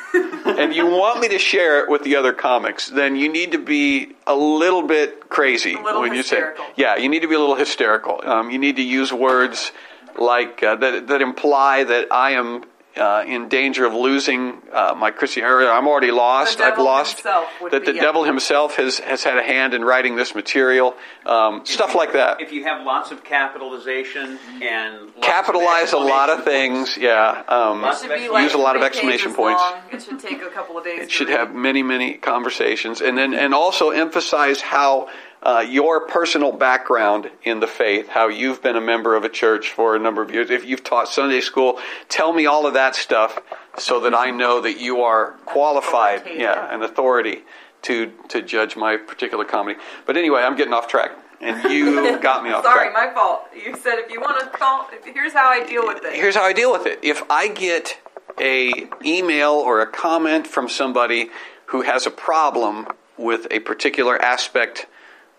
and 0.45 0.73
you 0.73 0.87
want 0.87 1.19
me 1.19 1.27
to 1.27 1.37
share 1.37 1.83
it 1.83 1.89
with 1.89 2.03
the 2.03 2.15
other 2.15 2.33
comics, 2.33 2.89
then 2.89 3.15
you 3.15 3.29
need 3.29 3.51
to 3.51 3.59
be 3.59 4.15
a 4.25 4.33
little 4.35 4.81
bit 4.81 5.29
crazy 5.29 5.73
A 5.73 5.81
little 5.81 6.01
when 6.01 6.13
you 6.13 6.23
say, 6.23 6.41
yeah, 6.77 6.95
you 6.95 7.09
need 7.09 7.21
to 7.21 7.27
be 7.27 7.35
a 7.35 7.39
little 7.39 7.55
hysterical. 7.55 8.21
Um, 8.23 8.49
you 8.49 8.57
need 8.57 8.77
to 8.77 8.81
use 8.81 9.11
words 9.11 9.71
like 10.17 10.63
uh, 10.63 10.75
that 10.77 11.07
that 11.07 11.21
imply 11.21 11.83
that 11.83 12.11
I 12.11 12.31
am 12.31 12.63
uh, 12.97 13.23
in 13.25 13.47
danger 13.49 13.85
of 13.85 13.93
losing 13.93 14.61
uh, 14.73 14.93
my 14.97 15.11
Christianity. 15.11 15.67
I'm 15.67 15.87
already 15.87 16.11
lost. 16.11 16.59
I've 16.61 16.77
lost. 16.77 17.23
That 17.23 17.83
the 17.85 17.93
devil 17.93 18.21
up. 18.21 18.27
himself 18.27 18.75
has, 18.77 18.99
has 18.99 19.23
had 19.23 19.37
a 19.37 19.43
hand 19.43 19.73
in 19.73 19.83
writing 19.85 20.15
this 20.15 20.33
material. 20.35 20.95
Um, 21.25 21.65
stuff 21.65 21.95
like 21.95 22.13
that. 22.13 22.41
If 22.41 22.51
you 22.51 22.63
have 22.63 22.85
lots 22.85 23.11
of 23.11 23.23
capitalization 23.23 24.39
and 24.61 25.01
lots 25.01 25.15
of 25.17 25.21
Capitalize 25.21 25.93
a 25.93 25.97
lot 25.97 26.29
of 26.29 26.43
things. 26.43 26.77
points. 26.77 26.97
Yeah. 26.97 27.43
Um, 27.47 27.83
It 27.83 27.97
should 27.97 28.31
like 28.31 28.43
use 28.43 28.53
a 28.53 28.57
lot 28.57 28.75
of 28.75 28.81
exclamation 28.83 29.33
points. 29.33 29.61
long. 29.61 29.81
It 29.91 30.01
should 30.03 30.19
take 30.19 30.41
a 30.41 30.49
couple 30.49 30.77
of 30.77 30.83
days. 30.83 31.01
It 31.01 31.11
should 31.11 31.29
read. 31.29 31.37
have 31.37 31.55
many, 31.55 31.83
many 31.83 32.13
conversations, 32.15 33.01
and 33.01 33.17
then 33.17 33.33
and 33.33 33.53
also 33.53 33.89
emphasize 33.91 34.61
how 34.61 35.09
uh, 35.43 35.63
your 35.67 36.07
personal 36.07 36.51
background 36.51 37.29
in 37.43 37.59
the 37.59 37.67
faith, 37.67 38.07
how 38.09 38.27
you've 38.27 38.61
been 38.61 38.75
a 38.75 38.81
member 38.81 39.15
of 39.15 39.23
a 39.23 39.29
church 39.29 39.71
for 39.71 39.95
a 39.95 39.99
number 39.99 40.21
of 40.21 40.31
years. 40.31 40.49
If 40.49 40.65
you've 40.65 40.83
taught 40.83 41.07
Sunday 41.07 41.41
school, 41.41 41.79
tell 42.09 42.33
me 42.33 42.45
all 42.45 42.65
of 42.65 42.73
that 42.73 42.95
stuff 42.95 43.39
so 43.77 43.99
that 44.01 44.13
I 44.13 44.31
know 44.31 44.61
that 44.61 44.79
you 44.79 45.01
are 45.01 45.31
qualified, 45.45 46.23
yeah, 46.25 46.73
an 46.73 46.81
authority 46.83 47.43
to 47.83 48.11
to 48.29 48.41
judge 48.41 48.75
my 48.75 48.97
particular 48.97 49.45
comedy. 49.45 49.79
But 50.05 50.17
anyway, 50.17 50.41
I'm 50.41 50.55
getting 50.57 50.73
off 50.73 50.87
track, 50.87 51.11
and 51.39 51.71
you 51.71 52.19
got 52.21 52.43
me 52.43 52.51
off 52.51 52.63
Sorry, 52.63 52.89
track. 52.89 53.07
my 53.07 53.13
fault. 53.13 53.47
You 53.53 53.75
said 53.77 53.99
if 53.99 54.11
you 54.11 54.19
want 54.19 54.39
to 54.39 54.57
call, 54.57 54.89
here's 55.05 55.33
how 55.33 55.49
I 55.49 55.65
deal 55.65 55.85
with 55.85 56.03
it. 56.03 56.13
Here's 56.15 56.35
how 56.35 56.43
I 56.43 56.53
deal 56.53 56.71
with 56.71 56.85
it. 56.87 56.99
If 57.03 57.21
I 57.29 57.47
get 57.47 57.99
a 58.39 58.87
email 59.05 59.51
or 59.51 59.81
a 59.81 59.87
comment 59.87 60.47
from 60.47 60.67
somebody 60.67 61.29
who 61.67 61.81
has 61.81 62.05
a 62.05 62.11
problem 62.11 62.87
with 63.17 63.47
a 63.51 63.59
particular 63.59 64.21
aspect 64.21 64.87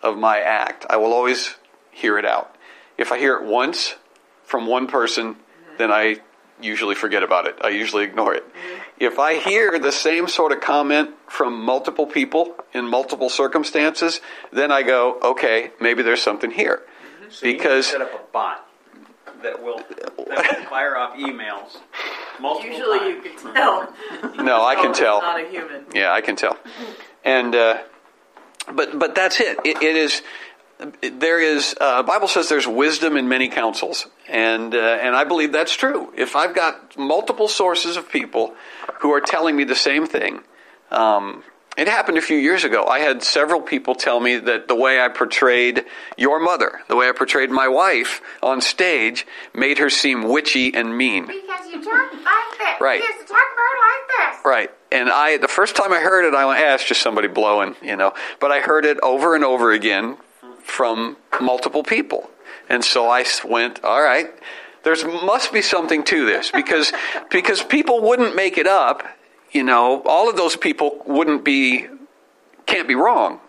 of 0.03 0.16
my 0.18 0.38
act, 0.38 0.86
I 0.88 0.96
will 0.96 1.12
always 1.12 1.57
hear 1.90 2.18
it 2.18 2.24
out. 2.24 2.55
If 2.96 3.12
I 3.12 3.18
hear 3.18 3.36
it 3.36 3.44
once 3.44 3.94
from 4.44 4.66
one 4.66 4.86
person, 4.86 5.36
then 5.78 5.90
I 5.92 6.16
usually 6.61 6.94
forget 6.94 7.22
about 7.22 7.46
it. 7.46 7.57
I 7.62 7.68
usually 7.68 8.05
ignore 8.05 8.34
it. 8.34 8.44
If 8.99 9.18
I 9.20 9.36
hear 9.36 9.78
the 9.78 9.92
same 9.92 10.26
sort 10.26 10.51
of 10.51 10.61
comment 10.61 11.11
from 11.28 11.62
multiple 11.64 12.07
people 12.07 12.57
in 12.72 12.86
multiple 12.88 13.28
circumstances, 13.28 14.20
then 14.53 14.72
I 14.72 14.82
go, 14.82 15.18
okay, 15.22 15.70
maybe 15.80 16.03
there's 16.03 16.22
something 16.22 16.51
here. 16.51 16.82
So 17.30 17.46
you 17.46 17.53
Because 17.53 17.86
set 17.86 18.01
up 18.01 18.12
a 18.14 18.32
bot 18.32 18.66
that 19.42 19.62
will 19.62 19.78
that 19.78 20.16
will 20.18 20.24
fire 20.68 20.96
off 20.96 21.16
emails 21.16 21.76
multiple 22.40 22.70
Usually 22.72 22.99
times. 22.99 23.24
you 23.24 23.30
can 23.30 23.55
tell. 23.55 23.94
no, 24.42 24.64
I 24.64 24.74
can 24.74 24.92
tell. 24.92 25.20
Not 25.20 25.40
a 25.44 25.49
human. 25.49 25.84
Yeah, 25.94 26.12
I 26.12 26.20
can 26.20 26.34
tell. 26.36 26.57
And 27.24 27.55
uh, 27.55 27.78
but 28.74 28.98
but 28.98 29.14
that's 29.14 29.40
it. 29.40 29.58
It, 29.64 29.82
it 29.82 29.96
is. 29.96 30.22
There 31.00 31.40
is. 31.40 31.74
Uh, 31.80 32.02
Bible 32.02 32.28
says 32.28 32.48
there's 32.48 32.66
wisdom 32.66 33.16
in 33.16 33.28
many 33.28 33.48
counsels, 33.48 34.06
and 34.28 34.74
uh, 34.74 34.78
and 34.78 35.16
I 35.16 35.24
believe 35.24 35.52
that's 35.52 35.74
true. 35.74 36.12
If 36.16 36.36
I've 36.36 36.54
got 36.54 36.96
multiple 36.96 37.48
sources 37.48 37.96
of 37.96 38.10
people 38.10 38.54
who 39.00 39.12
are 39.12 39.20
telling 39.20 39.56
me 39.56 39.64
the 39.64 39.74
same 39.74 40.06
thing, 40.06 40.40
um, 40.90 41.42
it 41.78 41.86
happened 41.86 42.18
a 42.18 42.22
few 42.22 42.36
years 42.36 42.64
ago. 42.64 42.84
I 42.86 42.98
had 42.98 43.22
several 43.22 43.60
people 43.60 43.94
tell 43.94 44.18
me 44.18 44.36
that 44.36 44.66
the 44.66 44.74
way 44.74 45.00
I 45.00 45.08
portrayed 45.08 45.84
your 46.16 46.40
mother, 46.40 46.80
the 46.88 46.96
way 46.96 47.08
I 47.08 47.12
portrayed 47.12 47.50
my 47.50 47.68
wife 47.68 48.20
on 48.42 48.60
stage, 48.60 49.24
made 49.54 49.78
her 49.78 49.88
seem 49.88 50.24
witchy 50.24 50.74
and 50.74 50.98
mean. 50.98 51.26
Because 51.26 51.68
you 51.70 51.82
talk 51.82 52.12
like 52.12 52.58
this. 52.58 52.80
Right. 52.80 53.00
You 53.00 53.08
talk 53.08 53.28
about 53.28 53.76
like 53.78 54.34
this. 54.34 54.44
Right. 54.44 54.70
And 54.90 55.08
I, 55.08 55.36
the 55.36 55.46
first 55.46 55.76
time 55.76 55.92
I 55.92 56.00
heard 56.00 56.24
it, 56.24 56.34
I 56.34 56.46
went, 56.46 56.60
eh, 56.60 56.74
it's 56.74 56.84
just 56.84 57.00
somebody 57.00 57.28
blowing, 57.28 57.76
you 57.80 57.94
know. 57.94 58.12
But 58.40 58.50
I 58.50 58.58
heard 58.58 58.84
it 58.84 58.98
over 59.00 59.36
and 59.36 59.44
over 59.44 59.70
again 59.70 60.16
from 60.64 61.16
multiple 61.40 61.84
people. 61.84 62.28
And 62.68 62.84
so 62.84 63.08
I 63.08 63.24
went, 63.44 63.84
all 63.84 64.02
right, 64.02 64.26
there's 64.82 65.04
must 65.04 65.52
be 65.52 65.62
something 65.62 66.02
to 66.04 66.26
this 66.26 66.50
because, 66.50 66.92
because 67.30 67.62
people 67.62 68.00
wouldn't 68.00 68.34
make 68.34 68.58
it 68.58 68.66
up, 68.66 69.04
you 69.53 69.62
know, 69.62 70.03
all 70.03 70.28
of 70.28 70.36
those 70.36 70.57
people 70.57 71.03
wouldn't 71.07 71.44
be, 71.44 71.86
can't 72.66 72.88
be 72.88 72.94
wrong. 72.94 73.40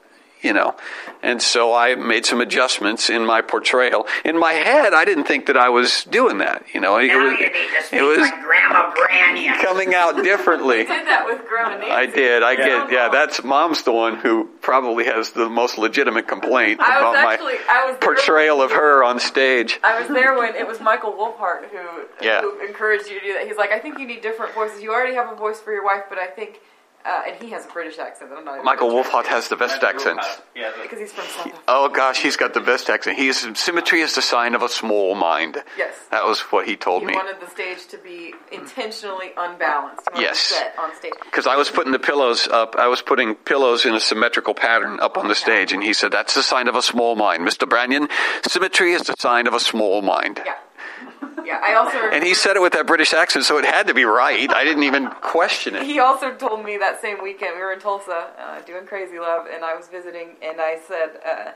You 0.42 0.54
know, 0.54 0.74
and 1.22 1.42
so 1.42 1.74
I 1.74 1.96
made 1.96 2.26
some 2.26 2.40
adjustments 2.40 3.10
in 3.10 3.26
my 3.26 3.42
portrayal. 3.42 4.08
In 4.24 4.40
my 4.40 4.54
head, 4.54 4.94
I 4.94 5.04
didn't 5.04 5.26
think 5.26 5.48
that 5.48 5.58
I 5.58 5.68
was 5.68 6.06
doing 6.06 6.38
that. 6.38 6.64
You 6.74 6.80
know, 6.80 6.98
it 6.98 7.08
was, 7.14 7.14
you 7.14 7.48
need 7.48 7.52
to 7.52 7.84
speak 7.84 8.00
it 8.00 8.04
was 8.04 8.20
like 8.20 8.42
Grandma 8.42 8.94
Branyan. 8.96 9.62
coming 9.62 9.94
out 9.94 10.24
differently. 10.24 10.78
Did 10.86 10.88
that 11.08 11.26
with 11.26 11.46
Grandma 11.46 11.76
Nancy. 11.80 11.92
I 11.92 12.06
did. 12.06 12.42
I 12.42 12.52
Yeah. 12.54 12.66
get. 12.88 12.92
Yeah, 12.94 13.10
that's 13.10 13.44
mom's 13.44 13.84
the 13.84 13.92
one 13.92 14.16
who 14.16 14.46
probably 14.62 15.04
has 15.06 15.32
the 15.32 15.50
most 15.50 15.78
legitimate 15.78 16.30
complaint 16.30 16.80
I 16.80 17.02
was 17.02 17.16
about 17.20 17.34
actually- 17.34 17.54
my 17.56 17.60
I 17.70 17.86
was 17.92 17.98
portrayal 18.00 18.60
when- 18.60 18.66
of 18.68 18.72
her 18.72 19.04
on 19.04 19.20
stage. 19.20 19.78
I 19.84 20.00
was 20.00 20.08
there 20.08 20.38
when 20.38 20.56
it 20.56 20.66
was 20.66 20.80
Michael 20.80 21.12
Wolfhart 21.12 21.66
who, 21.70 22.06
Yeah. 22.26 22.40
who 22.42 22.60
encouraged 22.66 23.10
you 23.10 23.20
to 23.20 23.26
do 23.26 23.34
that. 23.34 23.46
He's 23.46 23.58
like, 23.58 23.74
I 23.74 23.80
think 23.80 24.00
you 24.00 24.08
need 24.08 24.22
different 24.22 24.54
voices. 24.54 24.82
You 24.82 24.94
already 24.94 25.16
have 25.16 25.30
a 25.30 25.36
voice 25.36 25.60
for 25.60 25.74
your 25.74 25.84
wife, 25.84 26.04
but 26.08 26.18
I 26.18 26.28
think, 26.28 26.62
uh, 27.06 27.22
and 27.28 27.42
he 27.44 27.50
has 27.52 27.66
a 27.66 27.70
British 27.70 27.98
accent. 27.98 28.30
that 28.30 28.38
I'm 28.38 28.46
not 28.46 28.56
even 28.56 28.66
Michael 28.66 28.90
gonna. 28.90 29.04
Wolfhart 29.04 29.26
has 29.26 29.48
the 29.48 29.56
best 29.56 29.82
That's 29.82 29.96
accent. 30.06 30.20
Yeah, 30.56 30.72
because 30.82 31.00
he's 31.00 31.12
from 31.14 31.26
South 31.26 31.48
Africa. 31.48 31.64
Oh 31.68 31.90
gosh, 31.90 32.22
he's 32.22 32.36
got 32.38 32.54
the 32.54 32.60
best 32.62 32.90
accent. 32.90 33.18
He 33.18 33.28
is 33.28 33.48
symmetry 33.56 34.02
is 34.02 34.16
the 34.16 34.22
sign 34.22 34.56
of 34.56 34.62
a 34.62 34.70
small 34.70 35.16
mind. 35.16 35.64
Yes. 35.78 35.96
That 36.12 36.26
was 36.26 36.40
what 36.52 36.68
he 36.68 36.76
told 36.76 37.02
He 37.02 37.08
me. 37.08 37.14
wanted 37.16 37.40
the 37.40 37.50
stage 37.50 37.88
to 37.88 37.98
be 37.98 38.34
intentionally 38.52 39.32
unbalanced. 39.38 40.08
He 40.16 40.22
Yes. 40.22 40.40
set 40.40 40.76
on 40.78 40.96
stage. 40.96 41.14
Because 41.26 41.48
I 41.48 41.56
was 41.56 41.70
putting 41.70 41.92
the 41.92 42.00
pillows 42.00 42.48
up, 42.48 42.76
I 42.78 42.88
was 42.88 43.02
putting 43.02 43.36
pillows 43.36 43.86
in 43.86 43.94
a 43.96 44.00
symmetrical 44.00 44.54
pattern 44.54 45.00
up 45.00 45.18
on 45.18 45.26
the 45.26 45.32
Okay. 45.32 45.40
stage, 45.40 45.74
and 45.74 45.84
he 45.84 45.94
said, 45.94 46.12
That's 46.12 46.34
the 46.36 46.44
sign 46.44 46.68
of 46.68 46.76
a 46.76 46.82
small 46.82 47.16
mind. 47.16 47.48
Mr. 47.48 47.68
Branyan, 47.68 48.10
symmetry 48.48 48.94
is 48.94 49.04
the 49.04 49.16
sign 49.18 49.48
of 49.48 49.54
a 49.54 49.60
small 49.60 50.02
mind. 50.02 50.42
Yeah. 50.46 50.56
Yeah, 51.44 51.60
I 51.64 51.76
also 51.76 51.98
And 52.14 52.24
he 52.24 52.34
said 52.34 52.56
it 52.56 52.62
with 52.62 52.74
that 52.74 52.86
British 52.88 53.14
accent, 53.14 53.46
so 53.46 53.58
it 53.58 53.66
had 53.66 53.88
to 53.88 53.94
be 53.94 54.04
right. 54.04 54.52
I 54.54 54.64
didn't 54.64 54.84
even 54.84 55.10
question 55.22 55.76
it. 55.76 55.84
He 55.84 56.00
also 56.00 56.34
told 56.36 56.64
me 56.64 56.78
that 56.78 57.02
same 57.02 57.22
weekend 57.24 57.56
we 57.56 57.62
were 57.62 57.74
in 57.74 57.80
Tulsa 57.80 58.32
uh, 58.38 58.62
doing 58.62 58.86
Crazy 58.86 59.20
Love, 59.20 59.48
and 59.52 59.64
I 59.64 59.76
was 59.76 59.88
visiting, 59.88 60.36
and 60.42 60.62
I 60.62 60.80
said, 60.88 61.20
uh, 61.26 61.52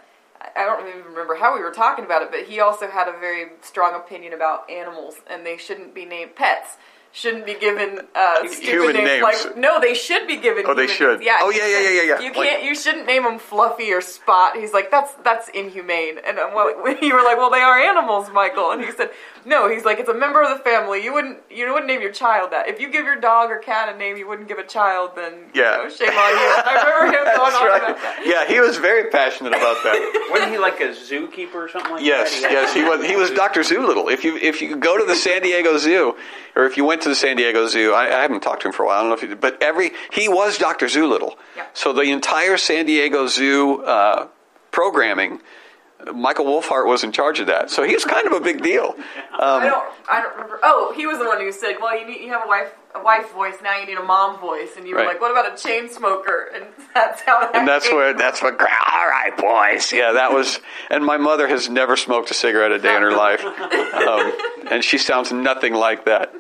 I 0.56 0.66
don't 0.66 0.88
even 0.88 1.04
remember 1.04 1.36
how 1.36 1.56
we 1.56 1.62
were 1.62 1.72
talking 1.72 2.06
about 2.06 2.22
it, 2.22 2.32
but 2.32 2.42
he 2.44 2.60
also 2.60 2.88
had 2.88 3.08
a 3.08 3.18
very 3.20 3.52
strong 3.62 3.96
opinion 3.96 4.34
about 4.34 4.70
animals, 4.70 5.16
and 5.30 5.46
they 5.46 5.58
shouldn't 5.58 5.94
be 5.94 6.06
named 6.06 6.36
pets. 6.36 6.78
Shouldn't 7.16 7.46
be 7.46 7.54
given 7.54 8.00
uh, 8.16 8.48
stupid 8.48 8.96
Human 8.96 9.04
names. 9.04 9.22
Like 9.22 9.56
no, 9.56 9.80
they 9.80 9.94
should 9.94 10.26
be 10.26 10.38
given. 10.38 10.64
Oh, 10.66 10.74
they 10.74 10.88
should. 10.88 11.20
names. 11.20 11.26
Yeah. 11.28 11.42
Oh, 11.42 11.52
yeah, 11.52 11.68
yeah, 11.68 11.90
yeah, 11.90 12.02
yeah. 12.02 12.20
You 12.22 12.32
can't. 12.32 12.64
you 12.64 12.74
shouldn't 12.74 13.06
name 13.06 13.22
them 13.22 13.38
Fluffy 13.38 13.94
or 13.94 14.02
Spot. 14.02 14.58
He's 14.58 14.74
like, 14.74 14.90
that's 14.90 15.14
that's 15.24 15.48
inhumane. 15.50 16.18
And 16.26 16.40
I'm 16.40 16.56
like, 16.56 16.76
you 17.04 17.14
were 17.14 17.22
like, 17.22 17.38
well, 17.38 17.52
they 17.52 17.60
are 17.60 17.78
animals, 17.78 18.32
Michael. 18.32 18.72
And 18.72 18.84
he 18.84 18.92
said, 18.94 19.12
no. 19.46 19.70
He's 19.70 19.84
like, 19.86 20.00
it's 20.00 20.10
a 20.10 20.14
member 20.14 20.42
of 20.42 20.50
the 20.58 20.64
family. 20.64 21.04
You 21.04 21.14
wouldn't 21.14 21.38
you 21.50 21.66
wouldn't 21.72 21.88
name 21.88 22.02
your 22.02 22.12
child 22.12 22.52
that. 22.52 22.68
If 22.68 22.80
you 22.80 22.90
give 22.90 23.06
your 23.06 23.16
dog 23.18 23.52
or 23.52 23.60
cat 23.60 23.94
a 23.94 23.98
name 23.98 24.18
you 24.18 24.28
wouldn't 24.28 24.48
give 24.48 24.58
a 24.58 24.66
child, 24.66 25.12
then 25.16 25.34
you 25.54 25.62
Yeah. 25.64 25.78
know, 25.78 25.90
shame 25.90 26.10
on 26.10 26.14
you. 26.14 26.50
I 26.66 26.84
remember 26.84 27.18
him 27.18 27.24
going 27.38 27.52
That's 27.52 27.56
on 27.56 27.68
right. 27.68 27.82
about 27.84 27.98
that. 28.02 28.24
Yeah, 28.26 28.46
he 28.46 28.60
was 28.60 28.78
very 28.78 29.10
passionate 29.10 29.54
about 29.54 29.78
that. 29.84 30.28
Wasn't 30.32 30.52
he 30.52 30.58
like 30.58 30.80
a 30.80 30.90
zookeeper 30.90 31.56
or 31.56 31.70
something 31.70 31.92
like 31.94 32.04
Yes, 32.04 32.42
that? 32.42 32.52
yes, 32.52 32.74
he 32.74 32.84
was. 32.84 33.06
He 33.06 33.16
was 33.16 33.32
Doctor 33.32 33.62
Zoolittle. 33.62 34.12
If 34.12 34.24
you 34.24 34.38
if 34.38 34.62
you 34.62 34.76
go 34.76 34.98
to 34.98 35.06
the 35.06 35.16
San 35.16 35.42
Diego 35.42 35.78
Zoo, 35.78 36.16
or 36.56 36.66
if 36.66 36.78
you 36.78 36.86
went 36.86 37.02
to 37.04 37.10
the 37.10 37.16
San 37.16 37.36
Diego 37.38 37.68
Zoo, 37.68 37.94
I, 37.94 38.06
I 38.08 38.22
haven't 38.22 38.42
talked 38.42 38.62
to 38.64 38.68
him 38.68 38.74
for 38.74 38.84
a 38.84 38.86
while. 38.88 38.98
I 38.98 39.02
don't 39.02 39.10
know 39.10 39.16
if 39.16 39.22
you 39.22 39.28
did, 39.30 39.42
but 39.42 39.62
every 39.62 39.92
he 40.12 40.28
was 40.30 40.58
Doctor 40.58 40.86
Zoolittle. 40.88 41.36
Yeah. 41.56 41.66
So 41.74 41.94
the 41.94 42.02
entire 42.04 42.58
San 42.58 42.86
Diego 42.86 43.28
Zoo 43.28 43.84
uh, 43.84 44.28
programming, 44.72 45.42
Michael 46.14 46.46
Wolfhart 46.46 46.88
was 46.88 47.04
in 47.04 47.12
charge 47.12 47.40
of 47.40 47.48
that. 47.48 47.70
So 47.70 47.84
he 47.84 47.94
was 47.94 48.04
kind 48.06 48.28
of 48.28 48.34
a 48.34 48.40
big 48.42 48.62
deal. 48.62 48.96
I 49.40 49.66
don't. 49.68 49.94
I 50.12 50.22
don't 50.22 50.34
remember. 50.34 50.60
Oh, 50.64 50.94
he 50.96 51.06
was 51.06 51.18
the 51.20 51.26
one 51.26 51.40
who 51.40 51.52
said, 51.52 51.76
"Well, 51.82 51.98
you 51.98 52.06
need 52.06 52.22
you 52.22 52.32
have 52.32 52.44
a 52.46 52.48
wife 52.48 52.74
a 52.96 53.02
wife 53.04 53.32
voice 53.34 53.56
now. 53.64 53.78
You 53.78 53.86
need 53.86 53.98
a 53.98 54.04
mom 54.04 54.40
voice." 54.40 54.72
And 54.78 54.88
you 54.88 54.96
were 54.96 55.02
Right. 55.02 55.08
like, 55.10 55.22
"What 55.22 55.32
about 55.32 55.54
a 55.54 55.58
chain 55.62 55.90
smoker?" 55.90 56.50
And 56.56 56.66
that's 56.94 57.22
how. 57.22 57.40
That 57.40 57.56
And 57.56 57.68
that's 57.68 57.90
where 57.92 58.14
that's 58.14 58.42
what. 58.42 58.60
All 58.60 59.08
right, 59.08 59.36
boys. 59.38 59.92
Yeah, 59.94 60.14
that 60.14 60.34
was. 60.34 60.60
And 60.90 61.06
my 61.06 61.18
mother 61.18 61.48
has 61.48 61.70
never 61.70 61.96
smoked 61.96 62.32
a 62.32 62.34
cigarette 62.34 62.72
a 62.72 62.80
day 62.80 62.96
in 62.96 63.02
her 63.02 63.12
life, 63.12 63.44
um, 63.46 64.34
and 64.70 64.84
she 64.84 64.98
sounds 64.98 65.32
nothing 65.32 65.74
like 65.74 66.06
that. 66.06 66.34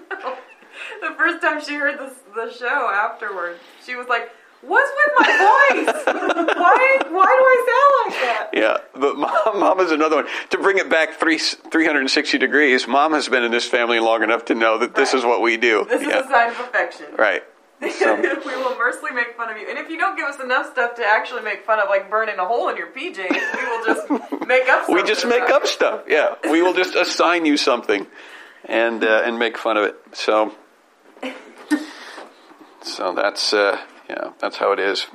The 1.01 1.13
first 1.17 1.41
time 1.41 1.61
she 1.61 1.75
heard 1.75 1.99
this, 1.99 2.13
the 2.33 2.51
show 2.51 2.89
afterward, 2.93 3.57
she 3.85 3.95
was 3.95 4.07
like, 4.07 4.29
"What's 4.65 4.91
with 4.91 5.13
my 5.19 5.27
voice? 5.27 6.03
why? 6.05 6.99
Why 7.09 7.25
do 7.25 7.43
I 7.53 7.57
sound 7.69 8.13
like 8.13 8.21
that?" 8.21 8.49
Yeah, 8.53 8.77
but 8.93 9.17
mom, 9.17 9.59
mom 9.59 9.79
is 9.79 9.91
another 9.91 10.17
one. 10.17 10.27
To 10.51 10.57
bring 10.57 10.77
it 10.77 10.89
back 10.89 11.13
three, 11.15 11.37
360 11.37 12.37
degrees, 12.37 12.87
mom 12.87 13.13
has 13.13 13.27
been 13.27 13.43
in 13.43 13.51
this 13.51 13.67
family 13.67 13.99
long 13.99 14.23
enough 14.23 14.45
to 14.45 14.55
know 14.55 14.77
that 14.79 14.95
this 14.95 15.13
is 15.13 15.23
what 15.25 15.41
we 15.41 15.57
do. 15.57 15.85
This 15.89 16.01
is 16.01 16.07
yeah. 16.07 16.25
a 16.25 16.27
sign 16.27 16.49
of 16.51 16.59
affection. 16.59 17.07
right. 17.17 17.43
So- 17.91 18.15
we 18.45 18.55
will 18.55 18.77
mercilessly 18.77 19.11
make 19.11 19.35
fun 19.35 19.49
of 19.49 19.57
you, 19.57 19.67
and 19.69 19.77
if 19.77 19.89
you 19.89 19.97
don't 19.97 20.15
give 20.15 20.25
us 20.25 20.39
enough 20.39 20.71
stuff 20.71 20.95
to 20.95 21.05
actually 21.05 21.41
make 21.41 21.65
fun 21.65 21.79
of, 21.79 21.89
like 21.89 22.09
burning 22.09 22.39
a 22.39 22.45
hole 22.45 22.69
in 22.69 22.77
your 22.77 22.87
PJs, 22.87 23.29
we 23.29 23.65
will 23.69 23.85
just 23.85 24.47
make 24.47 24.67
up. 24.69 24.87
We 24.89 25.03
just 25.03 25.25
make 25.27 25.49
up 25.49 25.67
stuff. 25.67 26.03
Yeah, 26.07 26.35
we 26.49 26.61
will 26.61 26.73
just 26.73 26.95
assign 26.95 27.45
you 27.45 27.57
something, 27.57 28.07
and 28.65 29.03
uh, 29.03 29.23
and 29.25 29.37
make 29.37 29.57
fun 29.57 29.77
of 29.77 29.83
it. 29.83 29.95
So, 30.13 30.53
so 32.81 33.13
that's 33.13 33.53
uh, 33.53 33.81
yeah, 34.15 34.31
that's 34.39 34.57
how 34.57 34.71
it 34.71 34.79
is. 34.79 35.07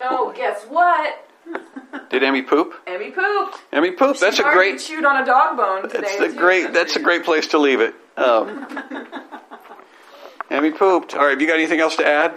Oh, 0.00 0.32
guess 0.34 0.64
what? 0.68 1.26
Did 2.10 2.22
Emmi 2.22 2.46
poop? 2.46 2.74
Emmi 2.86 3.14
pooped. 3.14 3.58
Emmi 3.72 3.96
poop. 3.96 4.18
That's 4.18 4.36
She 4.36 4.42
a 4.42 4.46
already 4.46 4.70
great. 4.72 4.80
chewed 4.80 5.04
on 5.04 5.22
a 5.22 5.26
dog 5.26 5.56
bone 5.56 5.82
today. 5.82 6.16
That's 6.18 6.34
a 6.34 6.36
great. 6.36 6.72
That's 6.72 6.96
a 6.96 7.00
great 7.00 7.24
place 7.24 7.48
to 7.48 7.58
leave 7.58 7.80
it. 7.80 7.94
Um, 8.16 8.66
Emmi 10.50 10.76
pooped. 10.76 11.14
All 11.14 11.22
right, 11.24 11.30
have 11.30 11.40
you 11.40 11.46
got 11.46 11.54
anything 11.54 11.80
else 11.80 11.96
to 11.96 12.06
add? 12.06 12.34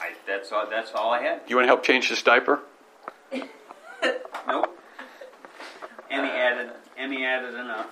I, 0.00 0.12
that's 0.26 0.52
all. 0.52 0.68
That's 0.68 0.92
all 0.92 1.10
I 1.12 1.22
had. 1.22 1.44
Do 1.46 1.50
you 1.50 1.56
want 1.56 1.64
to 1.64 1.68
help 1.68 1.82
change 1.82 2.08
this 2.08 2.22
diaper? 2.22 2.60
Nope. 4.46 4.78
Emmi 6.10 6.30
added. 6.30 6.70
Emmi 6.98 7.22
added 7.26 7.54
enough. 7.54 7.86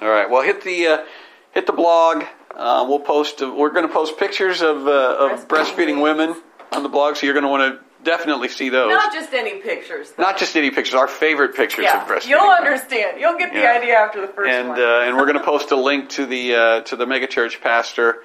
All 0.00 0.08
right. 0.08 0.30
Well, 0.30 0.40
hit 0.42 0.62
the 0.62 0.86
uh, 0.86 1.04
hit 1.50 1.66
the 1.66 1.72
blog. 1.72 2.24
Uh, 2.54 2.86
we'll 2.88 3.00
post. 3.00 3.40
we're 3.40 3.70
going 3.70 3.86
to 3.86 3.92
post 3.92 4.18
pictures 4.18 4.62
of 4.62 4.86
uh, 4.86 5.16
of 5.32 5.48
breastfeeding 5.48 5.98
Breastfeeding 5.98 6.02
women 6.02 6.36
on 6.72 6.82
the 6.82 6.88
blog, 6.88 7.16
so 7.16 7.26
you're 7.26 7.34
going 7.34 7.44
to 7.44 7.48
want 7.48 7.74
to 7.78 8.04
definitely 8.04 8.48
see 8.48 8.68
those. 8.68 8.90
Not 8.90 9.12
just 9.12 9.32
any 9.32 9.60
pictures. 9.60 10.10
though. 10.12 10.22
Not 10.22 10.38
just 10.38 10.56
any 10.56 10.70
pictures. 10.70 10.94
Our 10.94 11.06
favorite 11.08 11.54
pictures 11.54 11.84
yeah, 11.84 12.02
of 12.02 12.08
breastfeeding. 12.08 12.28
you'll 12.30 12.40
understand. 12.50 13.20
You'll 13.20 13.38
get 13.38 13.52
the 13.52 13.60
Yeah. 13.60 13.72
idea 13.72 13.94
after 13.98 14.20
the 14.20 14.28
first 14.28 14.50
and 14.50 14.70
one. 14.70 14.80
uh, 14.80 15.00
and 15.06 15.16
we're 15.16 15.26
going 15.26 15.38
to 15.38 15.44
post 15.44 15.70
a 15.70 15.76
link 15.76 16.08
to 16.10 16.26
the 16.26 16.54
uh, 16.54 16.80
to 16.82 16.96
the 16.96 17.04
megachurch 17.06 17.60
pastor 17.60 18.16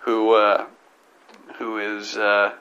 who 0.00 0.34
uh, 0.34 0.66
who 1.58 1.78
is 1.78 2.16
uh, 2.16 2.52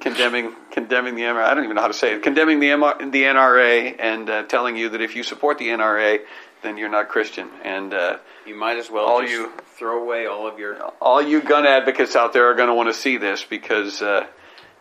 condemning 0.00 0.52
condemning 0.70 1.14
the 1.14 1.22
NRA. 1.22 1.44
I 1.44 1.54
don't 1.54 1.64
even 1.64 1.76
know 1.76 1.82
how 1.82 1.88
to 1.88 1.94
say 1.94 2.14
it. 2.14 2.22
Condemning 2.22 2.60
the 2.60 2.68
MR, 2.70 3.10
the 3.10 3.22
NRA 3.24 3.96
and 3.98 4.28
uh, 4.28 4.42
telling 4.44 4.76
you 4.76 4.90
that 4.90 5.00
if 5.00 5.16
you 5.16 5.22
support 5.22 5.58
the 5.58 5.68
NRA, 5.68 6.20
then 6.62 6.76
you're 6.76 6.88
not 6.90 7.08
Christian. 7.08 7.48
And 7.64 7.94
uh, 7.94 8.18
You 8.46 8.54
might 8.56 8.76
as 8.78 8.90
well 8.90 9.06
All 9.06 9.20
just 9.22 9.32
you- 9.32 9.52
throw 9.78 10.02
away 10.02 10.26
all 10.26 10.46
of 10.46 10.58
your. 10.58 10.76
all 11.00 11.22
you 11.22 11.40
gun 11.40 11.64
advocates 11.64 12.16
out 12.16 12.32
there 12.32 12.50
are 12.50 12.54
going 12.54 12.68
to 12.68 12.74
want 12.74 12.88
to 12.88 12.94
see 12.94 13.16
this 13.16 13.44
because 13.44 14.02
uh, 14.02 14.26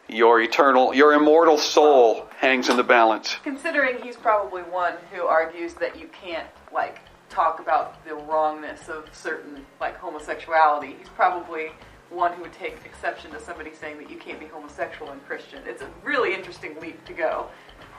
your 0.09 0.41
eternal, 0.41 0.93
your 0.93 1.13
immortal 1.13 1.57
soul 1.57 2.27
hangs 2.37 2.69
in 2.69 2.77
the 2.77 2.83
balance. 2.83 3.37
Considering 3.43 4.01
he's 4.01 4.17
probably 4.17 4.63
one 4.63 4.95
who 5.11 5.23
argues 5.23 5.73
that 5.75 5.99
you 5.99 6.07
can't 6.07 6.47
like 6.73 6.99
talk 7.29 7.59
about 7.59 8.03
the 8.05 8.15
wrongness 8.15 8.89
of 8.89 9.07
certain 9.13 9.65
like 9.79 9.95
homosexuality, 9.97 10.95
he's 10.97 11.09
probably 11.09 11.71
one 12.09 12.33
who 12.33 12.41
would 12.41 12.53
take 12.53 12.77
exception 12.85 13.31
to 13.31 13.39
somebody 13.39 13.73
saying 13.73 13.97
that 13.97 14.09
you 14.09 14.17
can't 14.17 14.39
be 14.39 14.47
homosexual 14.47 15.11
and 15.11 15.23
Christian. 15.25 15.61
It's 15.65 15.81
a 15.81 15.89
really 16.03 16.33
interesting 16.33 16.79
leap 16.79 17.03
to 17.05 17.13
go, 17.13 17.47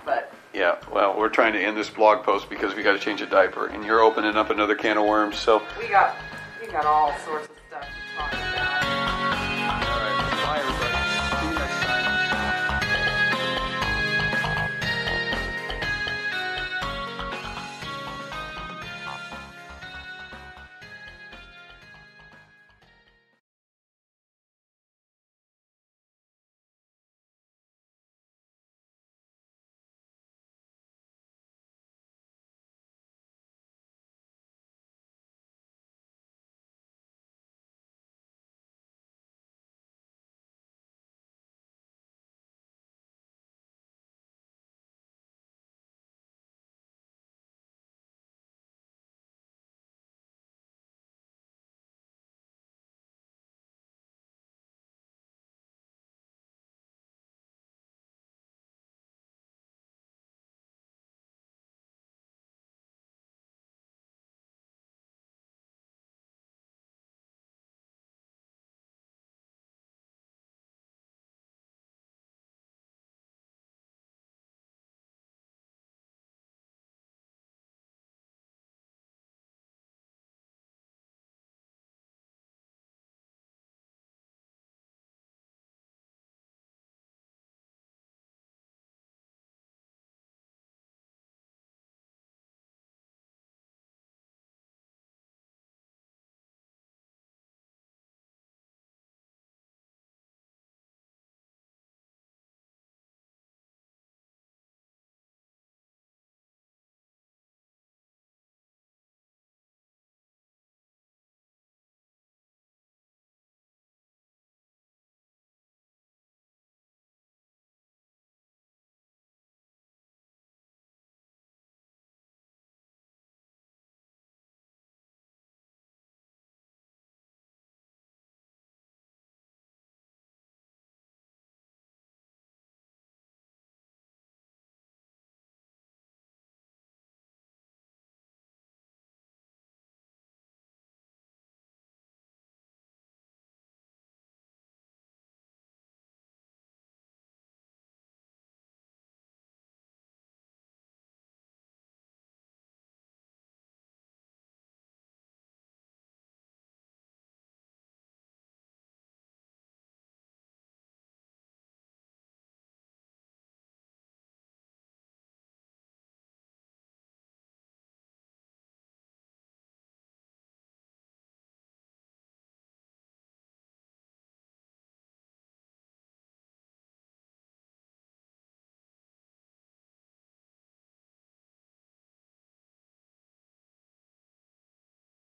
but 0.05 0.33
Yeah, 0.55 0.77
well, 0.91 1.16
we're 1.19 1.29
trying 1.29 1.53
to 1.53 1.61
end 1.61 1.77
this 1.77 1.91
blog 1.91 2.25
post 2.25 2.49
because 2.49 2.75
we 2.75 2.83
got 2.83 2.93
to 2.93 2.99
change 2.99 3.20
a 3.20 3.27
diaper, 3.27 3.66
and 3.66 3.85
you're 3.85 4.01
opening 4.01 4.35
up 4.35 4.49
another 4.49 4.75
can 4.75 4.97
of 4.97 5.05
worms. 5.05 5.37
So 5.37 5.62
we 5.79 5.89
got 5.89 6.16
we 6.28 6.28
got 6.70 6.85
all 6.85 7.16
sorts 7.24 7.49
of 7.49 7.57
stuff 7.66 7.82
to 7.82 8.16
talk 8.16 8.32
about. 8.32 8.78